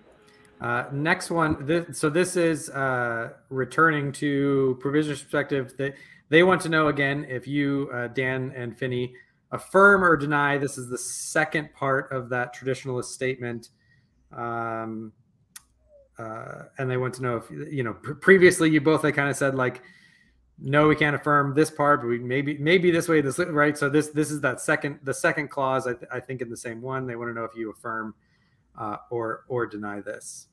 [0.60, 1.66] Uh, next one.
[1.66, 5.74] This, so this is uh, returning to provisional perspective.
[5.76, 5.92] They,
[6.28, 9.14] they want to know again if you, uh, Dan and Finney,
[9.50, 10.58] affirm or deny.
[10.58, 13.70] This is the second part of that traditionalist statement.
[14.30, 15.12] Um,
[16.18, 19.36] uh, and they want to know if, you know, previously you both, they kind of
[19.36, 19.82] said like,
[20.58, 23.76] no, we can't affirm this part, but we maybe, maybe this way, this right.
[23.76, 26.56] So this, this is that second, the second clause, I, th- I think in the
[26.56, 28.14] same one, they want to know if you affirm
[28.78, 30.48] uh, or or deny this.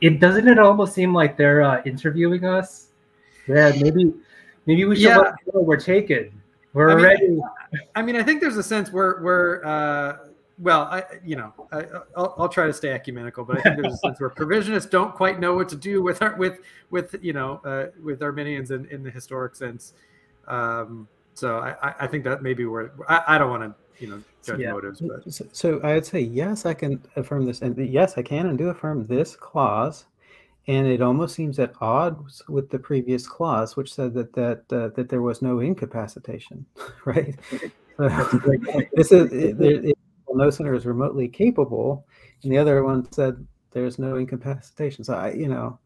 [0.00, 2.88] It doesn't it almost seem like they're uh, interviewing us?
[3.48, 4.12] Yeah, maybe
[4.66, 5.18] maybe we should yeah.
[5.18, 6.40] let we're taken.
[6.72, 7.40] We're I mean, ready.
[7.94, 10.16] I mean, I think there's a sense where where uh,
[10.58, 11.82] well, I you know, I,
[12.16, 15.14] will I'll try to stay ecumenical, but I think there's a sense where provisionists don't
[15.14, 16.60] quite know what to do with our with
[16.90, 19.94] with you know uh, with Arminians in, in the historic sense.
[20.46, 24.22] Um, so I, I think that maybe where I, I don't want to you know
[24.44, 24.72] judge yeah.
[24.72, 25.00] motives.
[25.00, 28.46] But so, so I would say yes, I can affirm this, and yes, I can
[28.46, 30.06] and do affirm this clause.
[30.66, 34.88] And it almost seems at odds with the previous clause, which said that that uh,
[34.96, 36.64] that there was no incapacitation,
[37.04, 37.36] right?
[37.98, 39.98] this is it, it,
[40.34, 42.06] no center is remotely capable,
[42.42, 45.04] and the other one said there's no incapacitation.
[45.04, 45.78] So I, you know,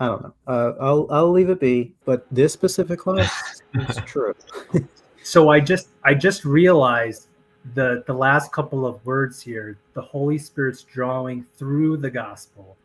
[0.00, 0.34] I don't know.
[0.46, 1.94] Uh, I'll I'll leave it be.
[2.04, 3.30] But this specific clause
[3.74, 4.34] is true.
[5.22, 7.28] so I just I just realized
[7.74, 12.76] the the last couple of words here the holy spirit's drawing through the gospel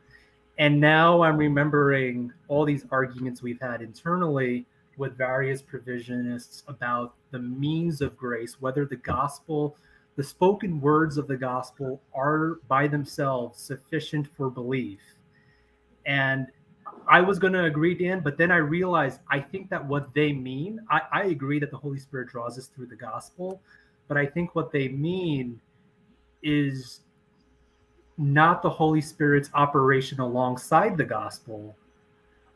[0.59, 4.65] and now i'm remembering all these arguments we've had internally
[4.97, 9.75] with various provisionists about the means of grace whether the gospel
[10.17, 14.99] the spoken words of the gospel are by themselves sufficient for belief.
[16.07, 16.47] And
[17.07, 20.33] I was going to agree, Dan, but then I realized I think that what they
[20.33, 23.61] mean, I, I agree that the Holy Spirit draws us through the gospel,
[24.07, 25.59] but I think what they mean
[26.43, 27.01] is
[28.17, 31.75] not the Holy Spirit's operation alongside the gospel,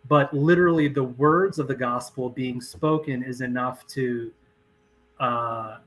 [0.08, 4.32] but literally the words of the gospel being spoken is enough to
[5.20, 5.78] uh,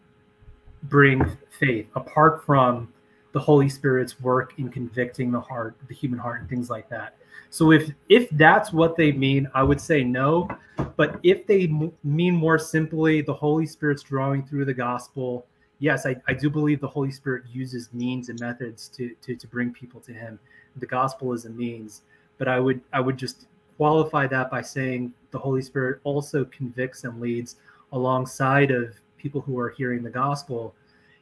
[0.85, 1.25] bring
[1.59, 2.93] faith apart from
[3.33, 7.17] the Holy Spirit's work in convicting the heart, the human heart, and things like that.
[7.51, 10.49] So if if that's what they mean, I would say no.
[10.97, 11.67] But if they
[12.05, 15.47] mean more simply, the Holy Spirit's drawing through the gospel,
[15.85, 19.47] yes, I, I do believe the Holy Spirit uses means and methods to, to to
[19.47, 20.41] bring people to Him.
[20.77, 22.03] The gospel is a means,
[22.39, 23.47] but I would I would just
[23.77, 27.57] qualify that by saying the Holy Spirit also convicts and leads
[27.93, 30.75] alongside of people who are hearing the gospel.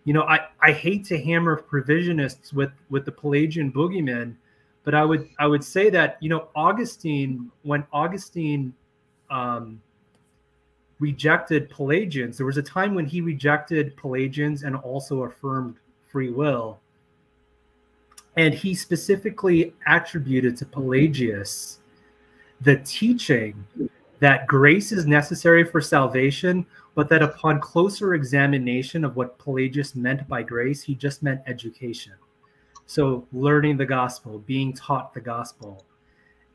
[0.05, 4.37] You know, I, I hate to hammer provisionists with with the Pelagian boogeyman,
[4.85, 8.73] but I would I would say that you know Augustine when Augustine
[9.29, 9.83] um,
[11.03, 15.75] rejected Pelagians, there was a time when he rejected Pelagians and also affirmed
[16.07, 16.79] free will.
[18.37, 21.81] And he specifically attributed to Pelagius
[22.61, 23.67] the teaching
[24.21, 26.65] that grace is necessary for salvation,
[26.95, 32.13] but that upon closer examination of what Pelagius meant by grace, he just meant education.
[32.87, 35.85] So, learning the gospel, being taught the gospel.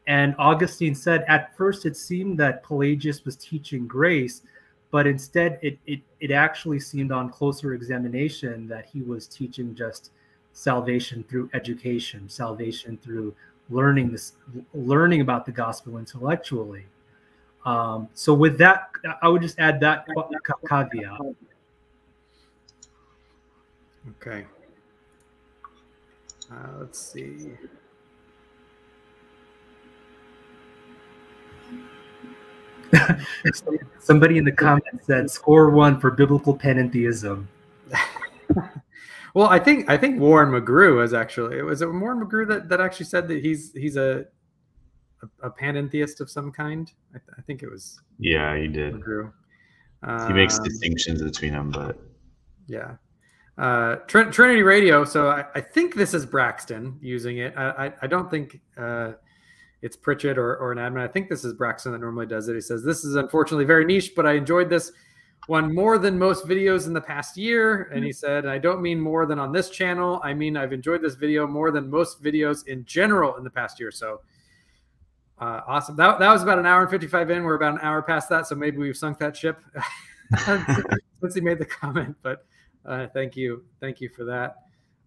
[0.07, 4.41] And Augustine said at first it seemed that Pelagius was teaching grace,
[4.89, 10.11] but instead it, it, it actually seemed on closer examination that he was teaching just
[10.53, 13.35] salvation through education, salvation through
[13.69, 14.33] learning this,
[14.73, 16.85] learning about the gospel intellectually.
[17.65, 20.07] Um, so with that, I would just add that
[20.69, 21.19] caveat.
[24.21, 24.45] Okay.
[26.49, 27.51] Uh, let's see.
[33.99, 37.45] Somebody in the comments said score one for biblical panentheism.
[39.33, 42.69] well, I think I think Warren McGrew is actually it was it Warren McGrew that,
[42.69, 44.25] that actually said that he's he's a
[45.23, 46.91] a, a panentheist of some kind.
[47.13, 47.99] I, th- I, think it was.
[48.19, 48.93] Yeah, he did.
[48.93, 49.31] McGrew.
[50.03, 51.99] Um, he makes um, distinctions between them, but
[52.67, 52.95] yeah.
[53.57, 55.03] Uh, Tr- Trinity Radio.
[55.03, 57.55] So I, I, think this is Braxton using it.
[57.57, 59.13] I, I, I don't think uh,
[59.81, 61.01] it's Pritchett or, or an admin.
[61.01, 62.55] I think this is Braxton that normally does it.
[62.55, 64.91] He says, This is unfortunately very niche, but I enjoyed this
[65.47, 67.83] one more than most videos in the past year.
[67.93, 70.19] And he said, I don't mean more than on this channel.
[70.23, 73.79] I mean, I've enjoyed this video more than most videos in general in the past
[73.79, 73.91] year.
[73.91, 74.21] So
[75.39, 75.95] uh, awesome.
[75.95, 77.43] That, that was about an hour and 55 in.
[77.43, 78.47] We're about an hour past that.
[78.47, 79.59] So maybe we've sunk that ship
[81.21, 82.15] since he made the comment.
[82.23, 82.45] But
[82.85, 83.63] uh, thank you.
[83.79, 84.57] Thank you for that.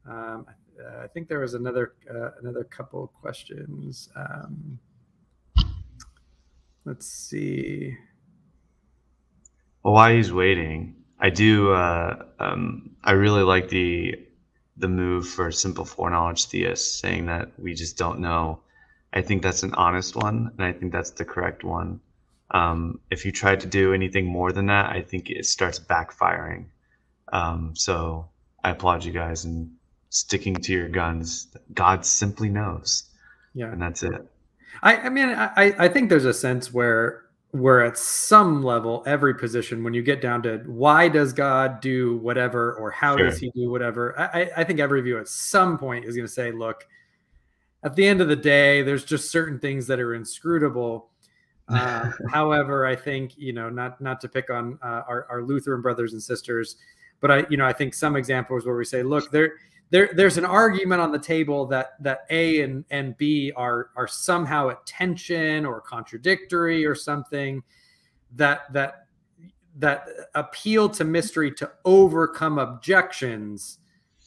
[0.09, 0.53] Um, I,
[1.03, 4.09] I think there was another uh, another couple questions.
[4.17, 4.79] Um,
[6.85, 7.97] let's see.
[9.85, 11.73] He's waiting, I do.
[11.73, 14.15] Uh, um, I really like the
[14.77, 18.61] the move for simple foreknowledge theists, saying that we just don't know
[19.13, 22.01] I think that's an honest one, and I think that's the correct one.
[22.53, 26.67] Um, if you try to do anything more than that, I think it starts backfiring.
[27.33, 28.29] Um, so
[28.63, 29.73] I applaud you guys and
[30.11, 31.49] sticking to your guns.
[31.75, 33.05] God simply knows.
[33.55, 34.31] Yeah, and that's it.
[34.83, 37.23] I, I mean, I, I think there's a sense where
[37.53, 42.17] where at some level every position when you get down to why does god do
[42.19, 43.27] whatever or how sure.
[43.27, 46.33] does he do whatever I, I think every view at some point is going to
[46.33, 46.87] say look
[47.83, 51.09] at the end of the day, there's just certain things that are inscrutable.
[51.73, 55.81] Uh, however, I think you know not not to pick on uh, our, our Lutheran
[55.81, 56.75] brothers and sisters,
[57.21, 59.53] but I you know I think some examples where we say, look, there
[59.91, 64.07] there there's an argument on the table that that A and and B are are
[64.07, 67.63] somehow at tension or contradictory or something
[68.37, 69.07] that that
[69.79, 73.79] that appeal to mystery to overcome objections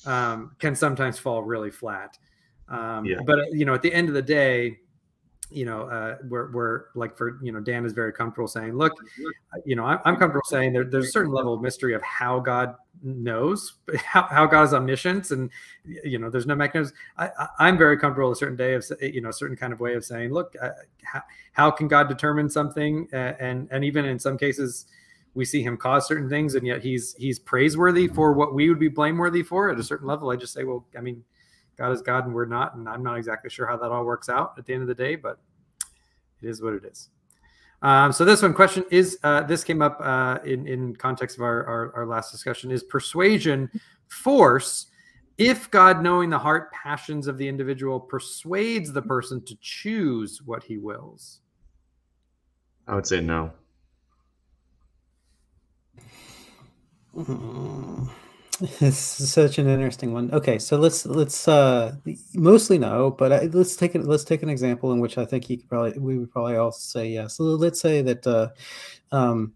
[0.06, 2.18] um, can sometimes fall really flat.
[2.68, 3.18] Um, yeah.
[3.26, 4.80] But you know, at the end of the day,
[5.54, 8.94] you know, uh, we're, we're like for you know, Dan is very comfortable saying, look,
[8.94, 12.02] uh, you know, I'm, I'm comfortable saying there, there's a certain level of mystery of
[12.02, 15.50] how God knows, how, how God is omniscient, and
[15.86, 16.96] you know, there's no mechanism.
[17.18, 19.80] I, I, am very comfortable a certain day of you know, a certain kind of
[19.80, 20.70] way of saying, look, uh,
[21.04, 24.86] how, how can God determine something, uh, and and even in some cases
[25.36, 28.78] we see him cause certain things and yet he's he's praiseworthy for what we would
[28.78, 30.30] be blameworthy for at a certain level.
[30.30, 31.24] I just say well i mean
[31.78, 32.76] God is God and we're not.
[32.76, 34.96] And I'm not exactly sure how that all works out at the end of the
[34.96, 35.40] day, but
[36.42, 37.10] it is what it is.
[37.82, 41.44] Um, so this one question is uh, this came up uh, in in context of
[41.44, 43.70] our, our, our last discussion is persuasion
[44.08, 44.88] force
[45.38, 50.64] if God knowing the heart passions of the individual persuades the person to choose what
[50.64, 51.40] he wills.
[52.88, 53.52] I would say no.
[57.16, 58.10] Mm,
[58.60, 60.32] This is such an interesting one.
[60.32, 61.96] Okay, so let's let's uh
[62.36, 64.06] mostly no, but I, let's take it.
[64.06, 66.72] Let's take an example in which I think you could probably we would probably all
[66.72, 67.38] say yes.
[67.38, 68.50] So let's say that uh,
[69.12, 69.54] um,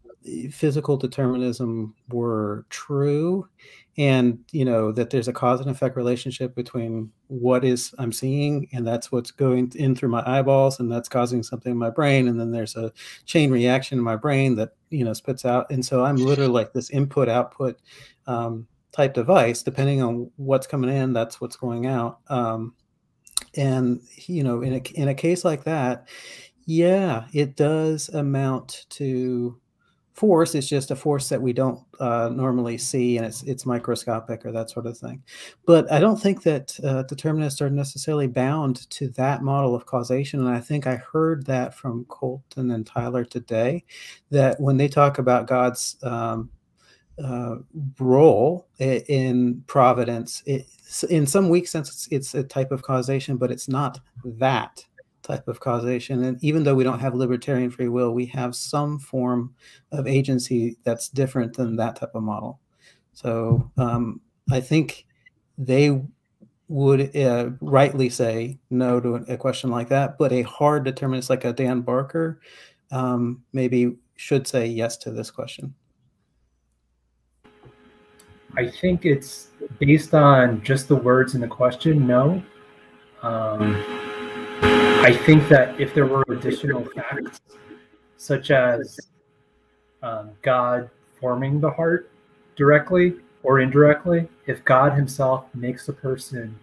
[0.52, 3.48] physical determinism were true,
[4.00, 8.68] and you know that there's a cause and effect relationship between what is I'm seeing,
[8.74, 12.28] and that's what's going in through my eyeballs, and that's causing something in my brain,
[12.28, 12.92] and then there's a
[13.26, 16.74] chain reaction in my brain that you know spits out, and so I'm literally like
[16.74, 17.80] this input output.
[18.26, 18.68] Um,
[18.98, 22.20] type device depending on what's coming in that's what's going out.
[22.28, 22.74] Um,
[23.56, 26.08] and you know in a, in a case like that
[26.66, 29.58] yeah it does amount to
[30.18, 30.56] force.
[30.56, 34.52] It's just a force that we don't uh, normally see and it's it's microscopic or
[34.52, 35.22] that sort of thing.
[35.66, 40.40] But i don't think that uh, determinists are necessarily bound to that model of causation
[40.40, 43.84] and i think i heard that from colton and tyler today
[44.32, 46.50] that when they talk about god's um,
[47.24, 47.56] uh,
[48.00, 50.44] role in providence.
[51.10, 54.86] In some weak sense, it's, it's, a type of causation, but it's not that
[55.24, 56.24] type of causation.
[56.24, 59.54] And even though we don't have libertarian free will, we have some form
[59.92, 62.60] of agency that's different than that type of model.
[63.14, 64.22] So um,
[64.52, 65.06] I think
[65.58, 66.02] they
[66.70, 71.46] would uh, rightly say no to a question like that, but a hard determinist like
[71.46, 72.42] a Dan Barker
[72.92, 75.74] um, maybe should say yes to this question.
[78.58, 82.08] I think it's based on just the words in the question.
[82.08, 82.42] No.
[83.22, 83.76] Um,
[85.04, 87.40] I think that if there were additional facts,
[88.18, 89.00] such as
[90.02, 92.10] um, God forming the heart
[92.56, 96.58] directly or indirectly, if God Himself makes a person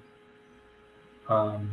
[1.28, 1.70] um,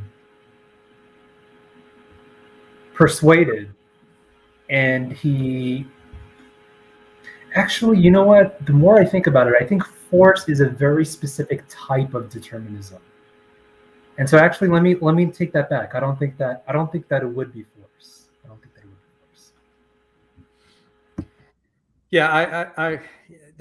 [2.93, 3.73] persuaded
[4.69, 5.87] and He
[7.55, 8.63] actually, you know what?
[8.67, 12.29] The more I think about it, I think force is a very specific type of
[12.29, 13.01] determinism.
[14.17, 15.95] And so actually let me let me take that back.
[15.95, 18.27] I don't think that I don't think that it would be force.
[18.43, 18.99] I don't think that it would
[21.17, 21.33] be force.
[22.11, 22.99] Yeah, I I I,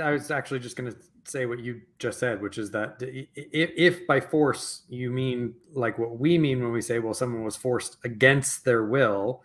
[0.03, 3.71] I was actually just going to say what you just said, which is that if,
[3.77, 7.57] if by force you mean like what we mean when we say, well, someone was
[7.57, 9.43] forced against their will,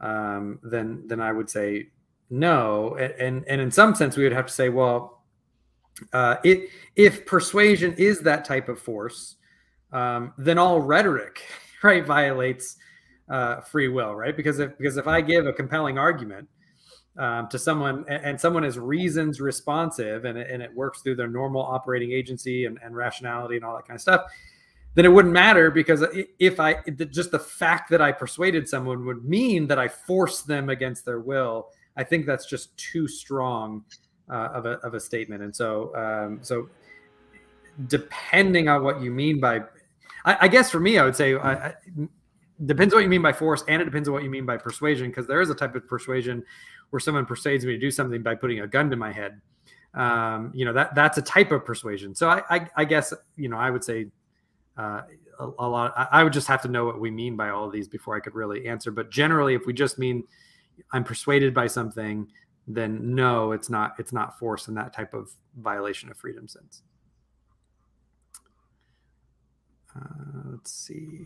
[0.00, 1.88] um, then then I would say
[2.30, 2.96] no.
[2.96, 5.21] And and in some sense, we would have to say, well,
[6.12, 9.36] uh, it, if persuasion is that type of force,
[9.92, 11.42] um, then all rhetoric,
[11.82, 12.76] right, violates
[13.28, 14.36] uh, free will, right?
[14.36, 16.48] Because if because if I give a compelling argument
[17.18, 21.28] um, to someone and, and, someone is reasons responsive and, and it works through their
[21.28, 24.22] normal operating agency and, and rationality and all that kind of stuff,
[24.94, 26.04] then it wouldn't matter because
[26.38, 30.68] if I just the fact that I persuaded someone would mean that I forced them
[30.70, 31.68] against their will.
[31.96, 33.84] I think that's just too strong
[34.32, 35.42] uh, of, a, of a statement.
[35.42, 36.68] And so, um, so
[37.86, 39.60] depending on what you mean by,
[40.24, 41.74] I, I guess for me, I would say, I, I,
[42.64, 45.08] depends what you mean by force and it depends on what you mean by persuasion
[45.08, 46.42] because there is a type of persuasion
[46.90, 49.40] where someone persuades me to do something by putting a gun to my head.
[49.94, 52.14] Um, you know that that's a type of persuasion.
[52.14, 54.06] So i i, I guess you know i would say
[54.78, 55.02] uh,
[55.38, 57.66] a, a, lot I, I would just have to know what we mean by all
[57.66, 58.90] of these before i could really answer.
[58.90, 60.24] But generally if we just mean
[60.92, 62.26] i'm persuaded by something
[62.66, 66.82] then no, it's not it's not force in that type of violation of freedom sense.
[69.94, 71.24] Uh, let's see.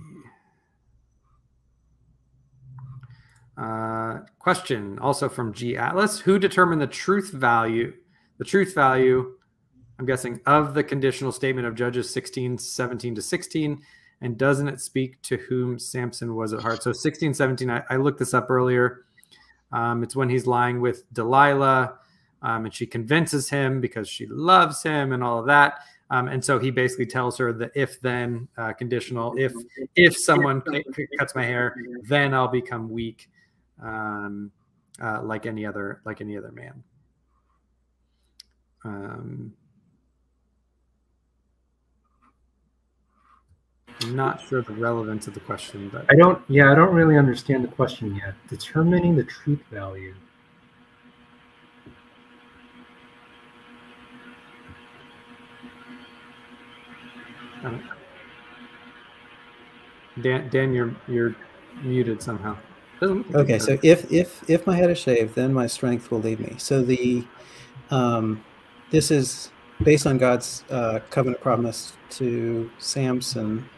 [3.56, 7.94] Uh, question also from G Atlas: Who determined the truth value?
[8.38, 9.32] The truth value,
[9.98, 13.80] I'm guessing, of the conditional statement of Judges 16, 17 to 16,
[14.20, 16.82] and doesn't it speak to whom Samson was at heart?
[16.82, 17.70] So 16, 17.
[17.70, 19.05] I, I looked this up earlier.
[19.72, 21.98] Um, it's when he's lying with Delilah,
[22.42, 25.80] um, and she convinces him because she loves him and all of that.
[26.10, 29.52] Um, and so he basically tells her the if then uh, conditional if
[29.96, 30.62] if someone
[31.18, 33.28] cuts my hair then i'll become weak
[33.82, 34.52] um,
[35.02, 36.84] uh, like any other like any other man
[38.84, 39.52] um,
[44.02, 46.42] I'm not sure the relevance of the question, but I don't.
[46.48, 48.34] Yeah, I don't really understand the question yet.
[48.48, 50.14] Determining the truth value.
[60.20, 61.34] Dan, Dan, you're you're
[61.82, 62.56] muted somehow.
[63.02, 66.54] Okay, so if if if my head is shaved, then my strength will leave me.
[66.58, 67.24] So the
[67.90, 68.42] um,
[68.90, 69.50] this is
[69.82, 73.68] based on God's uh, covenant promise to Samson,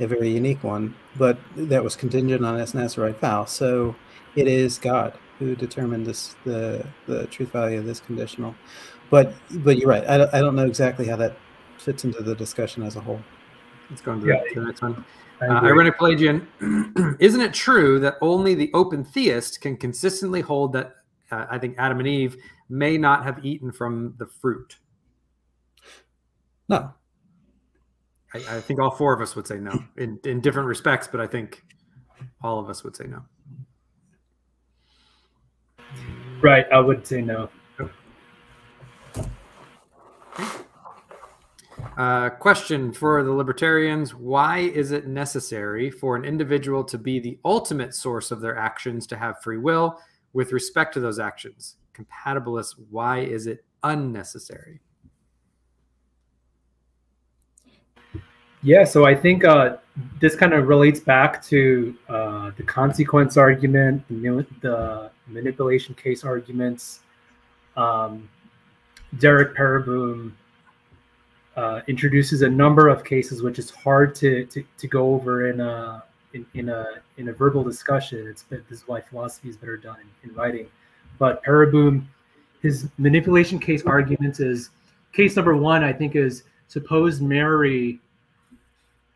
[0.00, 3.44] a very unique one, but that was contingent on his Nazarite vow.
[3.44, 3.94] So
[4.34, 8.54] it is God who determined this the the truth value of this conditional.
[9.10, 10.06] But but you're right.
[10.08, 11.36] I don't, I don't know exactly how that
[11.78, 13.20] fits into the discussion as a whole.
[13.90, 14.42] Let's go on to, yeah.
[14.48, 15.04] the, to the next one.
[15.40, 16.46] Uh, Irenic Pelagian,
[17.20, 20.94] isn't it true that only the open theist can consistently hold that
[21.30, 22.36] uh, I think Adam and Eve
[22.68, 24.78] may not have eaten from the fruit?
[26.68, 26.94] No.
[28.34, 31.20] I, I think all four of us would say no in, in different respects, but
[31.20, 31.62] I think
[32.42, 33.22] all of us would say no.
[36.42, 36.66] Right.
[36.72, 37.48] I would say no.
[41.96, 47.38] Uh, question for the libertarians Why is it necessary for an individual to be the
[47.44, 50.00] ultimate source of their actions to have free will
[50.32, 51.76] with respect to those actions?
[51.94, 54.80] Compatibilists, why is it unnecessary?
[58.64, 59.76] Yeah, so I think uh,
[60.20, 67.00] this kind of relates back to uh, the consequence argument, the, the manipulation case arguments.
[67.76, 68.26] Um,
[69.18, 70.32] Derek Pereboom
[71.56, 75.60] uh, introduces a number of cases which is hard to, to, to go over in
[75.60, 76.02] a
[76.32, 76.86] in, in, a
[77.18, 78.26] in a verbal discussion.
[78.26, 80.68] It's this is why philosophy is better done in, in writing.
[81.18, 82.06] But Pereboom,
[82.62, 84.70] his manipulation case arguments is
[85.12, 85.84] case number one.
[85.84, 88.00] I think is suppose Mary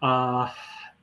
[0.03, 0.51] uh,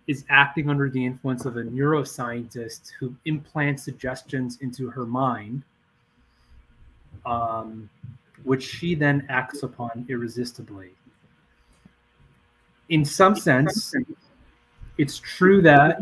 [0.07, 5.63] is acting under the influence of a neuroscientist who implants suggestions into her mind.
[7.25, 7.89] Um,
[8.43, 10.91] which she then acts upon irresistibly
[12.89, 13.93] in some sense,
[14.97, 15.99] it's true that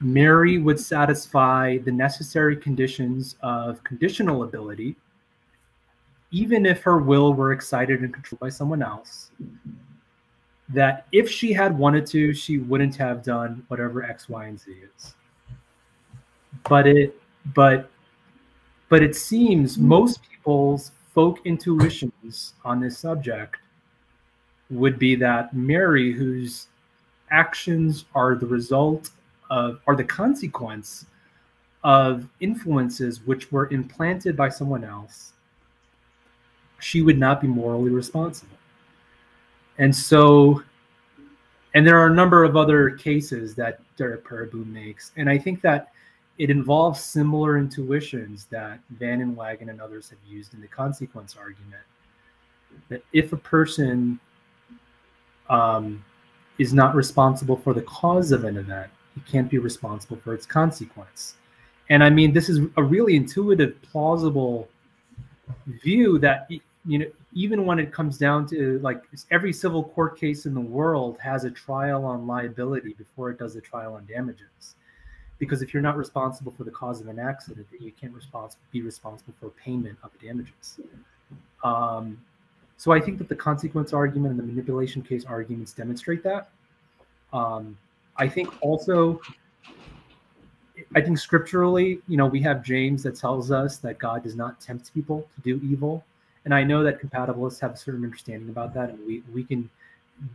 [0.00, 4.96] Mary would satisfy the necessary conditions of conditional ability,
[6.30, 9.30] even if her will were excited and controlled by someone else.
[10.70, 14.72] That if she had wanted to, she wouldn't have done whatever X, Y, and Z
[14.72, 15.14] is.
[16.68, 17.20] But it,
[17.54, 17.90] but,
[18.88, 23.56] but it seems most people's folk intuitions on this subject
[24.70, 26.68] would be that Mary, whose
[27.30, 29.10] actions are the result
[29.50, 31.06] of, are the consequence
[31.82, 35.34] of influences which were implanted by someone else,
[36.80, 38.53] she would not be morally responsible.
[39.78, 40.62] And so,
[41.74, 45.12] and there are a number of other cases that Derek Pereboom makes.
[45.16, 45.92] And I think that
[46.38, 51.82] it involves similar intuitions that Van Inwagen and others have used in the consequence argument.
[52.88, 54.18] That if a person
[55.48, 56.04] um,
[56.58, 58.90] is not responsible for the cause of an event.
[59.14, 61.34] He can't be responsible for its consequence.
[61.90, 64.68] And I mean, this is a really intuitive, plausible
[65.66, 66.48] view that
[66.86, 70.60] you know, even when it comes down to like every civil court case in the
[70.60, 74.76] world has a trial on liability before it does a trial on damages.
[75.38, 78.82] Because if you're not responsible for the cause of an accident, you can't respons- be
[78.82, 80.78] responsible for payment of damages.
[81.64, 82.18] Um,
[82.76, 86.50] so I think that the consequence argument and the manipulation case arguments demonstrate that.
[87.32, 87.76] Um,
[88.16, 89.20] I think also,
[90.94, 94.60] I think scripturally, you know, we have James that tells us that God does not
[94.60, 96.04] tempt people to do evil.
[96.44, 99.70] And I know that compatibilists have a certain understanding about that, and we we can.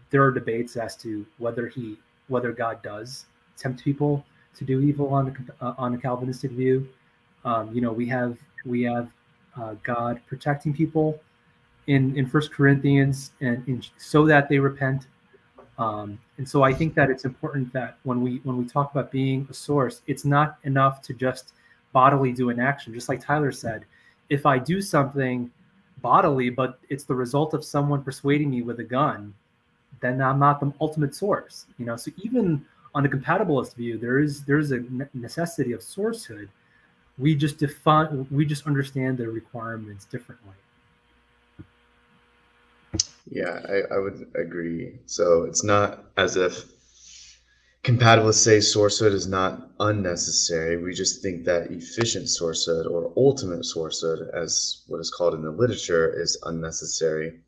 [0.10, 1.98] There are debates as to whether he
[2.28, 3.26] whether God does
[3.58, 5.28] tempt people to do evil on
[5.62, 6.88] a uh, on a Calvinistic view.
[7.46, 9.10] Um, you know, we have we have
[9.60, 11.20] uh, God protecting people
[11.88, 15.08] in in First Corinthians, and in, so that they repent.
[15.78, 19.12] Um, and so I think that it's important that when we when we talk about
[19.12, 21.54] being a source, it's not enough to just
[21.94, 22.94] bodily do an action.
[22.94, 23.86] Just like Tyler said,
[24.30, 25.50] if I do something
[26.02, 29.34] bodily, but it's the result of someone persuading me with a gun,
[30.02, 31.66] then I'm not the ultimate source.
[31.78, 35.82] You know, so even on the compatibilist view, there is there is a necessity of
[35.82, 36.50] sourcehood.
[37.18, 40.54] We just define we just understand the requirements differently.
[43.32, 44.94] Yeah, I, I would agree.
[45.06, 46.66] So it's not as if
[47.84, 50.78] compatibilists say sourcehood is not unnecessary.
[50.78, 55.52] We just think that efficient sourcehood or ultimate sourcehood, as what is called in the
[55.52, 57.40] literature, is unnecessary.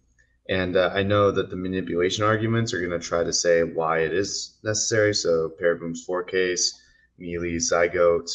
[0.50, 4.00] And uh, I know that the manipulation arguments are going to try to say why
[4.00, 5.14] it is necessary.
[5.14, 6.80] So Pereboom's four case,
[7.18, 8.30] Mele's zygote,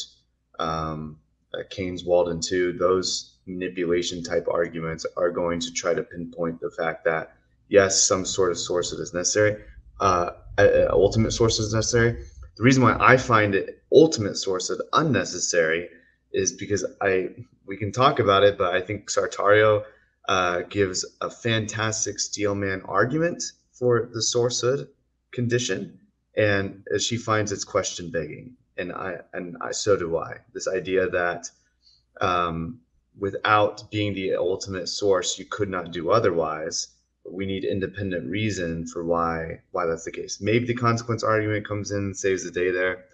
[0.59, 1.19] um,
[1.53, 6.71] uh, Kane's Walden 2, those manipulation type arguments are going to try to pinpoint the
[6.71, 7.33] fact that
[7.69, 9.63] yes, some sort of source is necessary,
[9.99, 10.31] uh,
[10.91, 12.23] ultimate source is necessary.
[12.57, 15.89] The reason why I find it ultimate sourcehood unnecessary
[16.33, 17.29] is because I
[17.65, 19.83] we can talk about it, but I think Sartorio
[20.27, 24.87] uh, gives a fantastic Steelman argument for the sourcehood
[25.31, 25.99] condition,
[26.35, 30.37] and she finds its question begging, and I and I so do I.
[30.53, 31.49] This idea that
[32.21, 32.79] um,
[33.17, 36.87] without being the ultimate source, you could not do otherwise.
[37.29, 40.39] We need independent reason for why why that's the case.
[40.41, 43.05] Maybe the consequence argument comes in and saves the day there.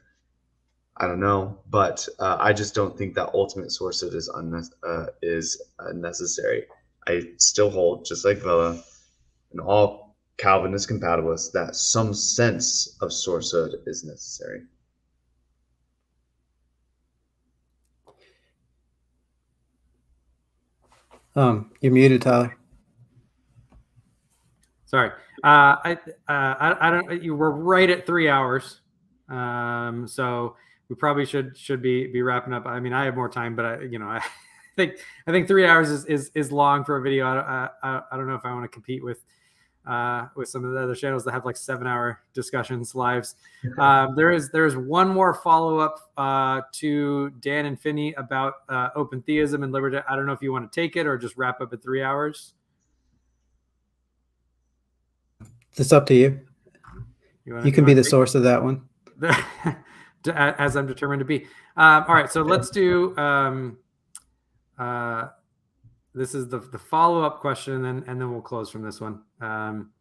[0.98, 5.08] I don't know, but uh, I just don't think that ultimate source is unne- uh,
[5.24, 6.66] is uh, necessary.
[7.08, 8.82] I still hold, just like Villa,
[9.52, 14.62] and all Calvinist compatibilists, that some sense of sourcehood is necessary.
[21.36, 22.56] Um, you're muted, Tyler.
[24.94, 25.10] Sorry.
[25.44, 25.98] Uh, I,
[26.28, 27.24] uh, I, I don't.
[27.24, 28.82] You were right at three hours.
[29.28, 30.56] Um, so
[30.88, 32.68] we probably should should be be wrapping up.
[32.68, 34.22] I mean, I have more time, but I, you know, I
[34.76, 37.26] think I think three hours is is, is long for a video.
[37.26, 39.26] I, I, I don't know if I want to compete with
[39.88, 43.34] uh, with some of the other channels that have like seven hour discussions lives.
[43.80, 48.54] Um, there is there is one more follow up uh, to Dan and Finney about
[48.70, 49.98] uh, open theism and liberty.
[50.08, 52.04] I don't know if you want to take it or just wrap up at three
[52.04, 52.54] hours.
[55.76, 56.40] It's up to you.
[57.46, 58.84] You, wanna, you can you be the source of that one.
[60.28, 61.46] as I'm determined to be.
[61.76, 63.18] Um, all right, so let's do.
[63.18, 63.78] Um,
[64.78, 65.28] uh,
[66.14, 69.02] this is the the follow up question, and then and then we'll close from this
[69.02, 69.22] one.
[69.42, 69.92] Um,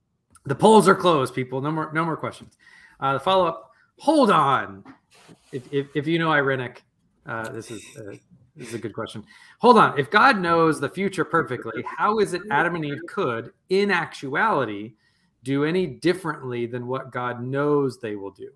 [0.45, 1.61] the polls are closed, people.
[1.61, 2.57] No more no more questions.
[3.01, 3.71] Uh, the follow up.
[3.99, 4.85] Hold on.
[5.53, 6.79] If, if, if you know Irenic,
[7.27, 8.15] uh, this is uh,
[8.57, 9.25] this is a good question.
[9.61, 9.99] Hold on.
[9.99, 14.95] If God knows the future perfectly, how is it Adam and Eve could, in actuality,
[15.43, 18.51] do any differently than what God knows they will do?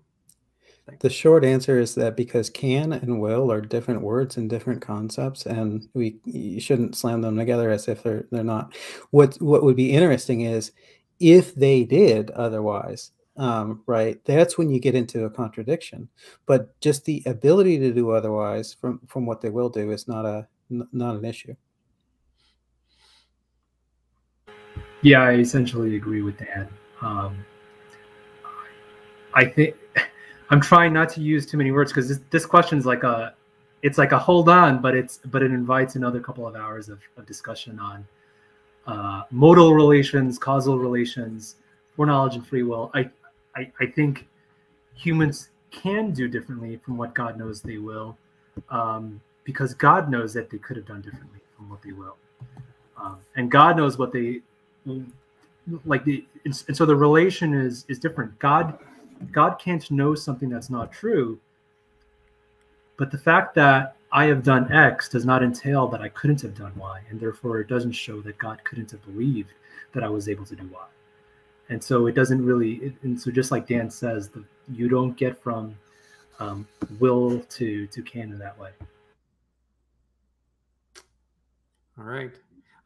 [0.99, 5.45] The short answer is that because can and will are different words and different concepts,
[5.45, 8.73] and we you shouldn't slam them together as if they're they're not.
[9.11, 10.71] What what would be interesting is
[11.19, 14.23] if they did otherwise, um, right?
[14.23, 16.07] That's when you get into a contradiction.
[16.45, 20.25] But just the ability to do otherwise from from what they will do is not
[20.25, 21.55] a not an issue.
[25.01, 26.67] Yeah, I essentially agree with Dan.
[27.01, 27.45] Um,
[29.33, 29.75] I think
[30.49, 33.35] I'm trying not to use too many words because this, this question is like a,
[33.83, 36.99] it's like a hold on, but it's but it invites another couple of hours of,
[37.15, 38.07] of discussion on
[38.87, 41.57] uh, modal relations, causal relations,
[41.95, 42.89] foreknowledge and free will.
[42.95, 43.09] I,
[43.55, 44.27] I I think
[44.95, 48.17] humans can do differently from what God knows they will,
[48.69, 52.17] um, because God knows that they could have done differently from what they will,
[52.99, 54.41] um, and God knows what they
[55.85, 56.03] like.
[56.03, 58.37] The and so the relation is is different.
[58.39, 58.77] God
[59.31, 61.39] God can't know something that's not true.
[62.97, 66.55] But the fact that I have done X does not entail that I couldn't have
[66.55, 69.51] done Y, and therefore it doesn't show that God couldn't have believed
[69.93, 70.85] that I was able to do Y.
[71.69, 72.75] And so it doesn't really.
[72.75, 75.75] It, and so just like Dan says, the, you don't get from
[76.39, 76.67] um,
[76.99, 78.69] will to to can in that way.
[81.99, 82.31] All right.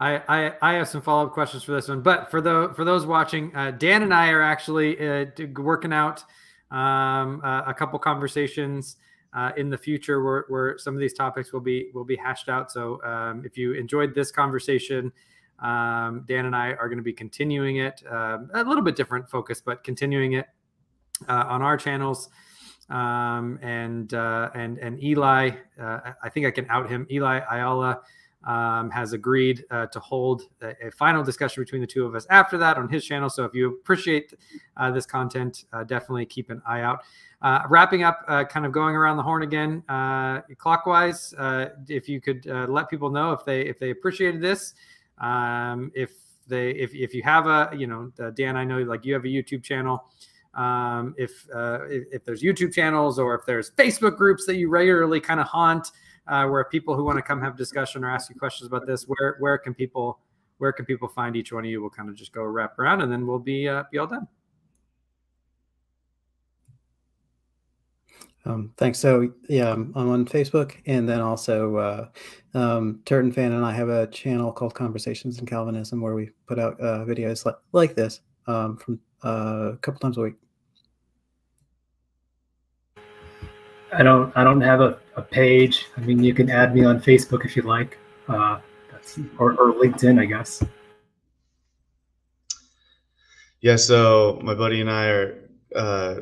[0.01, 2.83] I, I, I have some follow up questions for this one, but for the for
[2.83, 5.25] those watching, uh, Dan and I are actually uh,
[5.57, 6.23] working out
[6.71, 8.97] um, uh, a couple conversations
[9.35, 12.49] uh, in the future where, where some of these topics will be will be hashed
[12.49, 12.71] out.
[12.71, 15.11] So um, if you enjoyed this conversation,
[15.59, 19.30] um, Dan and I are going to be continuing it um, a little bit different
[19.30, 20.47] focus, but continuing it
[21.30, 22.27] uh, on our channels.
[22.89, 27.05] Um, and uh, and and Eli, I think I can out him.
[27.11, 28.01] Eli Ayala
[28.43, 32.25] um, has agreed uh, to hold a, a, final discussion between the two of us
[32.29, 33.29] after that on his channel.
[33.29, 34.33] So if you appreciate
[34.77, 37.01] uh, this content, uh, definitely keep an eye out.
[37.41, 41.33] Uh, wrapping up, uh, kind of going around the horn again, uh, clockwise.
[41.87, 44.73] if you could let people know if they if they appreciated this,
[45.19, 46.11] um, if
[46.47, 49.27] they if if you have a you know Dan, I know like you have a
[49.27, 50.05] YouTube channel.
[50.53, 55.19] Um, if, if if there's YouTube channels or if there's Facebook groups that you regularly
[55.19, 55.91] kind of haunt
[56.27, 59.03] uh, where people who want to come have discussion or ask you questions about this,
[59.06, 60.19] where where can people
[60.58, 61.82] where can people find each one of you?
[61.82, 64.27] We'll kind of just go wrap around, and then we'll be uh, be all done.
[68.45, 69.00] Um, thanks.
[69.00, 72.08] So yeah, I'm on Facebook, and then also uh,
[72.53, 76.80] um, TurretinFan and I have a channel called Conversations in Calvinism where we put out
[76.82, 80.35] uh, videos like like this um, from uh, a couple times a week.
[83.93, 85.85] I don't I don't have a, a page.
[85.97, 87.97] I mean, you can add me on Facebook if you like,
[88.27, 88.59] uh,
[89.37, 90.63] or, or LinkedIn, I guess.
[93.59, 95.35] Yeah, so my buddy and I are
[95.75, 96.15] uh,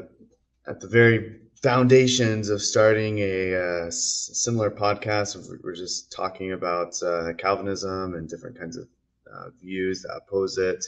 [0.68, 5.38] at the very foundations of starting a uh, similar podcast.
[5.64, 8.88] We're just talking about uh, Calvinism and different kinds of
[9.32, 10.86] uh, views that oppose it,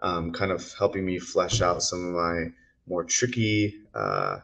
[0.00, 2.46] um, kind of helping me flesh out some of my
[2.86, 4.38] more tricky uh,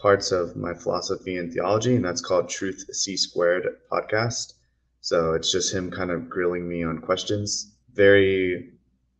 [0.00, 4.54] parts of my philosophy and theology, and that's called Truth C Squared podcast.
[5.00, 8.70] So it's just him kind of grilling me on questions, very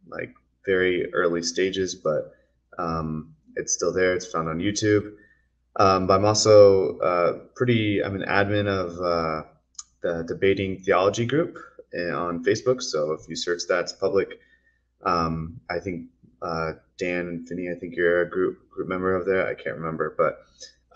[0.09, 0.35] like
[0.67, 2.33] very early stages, but
[2.79, 4.15] um, it's still there.
[4.15, 5.13] It's found on YouTube.
[5.77, 8.03] Um, but I'm also uh, pretty.
[8.03, 9.49] I'm an admin of uh,
[10.03, 11.59] the debating theology group
[11.95, 12.83] eh, on Facebook.
[12.83, 14.41] So if you search that, it's public.
[15.05, 16.07] Um, I think
[16.43, 19.47] uh, Dan and Finney, I think you're a group group member of there.
[19.47, 20.45] I can't remember, but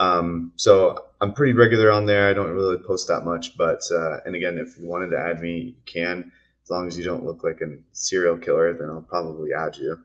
[0.03, 2.29] um, so I'm pretty regular on there.
[2.29, 5.41] I don't really post that much, but uh, and again, if you wanted to add
[5.41, 6.33] me, you can.
[6.65, 9.99] As long as you don't look like a serial killer, then I'll probably add you.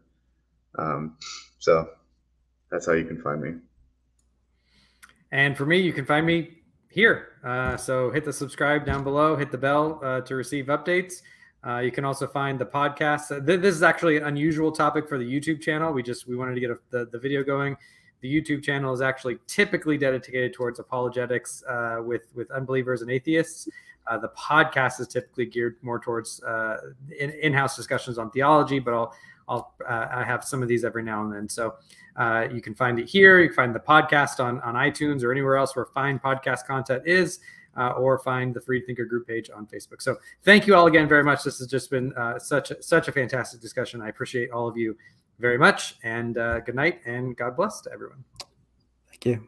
[0.77, 1.17] Um,
[1.59, 1.90] so
[2.72, 3.53] that's how you can find me.
[5.32, 6.57] And for me, you can find me
[6.90, 7.30] here.
[7.43, 11.22] Uh, so hit the subscribe down below, hit the bell uh, to receive updates.
[11.65, 13.35] Uh, you can also find the podcast.
[13.35, 15.91] Uh, this is actually an unusual topic for the YouTube channel.
[15.91, 17.75] We just we wanted to get a, the, the video going.
[18.21, 23.67] The YouTube channel is actually typically dedicated towards apologetics uh, with with unbelievers and atheists.
[24.07, 26.77] Uh, the podcast is typically geared more towards uh,
[27.19, 29.13] in, in-house discussions on theology, but I'll
[29.49, 31.49] I'll uh, I have some of these every now and then.
[31.49, 31.75] So
[32.51, 33.39] you can find it here.
[33.39, 37.03] You can find the podcast on on iTunes or anywhere else where fine podcast content
[37.05, 37.39] is
[37.77, 40.01] uh, or find the Freed Thinker group page on Facebook.
[40.01, 41.43] So thank you all again very much.
[41.43, 44.01] This has just been uh, such a, such a fantastic discussion.
[44.01, 44.97] I appreciate all of you
[45.39, 48.23] very much, and uh, good night and God bless to everyone.
[49.09, 49.47] Thank you.